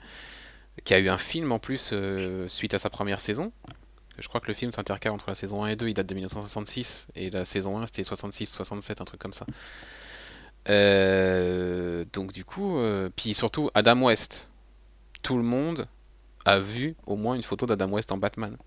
qui 0.83 0.93
a 0.93 0.99
eu 0.99 1.09
un 1.09 1.17
film 1.17 1.51
en 1.51 1.57
plus 1.57 1.89
euh, 1.91 2.47
suite 2.47 2.75
à 2.75 2.79
sa 2.79 2.91
première 2.91 3.19
saison. 3.19 3.51
Je 4.19 4.27
crois 4.27 4.41
que 4.41 4.47
le 4.47 4.53
film 4.53 4.69
s'intercale 4.69 5.11
entre 5.11 5.27
la 5.27 5.33
saison 5.33 5.63
1 5.63 5.69
et 5.69 5.75
2, 5.75 5.87
il 5.87 5.95
date 5.95 6.05
de 6.05 6.13
1966 6.13 7.07
et 7.15 7.31
la 7.31 7.45
saison 7.45 7.79
1 7.79 7.87
c'était 7.87 8.03
66, 8.03 8.45
67, 8.45 9.01
un 9.01 9.05
truc 9.05 9.19
comme 9.19 9.33
ça. 9.33 9.47
Euh, 10.69 12.05
donc 12.13 12.31
du 12.31 12.45
coup, 12.45 12.77
euh, 12.77 13.09
puis 13.15 13.33
surtout 13.33 13.71
Adam 13.73 13.99
West. 14.03 14.49
Tout 15.24 15.38
le 15.38 15.43
monde 15.43 15.88
a 16.45 16.59
vu 16.59 16.95
au 17.07 17.15
moins 17.17 17.36
une 17.36 17.43
photo 17.43 17.65
d'Adam 17.65 17.89
West 17.91 18.11
en 18.11 18.17
Batman 18.17 18.57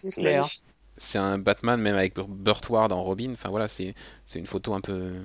C'est 0.00 0.12
clair. 0.12 0.48
magnifique. 0.48 0.62
c'est 0.98 1.18
un 1.18 1.38
Batman 1.38 1.80
même 1.80 1.96
avec 1.96 2.14
Bur- 2.14 2.28
Burt 2.28 2.68
Ward 2.70 2.92
en 2.92 3.02
Robin. 3.02 3.32
Enfin 3.34 3.50
voilà, 3.50 3.68
c'est 3.68 3.94
c'est 4.26 4.38
une 4.38 4.46
photo 4.46 4.74
un 4.74 4.80
peu 4.80 5.16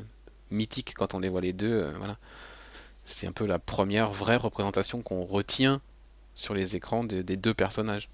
mythique 0.52 0.94
quand 0.96 1.14
on 1.14 1.20
les 1.20 1.30
voit 1.30 1.42
les 1.42 1.54
deux. 1.54 1.72
euh, 1.72 1.94
voilà, 1.98 2.18
c'est 3.06 3.28
un 3.28 3.34
peu 3.34 3.46
la 3.48 3.60
première 3.60 4.12
vraie 4.12 4.38
représentation 4.38 5.02
qu'on 5.04 5.26
retient 5.26 5.82
sur 6.36 6.54
les 6.56 6.76
écrans 6.78 7.04
de- 7.06 7.22
des 7.24 7.38
deux 7.38 7.54
personnages. 7.56 8.10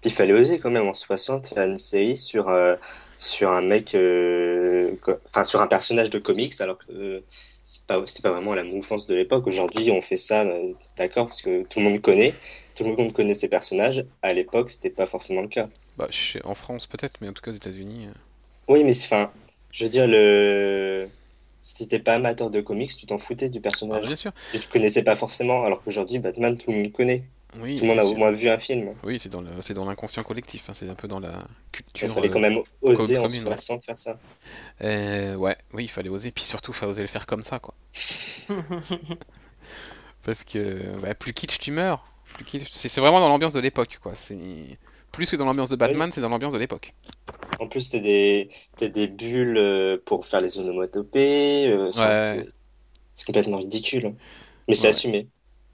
Puis 0.00 0.10
il 0.10 0.12
fallait 0.12 0.32
oser 0.32 0.58
quand 0.60 0.70
même 0.70 0.86
en 0.86 0.94
60 0.94 1.48
faire 1.48 1.64
une 1.68 1.76
série 1.76 2.16
sur, 2.16 2.48
euh, 2.48 2.76
sur 3.16 3.50
un 3.50 3.62
mec, 3.62 3.94
euh, 3.94 4.94
enfin 5.26 5.42
sur 5.44 5.60
un 5.60 5.66
personnage 5.66 6.10
de 6.10 6.18
comics, 6.20 6.60
alors 6.60 6.78
que 6.78 6.92
euh, 6.92 7.20
pas, 7.86 8.04
c'était 8.06 8.22
pas 8.22 8.32
vraiment 8.32 8.54
la 8.54 8.64
mouvance 8.64 9.06
de 9.06 9.14
l'époque. 9.14 9.46
Aujourd'hui, 9.46 9.90
on 9.90 10.00
fait 10.00 10.16
ça, 10.16 10.42
euh, 10.44 10.74
d'accord, 10.96 11.26
parce 11.26 11.42
que 11.42 11.64
tout 11.64 11.78
le 11.80 11.84
monde 11.86 12.00
connaît, 12.00 12.38
tout 12.74 12.84
le 12.84 12.94
monde 12.96 13.12
connaît 13.12 13.34
ces 13.34 13.48
personnages. 13.48 14.06
À 14.22 14.32
l'époque, 14.32 14.70
c'était 14.70 14.90
pas 14.90 15.06
forcément 15.06 15.42
le 15.42 15.48
cas. 15.48 15.70
Bah, 15.98 16.08
en 16.44 16.54
France 16.54 16.86
peut-être, 16.86 17.20
mais 17.20 17.28
en 17.28 17.32
tout 17.34 17.42
cas 17.42 17.50
aux 17.50 17.54
États-Unis. 17.54 18.06
euh, 18.06 18.12
Oui, 18.68 18.84
mais 18.84 18.92
c'est- 18.92 19.06
enfin, 19.06 19.32
je 19.72 19.84
veux 19.84 19.90
dire, 19.90 20.06
le... 20.06 21.10
si 21.60 21.74
t'étais 21.76 21.98
pas 22.00 22.14
amateur 22.16 22.50
de 22.50 22.60
comics, 22.60 22.94
tu 22.96 23.06
t'en 23.06 23.18
foutais 23.18 23.50
du 23.50 23.60
ah, 23.60 23.62
personnage. 23.62 24.06
bien 24.06 24.16
sûr. 24.16 24.32
Tu 24.50 24.58
te 24.60 24.68
connaissais 24.68 25.02
pas 25.04 25.16
forcément, 25.16 25.64
alors 25.64 25.82
qu'aujourd'hui, 25.82 26.18
Batman, 26.18 26.56
tout 26.58 26.70
le 26.70 26.76
monde 26.78 26.92
connaît. 26.92 27.30
Oui, 27.56 27.74
Tout 27.76 27.82
le 27.84 27.88
monde 27.88 27.98
a 27.98 28.04
au 28.04 28.14
moins 28.14 28.30
vu 28.30 28.48
un 28.48 28.58
film. 28.58 28.94
Oui, 29.02 29.18
c'est 29.18 29.30
dans 29.30 29.40
le- 29.40 29.62
c'est 29.62 29.72
dans 29.74 29.84
l'inconscient 29.86 30.22
collectif. 30.22 30.68
hein, 30.68 30.74
c'est 30.74 30.88
un 30.88 30.94
peu 30.94 31.08
dans 31.08 31.18
la 31.18 31.44
culture. 31.72 32.06
Il 32.06 32.10
fallait 32.12 32.28
euh, 32.28 32.30
quand 32.30 32.40
même 32.40 32.58
oser 32.82 33.18
en 33.18 33.22
commune, 33.26 33.44
ouais. 33.44 33.52
60 33.54 33.84
faire 33.84 33.98
ça. 33.98 34.18
euh, 34.82 35.34
ouais, 35.34 35.56
oui, 35.72 35.84
il 35.84 35.88
fallait 35.88 36.10
oser. 36.10 36.30
Puis 36.30 36.44
surtout, 36.44 36.72
il 36.72 36.74
fallait 36.74 36.92
oser 36.92 37.00
le 37.02 37.08
faire 37.08 37.26
comme 37.26 37.42
ça, 37.42 37.58
quoi. 37.58 37.74
Parce 40.24 40.44
que 40.44 40.98
ouais, 41.00 41.14
plus 41.14 41.32
kitsch 41.32 41.58
tu 41.58 41.70
meurs, 41.72 42.04
plus 42.34 42.44
kitsch. 42.44 42.68
C'est 42.70 42.88
c'est 42.88 43.00
vraiment 43.00 43.20
dans 43.20 43.28
l'ambiance 43.28 43.54
de 43.54 43.60
l'époque, 43.60 43.98
quoi. 44.02 44.12
C'est 44.14 44.78
plus 45.12 45.30
que 45.30 45.36
dans 45.36 45.46
l'ambiance 45.46 45.70
de 45.70 45.76
Batman, 45.76 46.10
c'est 46.12 46.20
dans 46.20 46.28
l'ambiance 46.28 46.52
de 46.52 46.58
l'époque. 46.58 46.92
En 47.60 47.66
plus, 47.66 47.88
t'as 47.88 47.98
des, 47.98 48.50
t'as 48.76 48.88
des 48.88 49.06
bulles 49.06 49.56
euh, 49.56 49.96
pour 50.04 50.26
faire 50.26 50.40
les 50.40 50.58
onomatopées. 50.58 51.68
euh, 51.70 51.90
c'est- 51.90 52.00
Ouais. 52.02 52.18
c'est 52.18 52.46
c'est 53.14 53.24
complètement 53.26 53.56
ridicule. 53.56 54.14
Mais 54.68 54.74
c'est 54.74 54.88
assumé. 54.88 55.28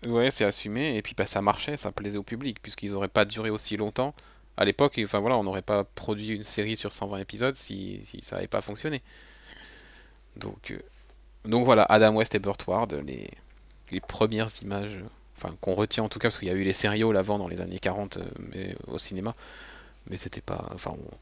Ouais, 0.06 0.30
c'est 0.30 0.44
assumé. 0.44 0.96
Et 0.96 1.02
puis 1.02 1.14
bah, 1.16 1.26
ça 1.26 1.40
marchait, 1.42 1.76
ça 1.76 1.92
plaisait 1.92 2.18
au 2.18 2.22
public, 2.22 2.60
puisqu'ils 2.62 2.92
auraient 2.94 3.08
pas 3.08 3.24
duré 3.24 3.50
aussi 3.50 3.76
longtemps 3.76 4.14
à 4.56 4.64
l'époque, 4.64 5.00
enfin 5.02 5.18
voilà, 5.18 5.36
on 5.36 5.42
n'aurait 5.44 5.62
pas 5.62 5.82
produit 5.84 6.28
une 6.28 6.44
série 6.44 6.76
sur 6.76 6.92
120 6.92 7.18
épisodes 7.18 7.56
si, 7.56 8.02
si 8.06 8.20
ça 8.22 8.36
n'avait 8.36 8.46
pas 8.46 8.60
fonctionné. 8.60 9.02
Donc, 10.36 10.70
euh, 10.70 10.78
donc 11.44 11.64
voilà, 11.64 11.84
Adam 11.84 12.14
West 12.14 12.34
et 12.34 12.38
Burt 12.38 12.64
Ward, 12.66 12.92
les, 13.06 13.30
les 13.90 14.00
premières 14.00 14.50
images, 14.62 14.98
enfin 15.36 15.56
qu'on 15.60 15.74
retient 15.74 16.04
en 16.04 16.08
tout 16.08 16.18
cas, 16.18 16.28
parce 16.28 16.38
qu'il 16.38 16.48
y 16.48 16.50
a 16.50 16.54
eu 16.54 16.64
les 16.64 16.72
sériaux 16.72 17.16
avant 17.16 17.38
dans 17.38 17.48
les 17.48 17.60
années 17.60 17.78
40 17.80 18.18
euh, 18.18 18.24
mais, 18.38 18.76
au 18.88 18.98
cinéma, 18.98 19.34
mais 20.08 20.16
c'était 20.16 20.40
pas, 20.40 20.68
enfin 20.74 20.92
on- 20.98 21.16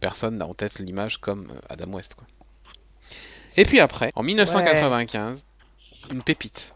personne 0.00 0.38
n'a 0.38 0.46
en 0.46 0.54
tête 0.54 0.78
l'image 0.78 1.18
comme 1.18 1.50
euh, 1.50 1.60
Adam 1.70 1.92
West 1.92 2.14
quoi. 2.14 2.26
Et 3.56 3.64
puis 3.64 3.80
après, 3.80 4.12
en 4.14 4.22
1995, 4.22 5.44
une 6.10 6.22
pépite. 6.22 6.74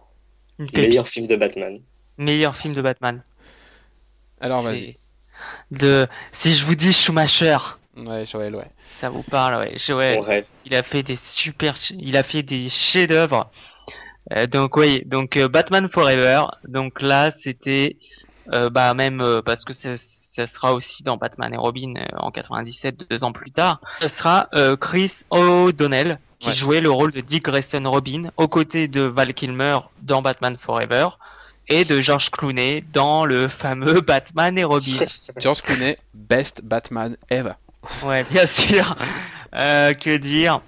Meilleur 0.74 1.08
film 1.08 1.26
de 1.26 1.36
Batman. 1.36 1.78
Meilleur 2.18 2.54
film 2.56 2.74
de 2.74 2.82
Batman. 2.82 3.22
Alors 4.40 4.62
vas-y. 4.62 4.98
De, 5.70 6.06
si 6.32 6.54
je 6.54 6.66
vous 6.66 6.74
dis 6.74 6.92
Schumacher, 6.92 7.56
Ouais, 7.96 8.24
Joël, 8.24 8.54
ouais. 8.54 8.70
ça 8.84 9.08
vous 9.10 9.22
parle, 9.22 9.56
ouais. 9.56 9.76
Joël, 9.76 10.18
rêve. 10.20 10.46
il 10.64 10.74
a 10.74 10.82
fait 10.82 11.02
des 11.02 11.16
super, 11.16 11.74
il 11.90 12.16
a 12.16 12.22
fait 12.22 12.42
des 12.42 12.68
chefs-d'œuvre. 12.68 13.50
Euh, 14.32 14.46
donc 14.46 14.76
oui, 14.76 15.02
donc 15.06 15.36
euh, 15.36 15.48
Batman 15.48 15.88
Forever. 15.90 16.44
Donc 16.68 17.02
là, 17.02 17.30
c'était, 17.30 17.96
euh, 18.52 18.70
bah 18.70 18.94
même 18.94 19.20
euh, 19.20 19.42
parce 19.42 19.64
que 19.64 19.72
ça, 19.72 19.96
ça 19.96 20.46
sera 20.46 20.72
aussi 20.74 21.02
dans 21.02 21.16
Batman 21.16 21.52
et 21.52 21.56
Robin 21.56 21.94
euh, 21.96 22.04
en 22.18 22.30
97, 22.30 23.10
deux 23.10 23.24
ans 23.24 23.32
plus 23.32 23.50
tard. 23.50 23.80
Ça 24.00 24.08
sera 24.08 24.48
euh, 24.54 24.76
Chris 24.76 25.22
O'Donnell 25.30 26.18
qui 26.40 26.48
Ouais. 26.48 26.54
jouait 26.54 26.80
le 26.80 26.90
rôle 26.90 27.12
de 27.12 27.20
Dick 27.20 27.44
Grayson 27.44 27.82
Robin 27.84 28.30
aux 28.36 28.48
côtés 28.48 28.88
de 28.88 29.02
Val 29.02 29.32
Kilmer 29.34 29.78
dans 30.02 30.22
Batman 30.22 30.56
Forever 30.58 31.06
et 31.68 31.84
de 31.84 32.00
George 32.00 32.30
Clooney 32.30 32.82
dans 32.92 33.24
le 33.24 33.46
fameux 33.48 34.00
Batman 34.06 34.56
et 34.58 34.64
Robin. 34.64 35.04
George 35.38 35.62
Clooney, 35.62 35.98
best 36.14 36.62
Batman 36.64 37.16
ever. 37.30 37.52
Ouais, 38.02 38.24
bien 38.30 38.46
sûr. 38.48 38.96
Euh, 39.54 39.92
que 39.94 40.16
dire? 40.16 40.60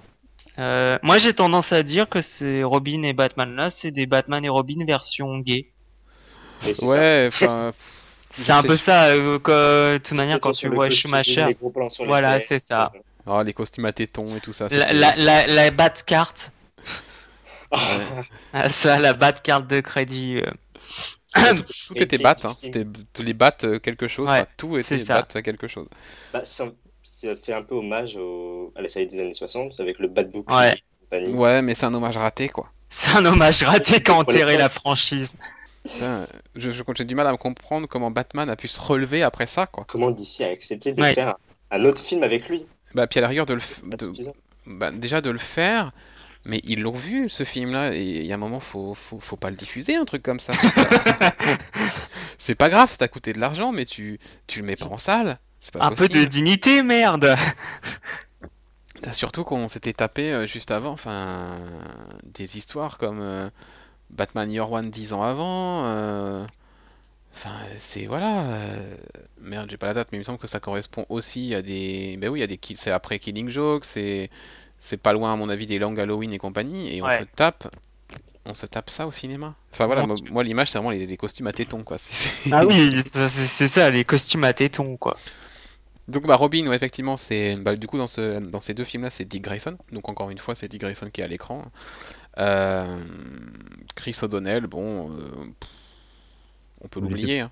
Euh, 0.59 0.97
Moi, 1.01 1.17
j'ai 1.17 1.33
tendance 1.33 1.73
à 1.73 1.81
dire 1.83 2.07
que 2.07 2.21
ces 2.21 2.63
Robin 2.63 3.01
et 3.03 3.13
Batman 3.13 3.55
là, 3.55 3.69
c'est 3.71 3.91
des 3.91 4.05
Batman 4.05 4.45
et 4.45 4.49
Robin 4.49 4.85
version 4.85 5.39
gay. 5.39 5.67
Ouais, 6.83 7.25
enfin. 7.27 7.71
C'est 8.35 8.51
un 8.51 8.61
sais- 8.63 8.67
peu 8.67 8.77
ça. 8.77 9.09
euh, 9.09 9.37
que, 9.37 9.93
de 9.93 9.97
toute 9.99 10.17
manière, 10.17 10.39
quand 10.39 10.53
tu 10.53 10.67
vois 10.67 10.89
Schumacher, 10.89 11.45
Voilà, 12.07 12.39
c'est 12.39 12.57
ça. 12.57 12.91
Ah, 13.25 13.43
les 13.43 13.53
costumes 13.53 13.85
à 13.85 13.93
tétons 13.93 14.35
et 14.35 14.41
tout 14.41 14.53
ça. 14.53 14.67
la, 14.69 14.91
la, 14.93 15.15
la, 15.15 15.47
la 15.47 15.71
Batcarte, 15.71 16.51
Ouais. 17.71 18.23
ah, 18.53 18.69
ça, 18.69 18.99
la 18.99 19.13
Batcarte 19.13 19.67
de 19.67 19.79
crédit. 19.79 20.37
euh. 20.37 20.51
Tout 21.87 21.95
Et 21.95 22.01
était 22.03 22.19
bat, 22.19 22.35
hein. 22.43 22.53
si- 22.53 22.65
C'était 22.67 22.85
tous 23.13 23.23
les 23.23 23.33
bats 23.33 23.55
euh, 23.63 23.79
quelque 23.79 24.07
chose. 24.07 24.29
Ouais, 24.29 24.35
enfin, 24.41 24.47
tout 24.57 24.77
était 24.77 24.97
c'est 24.99 25.05
ça. 25.05 25.25
bat 25.33 25.41
quelque 25.41 25.67
chose. 25.67 25.87
Bah, 26.31 26.45
ça, 26.45 26.65
ça 27.01 27.35
fait 27.35 27.53
un 27.53 27.63
peu 27.63 27.73
hommage 27.75 28.17
au- 28.17 28.71
à 28.75 28.81
la 28.83 28.87
série 28.89 29.07
des 29.07 29.19
années 29.19 29.33
60 29.33 29.79
avec 29.79 29.97
le 29.97 30.07
Bat 30.07 30.25
Book 30.25 30.51
Ouais. 30.51 30.73
et 30.75 30.83
compagnie. 31.01 31.33
Ouais, 31.33 31.61
mais 31.63 31.73
c'est 31.73 31.85
un 31.87 31.93
hommage 31.95 32.17
raté, 32.17 32.49
quoi. 32.49 32.71
C'est 32.89 33.17
un 33.17 33.25
hommage 33.25 33.63
raté 33.63 33.99
qu'a 34.03 34.13
enterré 34.13 34.57
la 34.57 34.69
franchise. 34.69 35.35
Putain, 35.83 36.27
je, 36.55 36.69
je- 36.69 36.83
j'ai 36.95 37.05
du 37.05 37.15
mal 37.15 37.25
à 37.25 37.31
me 37.31 37.37
comprendre 37.37 37.87
comment 37.87 38.11
Batman 38.11 38.47
a 38.51 38.55
pu 38.55 38.67
se 38.67 38.79
relever 38.79 39.23
après 39.23 39.47
ça, 39.47 39.65
quoi. 39.65 39.85
Comment 39.87 40.11
DC 40.11 40.41
a 40.41 40.49
accepté 40.49 40.93
de 40.93 41.01
Ouais. 41.01 41.13
faire 41.15 41.37
un 41.71 41.83
autre 41.85 41.99
film 42.01 42.21
avec 42.21 42.47
lui 42.49 42.67
Bah, 42.95 43.07
puis 43.07 43.19
à 43.19 43.21
la 43.21 43.27
rigueur 43.27 43.45
de 43.45 43.53
le, 43.55 43.59
f- 43.59 43.89
Pas 43.89 43.97
de- 43.97 44.03
suffisant. 44.05 44.33
bah, 44.67 44.91
déjà 44.91 45.21
de 45.21 45.29
le 45.29 45.37
faire, 45.39 45.91
mais 46.45 46.61
ils 46.63 46.81
l'ont 46.81 46.91
vu 46.93 47.29
ce 47.29 47.43
film-là, 47.43 47.93
et 47.95 48.03
il 48.03 48.25
y 48.25 48.31
a 48.31 48.35
un 48.35 48.39
moment, 48.39 48.59
faut, 48.59 48.93
faut, 48.93 49.19
faut 49.19 49.37
pas 49.37 49.49
le 49.49 49.55
diffuser, 49.55 49.95
un 49.95 50.05
truc 50.05 50.23
comme 50.23 50.39
ça. 50.39 50.53
c'est 52.37 52.55
pas 52.55 52.69
grave, 52.69 52.89
ça 52.89 52.97
t'a 52.97 53.07
coûté 53.07 53.33
de 53.33 53.39
l'argent, 53.39 53.71
mais 53.71 53.85
tu, 53.85 54.19
tu 54.47 54.59
le 54.59 54.65
mets 54.65 54.75
pas 54.75 54.85
en 54.87 54.97
salle. 54.97 55.39
Pas 55.71 55.85
Un 55.85 55.91
peu 55.91 56.09
de 56.09 56.25
dignité, 56.25 56.83
merde. 56.83 57.35
T'as 59.01 59.13
surtout 59.13 59.43
qu'on 59.43 59.67
s'était 59.67 59.93
tapé 59.93 60.31
euh, 60.31 60.45
juste 60.45 60.71
avant, 60.71 60.91
enfin, 60.91 61.57
des 62.23 62.57
histoires 62.57 62.97
comme 62.97 63.19
euh, 63.21 63.49
Batman 64.09 64.51
Year 64.51 64.69
One 64.71 64.89
10 64.91 65.13
ans 65.13 65.23
avant. 65.23 65.85
euh, 65.85 66.45
Enfin, 67.35 67.51
c'est 67.77 68.05
voilà. 68.05 68.43
euh, 68.53 68.95
Merde, 69.41 69.69
j'ai 69.69 69.77
pas 69.77 69.87
la 69.87 69.93
date, 69.95 70.09
mais 70.11 70.17
il 70.17 70.19
me 70.19 70.23
semble 70.23 70.37
que 70.39 70.47
ça 70.47 70.59
correspond 70.59 71.05
aussi 71.09 71.53
à 71.55 71.61
des. 71.61 72.15
Ben 72.17 72.29
oui, 72.29 72.39
il 72.39 72.41
y 72.41 72.43
a 72.43 72.47
des 72.47 72.57
kills. 72.57 72.77
C'est 72.77 72.91
après 72.91 73.19
Killing 73.19 73.49
Joke, 73.49 73.85
c'est 73.85 74.29
c'est 74.79 74.97
pas 74.97 75.13
loin 75.13 75.33
à 75.33 75.35
mon 75.35 75.49
avis 75.49 75.65
des 75.65 75.79
Long 75.79 75.95
Halloween 75.97 76.31
et 76.33 76.37
compagnie, 76.37 76.95
et 76.95 77.01
on 77.01 77.05
Ouais. 77.05 77.19
se 77.19 77.23
tape. 77.35 77.67
On 78.45 78.53
se 78.53 78.65
tape 78.65 78.89
ça 78.89 79.07
au 79.07 79.11
cinéma. 79.11 79.55
Enfin 79.71 79.85
voilà, 79.85 80.05
moi, 80.05 80.15
moi, 80.29 80.43
l'image 80.43 80.69
c'est 80.69 80.77
vraiment 80.77 80.91
les, 80.91 81.07
les 81.07 81.17
costumes 81.17 81.47
à 81.47 81.53
tétons 81.53 81.83
quoi. 81.83 81.97
C'est- 81.99 82.51
Ah 82.51 82.65
oui, 82.65 83.01
ça, 83.11 83.29
c'est 83.29 83.47
c'est 83.47 83.67
ça, 83.69 83.89
les 83.89 84.03
costumes 84.03 84.43
à 84.43 84.53
tétons, 84.53 84.97
quoi. 84.97 85.17
Donc 86.09 86.27
bah 86.27 86.35
Robin, 86.35 86.67
ouais, 86.67 86.75
effectivement, 86.75 87.15
c'est 87.17 87.55
bah, 87.55 87.75
du 87.77 87.87
coup 87.87 87.97
dans 87.97 88.07
ce 88.07 88.39
dans 88.39 88.59
ces 88.61 88.73
deux 88.73 88.83
films-là, 88.83 89.09
c'est 89.09 89.25
Dick 89.25 89.43
Grayson. 89.43 89.77
Donc 89.93 90.09
encore 90.09 90.29
une 90.29 90.37
fois, 90.37 90.55
c'est 90.55 90.67
Dick 90.67 90.81
Grayson 90.81 91.09
qui 91.11 91.21
est 91.21 91.23
à 91.23 91.27
l'écran. 91.27 91.65
Euh, 92.37 92.97
Chris 93.95 94.17
O'Donnell, 94.21 94.67
bon, 94.67 95.11
euh, 95.11 95.29
pff, 95.59 95.69
on 96.83 96.87
peut 96.87 96.99
l'oublier. 96.99 97.41
hein. 97.41 97.51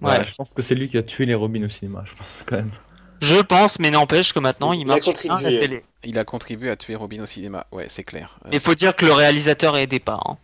Ouais. 0.00 0.18
Ouais, 0.18 0.24
je 0.24 0.34
pense 0.34 0.52
que 0.52 0.60
c'est 0.62 0.74
lui 0.74 0.88
qui 0.88 0.98
a 0.98 1.02
tué 1.02 1.24
les 1.26 1.34
Robins 1.34 1.64
au 1.64 1.68
cinéma, 1.68 2.04
je 2.06 2.14
pense 2.14 2.42
quand 2.46 2.56
même. 2.56 2.72
Je 3.20 3.40
pense, 3.40 3.78
mais 3.78 3.90
n'empêche 3.90 4.34
que 4.34 4.40
maintenant 4.40 4.74
il 4.74 4.80
Il 4.82 4.90
a 4.90 4.96
marche 4.96 5.08
à 5.30 5.40
la 5.40 5.48
télé. 5.60 5.84
Il 6.04 6.18
a 6.18 6.24
contribué 6.24 6.68
à 6.70 6.76
tuer 6.76 6.96
Robin 6.96 7.22
au 7.22 7.26
cinéma. 7.26 7.66
Ouais, 7.72 7.86
c'est 7.88 8.04
clair. 8.04 8.38
Euh, 8.44 8.50
Il 8.52 8.60
faut 8.60 8.74
dire 8.74 8.94
que 8.94 9.06
le 9.06 9.12
réalisateur 9.12 9.74
est 9.76 9.84
aidé 9.84 9.98
pas. 10.00 10.20
Hein. 10.26 10.36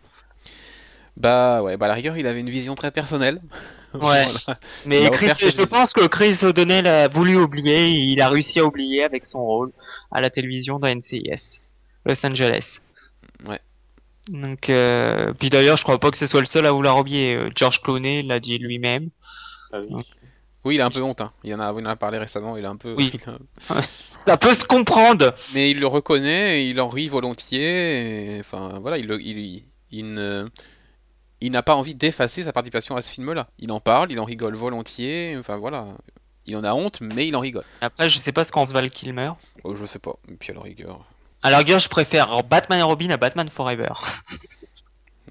bah 1.19 1.63
ouais, 1.63 1.77
bah 1.77 1.85
à 1.87 1.89
la 1.91 1.95
rigueur, 1.95 2.17
il 2.17 2.27
avait 2.27 2.41
une 2.41 2.49
vision 2.51 2.75
très 2.75 2.91
personnelle. 2.91 3.41
Ouais. 3.95 4.01
Voilà. 4.01 4.59
Mais 4.87 5.05
a 5.05 5.11
Chris, 5.11 5.27
je 5.39 5.65
pense 5.67 5.93
que 5.93 6.07
Chris 6.07 6.39
O'Donnell 6.45 6.87
a 6.87 7.09
voulu 7.09 7.37
oublier, 7.37 7.89
et 7.91 8.13
il 8.13 8.23
a 8.23 8.31
réussi 8.31 8.59
à 8.59 8.65
oublier 8.65 9.05
avec 9.05 9.27
son 9.27 9.45
rôle 9.45 9.71
à 10.11 10.23
la 10.23 10.31
télévision 10.31 10.79
dans 10.79 10.89
NCIS, 10.89 11.61
Los 12.07 12.25
Angeles. 12.25 12.79
Ouais. 13.47 13.61
Donc, 14.29 14.71
euh, 14.71 15.33
puis 15.35 15.51
d'ailleurs, 15.51 15.77
je 15.77 15.83
crois 15.83 15.99
pas 15.99 16.11
que 16.11 16.17
ce 16.17 16.27
soit 16.27 16.41
le 16.41 16.47
seul 16.47 16.65
à 16.67 16.73
vouloir 16.73 16.99
oublier. 16.99 17.35
Euh, 17.35 17.51
George 17.57 17.81
Clooney 17.83 18.23
l'a 18.23 18.39
dit 18.41 18.59
lui-même. 18.59 19.11
Ah 19.73 19.81
oui. 19.81 20.05
Il 20.75 20.81
a 20.81 20.87
un 20.87 20.91
peu 20.91 21.03
honte. 21.03 21.21
hein. 21.21 21.33
Il 21.43 21.53
en 21.57 21.61
a, 21.61 21.73
il 21.77 21.85
en 21.87 21.91
a 21.91 21.97
parlé 21.97 22.19
récemment. 22.19 22.57
Il 22.57 22.65
a 22.65 22.71
un 22.71 22.77
peu. 22.77 22.95
Oui. 22.97 23.13
a- 23.71 23.83
Ça 24.13 24.37
peut 24.37 24.55
se 24.55 24.65
comprendre. 24.65 25.35
Mais 25.55 25.73
il 25.73 25.81
le 25.81 25.89
reconnaît, 25.89 26.63
et 26.63 26.69
il 26.71 26.81
en 26.81 26.89
rit 26.89 27.09
volontiers. 27.09 28.37
et- 28.37 28.41
Enfin 28.41 28.79
voilà, 28.81 28.99
il, 28.99 29.07
le- 29.09 29.21
il, 29.21 29.65
il 29.91 30.15
ne, 30.15 30.49
il 31.41 31.51
n'a 31.51 31.65
pas 31.65 31.75
envie 31.75 31.97
d'effacer 31.97 32.45
sa 32.45 32.53
participation 32.53 32.95
à 32.95 33.03
ce 33.03 33.11
film-là. 33.11 33.49
Il 33.59 33.73
en 33.73 33.81
parle, 33.81 34.13
il 34.13 34.21
en 34.21 34.25
rigole 34.25 34.55
volontiers. 34.55 35.35
Enfin 35.37 35.57
voilà, 35.57 35.89
il 36.47 36.57
en 36.57 36.63
a 36.63 36.73
honte, 36.75 37.01
mais 37.01 37.27
il 37.27 37.35
en 37.35 37.41
rigole. 37.41 37.65
Après, 37.81 38.09
je 38.09 38.19
sais 38.21 38.31
pas 38.33 38.45
ce 38.45 38.53
qu'en 38.53 38.65
se 38.67 38.73
va 38.73 38.83
le 38.83 38.89
Kilmer. 38.89 39.33
Oh, 39.65 39.75
je 39.75 39.85
sais 39.85 39.99
pas. 39.99 40.15
Et 40.31 40.35
puis 40.37 40.53
à 40.53 40.55
la 40.55 40.61
rigueur, 40.61 41.05
À 41.43 41.51
la 41.51 41.59
rigueur, 41.59 41.79
je 41.81 41.89
préfère 41.89 42.43
Batman 42.45 42.79
et 42.79 42.83
Robin 42.83 43.11
à 43.11 43.17
Batman 43.17 43.49
Forever. 43.49 43.89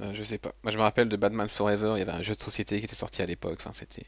euh, 0.01 0.11
je 0.13 0.23
sais 0.23 0.37
pas. 0.37 0.51
Moi 0.63 0.71
je 0.71 0.77
me 0.77 0.83
rappelle 0.83 1.09
de 1.09 1.15
Batman 1.15 1.47
Forever. 1.47 1.93
Il 1.95 1.99
y 1.99 2.01
avait 2.01 2.11
un 2.11 2.21
jeu 2.21 2.35
de 2.35 2.39
société 2.41 2.79
qui 2.79 2.85
était 2.85 2.95
sorti 2.95 3.21
à 3.21 3.25
l'époque. 3.25 3.59
Enfin 3.59 3.71
c'était, 3.73 4.05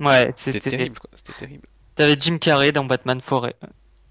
Ouais, 0.00 0.32
c'était 0.36 0.58
c'était. 0.58 0.70
terrible 0.70 0.98
quoi. 0.98 1.10
C'était 1.14 1.38
terrible. 1.38 1.68
T'avais 1.94 2.16
Jim 2.18 2.38
Carrey 2.38 2.72
dans 2.72 2.84
Batman 2.84 3.20
Forever. 3.20 3.54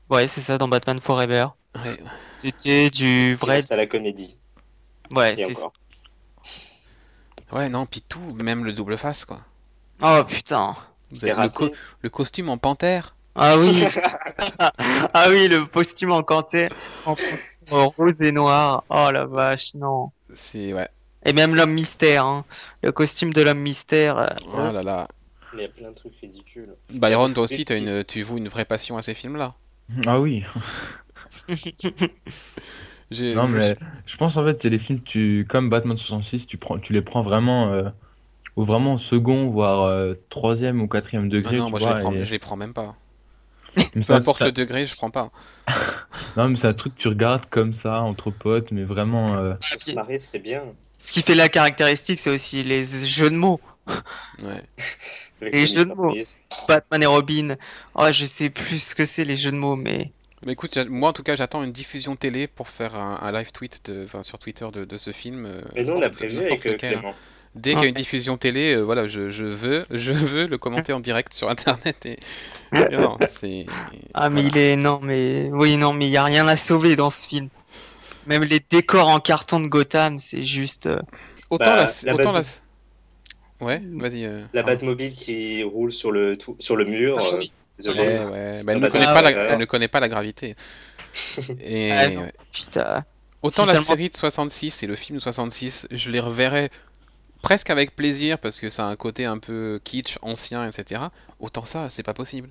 Ouais, 0.10 0.28
c'est 0.28 0.42
ça, 0.42 0.58
dans 0.58 0.68
Batman 0.68 1.00
Forever. 1.02 1.48
Ouais. 1.76 1.98
C'était 2.44 2.90
du 2.90 3.36
vrai. 3.36 3.56
reste 3.56 3.72
à 3.72 3.78
la 3.78 3.88
comédie. 3.88 4.40
Ouais, 5.12 5.34
c'est 5.36 5.46
encore. 5.58 5.74
Ouais 7.52 7.68
non, 7.68 7.86
puis 7.86 8.02
tout, 8.02 8.34
même 8.42 8.64
le 8.64 8.72
double 8.72 8.98
face 8.98 9.26
quoi. 9.26 9.42
Oh 10.02 10.24
putain. 10.26 10.74
C'était 11.12 11.32
le, 11.32 11.50
co- 11.50 11.66
raté. 11.66 11.76
le 12.02 12.10
costume 12.10 12.48
en 12.50 12.58
panthère. 12.58 13.14
Ah 13.36 13.58
oui. 13.58 13.84
ah 14.60 15.28
oui, 15.30 15.48
le 15.48 15.66
costume 15.66 16.12
en 16.12 16.24
canté, 16.24 16.66
en 17.06 17.88
rose 17.90 18.16
et 18.20 18.32
noir. 18.32 18.84
Oh 18.90 19.10
la 19.12 19.26
vache, 19.26 19.74
non. 19.74 20.12
C'est 20.36 20.74
ouais. 20.74 20.90
Et 21.26 21.34
même 21.34 21.56
l'homme 21.56 21.74
mystère, 21.74 22.26
hein. 22.26 22.46
Le 22.84 22.92
costume 22.92 23.32
de 23.34 23.42
l'homme 23.42 23.60
mystère. 23.60 24.18
euh, 24.18 24.28
Oh 24.54 24.72
là 24.72 24.84
là. 24.84 25.08
Il 25.54 25.60
y 25.60 25.64
a 25.64 25.68
plein 25.68 25.90
de 25.92 25.96
trucs 25.96 26.16
ridicules. 26.16 26.74
Byron, 26.90 27.34
toi 27.34 27.44
aussi, 27.44 27.66
si. 27.68 27.84
une, 27.84 28.04
tu 28.04 28.22
voues 28.24 28.38
une 28.38 28.48
vraie 28.48 28.66
passion 28.66 28.98
à 28.98 29.02
ces 29.02 29.14
films-là? 29.14 29.54
Ah 30.06 30.20
oui. 30.20 30.44
Non 33.12 33.48
mais 33.48 33.76
je 34.06 34.16
pense 34.16 34.38
en 34.38 34.46
fait 34.46 34.66
a 34.66 34.70
des 34.70 34.80
films 34.80 35.02
tu 35.02 35.46
comme 35.50 35.70
Batman 35.70 35.98
66 35.98 36.48
tu 36.48 36.58
prends 36.58 36.80
tu 36.80 36.94
les 36.94 37.02
prends 37.02 37.22
vraiment 37.24 37.74
euh, 37.74 37.90
au 38.56 38.64
vraiment 38.64 38.98
second 38.98 39.50
voire 39.50 39.84
euh, 39.84 40.14
troisième 40.30 40.82
ou 40.82 40.88
quatrième 40.88 41.26
Ah 41.26 41.30
degré 41.30 41.58
non, 41.58 41.66
tu 41.66 41.72
moi 41.72 41.80
je 41.80 41.88
les, 41.88 42.00
prends, 42.00 42.14
et- 42.14 42.26
je 42.26 42.32
les 42.32 42.40
prends 42.40 42.56
même 42.56 42.74
pas. 42.74 42.96
Peu 43.94 44.02
ça- 44.02 44.16
importe 44.16 44.40
ça- 44.40 44.46
le 44.46 44.52
degré, 44.52 44.86
je 44.86 44.96
prends 44.96 45.12
pas. 45.12 45.30
non 46.38 46.50
mais 46.50 46.56
c'est 46.56 46.68
un 46.68 46.74
truc 46.74 46.96
que 46.96 47.02
tu 47.02 47.08
regardes 47.08 47.46
comme 47.50 47.74
ça 47.74 48.02
entre 48.02 48.32
potes 48.32 48.72
mais 48.72 48.84
vraiment 48.84 49.36
euh, 49.38 49.54
se 49.62 49.92
marrer, 49.94 50.18
c'est 50.18 50.40
bien. 50.40 50.64
Ce 50.98 51.12
qui 51.12 51.22
fait 51.22 51.36
la 51.36 51.50
caractéristique, 51.50 52.20
c'est 52.20 52.30
aussi 52.30 52.64
les 52.64 52.84
jeux 52.86 53.30
de 53.30 53.36
mots. 53.36 53.60
Ouais. 54.44 54.64
Les 55.42 55.66
jeux 55.66 55.86
de 55.86 55.94
mots. 55.94 56.14
Batman 56.68 57.02
et 57.02 57.08
Robin. 57.08 57.56
Oh, 57.96 58.08
je 58.12 58.26
sais 58.28 58.52
plus 58.52 58.78
ce 58.78 58.94
que 58.94 59.06
c'est 59.06 59.26
les 59.26 59.36
jeux 59.36 59.52
de 59.52 59.58
mots, 59.58 59.76
mais. 59.76 60.12
Mais 60.46 60.54
écoute, 60.54 60.78
moi 60.88 61.10
en 61.10 61.14
tout 61.14 61.24
cas, 61.24 61.36
j'attends 61.36 61.64
une 61.64 61.72
diffusion 61.72 62.16
télé 62.16 62.46
pour 62.48 62.68
faire 62.70 62.94
un, 62.94 63.20
un 63.24 63.32
live 63.32 63.52
tweet 63.52 63.82
de, 63.90 64.08
sur 64.22 64.38
Twitter 64.38 64.68
de, 64.72 64.86
de 64.86 64.98
ce 65.00 65.12
film. 65.12 65.46
euh, 65.48 65.62
Mais 65.76 65.84
nous, 65.84 65.94
on 65.94 66.02
a 66.04 66.12
prévu 66.12 66.38
avec 66.38 66.64
euh, 66.68 66.74
lequel, 66.74 66.98
hein. 67.04 67.14
Dès 67.54 67.72
qu'il 67.74 67.82
y 67.82 67.86
a 67.86 67.90
une 67.90 67.94
diffusion 67.96 68.38
télé, 68.38 68.76
euh, 68.76 68.82
voilà, 68.82 69.08
je, 69.08 69.30
je 69.30 69.44
veux, 69.44 69.84
je 69.92 70.12
veux 70.14 70.48
le 70.48 70.58
commenter 70.58 70.94
en 70.94 71.00
direct 71.02 71.34
sur 71.34 71.50
internet. 71.50 72.06
Et... 72.06 72.18
et 72.74 72.96
non, 72.96 73.18
c'est. 73.32 73.66
Ah 74.14 74.30
mais 74.30 74.42
voilà. 74.44 74.58
il 74.58 74.58
est 74.58 74.76
non 74.78 75.00
mais 75.02 75.50
oui 75.52 75.76
non 75.78 75.92
mais 75.94 76.08
il 76.08 76.12
y 76.12 76.18
a 76.18 76.24
rien 76.24 76.48
à 76.48 76.56
sauver 76.58 76.96
dans 76.96 77.12
ce 77.12 77.28
film. 77.28 77.50
Même 78.28 78.44
les 78.44 78.62
décors 78.70 79.08
en 79.10 79.20
carton 79.20 79.60
de 79.60 79.68
Gotham, 79.68 80.20
c'est 80.20 80.44
juste 80.44 80.86
euh, 80.86 81.00
Autant 81.50 81.66
Bah, 81.66 81.86
la. 82.04 82.14
autant. 82.16 82.42
Ouais, 83.60 83.82
vas-y. 83.96 84.26
euh, 84.26 84.44
La. 84.54 84.64
Batmobile 84.64 85.12
qui 85.12 85.64
roule 85.64 85.92
sur 85.92 86.12
le, 86.12 86.38
sur 86.60 86.76
le 86.76 86.86
mur. 86.86 87.18
Ah 87.20 87.24
euh, 87.24 87.38
oui. 87.40 87.52
désolé. 87.78 88.00
Ouais, 88.00 88.26
ouais. 88.26 88.64
Bah, 88.64 88.74
elle, 88.74 88.80
ne 88.80 88.90
connaît 88.90 89.06
pas 89.06 89.22
la... 89.22 89.30
ouais, 89.32 89.48
elle 89.50 89.60
ne 89.60 89.66
connaît 89.66 89.88
pas 89.88 90.00
la 90.00 90.08
gravité. 90.10 90.56
Et 91.62 91.92
Ah 91.92 92.08
putain. 92.54 93.04
autant 93.42 93.64
Si 93.64 93.68
la 93.68 93.74
seulement- 93.74 93.88
série 93.88 94.10
de 94.10 94.16
66 94.18 94.84
et 94.84 94.88
le 94.88 94.96
film 94.96 95.18
de 95.18 95.22
66, 95.22 95.88
je 95.92 96.10
les 96.10 96.20
reverrai 96.20 96.72
presque 97.42 97.70
avec 97.70 97.96
plaisir 97.96 98.40
parce 98.40 98.60
que 98.60 98.70
ça 98.70 98.86
a 98.86 98.88
un 98.88 98.96
côté 98.96 99.26
un 99.26 99.38
peu 99.38 99.80
kitsch, 99.84 100.18
ancien, 100.22 100.68
etc. 100.68 101.02
Autant 101.40 101.64
ça, 101.64 101.90
c'est 101.90 102.04
pas 102.04 102.14
possible. 102.14 102.50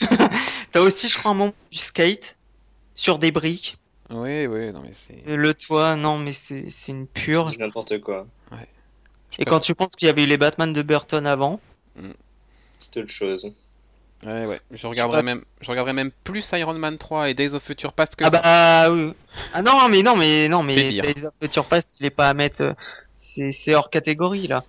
T'as 0.72 0.80
aussi 0.80 1.08
je 1.08 1.18
crois 1.18 1.32
un 1.32 1.34
moment 1.34 1.54
du 1.70 1.78
skate 1.78 2.36
sur 2.94 3.18
des 3.18 3.32
briques. 3.32 3.78
Oui, 4.10 4.46
oui, 4.46 4.72
non 4.72 4.80
mais 4.80 4.92
c'est. 4.92 5.22
Le 5.26 5.54
toit, 5.54 5.96
non 5.96 6.18
mais 6.18 6.32
c'est 6.32 6.68
c'est 6.70 6.92
une 6.92 7.06
pure. 7.06 7.48
C'est 7.48 7.58
n'importe 7.58 8.00
quoi. 8.00 8.26
Et 9.38 9.44
quand 9.44 9.60
tu 9.60 9.74
penses 9.74 9.96
qu'il 9.96 10.06
y 10.06 10.10
avait 10.10 10.24
eu 10.24 10.26
les 10.26 10.38
Batman 10.38 10.72
de 10.72 10.82
Burton 10.82 11.26
avant, 11.26 11.60
C'est 12.78 13.00
autre 13.00 13.10
chose. 13.10 13.52
Ouais, 14.24 14.46
ouais. 14.46 14.60
Je 14.70 14.86
regarderai 14.86 15.22
même, 15.22 15.44
je 15.60 15.70
regarderai 15.70 15.92
même 15.92 16.10
plus 16.22 16.48
Iron 16.52 16.74
Man 16.74 16.96
3 16.96 17.30
et 17.30 17.34
Days 17.34 17.52
of 17.52 17.62
Future 17.62 17.92
Past 17.92 18.16
que 18.16 18.24
ah 18.24 18.30
bah 18.30 18.90
oui. 18.90 19.12
Ah 19.52 19.60
non 19.60 19.88
mais 19.90 20.02
non 20.02 20.16
mais 20.16 20.48
non 20.48 20.62
mais. 20.62 20.74
Days 20.74 21.24
of 21.24 21.32
Future 21.42 21.66
Past, 21.66 21.96
il 22.00 22.06
est 22.06 22.10
pas 22.10 22.28
à 22.28 22.34
mettre. 22.34 22.74
C'est 23.16 23.74
hors 23.74 23.90
catégorie 23.90 24.46
là. 24.46 24.64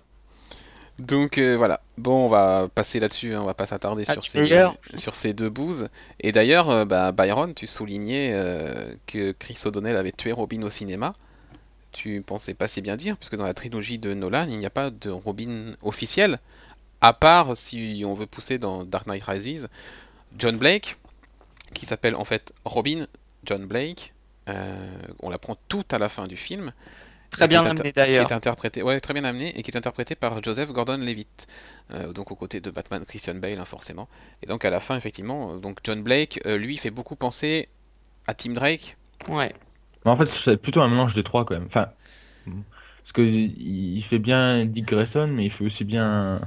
Donc 0.98 1.36
euh, 1.38 1.56
voilà. 1.56 1.80
Bon, 1.98 2.24
on 2.24 2.28
va 2.28 2.68
passer 2.74 3.00
là-dessus. 3.00 3.34
hein, 3.34 3.42
On 3.42 3.44
va 3.44 3.54
pas 3.54 3.66
s'attarder 3.66 4.04
Ah, 4.06 4.14
sur 4.14 4.22
ces 4.22 4.40
meilleur. 4.40 4.76
sur 4.96 5.14
ces 5.14 5.34
deux 5.34 5.50
bouses. 5.50 5.88
Et 6.20 6.32
d'ailleurs, 6.32 6.70
euh, 6.70 6.84
bah, 6.84 7.12
Byron, 7.12 7.54
tu 7.54 7.66
soulignais 7.66 8.30
euh, 8.32 8.94
que 9.06 9.32
Chris 9.32 9.58
O'Donnell 9.64 9.96
avait 9.96 10.12
tué 10.12 10.32
Robin 10.32 10.62
au 10.62 10.70
cinéma. 10.70 11.14
Tu 11.92 12.22
pensais 12.26 12.54
pas 12.54 12.68
si 12.68 12.80
bien 12.82 12.96
dire, 12.96 13.16
puisque 13.16 13.36
dans 13.36 13.44
la 13.44 13.54
trilogie 13.54 13.98
de 13.98 14.14
Nolan, 14.14 14.46
il 14.48 14.58
n'y 14.58 14.66
a 14.66 14.70
pas 14.70 14.90
de 14.90 15.10
Robin 15.10 15.74
officiel, 15.82 16.40
à 17.00 17.12
part 17.14 17.56
si 17.56 18.02
on 18.06 18.14
veut 18.14 18.26
pousser 18.26 18.58
dans 18.58 18.84
Dark 18.84 19.06
Knight 19.06 19.22
Rises, 19.24 19.68
John 20.38 20.58
Blake, 20.58 20.96
qui 21.74 21.86
s'appelle 21.86 22.14
en 22.14 22.24
fait 22.24 22.52
Robin 22.64 23.06
John 23.44 23.64
Blake. 23.66 24.12
euh, 24.48 24.76
on 25.20 25.30
l'apprend 25.30 25.56
tout 25.68 25.84
à 25.90 25.98
la 25.98 26.08
fin 26.10 26.26
du 26.26 26.36
film. 26.36 26.72
Très 27.30 27.48
bien 27.48 27.64
amené 27.64 27.92
d'ailleurs. 27.92 28.26
Qui 28.26 28.32
est 28.32 28.36
interprété, 28.36 28.82
ouais, 28.82 29.00
très 29.00 29.14
bien 29.14 29.24
amené, 29.24 29.58
et 29.58 29.62
qui 29.62 29.70
est 29.70 29.76
interprété 29.76 30.14
par 30.14 30.42
Joseph 30.42 30.70
Gordon-Levitt, 30.70 31.46
euh, 31.92 32.12
donc 32.12 32.30
aux 32.30 32.36
côtés 32.36 32.60
de 32.60 32.70
Batman, 32.70 33.04
Christian 33.04 33.34
Bale, 33.34 33.58
hein, 33.58 33.64
forcément. 33.64 34.08
Et 34.42 34.46
donc 34.46 34.64
à 34.64 34.70
la 34.70 34.80
fin, 34.80 34.96
effectivement, 34.96 35.54
euh, 35.54 35.58
donc 35.58 35.78
John 35.84 36.02
Blake, 36.02 36.40
euh, 36.46 36.56
lui, 36.56 36.76
fait 36.76 36.90
beaucoup 36.90 37.16
penser 37.16 37.68
à 38.26 38.34
Tim 38.34 38.52
Drake. 38.52 38.96
Ouais. 39.28 39.54
Mais 40.04 40.10
en 40.10 40.16
fait, 40.16 40.26
c'est 40.26 40.56
plutôt 40.56 40.80
un 40.82 40.88
mélange 40.88 41.14
des 41.14 41.22
trois 41.22 41.44
quand 41.44 41.54
même. 41.54 41.66
Enfin, 41.66 41.88
parce 42.44 43.12
que 43.12 43.22
il 43.22 43.96
il 43.96 44.02
fait 44.02 44.18
bien 44.18 44.64
Dick 44.64 44.86
Grayson, 44.86 45.28
mais 45.28 45.46
il 45.46 45.50
fait 45.50 45.64
aussi 45.64 45.84
bien. 45.84 46.40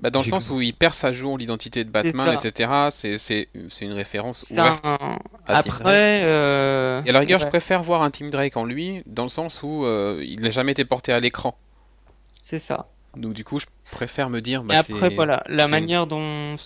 Bah, 0.00 0.08
dans 0.10 0.20
le 0.20 0.24
sens 0.26 0.48
où 0.50 0.60
il 0.62 0.72
perce 0.74 1.04
à 1.04 1.12
jour 1.12 1.36
l'identité 1.36 1.84
de 1.84 1.90
Batman, 1.90 2.26
etc. 2.42 2.70
C'est 2.90 3.18
c'est 3.18 3.48
c'est 3.68 3.84
une 3.84 3.92
référence 3.92 4.46
ouverte 4.50 4.86
un- 4.86 5.18
à 5.46 5.62
Tim 5.62 5.68
Drake. 5.68 5.80
Après, 5.80 6.22
euh... 6.24 7.02
Et 7.04 7.10
à 7.10 7.12
la 7.12 7.18
rigueur, 7.20 7.38
je 7.38 7.44
préfère 7.50 7.82
voir 7.82 8.02
un 8.02 8.10
Tim 8.10 8.28
Drake 8.30 8.56
en 8.56 8.64
lui, 8.64 9.02
dans 9.06 9.24
le 9.24 9.28
sens 9.28 9.62
où 9.62 9.84
euh, 9.84 10.22
il 10.26 10.40
n'a 10.40 10.50
jamais 10.50 10.72
été 10.72 10.84
porté 10.84 11.12
à 11.12 11.20
l'écran. 11.20 11.56
c'est 12.40 12.58
ça. 12.58 12.88
Donc 13.16 13.34
du 13.34 13.44
coup, 13.44 13.58
je 13.58 13.66
préfère 13.90 14.30
me 14.30 14.40
dire, 14.40 14.60
Et 14.62 14.64
bah, 14.66 14.78
après, 14.78 15.08
c'est- 15.10 15.14
voilà, 15.14 15.42
la 15.48 15.66
manière 15.68 16.06
dont 16.06 16.56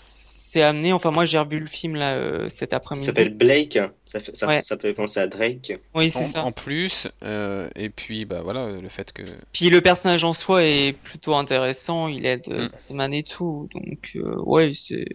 c'est 0.55 0.63
amené. 0.63 0.93
Enfin, 0.93 1.11
moi, 1.11 1.25
j'ai 1.25 1.39
revu 1.39 1.59
le 1.59 1.67
film 1.67 1.97
là 1.97 2.15
euh, 2.15 2.49
cet 2.49 2.73
après-midi. 2.73 3.05
s'appelle 3.07 3.35
Blake. 3.37 3.79
Ça, 4.07 4.21
fait, 4.21 4.35
ça, 4.37 4.47
Ouais. 4.47 4.63
ça 4.63 4.77
peut 4.77 4.95
penser 4.95 5.21
à 5.21 5.27
Drake. 5.27 5.79
Oui, 5.95 6.11
c'est 6.11 6.19
en, 6.19 6.27
ça. 6.29 6.45
en 6.45 6.53
plus, 6.53 7.09
euh, 7.23 7.69
et 7.77 7.91
puis 7.91 8.25
bah 8.25 8.43
voilà, 8.43 8.69
le 8.71 8.89
fait 8.89 9.13
que 9.13 9.23
Puis 9.53 9.69
le 9.71 9.81
personnage 9.81 10.25
en 10.25 10.33
soi 10.33 10.65
est 10.65 10.93
plutôt 10.93 11.35
intéressant. 11.35 12.09
Il 12.09 12.25
aide 12.27 12.45
euh, 12.49 12.67
Mm. 12.67 12.71
Batman 12.71 13.15
et 13.15 13.23
tout. 13.25 13.69
Donc, 13.75 14.13
euh, 14.17 14.37
ouais, 14.45 14.71
c'est 14.75 15.07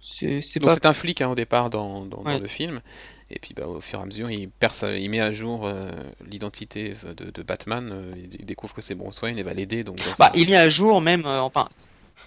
c'est 0.00 0.40
c'est 0.40 0.60
Donc 0.60 0.70
pas. 0.70 0.74
c'est 0.74 0.86
un 0.86 0.92
flic 0.92 1.20
hein, 1.20 1.28
au 1.28 1.34
départ 1.34 1.70
dans, 1.70 2.06
dans, 2.06 2.22
le 2.24 2.48
film, 2.48 2.80
et 3.30 3.38
puis 3.38 3.52
bah, 3.54 3.66
au 3.66 3.80
fur 3.80 3.98
et 3.98 4.02
à 4.02 4.06
mesure 4.06 4.30
il 4.30 4.48
perce, 4.48 4.84
il 4.96 5.10
met 5.10 5.20
à 5.20 5.32
jour 5.32 5.66
euh, 5.66 5.90
l'identité 6.26 6.94
de, 7.16 7.30
de 7.30 7.42
Batman, 7.42 7.90
euh, 7.92 8.12
il, 8.16 8.36
il 8.40 8.46
découvre 8.46 8.72
que 8.74 8.80
c'est 8.80 8.94
Bruce 8.94 9.20
Wayne 9.20 9.38
et 9.38 9.42
va 9.42 9.52
l'aider, 9.52 9.84
donc 9.84 9.98
bah, 9.98 10.14
ça- 10.16 10.32
il 10.34 10.50
est 10.50 10.56
à 10.56 10.68
jour 10.68 11.00
même. 11.02 11.26
euh, 11.26 11.40
enfin, 11.40 11.68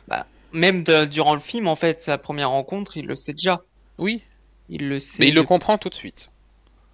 bah, 0.07 0.27
même 0.53 0.83
de- 0.83 1.05
durant 1.05 1.33
le 1.35 1.41
film, 1.41 1.67
en 1.67 1.75
fait, 1.75 2.01
sa 2.01 2.17
première 2.17 2.49
rencontre, 2.49 2.97
il 2.97 3.05
le 3.05 3.15
sait 3.15 3.33
déjà. 3.33 3.61
oui, 3.97 4.21
Il 4.69 4.87
le 4.87 4.99
sait. 4.99 5.17
mais 5.19 5.27
il 5.29 5.35
le 5.35 5.43
comprend 5.43 5.77
tout 5.77 5.89
de 5.89 5.95
suite. 5.95 6.29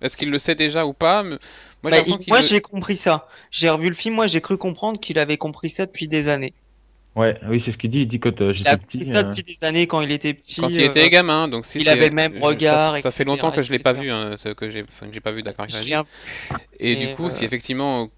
Est-ce 0.02 0.16
qu'il 0.18 0.30
le 0.30 0.40
sait 0.40 0.56
déjà 0.56 0.86
ou 0.86 0.94
pas? 0.94 1.24
Moi 1.24 1.38
j'ai 1.86 1.90
Bah, 1.90 1.98
il- 2.06 2.34
le- 2.34 2.42
j'ai 2.42 2.62
compris 2.62 2.98
ça. 2.98 3.28
J'ai 3.52 3.70
revu 3.70 3.90
le 3.90 3.96
film. 3.96 4.16
Moi, 4.16 4.28
j'ai 4.28 4.42
cru 4.42 4.58
comprendre 4.58 5.00
qu'il 5.00 5.18
avait 5.20 5.38
compris 5.38 5.70
ça 5.70 5.86
depuis 5.86 6.08
des 6.08 6.28
années. 6.28 6.54
Ouais, 7.16 7.36
oui, 7.50 7.60
c'est 7.60 7.72
ce 7.72 7.80
qu'il 7.80 7.90
dit. 7.90 8.02
Il 8.02 8.08
dit 8.08 8.20
quand 8.20 8.42
euh, 8.42 8.52
Il 8.52 8.54
j'étais 8.54 8.70
a 8.70 8.78
petit. 8.78 9.00
compris 9.00 9.12
ça 9.12 9.20
euh, 9.20 9.24
depuis 9.24 9.44
des 9.44 9.64
années 9.64 9.88
quand 9.88 10.02
il 10.02 10.12
était 10.12 10.36
petit. 10.36 10.62
quand 10.62 10.70
il 10.70 10.82
euh, 10.82 10.86
était 10.86 11.10
gamin, 11.10 11.48
donc 11.48 11.66
si 11.66 11.80
il 11.80 11.90
avait 11.90 12.10
le 12.10 12.16
même 12.16 12.38
regard, 12.44 12.94
Ça, 12.98 13.02
ça 13.02 13.12
fait 13.12 13.24
longtemps 13.24 13.50
que 13.52 13.64
je 13.64 13.72
l'ai 13.72 13.80
pas 13.80 13.94
vu, 13.94 14.12
hein, 14.12 14.36
ce 14.38 14.50
que 14.50 14.70
j'ai, 14.70 14.84
enfin, 14.84 15.08
que 15.08 15.14
j'ai 15.14 15.20
pas 15.20 15.32
vu 15.32 15.42
viens- 15.84 16.06
Et, 16.80 16.92
Et, 16.92 16.96
du 16.96 17.16
coup, 17.16 17.32
si 17.32 17.44
euh, 17.44 17.48
effectivement 17.48 18.10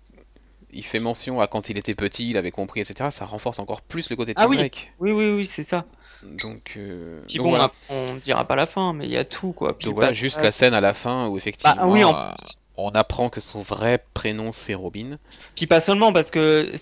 il 0.72 0.84
fait 0.84 1.00
mention 1.00 1.42
à 1.42 1.48
quand 1.48 1.70
il 1.70 1.78
était 1.78 1.96
petit, 1.96 2.30
il 2.30 2.38
avait 2.38 2.52
compris, 2.52 2.82
etc., 2.82 3.10
ça 3.12 3.26
renforce 3.26 3.60
encore 3.60 3.82
plus 3.82 4.10
le 4.10 4.16
côté 4.16 4.34
de 4.34 4.40
Ah 4.40 4.48
oui. 4.48 4.60
Oui, 5.00 5.12
oui, 5.12 5.32
oui, 5.32 5.46
c'est 5.46 5.64
ça. 5.64 5.86
Donc, 6.24 6.74
euh, 6.78 7.22
Puis 7.28 7.38
donc 7.38 7.46
bon, 7.46 7.50
voilà. 7.52 7.66
après, 7.66 7.78
on 7.90 8.16
dira 8.16 8.46
pas 8.46 8.56
la 8.56 8.66
fin, 8.66 8.94
mais 8.94 9.06
il 9.06 9.12
y 9.12 9.18
a 9.18 9.26
tout, 9.26 9.54
quoi. 9.54 9.78
Puis 9.78 9.86
Donc 9.86 9.96
voilà, 9.96 10.10
bah, 10.10 10.14
juste 10.14 10.42
la 10.42 10.52
scène 10.52 10.74
à 10.74 10.82
la 10.82 10.94
fin 10.94 11.28
où 11.28 11.38
effectivement 11.38 11.76
Bah 11.76 11.88
oui, 11.88 12.04
en 12.04 12.14
euh, 12.14 12.34
plus. 12.36 12.58
on 12.78 12.90
apprend 12.90 13.30
que 13.30 13.40
son 13.42 13.62
vrai 13.62 14.04
prénom 14.14 14.52
c'est 14.52 14.74
Robin. 14.74 15.18
Puis 15.56 15.66
pas 15.66 15.80
seulement 15.80 16.12
parce 16.12 16.30
que 16.32 16.74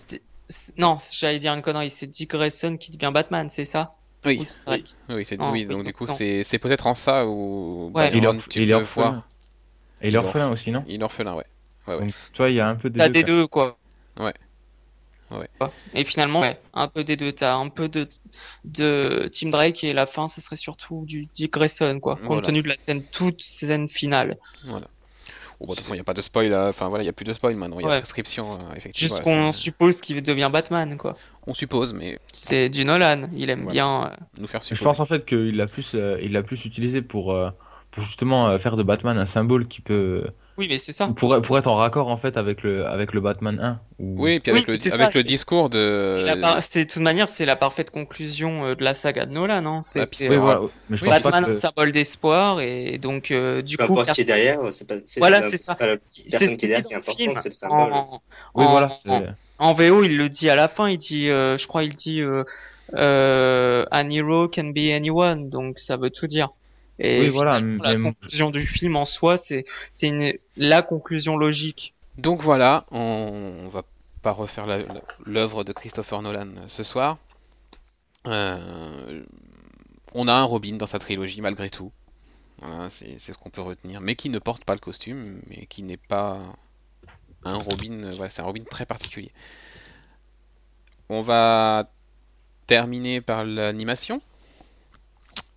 non, 0.78 0.98
j'allais 1.12 1.40
dire 1.40 1.54
une 1.54 1.62
connerie, 1.62 1.90
c'est 1.90 2.08
Dick 2.08 2.32
Grayson 2.32 2.78
qui 2.78 2.92
devient 2.92 3.12
Batman, 3.14 3.50
c'est 3.50 3.66
ça? 3.66 3.94
Oui, 4.26 4.40
Ou 4.42 4.46
c'est 4.48 4.58
Drake 4.66 4.96
oui, 5.10 5.26
c'est 5.26 5.38
Non, 5.38 5.52
oui, 5.52 5.66
oui, 5.68 5.74
donc 5.74 5.86
du 5.86 5.94
coup 5.94 6.08
c'est 6.08 6.60
peut-être 6.60 6.88
en 6.88 6.96
ça 6.96 7.26
où 7.28 7.92
Ouais. 7.94 8.12
il 8.14 8.24
est 8.24 8.28
orphelin. 8.74 9.24
Et 10.02 10.08
est 10.08 10.10
Il 10.10 10.16
est 10.16 10.18
orphelin 10.18 10.52
aussi, 10.52 10.72
non? 10.72 10.84
Il 10.88 11.02
est 11.02 11.04
orphelin, 11.04 11.34
ouais. 11.36 11.46
Ouais, 11.88 11.96
ouais. 11.96 12.00
Donc, 12.06 12.14
tu 12.34 12.38
vois, 12.38 12.50
il 12.50 12.56
y 12.56 12.60
a 12.60 12.68
un 12.68 12.76
peu 12.76 12.90
des 12.90 13.00
T'as 13.00 13.08
deux. 13.10 13.14
des 13.14 13.24
quoi. 13.24 13.34
deux, 13.36 13.48
quoi. 13.48 13.78
Ouais. 14.20 14.34
Ouais. 15.30 15.48
Et 15.94 16.06
finalement, 16.06 16.40
ouais, 16.40 16.58
un 16.74 16.88
peu 16.88 17.04
des 17.04 17.18
deux. 17.18 17.34
T'as 17.34 17.56
un 17.56 17.68
peu 17.68 17.90
de, 17.90 18.08
de 18.64 19.30
Tim 19.34 19.50
Drake 19.50 19.84
et 19.84 19.92
la 19.92 20.06
fin, 20.06 20.28
ce 20.30 20.40
serait 20.40 20.56
surtout 20.56 21.04
du 21.06 21.26
Dick 21.34 21.52
Grayson, 21.52 22.00
quoi. 22.00 22.16
Compte 22.16 22.26
Voilà. 22.26 22.42
tenu 22.44 22.62
de 22.62 22.68
la 22.70 22.78
scène, 22.78 23.04
toute 23.12 23.42
scène 23.42 23.90
finale. 23.90 24.38
Voilà. 24.66 24.88
Bon, 25.60 25.66
de 25.66 25.70
toute 25.72 25.80
façon, 25.80 25.94
il 25.96 25.98
n'y 25.98 26.02
a 26.02 26.06
pas 26.06 26.14
de 26.14 26.22
spoil, 26.22 26.50
là. 26.50 26.68
enfin 26.70 26.88
voilà, 26.88 27.04
il 27.04 27.08
n'y 27.08 27.10
a 27.10 27.14
plus 27.14 27.26
de 27.26 27.34
spoil 27.34 27.56
maintenant, 27.56 27.80
il 27.80 27.84
y 27.84 27.86
a 27.86 27.90
Ouais. 27.90 27.98
prescription, 27.98 28.54
euh, 28.54 28.58
effectivement. 28.76 29.16
Juste 29.16 29.24
qu'on 29.24 29.52
c'est- 29.52 29.60
suppose 29.60 30.00
qu'il 30.02 30.22
devient 30.22 30.50
Batman, 30.54 30.96
quoi. 30.98 31.18
On 31.48 31.54
suppose, 31.56 31.94
mais 31.94 32.20
C'est 32.32 32.70
du 32.70 32.86
Nolan. 32.86 33.24
Il 33.34 33.50
aime 33.50 33.64
Voilà. 33.64 33.74
bien. 33.74 34.06
euh, 34.06 34.16
nous 34.38 34.48
faire 34.48 34.62
Je 34.62 34.68
supposer. 34.68 34.84
pense 34.86 35.00
en 35.00 35.06
fait 35.06 35.26
qu'il 35.26 35.56
l'a 35.58 35.66
plus, 35.68 35.92
euh, 35.96 36.20
il 36.22 36.32
l'a 36.34 36.44
plus 36.44 36.64
utilisé 36.64 37.02
pour, 37.02 37.34
euh, 37.34 37.50
pour 37.92 38.04
justement 38.04 38.48
euh, 38.50 38.60
faire 38.60 38.78
de 38.78 38.84
Batman 38.84 39.18
un 39.18 39.26
symbole 39.26 39.68
qui 39.68 39.82
peut, 39.82 40.28
Oui, 40.58 40.66
mais 40.70 40.78
c'est 40.80 40.92
ça. 40.92 41.08
pour, 41.16 41.40
pour 41.42 41.58
être 41.58 41.68
en 41.68 41.76
raccord 41.76 42.08
en 42.08 42.18
fait 42.18 42.36
avec 42.36 42.64
le, 42.64 42.86
avec 42.88 43.14
le 43.14 43.22
Batman 43.22 43.60
1. 43.60 43.80
où- 44.00 44.24
Oui, 44.24 44.40
puis 44.40 44.52
Oui, 44.52 44.58
avec, 44.66 44.68
le, 44.84 44.90
ça, 44.90 44.96
avec 44.96 45.14
le 45.14 45.22
discours 45.24 45.70
de. 45.70 46.26
Par- 46.42 46.64
c'est 46.64 46.86
de 46.86 46.90
toute 46.92 47.02
manière, 47.04 47.30
c'est 47.30 47.46
la 47.46 47.56
parfaite 47.56 47.92
conclusion 47.92 48.66
euh, 48.66 48.76
de 48.76 48.84
la 48.84 48.94
saga 48.96 49.26
de 49.28 49.32
Nolan. 49.32 49.66
Hein. 49.66 49.82
C'est 49.84 50.00
Ouais, 50.00 50.06
puis 50.08 50.18
c'est- 50.18 50.28
c'est 50.28 50.34
Oui, 50.36 50.42
voilà. 50.42 50.62
Mais 50.90 50.98
je 50.98 51.04
Oui, 51.04 51.10
pense 51.10 51.22
Batman, 51.22 51.44
pas 51.46 51.52
que. 51.52 51.60
symbole 51.60 51.92
d'espoir, 51.92 52.60
et 52.62 52.98
donc 52.98 53.30
euh, 53.32 53.62
du 53.62 53.78
Peu 53.78 53.86
coup, 53.86 53.94
importe 53.94 54.14
qui 54.14 54.22
est 54.22 54.26
derrière, 54.26 54.60
c'est 54.74 54.88
pas, 54.88 54.96
Voilà, 55.20 55.44
ça. 55.44 55.76
pas 55.76 55.88
la 55.88 55.98
personne 55.98 56.58
qui 56.58 56.66
est 56.66 56.70
derrière 56.70 56.84
qui 56.84 56.94
est 56.94 56.98
le 56.98 57.04
film. 57.04 57.30
importante, 57.30 57.38
c'est 57.44 57.50
le 57.50 57.54
symbole. 57.54 57.94
En, 57.94 58.22
Oui, 58.56 58.66
en- 58.66 58.72
voilà. 58.72 58.92
en 59.60 59.74
VO, 59.74 60.04
il 60.04 60.18
le 60.18 60.28
dit 60.30 60.50
à 60.50 60.56
la 60.56 60.68
fin. 60.68 60.90
Il 60.90 60.98
dit, 60.98 61.30
euh, 61.30 61.58
je 61.58 61.68
crois, 61.68 61.84
il 61.84 61.94
dit, 61.96 62.22
euh, 62.22 62.44
euh, 62.96 63.86
an 63.92 64.10
hero 64.10 64.48
can 64.48 64.72
be 64.76 64.92
anyone, 64.94 65.50
donc 65.50 65.78
ça 65.80 65.98
veut 65.98 66.10
tout 66.10 66.28
dire. 66.28 66.50
Et 67.00 67.18
Oui, 67.20 67.30
voilà, 67.30 67.60
la 67.84 67.96
conclusion 67.96 68.50
du 68.52 68.66
film 68.68 68.96
en 68.96 69.06
soi, 69.06 69.38
c'est 69.38 69.66
c'est 69.92 70.08
une 70.10 70.34
la 70.56 70.82
conclusion 70.82 71.38
logique. 71.38 71.94
Donc 72.18 72.42
voilà, 72.42 72.86
on, 72.92 73.00
on 73.66 73.70
va 73.70 73.84
pas 74.22 74.32
refaire 74.32 74.66
l'œuvre 75.26 75.64
de 75.64 75.72
Christopher 75.74 76.22
Nolan 76.22 76.68
ce 76.68 76.84
soir. 76.84 77.18
Euh, 78.28 79.24
on 80.14 80.28
a 80.28 80.34
un 80.34 80.44
Robin 80.44 80.76
dans 80.78 80.88
sa 80.88 81.00
trilogie 81.00 81.42
malgré 81.42 81.70
tout. 81.70 81.92
Voilà, 82.62 82.90
c'est 82.90 83.20
c'est 83.20 83.34
ce 83.34 83.38
qu'on 83.40 83.52
peut 83.52 83.62
retenir. 83.62 84.02
Mais 84.02 84.16
qui 84.16 84.30
ne 84.30 84.40
porte 84.40 84.66
pas 84.66 84.74
le 84.76 84.80
costume, 84.80 85.42
mais 85.48 85.68
qui 85.68 85.84
n'est 85.84 85.98
pas 85.98 86.40
un 87.44 87.58
Robin. 87.58 88.04
euh, 88.04 88.14
Voilà, 88.16 88.30
c'est 88.30 88.42
un 88.42 88.46
Robin 88.46 88.64
très 88.70 88.86
particulier. 88.86 89.32
On 91.10 91.22
va 91.22 91.90
terminer 92.68 93.22
par 93.22 93.46
l'animation. 93.46 94.22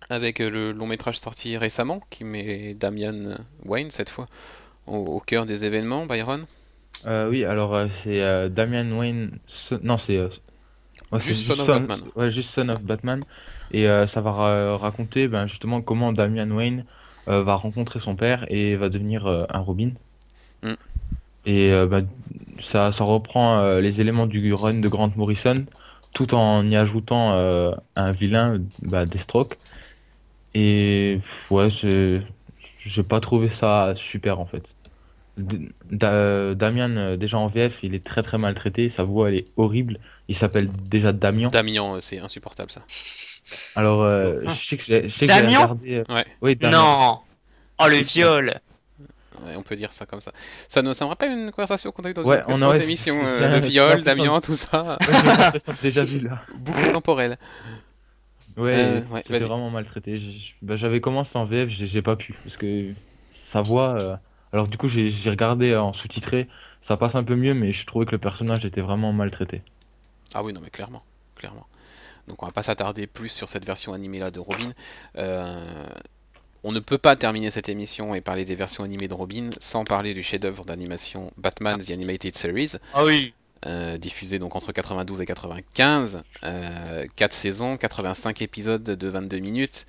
Avec 0.09 0.41
euh, 0.41 0.49
le 0.51 0.71
long 0.73 0.85
métrage 0.85 1.19
sorti 1.19 1.57
récemment, 1.57 2.01
qui 2.11 2.23
met 2.23 2.75
Damian 2.75 3.37
Wayne 3.65 3.89
cette 3.89 4.09
fois 4.09 4.27
au, 4.87 4.97
au 4.97 5.19
cœur 5.21 5.45
des 5.45 5.65
événements, 5.65 6.05
Byron. 6.07 6.47
Euh, 7.05 7.29
oui, 7.29 7.43
alors 7.45 7.73
euh, 7.73 7.87
c'est 7.89 8.21
euh, 8.21 8.47
Damian 8.49 8.89
Wayne. 8.97 9.39
Non, 9.83 9.97
c'est. 9.97 10.19
ouais, 11.11 11.19
Juste 11.19 11.45
Son 11.45 11.59
of 11.61 11.69
Son- 11.69 11.71
Batman. 11.71 12.03
ouais, 12.15 12.31
juste 12.31 12.51
Son 12.51 12.69
of 12.69 12.83
Batman. 12.83 13.25
Et 13.71 13.85
ça 14.07 14.21
va 14.21 14.31
ra- 14.33 14.77
raconter 14.77 15.27
ben, 15.29 15.47
justement 15.47 15.81
comment 15.81 16.13
Damian 16.13 16.49
Wayne 16.51 16.85
va 17.27 17.55
rencontrer 17.55 17.99
son 18.01 18.15
père 18.17 18.45
et 18.51 18.75
va 18.77 18.89
devenir 18.89 19.27
un 19.27 19.59
Robin. 19.59 19.93
Mm. 20.63 20.77
Et 21.45 21.71
ben, 21.89 22.07
ça, 22.59 22.91
ça 22.91 23.03
reprend 23.03 23.77
les 23.79 23.99
éléments 24.01 24.27
du 24.27 24.53
run 24.53 24.75
de 24.75 24.87
Grant 24.87 25.11
Morrison 25.15 25.65
tout 26.13 26.33
en 26.35 26.69
y 26.69 26.75
ajoutant 26.75 27.31
un 27.95 28.11
vilain, 28.11 28.59
bah, 28.81 29.05
Deathstroke. 29.05 29.57
Et 30.53 31.19
ouais, 31.49 31.69
c'est- 31.69 32.21
j'ai 32.79 33.03
pas 33.03 33.19
trouvé 33.19 33.49
ça 33.49 33.93
super 33.95 34.39
en 34.39 34.45
fait. 34.45 34.63
D- 35.37 35.69
Da- 35.89 36.53
Damian, 36.55 36.95
euh, 36.97 37.17
déjà 37.17 37.37
en 37.37 37.47
VF, 37.47 37.79
il 37.83 37.95
est 37.95 38.03
très 38.03 38.21
très 38.21 38.37
maltraité, 38.37 38.89
sa 38.89 39.03
voix 39.03 39.29
elle 39.29 39.37
est 39.37 39.45
horrible. 39.55 39.97
Il 40.27 40.35
s'appelle 40.35 40.69
déjà 40.89 41.13
Damien. 41.13 41.49
Damien, 41.49 41.95
euh, 41.95 41.99
c'est 42.01 42.19
insupportable 42.19 42.69
ça. 42.71 42.81
Alors, 43.75 44.03
euh, 44.03 44.41
je 44.47 44.53
sais 44.65 44.77
que 44.77 44.83
j'ai 44.83 45.03
je 45.03 45.13
sais 45.13 45.25
que 45.27 45.33
j'ai 45.33 45.41
Damien 45.41 45.57
regardé. 45.59 45.95
euh, 45.97 46.03
Ouais. 46.13 46.25
Oui, 46.41 46.55
Damien. 46.55 46.77
Non 46.77 47.19
Oh 47.79 47.87
le 47.87 47.95
viol 48.03 48.59
Ouais, 49.43 49.55
on 49.55 49.63
peut 49.63 49.75
dire 49.75 49.91
ça 49.91 50.05
comme 50.05 50.21
ça. 50.21 50.31
Ça, 50.67 50.83
nous, 50.83 50.93
ça 50.93 51.05
me 51.05 51.09
rappelle 51.09 51.31
une 51.31 51.51
conversation 51.51 51.91
qu'on 51.91 52.03
a 52.03 52.09
eue 52.11 52.13
dans 52.13 52.23
Ouais, 52.23 52.43
une 52.47 52.53
on 52.55 52.61
aurait- 52.61 52.83
émission. 52.83 53.19
euh, 53.25 53.59
le 53.59 53.65
viol, 53.65 54.03
Damien, 54.03 54.39
tout 54.39 54.53
ça. 54.55 54.97
Ouais, 55.01 55.73
déjà 55.81 56.03
vu 56.03 56.19
là. 56.19 56.43
Beaucoup 56.55 56.91
temporel. 56.91 57.39
Ouais, 58.57 58.73
Euh, 58.75 59.05
ouais, 59.09 59.23
c'était 59.25 59.43
vraiment 59.45 59.69
maltraité. 59.69 60.21
Bah, 60.61 60.75
J'avais 60.75 61.01
commencé 61.01 61.37
en 61.37 61.45
VF, 61.45 61.69
j'ai 61.69 62.01
pas 62.01 62.15
pu 62.15 62.33
parce 62.43 62.57
que 62.57 62.93
sa 63.31 63.61
voix. 63.61 63.95
euh, 63.95 64.17
Alors 64.51 64.67
du 64.67 64.77
coup, 64.77 64.89
j'ai 64.89 65.09
j'ai 65.09 65.29
regardé 65.29 65.75
en 65.75 65.93
sous-titré, 65.93 66.47
ça 66.81 66.97
passe 66.97 67.15
un 67.15 67.23
peu 67.23 67.35
mieux, 67.35 67.53
mais 67.53 67.73
je 67.73 67.85
trouvais 67.85 68.05
que 68.05 68.11
le 68.11 68.19
personnage 68.19 68.65
était 68.65 68.81
vraiment 68.81 69.13
maltraité. 69.13 69.63
Ah 70.33 70.43
oui, 70.43 70.53
non, 70.53 70.61
mais 70.61 70.69
clairement, 70.69 71.03
clairement. 71.35 71.67
Donc 72.27 72.43
on 72.43 72.45
va 72.47 72.51
pas 72.51 72.63
s'attarder 72.63 73.07
plus 73.07 73.29
sur 73.29 73.49
cette 73.49 73.65
version 73.65 73.93
animée 73.93 74.19
là 74.19 74.31
de 74.31 74.39
Robin. 74.39 74.73
Euh, 75.17 75.87
on 76.63 76.71
ne 76.71 76.79
peut 76.79 76.97
pas 76.99 77.15
terminer 77.15 77.51
cette 77.51 77.69
émission 77.69 78.15
et 78.15 78.21
parler 78.21 78.45
des 78.45 78.55
versions 78.55 78.83
animées 78.83 79.07
de 79.07 79.13
Robin 79.13 79.49
sans 79.59 79.85
parler 79.85 80.13
du 80.13 80.23
chef-d'œuvre 80.23 80.65
d'animation 80.65 81.31
Batman 81.37 81.81
The 81.81 81.91
Animated 81.91 82.35
Series, 82.35 82.73
Ah 82.93 83.03
oui 83.03 83.33
euh, 83.65 83.97
diffusé 83.97 84.39
donc 84.39 84.55
entre 84.55 84.71
92 84.71 85.21
et 85.21 85.25
95, 85.25 86.23
euh, 86.43 87.05
4 87.15 87.33
saisons, 87.33 87.77
85 87.77 88.41
épisodes 88.41 88.83
de 88.83 89.07
22 89.07 89.39
minutes. 89.39 89.85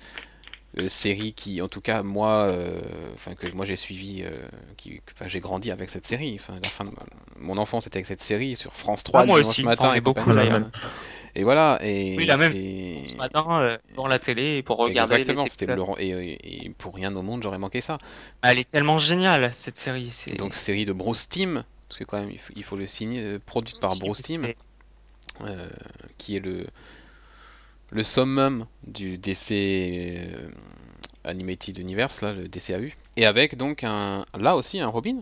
Euh, 0.79 0.87
série 0.87 1.33
qui, 1.33 1.61
en 1.61 1.67
tout 1.67 1.81
cas, 1.81 2.01
moi, 2.01 2.47
euh, 2.49 2.79
enfin 3.13 3.35
que 3.35 3.45
moi 3.51 3.63
j'ai 3.63 3.75
suivi, 3.75 4.23
euh, 4.23 4.31
qui, 4.75 5.01
enfin 5.13 5.27
j'ai 5.27 5.39
grandi 5.39 5.69
avec 5.69 5.91
cette 5.91 6.03
série. 6.05 6.35
Enfin, 6.39 6.53
la 6.63 6.67
fin 6.67 6.83
de 6.83 6.89
ma- 6.89 7.05
mon 7.39 7.57
enfance 7.59 7.85
était 7.85 7.97
avec 7.97 8.07
cette 8.07 8.23
série 8.23 8.55
sur 8.55 8.73
France 8.73 9.03
3 9.03 9.21
Ah, 9.21 9.25
moi 9.25 9.37
dimanche 9.37 9.51
aussi, 9.51 9.63
matin 9.63 9.93
et 9.93 10.01
beaucoup, 10.01 10.33
d'ailleurs. 10.33 10.67
Et 11.35 11.43
voilà. 11.43 11.77
Et 11.83 12.15
Oui, 12.17 12.25
la 12.25 12.37
même 12.37 12.55
c'est- 12.55 13.05
ce 13.05 13.17
matin 13.17 13.45
euh, 13.61 13.77
la 14.09 14.17
télé 14.17 14.63
pour 14.63 14.77
regarder 14.77 15.13
Exactement, 15.17 15.45
c'était 15.47 15.67
et, 15.99 16.65
et 16.65 16.69
pour 16.71 16.95
rien 16.95 17.15
au 17.15 17.21
monde 17.21 17.43
j'aurais 17.43 17.59
manqué 17.59 17.79
ça. 17.79 17.99
Elle 18.41 18.57
est 18.57 18.67
tellement 18.67 18.97
géniale 18.97 19.53
cette 19.53 19.77
série. 19.77 20.09
C'est 20.11 20.35
Donc 20.37 20.55
série 20.55 20.85
de 20.85 20.93
Bruce 20.93 21.29
Timm, 21.29 21.63
parce 21.93 21.99
que 21.99 22.03
quand 22.05 22.19
même 22.19 22.31
il 22.31 22.39
faut, 22.39 22.53
il 22.55 22.63
faut 22.63 22.75
le 22.75 22.87
signer, 22.87 23.23
euh, 23.23 23.39
produite 23.45 23.79
par 23.79 23.95
Bruce 23.97 24.21
Timm, 24.23 24.45
c'est- 24.45 24.55
euh, 25.41 25.69
qui 26.17 26.35
est 26.35 26.39
le 26.39 26.65
le 27.91 28.03
summum 28.03 28.65
du 28.87 29.17
DC 29.17 30.27
euh, 30.33 30.49
Animated 31.23 31.77
Universe 31.77 32.21
là, 32.21 32.33
le 32.33 32.47
DCAU, 32.47 32.89
et 33.17 33.25
avec 33.25 33.55
donc 33.55 33.83
un 33.83 34.25
là 34.37 34.55
aussi 34.55 34.79
un 34.79 34.87
Robin 34.87 35.17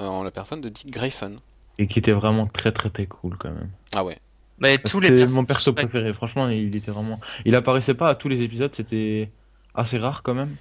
euh, 0.00 0.06
en 0.06 0.22
la 0.22 0.30
personne 0.30 0.60
de 0.60 0.68
Dick 0.70 0.90
Grayson. 0.90 1.36
Et 1.78 1.86
qui 1.86 1.98
était 1.98 2.12
vraiment 2.12 2.46
très 2.46 2.72
très 2.72 2.90
très 2.90 3.06
cool 3.06 3.36
quand 3.38 3.50
même. 3.50 3.70
Ah 3.94 4.04
ouais. 4.04 4.18
Mais 4.58 4.78
tous 4.78 5.00
les 5.00 5.08
C'était 5.08 5.24
persos- 5.26 5.34
mon 5.34 5.44
perso 5.44 5.72
préféré, 5.72 6.12
franchement, 6.14 6.48
il 6.48 6.74
était 6.76 6.90
vraiment. 6.90 7.20
Il 7.44 7.54
apparaissait 7.54 7.94
pas 7.94 8.08
à 8.08 8.14
tous 8.14 8.28
les 8.28 8.42
épisodes, 8.42 8.74
c'était 8.74 9.30
assez 9.74 9.98
rare 9.98 10.22
quand 10.22 10.34
même. 10.34 10.56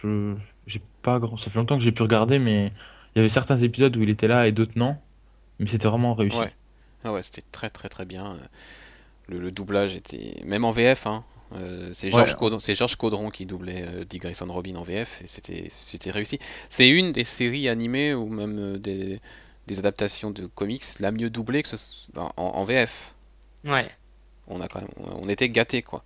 Je 0.00 0.34
j'ai 0.66 0.80
pas 1.02 1.18
grand. 1.18 1.36
Ça 1.36 1.50
fait 1.50 1.58
longtemps 1.58 1.76
que 1.76 1.84
j'ai 1.84 1.92
pu 1.92 2.02
regarder, 2.02 2.38
mais 2.38 2.72
il 3.14 3.18
y 3.18 3.20
avait 3.20 3.28
certains 3.28 3.58
épisodes 3.58 3.96
où 3.96 4.02
il 4.02 4.10
était 4.10 4.28
là 4.28 4.46
et 4.46 4.52
d'autres 4.52 4.72
non. 4.76 4.96
Mais 5.58 5.66
c'était 5.66 5.88
vraiment 5.88 6.14
réussi. 6.14 6.38
Ouais. 6.38 6.52
Ah 7.04 7.12
ouais, 7.12 7.22
c'était 7.22 7.44
très 7.52 7.70
très 7.70 7.88
très 7.88 8.04
bien. 8.04 8.38
Le, 9.28 9.38
le 9.38 9.50
doublage 9.52 9.94
était 9.94 10.36
même 10.44 10.64
en 10.64 10.72
VF 10.72 11.06
hein. 11.06 11.24
euh, 11.54 11.90
c'est 11.94 12.10
Georges 12.10 12.32
Ouais. 12.32 12.38
Caudron, 12.38 12.58
c'est 12.60 12.74
Georges 12.74 12.96
Caudron 12.96 13.30
qui 13.30 13.46
doublait 13.46 13.84
euh, 13.86 14.04
Dick 14.04 14.22
Grayson 14.22 14.46
Robin 14.52 14.76
en 14.76 14.82
VF 14.82 15.22
et 15.22 15.26
c'était 15.26 15.68
c'était 15.70 16.10
réussi. 16.10 16.38
C'est 16.70 16.88
une 16.88 17.12
des 17.12 17.24
séries 17.24 17.68
animées 17.68 18.14
ou 18.14 18.28
même 18.28 18.58
euh, 18.58 18.78
des, 18.78 19.20
des 19.68 19.78
adaptations 19.78 20.30
de 20.30 20.46
comics 20.46 20.84
la 21.00 21.12
mieux 21.12 21.30
doublée 21.30 21.62
que 21.62 21.68
ce, 21.70 21.76
en, 22.16 22.32
en 22.36 22.64
VF. 22.64 23.14
Ouais. 23.64 23.90
On 24.48 24.60
a 24.60 24.68
quand 24.68 24.80
même 24.80 24.90
on 24.98 25.28
était 25.28 25.48
gâtés 25.48 25.82
quoi. 25.82 26.04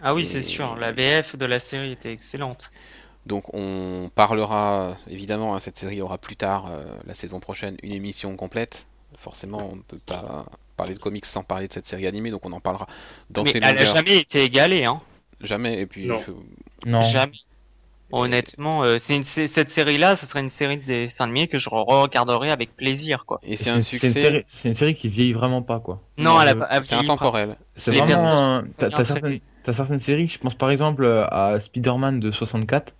Ah 0.00 0.14
oui, 0.14 0.22
Et- 0.22 0.24
c'est 0.24 0.42
sûr. 0.42 0.76
La 0.76 0.92
VF 0.92 1.36
de 1.36 1.46
la 1.46 1.60
série 1.60 1.92
était 1.92 2.12
excellente. 2.12 2.70
Donc 3.28 3.52
on 3.54 4.10
parlera 4.14 4.96
évidemment 5.08 5.54
hein, 5.54 5.60
cette 5.60 5.76
série 5.76 6.00
aura 6.00 6.16
plus 6.18 6.34
tard 6.36 6.66
euh, 6.70 6.84
la 7.06 7.14
saison 7.14 7.40
prochaine 7.40 7.76
une 7.82 7.92
émission 7.92 8.34
complète. 8.36 8.88
Forcément, 9.16 9.70
on 9.72 9.76
ne 9.76 9.82
peut 9.82 9.98
pas 10.04 10.46
parler 10.76 10.94
de 10.94 10.98
comics 10.98 11.24
sans 11.26 11.42
parler 11.42 11.66
de 11.68 11.72
cette 11.72 11.86
série 11.86 12.06
animée, 12.06 12.30
donc 12.30 12.44
on 12.46 12.52
en 12.52 12.60
parlera 12.60 12.86
dans 13.30 13.42
Mais 13.42 13.52
ses 13.52 13.58
elle 13.58 13.64
a 13.64 13.72
longueurs. 13.72 13.94
jamais 13.96 14.18
été 14.18 14.42
égalée, 14.44 14.84
hein. 14.84 15.00
Jamais. 15.40 15.80
Et 15.80 15.86
puis, 15.86 16.06
Non. 16.06 16.18
je- 16.26 16.88
Non. 16.90 17.02
Jamais. 17.02 17.36
Honnêtement, 18.10 18.84
euh, 18.84 18.96
c'est 18.98 19.22
cette 19.24 19.68
série-là, 19.68 20.16
ce 20.16 20.24
serait 20.24 20.40
une 20.40 20.48
série 20.48 20.78
de 20.78 20.84
dessins 20.84 21.24
animés 21.24 21.46
que 21.48 21.58
je 21.58 21.68
regarderai 21.70 22.50
avec 22.50 22.74
plaisir, 22.74 23.26
quoi. 23.26 23.38
et 23.42 23.56
c'est 23.56 23.68
un 23.70 23.76
une, 23.76 23.82
succès. 23.82 24.08
c'est 24.08 24.18
une 24.20 24.30
série, 24.30 24.44
c'est 24.46 24.68
une 24.68 24.74
série 24.74 24.94
qui 24.94 25.08
vieillit 25.08 25.34
vraiment 25.34 25.60
pas 25.62 25.78
quoi. 25.80 26.00
Non, 26.16 26.40
elle 26.40 26.48
a 26.48 26.52
euh, 26.52 26.80
C'est 26.82 26.94
intemporel. 26.94 27.56
C'est 27.76 27.94
vraiment. 27.94 28.62
T'as 28.78 28.90
certaines, 29.04 29.40
t'as 29.62 29.72
certaines 29.74 29.98
séries, 29.98 30.28
je 30.28 30.38
pense 30.38 30.54
par 30.54 30.70
exemple 30.70 31.04
à 31.30 31.60
Spider-Man 31.60 32.18
de 32.20 32.30
64. 32.30 32.94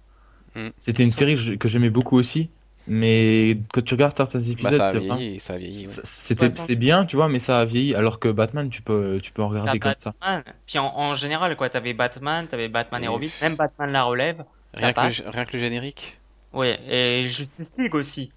Hmm. 0.66 0.70
C'était 0.78 1.02
une 1.04 1.11
série 1.11 1.59
que 1.59 1.68
j'aimais 1.68 1.90
beaucoup 1.90 2.18
aussi, 2.18 2.48
mais 2.86 3.59
quand 3.72 3.82
tu 3.84 3.94
regardes 3.94 4.16
certains 4.16 4.38
Bah, 4.40 4.44
épisodes, 4.50 4.74
ça 4.76 4.86
a 4.86 4.92
vieilli, 4.98 5.40
ça 5.40 5.54
a 5.54 5.59
vieilli. 5.59 5.80
ouais. 5.86 5.92
ça- 5.92 6.00
c'était 6.04 6.50
c'est 6.52 6.74
bien, 6.74 7.04
tu 7.04 7.16
vois, 7.16 7.28
mais 7.28 7.38
ça 7.38 7.61
a 7.61 7.64
vieilli. 7.64 7.94
Alors 7.94 8.18
que 8.18 8.28
Batman, 8.28 8.70
tu 8.70 8.82
peux, 8.82 9.20
tu 9.22 9.30
peux 9.32 9.42
en 9.42 9.48
regarder 9.48 9.78
comme 9.78 9.92
ça. 10.00 10.14
Batman. 10.20 10.42
Puis 10.66 10.78
en, 10.78 10.86
en 10.96 11.14
général, 11.14 11.54
quoi, 11.57 11.68
t'avais 11.68 11.92
Batman, 11.95 12.46
t'avais 12.49 12.68
Batman 12.68 13.03
et 13.03 13.07
Et- 13.07 13.08
Robin, 13.08 13.28
même 13.42 13.57
Batman 13.57 13.91
la 13.92 14.03
relève. 14.04 14.45
Rien 14.74 14.92
que, 14.92 15.00
le, 15.00 15.30
rien 15.30 15.45
que 15.45 15.53
le 15.57 15.62
générique. 15.62 16.18
Ouais, 16.53 16.78
et 16.88 17.22
Justice 17.22 17.72
League 17.78 17.95
aussi. 17.95 18.30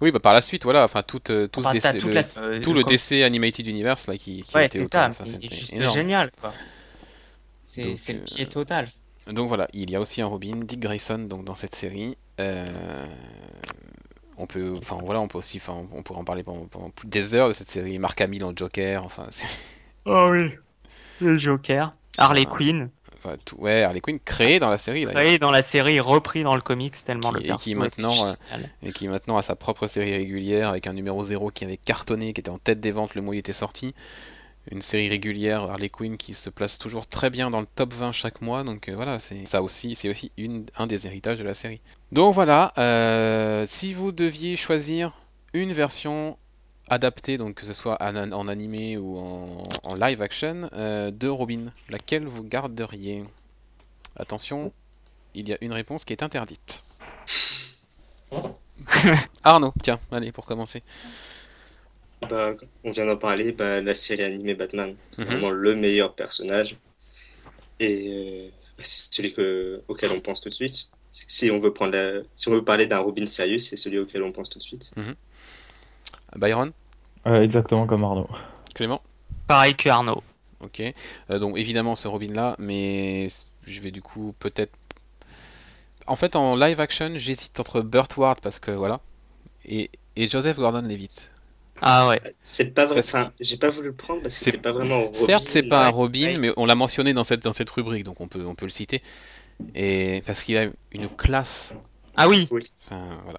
Oui, 0.00 0.10
bah 0.10 0.18
par 0.20 0.34
la 0.34 0.40
suite, 0.40 0.64
voilà. 0.64 0.84
Enfin, 0.84 1.02
tout, 1.02 1.20
euh, 1.30 1.46
tout, 1.46 1.62
ce 1.62 1.68
Enfin, 1.68 1.92
toute 1.92 2.04
le, 2.04 2.12
la- 2.12 2.22
euh, 2.38 2.60
tout 2.60 2.74
le 2.74 2.82
com- 2.82 2.90
DC 2.92 3.22
Animated 3.22 3.66
Universe 3.66 4.06
là 4.08 4.16
qui, 4.18 4.42
qui 4.42 4.54
Ouais, 4.56 4.66
était 4.66 4.84
ça. 4.84 5.06
Enfin, 5.08 5.24
juste 5.24 5.72
énorme. 5.72 5.94
génial, 5.94 6.30
quoi. 6.40 6.52
C'est 7.62 7.82
le 7.84 8.20
euh, 8.20 8.24
pied 8.24 8.46
total. 8.46 8.88
Donc 9.30 9.48
voilà, 9.48 9.68
il 9.72 9.90
y 9.90 9.96
a 9.96 10.00
aussi 10.00 10.20
un 10.22 10.26
Robin, 10.26 10.56
Dick 10.56 10.80
Grayson, 10.80 11.18
donc 11.18 11.44
dans 11.44 11.54
cette 11.54 11.74
série. 11.74 12.16
Euh, 12.40 13.06
on 14.36 14.46
peut, 14.46 14.74
enfin 14.78 14.98
voilà, 15.02 15.20
on 15.20 15.28
peut 15.28 15.38
aussi, 15.38 15.58
enfin, 15.58 15.86
on 15.92 16.02
pourrait 16.02 16.18
en 16.20 16.24
parler 16.24 16.42
pendant, 16.42 16.66
pendant 16.66 16.90
plus 16.90 17.08
des 17.08 17.34
heures 17.34 17.48
de 17.48 17.52
cette 17.52 17.70
série. 17.70 17.98
Mark 17.98 18.20
Hamill 18.20 18.44
en 18.44 18.52
Joker, 18.54 19.02
enfin, 19.06 19.26
c'est, 19.30 19.46
Oh 20.04 20.28
oui. 20.32 20.50
Le 21.20 21.38
Joker. 21.38 21.94
Harley 22.18 22.44
Ah. 22.46 22.54
Quinn. 22.56 22.90
enfin, 23.16 23.36
tout, 23.44 23.56
ouais, 23.56 23.82
Harley 23.82 24.00
Quinn 24.00 24.18
créé 24.20 24.58
dans 24.58 24.70
la 24.70 24.78
série 24.78 25.04
là, 25.04 25.12
Créé 25.12 25.38
dans 25.38 25.50
la 25.52 25.62
série, 25.62 25.98
repris 26.00 26.42
dans 26.42 26.54
le 26.54 26.60
comics 26.60 26.94
tellement 27.04 27.30
Qui- 27.30 27.34
le 27.38 27.44
et 27.44 27.46
perso 27.48 27.62
qui 27.62 27.70
était 27.70 27.78
maintenant, 27.80 28.26
euh, 28.28 28.34
et 28.82 28.92
qui 28.92 29.08
maintenant 29.08 29.36
a 29.36 29.42
sa 29.42 29.56
propre 29.56 29.86
série 29.86 30.12
régulière 30.14 30.68
avec 30.68 30.86
un 30.86 30.92
numéro 30.92 31.22
0 31.24 31.50
qui 31.50 31.64
avait 31.64 31.76
cartonné, 31.76 32.32
qui 32.34 32.40
était 32.40 32.50
en 32.50 32.58
tête 32.58 32.80
des 32.80 32.90
ventes 32.92 33.14
le 33.14 33.22
mois 33.22 33.30
où 33.30 33.34
il 33.34 33.38
était 33.38 33.52
sorti. 33.52 33.94
Une 34.70 34.80
série 34.80 35.08
régulière, 35.08 35.62
Harley 35.64 35.90
Quinn, 35.90 36.16
qui 36.16 36.32
se 36.32 36.48
place 36.48 36.78
toujours 36.78 37.06
très 37.06 37.28
bien 37.28 37.50
dans 37.50 37.60
le 37.60 37.66
top 37.66 37.92
20 37.92 38.12
chaque 38.12 38.40
mois, 38.40 38.64
donc 38.64 38.88
euh, 38.88 38.94
voilà, 38.94 39.18
c'est 39.18 39.44
ça 39.44 39.62
aussi, 39.62 39.94
c'est 39.94 40.08
aussi 40.08 40.32
une, 40.38 40.64
un 40.76 40.86
des 40.86 41.06
héritages 41.06 41.38
de 41.38 41.44
la 41.44 41.54
série. 41.54 41.80
Donc 42.12 42.34
voilà, 42.34 42.72
euh, 42.78 43.66
si 43.68 43.92
vous 43.92 44.10
deviez 44.10 44.56
choisir 44.56 45.12
une 45.52 45.72
version 45.72 46.38
adaptée, 46.88 47.36
donc 47.36 47.56
que 47.56 47.66
ce 47.66 47.74
soit 47.74 48.02
en, 48.02 48.32
en 48.32 48.48
animé 48.48 48.96
ou 48.96 49.18
en, 49.18 49.64
en 49.82 49.94
live 49.96 50.22
action, 50.22 50.70
euh, 50.72 51.10
de 51.10 51.28
Robin, 51.28 51.66
laquelle 51.90 52.26
vous 52.26 52.42
garderiez? 52.42 53.24
Attention, 54.16 54.72
il 55.34 55.48
y 55.48 55.52
a 55.52 55.58
une 55.60 55.72
réponse 55.72 56.06
qui 56.06 56.14
est 56.14 56.22
interdite. 56.22 56.82
Arnaud, 59.44 59.74
tiens, 59.82 60.00
allez 60.10 60.32
pour 60.32 60.46
commencer. 60.46 60.82
Bah, 62.26 62.54
on 62.84 62.90
vient 62.90 63.06
d'en 63.06 63.16
parler, 63.16 63.52
bah, 63.52 63.80
la 63.80 63.94
série 63.94 64.22
animée 64.24 64.54
Batman, 64.54 64.94
c'est 65.10 65.22
Mhm. 65.22 65.28
vraiment 65.30 65.50
le 65.50 65.74
meilleur 65.74 66.14
personnage. 66.14 66.76
Et 67.80 68.08
euh, 68.08 68.48
c'est 68.78 69.12
celui 69.14 69.32
que, 69.32 69.82
auquel 69.88 70.10
on 70.12 70.20
pense 70.20 70.40
tout 70.40 70.48
de 70.48 70.54
suite. 70.54 70.88
Si 71.10 71.50
on 71.50 71.60
veut 71.60 71.72
prendre 71.72 71.92
la- 71.92 72.22
si 72.36 72.48
on 72.48 72.52
veut 72.52 72.64
parler 72.64 72.86
d'un 72.86 72.98
Robin 72.98 73.26
sérieux, 73.26 73.58
c'est 73.58 73.76
celui 73.76 73.98
auquel 73.98 74.22
on 74.22 74.32
pense 74.32 74.50
tout 74.50 74.58
de 74.58 74.64
suite. 74.64 74.92
Byron, 76.36 76.72
Euh, 77.26 77.40
exactement 77.42 77.86
comme 77.86 78.04
Arnaud. 78.04 78.28
Clément. 78.74 79.00
Pareil 79.48 79.74
que 79.76 79.88
Arnaud. 79.88 80.22
Ok. 80.60 80.80
Euh, 81.30 81.38
donc 81.38 81.56
évidemment 81.56 81.94
ce 81.96 82.08
Robin 82.08 82.32
là, 82.34 82.56
mais 82.58 83.28
je 83.66 83.80
vais 83.80 83.90
du 83.92 84.02
coup 84.02 84.34
peut-être. 84.38 84.72
En 86.06 86.16
fait 86.16 86.36
en 86.36 86.54
live 86.56 86.80
action 86.80 87.12
j'hésite 87.16 87.58
entre 87.60 87.80
Burt 87.80 88.16
Ward 88.16 88.40
parce 88.40 88.58
que 88.58 88.70
voilà. 88.72 89.00
Et 89.64 89.90
et 90.16 90.28
Joseph 90.28 90.56
Gordon-Levitt. 90.58 91.30
Ah 91.86 92.08
ouais. 92.08 92.20
C'est 92.42 92.72
pas 92.74 92.86
vrai. 92.86 93.00
Enfin, 93.00 93.30
j'ai 93.40 93.58
pas 93.58 93.68
voulu 93.68 93.88
le 93.88 93.94
prendre 93.94 94.22
parce 94.22 94.38
que 94.38 94.46
C'est- 94.46 94.56
pas 94.62 94.72
vraiment 94.72 95.02
Robin. 95.02 95.26
Certes, 95.26 95.44
c'est 95.44 95.62
pas 95.64 95.84
un 95.86 95.90
Robin, 95.90 96.24
ouais. 96.26 96.38
mais 96.38 96.50
on 96.56 96.64
l'a 96.64 96.74
mentionné 96.74 97.12
dans 97.12 97.24
cette, 97.24 97.42
dans 97.42 97.52
cette 97.52 97.68
rubrique, 97.70 98.04
donc 98.04 98.20
on 98.22 98.26
peut, 98.28 98.44
on 98.46 98.54
peut 98.54 98.64
le 98.64 98.70
citer. 98.70 99.02
Et 99.74 100.22
parce 100.26 100.42
qu'il 100.42 100.56
a 100.56 100.66
une 100.92 101.08
classe. 101.10 101.74
Ah 102.16 102.26
oui. 102.28 102.48
Enfin, 102.86 103.18
voilà. 103.24 103.38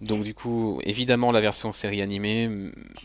Donc 0.00 0.24
du 0.24 0.34
coup, 0.34 0.80
évidemment 0.84 1.30
la 1.32 1.40
version 1.40 1.70
série 1.72 2.02
animée, 2.02 2.50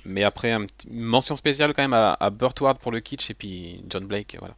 mais 0.04 0.24
après 0.24 0.52
un 0.52 0.66
petit- 0.66 0.88
une 0.90 1.02
mention 1.04 1.36
spéciale 1.38 1.74
quand 1.74 1.84
même 1.84 1.94
à, 1.94 2.18
à 2.20 2.30
Burt 2.32 2.60
Ward 2.60 2.80
pour 2.80 2.92
le 2.92 3.00
kitsch 3.00 3.30
et 3.30 3.34
puis 3.34 3.82
John 3.88 4.06
Blake, 4.08 4.36
voilà. 4.40 4.56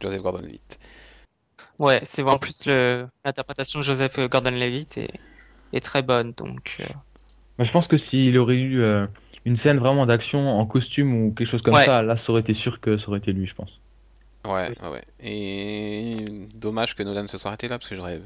Joseph 0.00 0.22
Gordon-Levitt. 0.22 0.78
Ouais, 1.78 2.00
c'est 2.04 2.22
en 2.22 2.38
plus 2.38 2.66
le 2.66 3.06
l'interprétation 3.24 3.78
de 3.80 3.84
Joseph 3.84 4.18
Gordon-Levitt 4.18 4.96
est, 4.98 5.10
est 5.72 5.80
très 5.80 6.02
bonne, 6.02 6.32
donc 6.32 6.76
euh, 6.80 6.86
Moi, 7.58 7.64
je 7.64 7.72
pense 7.72 7.86
que 7.88 7.96
s'il 7.96 8.38
aurait 8.38 8.56
eu 8.56 8.80
euh, 8.80 9.06
une 9.44 9.56
scène 9.56 9.78
vraiment 9.78 10.06
d'action 10.06 10.48
en 10.48 10.64
costume 10.66 11.14
ou 11.26 11.34
quelque 11.34 11.48
chose 11.48 11.62
comme 11.62 11.74
Ouais. 11.74 11.84
ça, 11.84 12.02
là, 12.02 12.16
ça 12.16 12.30
aurait 12.32 12.40
été 12.42 12.54
sûr 12.54 12.80
que 12.80 12.96
ça 12.98 13.08
aurait 13.08 13.18
été 13.18 13.32
lui, 13.32 13.46
je 13.46 13.54
pense. 13.54 13.80
Ouais, 14.46 14.70
Oui. 14.82 14.88
ouais. 14.88 15.04
Et 15.20 16.16
dommage 16.54 16.94
que 16.94 17.02
Nolan 17.02 17.26
se 17.26 17.36
soit 17.38 17.48
arrêté 17.50 17.68
là 17.68 17.78
parce 17.78 17.90
que 17.90 17.96
j'aurais, 17.96 18.22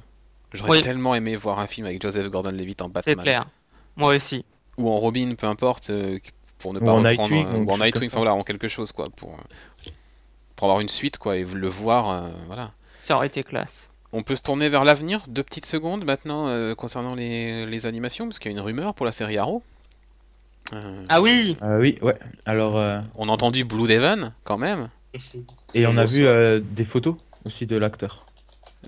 j'aurais 0.52 0.70
Oui. 0.70 0.80
tellement 0.82 1.14
aimé 1.14 1.34
voir 1.36 1.58
un 1.58 1.66
film 1.66 1.86
avec 1.86 2.02
Joseph 2.02 2.28
Gordon-Levitt 2.28 2.82
en 2.82 2.86
c'est 3.00 3.14
Batman 3.14 3.24
clair. 3.24 3.46
Moi 3.96 4.14
aussi. 4.14 4.44
ou 4.76 4.88
en 4.90 4.96
Robin, 4.98 5.34
peu 5.36 5.46
importe, 5.46 5.90
euh, 5.90 6.18
pour 6.58 6.72
ne 6.74 6.80
Ou 6.80 6.84
pas 6.84 6.92
en 6.92 6.96
reprendre 6.96 7.30
Nightwing, 7.30 7.46
euh, 7.46 7.58
ou 7.58 7.64
ou 7.64 7.70
en 7.72 7.76
quelque 7.76 7.76
chose 7.76 7.80
Nightwing, 7.80 8.08
enfin 8.08 8.16
voilà, 8.18 8.34
en 8.34 8.42
quelque 8.42 8.68
chose 8.68 8.92
quoi, 8.92 9.08
pour 9.10 9.36
pour 10.56 10.68
avoir 10.68 10.80
une 10.80 10.88
suite 10.88 11.18
quoi 11.18 11.36
et 11.36 11.44
le 11.44 11.68
voir, 11.68 12.10
euh, 12.10 12.28
voilà. 12.46 12.72
Ça 12.98 13.16
aurait 13.16 13.26
été 13.26 13.42
classe. 13.42 13.90
On 14.12 14.22
peut 14.22 14.36
se 14.36 14.42
tourner 14.42 14.68
vers 14.68 14.84
l'avenir, 14.84 15.22
deux 15.28 15.42
petites 15.42 15.66
secondes 15.66 16.04
maintenant 16.04 16.48
euh, 16.48 16.74
concernant 16.74 17.14
les, 17.14 17.64
les 17.66 17.86
animations, 17.86 18.26
parce 18.26 18.38
qu'il 18.38 18.50
y 18.50 18.54
a 18.54 18.58
une 18.58 18.64
rumeur 18.64 18.94
pour 18.94 19.06
la 19.06 19.12
série 19.12 19.38
Arrow. 19.38 19.62
Euh, 20.74 21.04
Ah 21.08 21.20
oui. 21.22 21.56
Euh, 21.62 21.80
oui, 21.80 21.98
ouais. 22.02 22.16
Alors, 22.46 22.76
euh, 22.78 23.00
On 23.16 23.28
a 23.28 23.32
entendu 23.32 23.64
Blue 23.64 23.88
Devon 23.88 24.32
quand 24.44 24.58
même. 24.58 24.90
et 25.74 25.86
on 25.86 25.96
a 25.96 26.04
vu 26.04 26.26
euh, 26.26 26.60
des 26.62 26.84
photos 26.84 27.16
aussi 27.44 27.66
de 27.66 27.76
l'acteur. 27.76 28.26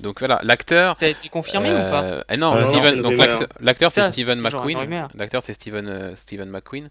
Donc 0.00 0.18
voilà, 0.18 0.40
l'acteur. 0.42 0.96
Ça 0.98 1.06
a 1.06 1.08
été 1.08 1.28
confirmé 1.28 1.70
ou 1.70 1.76
pas 1.76 2.24
eh 2.28 2.36
non, 2.36 2.54
Euh, 2.54 2.62
Steven- 2.62 3.02
donc 3.02 3.12
l'acteur- 3.60 3.92
c'est 3.92 4.10
Steven 4.12 4.40
McQueen. 4.40 5.08
L'acteur 5.14 5.42
c'est 5.42 5.54
Steven, 5.54 5.86
euh, 5.88 6.16
Steven 6.16 6.48
McQueen 6.50 6.88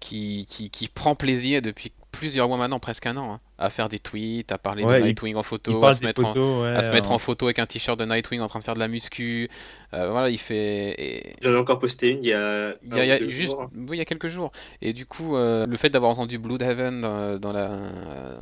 qui, 0.00 0.46
qui, 0.48 0.70
qui 0.70 0.88
prend 0.88 1.14
plaisir 1.14 1.60
depuis 1.60 1.92
plusieurs 2.18 2.48
mois 2.48 2.56
maintenant, 2.58 2.80
presque 2.80 3.06
un 3.06 3.16
an, 3.16 3.34
hein, 3.34 3.40
à 3.58 3.70
faire 3.70 3.88
des 3.88 3.98
tweets, 4.00 4.50
à 4.50 4.58
parler 4.58 4.82
Ouais, 4.84 4.94
de 4.94 4.98
il- 5.00 5.04
Nightwing 5.06 5.36
en 5.36 5.42
photo, 5.44 5.84
à 5.84 5.94
se 5.94 6.04
mettre 6.04 6.24
en, 6.24 6.28
photos, 6.32 6.62
ouais, 6.64 6.74
à 6.76 6.82
se 6.82 6.90
mettre 6.92 7.10
en- 7.12 7.14
en 7.14 7.18
photo 7.18 7.46
avec 7.46 7.58
un 7.60 7.66
t-shirt 7.66 7.98
de 7.98 8.04
Nightwing 8.04 8.40
en 8.40 8.48
train 8.48 8.58
de 8.58 8.64
faire 8.64 8.74
de 8.74 8.80
la 8.80 8.88
muscu. 8.88 9.48
Euh, 9.94 10.10
voilà, 10.10 10.28
il 10.30 10.38
fait. 10.38 10.94
et- 10.98 11.34
Il 11.42 11.48
en 11.48 11.54
a 11.54 11.60
encore 11.60 11.78
posté 11.78 12.10
une 12.10 12.22
il 12.24 12.28
y 12.28 12.32
a, 12.32 12.74
Il 12.82 12.96
y 12.96 13.00
a, 13.00 13.04
il 13.04 13.08
y 13.08 13.12
un 13.12 13.14
a 13.14 13.16
ou 13.18 13.20
deux 13.20 13.28
juste, 13.28 13.50
jours. 13.52 13.70
oui, 13.74 13.96
il 13.96 13.98
y 13.98 14.00
a 14.00 14.04
quelques 14.04 14.28
jours. 14.28 14.50
Et 14.82 14.92
du 14.92 15.06
coup, 15.06 15.36
euh, 15.36 15.64
le 15.66 15.76
fait 15.76 15.90
d'avoir 15.90 16.10
entendu 16.10 16.38
Bloodhaven 16.38 17.00
dans, 17.00 17.38
dans 17.38 17.52
la 17.52 18.40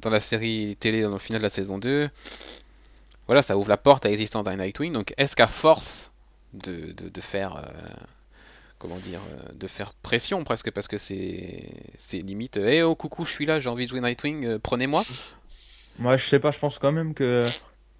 dans 0.00 0.10
la 0.10 0.20
série 0.20 0.76
télé 0.78 1.02
dans 1.02 1.10
le 1.10 1.18
final 1.18 1.40
de 1.40 1.44
la 1.46 1.50
saison 1.50 1.76
2, 1.76 2.08
voilà, 3.26 3.42
ça 3.42 3.58
ouvre 3.58 3.68
la 3.68 3.76
porte 3.76 4.06
à 4.06 4.08
l'existence 4.08 4.44
d'un 4.44 4.56
Nightwing. 4.56 4.92
Donc, 4.92 5.12
est-ce 5.18 5.34
qu'à 5.34 5.48
force 5.48 6.12
de, 6.54 6.92
de, 6.92 7.08
de 7.08 7.20
faire 7.20 7.56
euh, 7.56 7.88
comment 8.78 9.00
dire, 9.00 9.24
euh, 9.24 9.52
de 9.54 9.66
faire 9.66 9.94
pression 9.94 10.44
presque 10.44 10.70
parce 10.70 10.88
que 10.88 10.98
c'est 10.98 11.70
c'est 11.96 12.18
limite, 12.20 12.56
eh 12.58 12.82
oh 12.82 12.94
coucou, 12.96 13.24
je 13.24 13.30
suis 13.30 13.46
là, 13.46 13.60
j'ai 13.60 13.68
envie 13.68 13.84
de 13.84 13.90
jouer 13.90 14.00
Nightwing, 14.00 14.44
euh, 14.46 14.58
prenez-moi. 14.58 15.06
Moi, 15.98 16.16
je 16.16 16.26
sais 16.26 16.40
pas, 16.40 16.50
je 16.50 16.58
pense 16.58 16.78
quand 16.78 16.92
même 16.92 17.14
que 17.14 17.52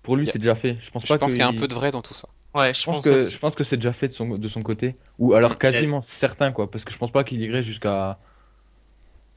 pour 0.02 0.16
lui, 0.16 0.26
c'est 0.26 0.38
déjà 0.38 0.54
fait. 0.54 0.78
Je 0.80 0.90
pense 0.90 1.04
Je 1.04 1.06
pas 1.06 1.18
pense 1.18 1.32
que 1.32 1.32
qu'il 1.34 1.42
y 1.42 1.44
a 1.44 1.48
un 1.48 1.52
peu 1.54 1.66
de 1.66 1.74
vrai 1.74 1.90
dans 1.90 2.02
tout 2.02 2.14
ça. 2.14 2.28
Ouais, 2.54 2.72
je 2.72 2.82
Je 2.82 2.88
pense 2.88 3.00
pense 3.00 3.10
que 3.10 3.10
aussi. 3.10 3.30
je 3.30 3.38
pense 3.38 3.54
que 3.54 3.62
c'est 3.64 3.76
déjà 3.76 3.92
fait 3.92 4.08
de 4.08 4.12
son 4.14 4.28
de 4.36 4.48
son 4.48 4.62
côté 4.62 4.96
ou 5.18 5.34
alors 5.34 5.58
quasiment 5.58 6.00
certain 6.00 6.52
quoi 6.52 6.70
parce 6.70 6.84
que 6.84 6.92
je 6.92 6.98
pense 6.98 7.12
pas 7.12 7.24
qu'il 7.24 7.40
irait 7.40 7.62
jusqu'à 7.62 8.18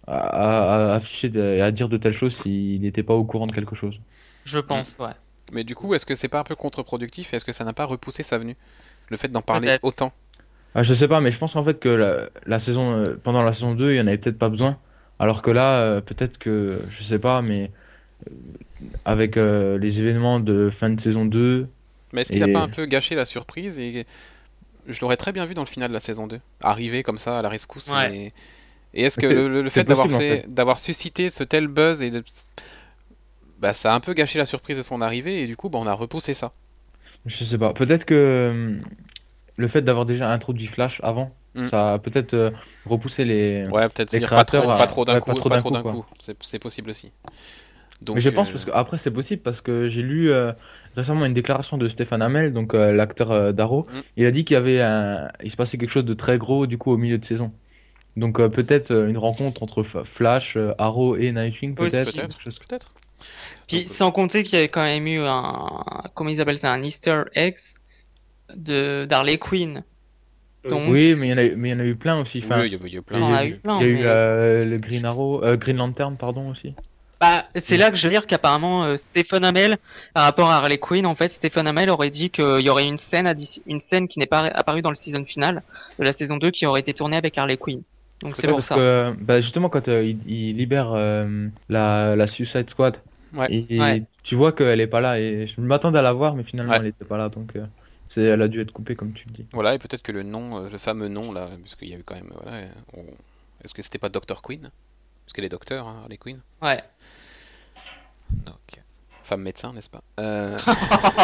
à, 0.08 0.18
à- 0.18 0.92
à 0.94 0.96
afficher 0.96 1.30
de- 1.30 1.40
et 1.58 1.62
à 1.62 1.72
dire 1.72 1.90
de 1.90 1.98
telles 1.98 2.14
choses 2.14 2.36
s'il 2.36 2.82
n'était 2.82 3.04
pas 3.04 3.14
au 3.16 3.26
courant 3.26 3.48
de 3.48 3.52
quelque 3.54 3.76
chose. 3.76 4.00
Je 4.44 4.60
pense, 4.60 4.98
ouais. 5.00 5.14
Mais 5.52 5.64
du 5.64 5.74
coup, 5.76 5.94
est-ce 5.96 6.06
que 6.06 6.16
c'est 6.16 6.28
pas 6.28 6.40
un 6.40 6.44
peu 6.44 6.56
contre-productif 6.56 7.34
et 7.34 7.38
est-ce 7.38 7.46
que 7.46 7.54
ça 7.54 7.64
n'a 7.66 7.74
pas 7.74 7.86
repoussé 7.86 8.22
sa 8.24 8.38
venue? 8.38 8.56
Le 9.10 9.18
fait 9.18 9.30
d'en 9.30 9.42
parler 9.44 9.76
Peut-être. 9.76 9.84
autant? 9.84 10.14
Ah, 10.74 10.84
je 10.84 10.94
sais 10.94 11.08
pas 11.08 11.20
mais 11.22 11.32
je 11.32 11.38
pense 11.38 11.56
en 11.58 11.64
fait 11.66 11.80
que 11.80 11.90
la, 11.90 12.30
la 12.46 12.60
saison 12.60 12.94
euh, 12.94 13.18
pendant 13.22 13.44
la 13.44 13.52
saison 13.54 13.76
2, 13.76 13.92
il 13.94 13.98
y 13.98 14.02
en 14.02 14.08
avait 14.08 14.18
peut-être 14.18 14.38
pas 14.40 14.50
besoin 14.50 14.80
alors 15.20 15.42
que 15.42 15.52
là 15.52 15.82
euh, 15.84 16.02
peut-être 16.02 16.38
que 16.38 16.86
je 16.90 17.04
sais 17.04 17.20
pas 17.20 17.42
mais 17.42 17.72
euh, 18.32 18.34
avec 19.06 19.38
euh, 19.38 19.78
les 19.80 20.00
événements 20.00 20.40
de 20.40 20.70
fin 20.72 20.90
de 20.90 21.00
saison 21.02 21.26
2, 21.26 21.70
Mais 22.14 22.22
est-ce 22.22 22.32
qu'il 22.32 22.44
a 22.44 22.48
Et- 22.48 22.54
pas 22.54 22.62
un 22.62 22.68
peu 22.68 22.86
gâché 22.86 23.16
la 23.16 23.26
surprise 23.26 23.80
et 23.80 24.06
je 24.88 25.02
l'aurais 25.02 25.18
très 25.18 25.32
bien 25.34 25.46
vu 25.46 25.54
dans 25.56 25.64
le 25.64 25.68
final 25.68 25.90
de 25.90 25.94
la 25.96 26.00
saison 26.02 26.28
2, 26.28 26.42
arriver 26.62 27.04
comme 27.04 27.18
ça 27.20 27.40
à 27.40 27.42
la 27.44 27.50
rescousse 27.50 27.94
Ouais. 27.94 28.14
et, 28.14 28.34
et 28.94 29.04
est-ce 29.04 29.18
que 29.20 29.28
le, 29.28 29.70
fait 29.70 29.84
d'avoir 29.86 30.10
possible, 30.10 30.16
en 30.16 30.22
fait, 30.22 30.42
fait. 30.42 30.48
d'avoir 30.48 30.80
suscité 30.80 31.32
ce 31.32 31.44
tel 31.44 31.68
buzz 31.68 32.02
et 32.04 32.12
de... 32.12 32.24
bah 33.60 33.74
ça 33.74 33.94
a 33.94 33.96
un 33.96 34.02
peu 34.02 34.14
gâché 34.14 34.38
la 34.40 34.46
surprise 34.46 34.76
de 34.78 34.82
son 34.84 35.00
arrivée 35.00 35.42
et 35.44 35.48
du 35.48 35.56
coup 35.56 35.70
bah 35.70 35.80
on 35.80 35.88
a 35.88 35.94
repoussé 35.94 36.34
ça. 36.34 36.52
je 37.26 37.44
sais 37.44 37.58
pas, 37.58 37.74
peut-être 37.74 38.06
que 38.06 38.80
le 39.58 39.68
fait 39.68 39.82
d'avoir 39.82 40.06
déjà 40.06 40.30
introduit 40.32 40.68
Flash 40.68 41.00
avant, 41.04 41.32
Mm. 41.54 41.66
ça 41.66 41.94
a 41.96 42.00
peut-être 42.00 42.34
euh, 42.34 42.52
repoussé 42.86 43.26
les 43.26 43.68
Ouais, 43.68 43.90
peut-être 43.90 44.14
Les 44.14 44.20
dire 44.20 44.30
pas 44.30 44.46
trop, 44.46 44.60
créateurs, 44.62 44.78
pas 44.78 44.84
euh, 44.84 44.88
trop 44.88 45.04
d'un 45.04 45.16
ouais, 45.16 45.20
coup, 45.20 45.34
pas 45.50 45.58
trop 45.60 45.70
d'un 45.72 45.82
coup. 45.84 46.06
C'est 46.20 46.38
c'est 46.42 46.60
possible 46.60 46.90
aussi. 46.92 47.12
Donc, 48.02 48.16
Mais 48.16 48.22
je 48.22 48.30
pense 48.30 48.48
euh, 48.50 48.54
parce 48.54 48.64
que 48.66 48.72
après 48.72 48.98
c'est 48.98 49.12
possible 49.12 49.42
parce 49.42 49.60
que 49.60 49.90
j'ai 49.90 50.02
lu 50.02 50.32
euh, 50.32 50.54
récemment 50.96 51.26
une 51.26 51.34
déclaration 51.34 51.78
de 51.78 51.90
Stéphane 51.90 52.22
Hamel, 52.22 52.54
donc 52.54 52.74
euh, 52.74 52.94
l'acteur 52.94 53.32
euh, 53.32 53.52
d'Arrow. 53.52 53.86
Mm. 53.92 54.00
Il 54.18 54.26
a 54.28 54.32
dit 54.32 54.46
qu'il 54.46 54.54
y 54.54 54.58
avait 54.58 54.82
un... 54.82 55.28
il 55.44 55.52
se 55.52 55.58
passait 55.58 55.78
quelque 55.78 55.92
chose 55.92 56.06
de 56.06 56.14
très 56.14 56.38
gros 56.38 56.68
du 56.68 56.78
coup 56.78 56.92
au 56.94 56.98
milieu 56.98 57.18
de 57.18 57.26
saison. 57.26 57.52
Donc 58.16 58.40
euh, 58.40 58.48
peut-être 58.48 58.92
euh, 58.92 59.10
une 59.10 59.18
rencontre 59.18 59.62
entre 59.62 59.84
F- 59.84 60.06
Flash, 60.06 60.56
euh, 60.56 60.74
Arrow 60.78 61.18
et 61.18 61.34
Nightwing 61.34 61.76
peut-être. 61.76 62.14
peut-être, 62.14 62.40
chose- 62.40 62.60
peut-être. 62.60 62.94
Puis 63.68 63.80
Donc, 63.80 63.88
sans 63.90 64.12
compter 64.12 64.44
qu'il 64.44 64.54
y 64.56 64.58
avait 64.58 64.70
quand 64.70 64.84
même 64.84 65.06
eu 65.06 65.20
un, 65.22 65.84
comment 66.16 66.30
ils 66.30 66.42
appellent 66.42 66.58
ça, 66.58 66.72
un 66.72 66.82
Easter 66.82 67.24
egg 67.36 67.58
de 68.56 69.06
d'Harley 69.06 69.38
Quinn. 69.38 69.84
Donc, 70.70 70.84
Oui, 70.90 71.16
mais 71.18 71.28
il 71.28 71.32
y 71.32 71.34
en 71.34 71.38
a 71.38 71.44
eu, 71.44 71.56
mais 71.56 71.70
il 71.70 71.72
y 71.72 71.76
en 71.76 71.80
a 71.80 71.84
eu 71.86 71.96
plein 71.96 72.20
aussi. 72.22 72.42
Enfin, 72.44 72.60
oui, 72.62 72.68
il 72.68 72.74
y 72.74 72.76
a- 72.76 72.88
y 72.88 72.96
a 72.96 73.00
il 73.00 73.02
plein 73.02 73.20
y 73.20 73.34
a 73.34 73.46
eu, 73.46 73.50
eu 73.50 73.56
plein, 73.58 73.80
il 73.80 73.82
y 73.82 73.86
a 73.86 73.90
eu 73.90 73.96
mais- 73.96 74.02
euh, 74.06 74.66
le 74.66 74.78
Green 74.78 75.06
Arrow, 75.06 75.44
euh, 75.44 75.58
Green 75.58 75.78
Lantern 75.78 76.16
pardon 76.18 76.50
aussi. 76.52 76.76
Bah, 77.20 77.46
c'est 77.56 77.78
là 77.78 77.92
que 77.92 77.98
je 77.98 78.04
veux 78.08 78.10
dire 78.12 78.26
qu'apparemment 78.26 78.84
euh, 78.86 78.96
Stephen 78.98 79.44
Amell, 79.46 79.78
par 80.14 80.24
rapport 80.24 80.50
à 80.50 80.58
Harley 80.58 80.78
Quinn, 80.80 81.06
en 81.06 81.14
fait, 81.16 81.30
Stephen 81.30 81.68
Amell 81.68 81.90
aurait 81.92 82.10
dit 82.10 82.30
qu'il 82.32 82.62
y 82.62 82.70
aurait 82.70 82.86
une 82.86 82.98
scène, 82.98 83.28
addi- 83.28 83.62
une 83.68 83.80
scène 83.80 84.08
qui 84.08 84.18
n'est 84.20 84.26
pas 84.26 84.46
apparue 84.48 84.82
dans 84.82 84.90
le 84.90 84.96
season 84.96 85.24
final 85.26 85.62
de 86.00 86.04
la 86.04 86.14
saison 86.14 86.38
2 86.38 86.50
qui 86.52 86.66
aurait 86.66 86.80
été 86.80 86.94
tournée 86.94 87.18
avec 87.18 87.38
Harley 87.38 87.58
Quinn. 87.58 87.82
Donc 88.22 88.38
c'est 88.38 88.48
pour 88.48 88.58
parce 88.58 88.68
ça. 88.68 88.76
que 88.76 89.14
bah, 89.20 89.40
justement 89.42 89.70
quand 89.70 89.88
euh, 89.88 90.04
il, 90.04 90.18
il 90.32 90.58
libère 90.58 90.92
euh, 90.94 91.48
la, 91.70 92.16
la 92.16 92.28
Suicide 92.28 92.70
Squad 92.70 92.98
Ouais. 93.34 93.48
et, 93.50 93.80
Ouais. 93.80 94.04
tu 94.24 94.36
vois 94.36 94.52
qu'elle 94.52 94.82
est 94.82 94.88
pas 94.88 95.00
là 95.00 95.18
et 95.20 95.48
je 95.48 95.62
m'attendais 95.62 95.98
à 96.00 96.02
la 96.02 96.12
voir 96.14 96.36
mais 96.36 96.44
finalement 96.44 96.74
Ouais. 96.74 96.80
elle 96.82 96.88
était 96.88 97.06
pas 97.06 97.18
là 97.18 97.30
donc 97.30 97.56
euh, 97.56 97.64
c'est 98.14 98.24
elle 98.24 98.42
a 98.42 98.48
dû 98.48 98.60
être 98.62 98.72
coupée 98.72 98.96
comme 98.96 99.14
tu 99.14 99.28
le 99.28 99.34
dis. 99.34 99.46
Voilà, 99.54 99.74
et 99.76 99.80
peut-être 99.80 100.02
que 100.04 100.12
le 100.12 100.24
nom, 100.24 100.58
euh, 100.66 100.70
le 100.70 100.78
fameux 100.78 101.08
nom 101.08 101.32
là, 101.32 101.50
parce 101.62 101.76
qu'il 101.76 101.90
y 101.90 101.94
a 101.94 101.98
eu 101.98 102.04
quand 102.04 102.16
même, 102.16 102.32
voilà, 102.42 102.66
on- 102.96 103.06
est-ce 103.64 103.74
que 103.74 103.82
c'était 103.82 104.00
pas 104.00 104.10
Dr. 104.10 104.42
Queen? 104.42 104.70
Parce 105.26 105.34
qu'elle 105.34 105.46
est 105.46 105.50
docteur, 105.50 105.88
hein, 105.88 106.00
Harley 106.04 106.18
Quinn. 106.18 106.40
Ouais. 106.62 106.84
Donc, 108.46 108.56
femme 109.24 109.42
médecin, 109.44 109.72
n'est-ce 109.74 109.90
pas? 109.90 110.02
Euh... 110.20 110.58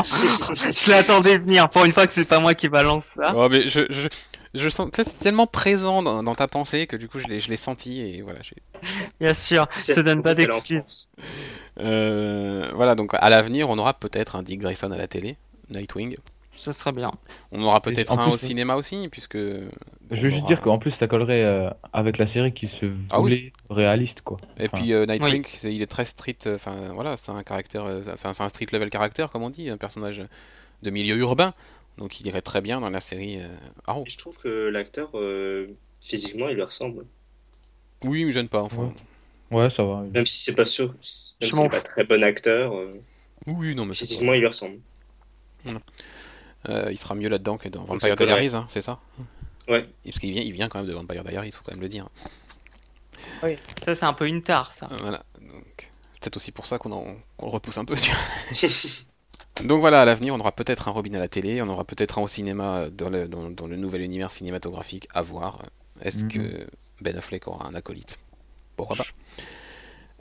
je 0.03 0.89
l'attendais 0.89 1.37
venir. 1.37 1.69
Pour 1.69 1.83
une 1.85 1.91
fois 1.93 2.07
que 2.07 2.13
c'est 2.13 2.27
pas 2.29 2.39
moi 2.39 2.53
qui 2.53 2.69
balance 2.69 3.05
ça. 3.05 3.33
Oh, 3.35 3.49
mais 3.49 3.67
je, 3.67 3.81
je, 3.89 4.07
je 4.53 4.69
sens, 4.69 4.89
tu 4.93 5.03
sais, 5.03 5.09
c'est 5.09 5.19
tellement 5.19 5.47
présent 5.47 6.03
dans, 6.03 6.23
dans 6.23 6.35
ta 6.35 6.47
pensée 6.47 6.87
que 6.87 6.95
du 6.95 7.09
coup 7.09 7.19
je 7.19 7.27
l'ai, 7.27 7.41
je 7.41 7.49
l'ai 7.49 7.57
senti 7.57 7.99
et 8.01 8.21
voilà. 8.21 8.39
j'ai- 8.43 8.55
Bien 9.19 9.33
sûr. 9.33 9.67
Je 9.77 9.93
te 9.93 9.99
donne 9.99 10.21
pas 10.21 10.33
d'excuses. 10.33 11.09
Euh, 11.79 12.71
voilà, 12.75 12.95
donc 12.95 13.11
à 13.13 13.29
l'avenir, 13.29 13.69
on 13.69 13.77
aura 13.77 13.93
peut-être 13.93 14.35
un 14.35 14.43
Dick 14.43 14.61
Grayson 14.61 14.91
à 14.91 14.97
la 14.97 15.07
télé, 15.07 15.37
Nightwing. 15.69 16.15
Ce 16.57 16.71
serait 16.71 16.91
bien. 16.91 17.11
On 17.51 17.61
aura 17.63 17.81
peut-être 17.81 18.11
un 18.11 18.17
plus, 18.23 18.33
au 18.33 18.37
cinéma 18.37 18.75
aussi, 18.75 19.07
puisque. 19.09 19.37
Je 19.37 19.67
veux 20.09 20.29
juste 20.29 20.39
aura- 20.41 20.47
dire 20.47 20.61
qu'en 20.61 20.79
plus 20.79 20.91
ça 20.91 21.07
collerait 21.07 21.43
euh, 21.43 21.69
avec 21.93 22.17
la 22.17 22.27
série 22.27 22.53
qui 22.53 22.67
se 22.67 22.85
Ah 23.09 23.21
oui. 23.21 23.31
voulait 23.31 23.53
réaliste 23.69 24.21
quoi. 24.21 24.37
Et 24.59 24.65
Enfin, 24.65 24.77
puis 24.77 24.93
euh, 24.93 25.05
Nightwing, 25.05 25.45
il 25.63 25.81
est 25.81 25.87
très 25.87 26.05
street, 26.05 26.37
euh, 26.47 26.55
enfin 26.55 26.93
voilà, 26.93 27.15
c'est 27.17 27.31
un 27.31 27.43
caractère, 27.43 27.85
euh, 27.85 28.01
enfin 28.13 28.33
c'est 28.33 28.43
un 28.43 28.49
street 28.49 28.67
level 28.71 28.89
caractère 28.89 29.29
comme 29.29 29.43
on 29.43 29.49
dit, 29.49 29.69
un 29.69 29.77
personnage 29.77 30.23
de 30.83 30.89
milieu 30.89 31.15
urbain, 31.17 31.53
donc 31.97 32.19
il 32.19 32.27
irait 32.27 32.41
très 32.41 32.61
bien 32.61 32.81
dans 32.81 32.89
la 32.89 33.01
série 33.01 33.39
euh, 33.39 33.47
Arrow. 33.85 34.03
Et 34.05 34.09
je 34.09 34.17
trouve 34.17 34.37
que 34.37 34.69
l'acteur, 34.69 35.11
euh, 35.15 35.67
physiquement, 36.01 36.49
il 36.49 36.55
lui 36.55 36.63
ressemble. 36.63 37.05
Oui, 38.03 38.21
il 38.21 38.27
me 38.27 38.31
gêne 38.31 38.47
pas, 38.49 38.61
enfin. 38.61 38.91
Ouais 39.51 39.69
ça 39.69 39.83
va. 39.83 40.03
Même 40.13 40.25
si 40.25 40.39
c'est 40.43 40.55
pas 40.55 40.65
sûr, 40.65 40.87
même 40.87 40.95
Je 41.41 41.45
si 41.47 41.53
c'est 41.53 41.69
pas 41.69 41.81
très 41.81 42.03
bon 42.03 42.23
acteur, 42.23 42.75
euh, 42.75 42.91
Oui, 43.47 43.75
non, 43.75 43.85
mais 43.85 43.93
c'est 43.93 43.99
physiquement, 44.05 44.33
il 44.33 44.39
lui 44.41 44.47
ressemble. 44.47 44.79
pas- 45.63 45.71
euh, 46.69 46.89
il 46.91 46.97
sera 46.97 47.15
mieux 47.15 47.29
là-dedans 47.29 47.57
que 47.57 47.69
dans 47.69 47.83
Vampire. 47.83 48.15
Diaries, 48.15 48.55
hein, 48.55 48.65
c'est 48.69 48.81
ça 48.81 48.99
Ouais. 49.67 49.87
Et 50.05 50.11
Parce 50.11 50.19
qu'il 50.19 50.31
vient, 50.31 50.41
il 50.41 50.53
vient 50.53 50.69
quand 50.69 50.79
même 50.79 50.87
de 50.87 50.93
Vampire 50.93 51.23
Diaries, 51.23 51.49
il 51.49 51.51
faut 51.53 51.63
quand 51.63 51.73
même 51.73 51.81
le 51.81 51.89
dire. 51.89 52.09
Oui. 53.43 53.57
Ça 53.83 53.95
c'est 53.95 54.05
un 54.05 54.13
peu 54.13 54.27
une 54.27 54.41
tare 54.41 54.73
ça. 54.73 54.87
Euh, 54.91 54.97
Voilà, 55.01 55.23
donc 55.41 55.89
peut-être 56.21 56.37
aussi 56.37 56.51
pour 56.51 56.65
ça 56.65 56.77
qu'on 56.77 56.89
le 56.89 57.15
repousse 57.47 57.77
un 57.77 57.85
peu. 57.85 57.95
tu 57.95 58.11
vois. 58.11 58.69
Donc 59.63 59.79
voilà, 59.79 60.01
à 60.01 60.05
l'avenir, 60.05 60.35
on 60.35 60.39
aura 60.39 60.51
peut-être 60.51 60.87
un 60.87 60.91
Robin 60.91 61.13
à 61.15 61.19
la 61.19 61.27
télé, 61.27 61.61
on 61.63 61.67
aura 61.67 61.83
peut-être 61.83 62.19
un 62.19 62.21
au 62.21 62.27
cinéma 62.27 62.89
dans 62.91 63.09
le, 63.09 63.27
dans, 63.27 63.49
dans 63.49 63.65
le 63.65 63.75
nouvel 63.75 64.01
univers 64.01 64.29
cinématographique 64.29 65.07
à 65.15 65.23
voir. 65.23 65.63
Est-ce 65.99 66.25
Mhm. 66.25 66.31
que 66.31 66.67
Ben 67.01 67.17
Affleck 67.17 67.47
aura 67.47 67.65
un 67.67 67.73
acolyte? 67.73 68.19
Pourquoi 68.75 68.95
pas? 68.97 69.05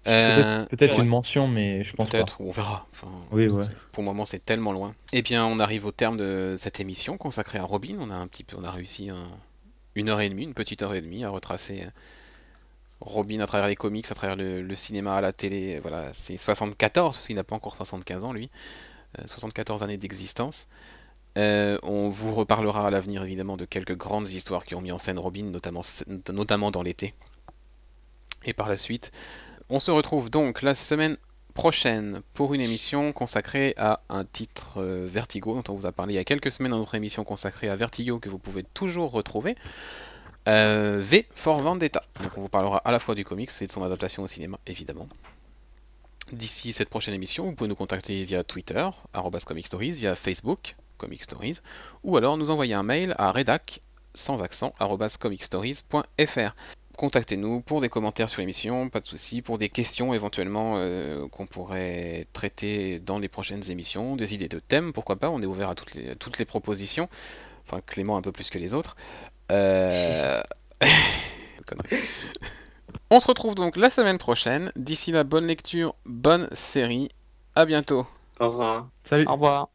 Euh, 0.09 0.67
peut-être 0.67 0.97
ouais, 0.97 1.03
une 1.03 1.09
mention, 1.09 1.49
mais 1.49 1.85
je 1.85 1.93
pense 1.95 2.07
pas. 2.09 2.19
Peut-être, 2.19 2.41
on 2.41 2.51
verra. 2.51 2.87
Enfin, 2.93 3.09
Oui, 3.33 3.49
ouais. 3.49 3.65
Pour 3.93 4.03
le 4.03 4.07
moment, 4.07 4.25
c'est 4.25 4.45
tellement 4.45 4.73
loin. 4.73 4.95
Eh 5.13 5.23
bien, 5.23 5.45
on 5.47 5.59
arrive 5.59 5.85
au 5.87 5.93
terme 5.93 6.17
de 6.17 6.55
cette 6.59 6.81
émission 6.81 7.17
consacrée 7.19 7.59
à 7.59 7.65
Robin. 7.65 7.97
On 8.01 8.11
a 8.11 8.15
un 8.15 8.27
petit 8.27 8.45
peu, 8.45 8.57
on 8.59 8.65
a 8.65 8.71
réussi 8.71 9.11
un- 9.11 9.29
une 9.95 10.09
heure 10.09 10.21
et 10.21 10.29
demie, 10.29 10.45
une 10.45 10.55
petite 10.55 10.83
heure 10.83 10.95
et 10.95 11.01
demie 11.01 11.25
à 11.25 11.31
retracer 11.31 11.83
euh, 11.85 11.91
Robin 13.01 13.41
à 13.41 13.47
travers 13.47 13.69
les 13.69 13.77
comics, 13.77 14.11
à 14.11 14.15
travers 14.15 14.37
le, 14.37 14.63
le 14.63 14.75
cinéma, 14.75 15.17
à 15.17 15.21
la 15.21 15.33
télé. 15.33 15.81
Voilà, 15.81 16.13
c'est 16.15 16.37
74 16.37 17.17
parce 17.17 17.27
qu'il 17.27 17.37
n'a 17.37 17.45
pas 17.45 17.57
encore 17.57 17.77
75 17.77 18.25
ans 18.25 18.33
lui. 18.33 18.51
Euh, 19.19 19.23
74 19.27 19.83
années 19.83 19.97
d'existence. 19.97 20.67
Euh, 21.39 21.79
on 21.83 22.09
vous 22.09 22.35
reparlera 22.35 22.87
à 22.87 22.91
l'avenir 22.91 23.23
évidemment 23.23 23.59
de 23.59 23.67
quelques 23.67 23.95
grandes 23.97 24.29
histoires 24.31 24.65
qui 24.65 24.75
ont 24.75 24.81
mis 24.81 24.93
en 24.93 24.97
scène 24.99 25.19
Robin, 25.19 25.45
notamment, 25.45 25.83
notamment 26.33 26.71
dans 26.71 26.83
l'été. 26.83 27.13
Et 28.47 28.53
par 28.55 28.69
la 28.71 28.77
suite, 28.79 29.13
on 29.69 29.81
se 29.81 29.91
retrouve 29.91 30.31
donc 30.31 30.63
la 30.63 30.75
semaine 30.75 31.17
prochaine 31.55 32.21
pour 32.35 32.55
une 32.55 32.61
émission 32.61 33.13
consacrée 33.13 33.75
à 33.79 34.01
un 34.09 34.25
titre 34.25 34.79
euh, 34.79 35.09
Vertigo 35.11 35.55
dont 35.55 35.73
on 35.73 35.77
vous 35.77 35.87
a 35.87 35.93
parlé 35.93 36.15
il 36.15 36.17
y 36.17 36.21
a 36.21 36.25
quelques 36.25 36.53
semaines 36.53 36.73
dans 36.73 36.79
notre 36.79 36.95
émission 36.95 37.25
consacrée 37.25 37.69
à 37.69 37.77
Vertigo 37.77 38.19
que 38.19 38.29
vous 38.29 38.39
pouvez 38.39 38.63
toujours 38.63 39.11
retrouver. 39.11 39.57
Euh, 40.49 41.03
v 41.03 41.27
for 41.35 41.59
Vendetta. 41.59 42.05
Donc 42.23 42.39
on 42.39 42.43
vous 42.43 42.49
parlera 42.49 42.79
à 42.85 42.93
la 42.93 43.01
fois 43.01 43.17
du 43.17 43.25
comics 43.25 43.51
et 43.61 43.67
de 43.67 43.73
son 43.73 43.83
adaptation 43.83 44.23
au 44.23 44.27
cinéma 44.27 44.59
évidemment. 44.67 45.09
D'ici 46.33 46.73
cette 46.73 46.89
prochaine 46.89 47.15
émission, 47.15 47.47
vous 47.47 47.53
pouvez 47.53 47.69
nous 47.69 47.77
contacter 47.77 48.25
via 48.25 48.45
Twitter, 48.45 48.89
arobase 49.13 49.45
Comic 49.45 49.67
Stories, 49.67 49.93
via 49.93 50.15
Facebook, 50.15 50.77
Comic 50.99 51.23
Stories, 51.23 51.59
ou 52.03 52.17
alors 52.17 52.37
nous 52.37 52.51
envoyer 52.51 52.75
un 52.75 52.83
mail 52.83 53.15
à 53.19 53.33
redac 53.33 53.81
sans 54.15 54.43
accent 54.43 54.73
comicstories.fr. 55.21 56.55
Contactez-nous 56.97 57.61
pour 57.61 57.81
des 57.81 57.89
commentaires 57.89 58.29
sur 58.29 58.41
l'émission, 58.41 58.89
pas 58.89 59.01
de 59.01 59.07
souci, 59.07 59.43
pour 59.43 59.59
des 59.59 59.69
questions 59.69 60.15
éventuellement 60.15 60.75
euh, 60.77 61.29
qu'on 61.29 61.47
pourrait 61.47 62.27
traiter 62.33 62.99
dans 62.99 63.19
les 63.19 63.29
prochaines 63.29 63.71
émissions, 63.71 64.17
des 64.17 64.35
idées 64.35 64.49
de 64.49 64.59
thèmes, 64.59 64.93
pourquoi 64.93 65.17
pas, 65.17 65.31
on 65.31 65.43
est 65.43 65.47
ouvert 65.47 65.71
à 65.71 65.75
toutes 65.75 65.95
les, 65.95 66.17
toutes 66.17 66.39
les 66.39 66.45
propositions, 66.45 67.09
enfin 67.67 67.81
Clément 67.87 68.17
un 68.17 68.23
peu 68.23 68.33
plus 68.33 68.51
que 68.51 68.59
les 68.59 68.75
autres. 68.75 68.97
Euh... 69.53 70.43
On 73.11 73.21
se 73.21 73.27
retrouve 73.27 73.55
donc 73.55 73.77
la 73.77 73.91
semaine 73.91 74.19
prochaine, 74.19 74.73
d'ici 74.77 75.13
là 75.13 75.25
bonne 75.25 75.47
lecture, 75.47 75.95
bonne 76.05 76.49
série, 76.53 77.11
à 77.55 77.65
bientôt. 77.65 78.07
Au 78.41 78.49
revoir. 78.49 78.89
Salut. 79.05 79.27
Au 79.27 79.33
revoir. 79.33 79.69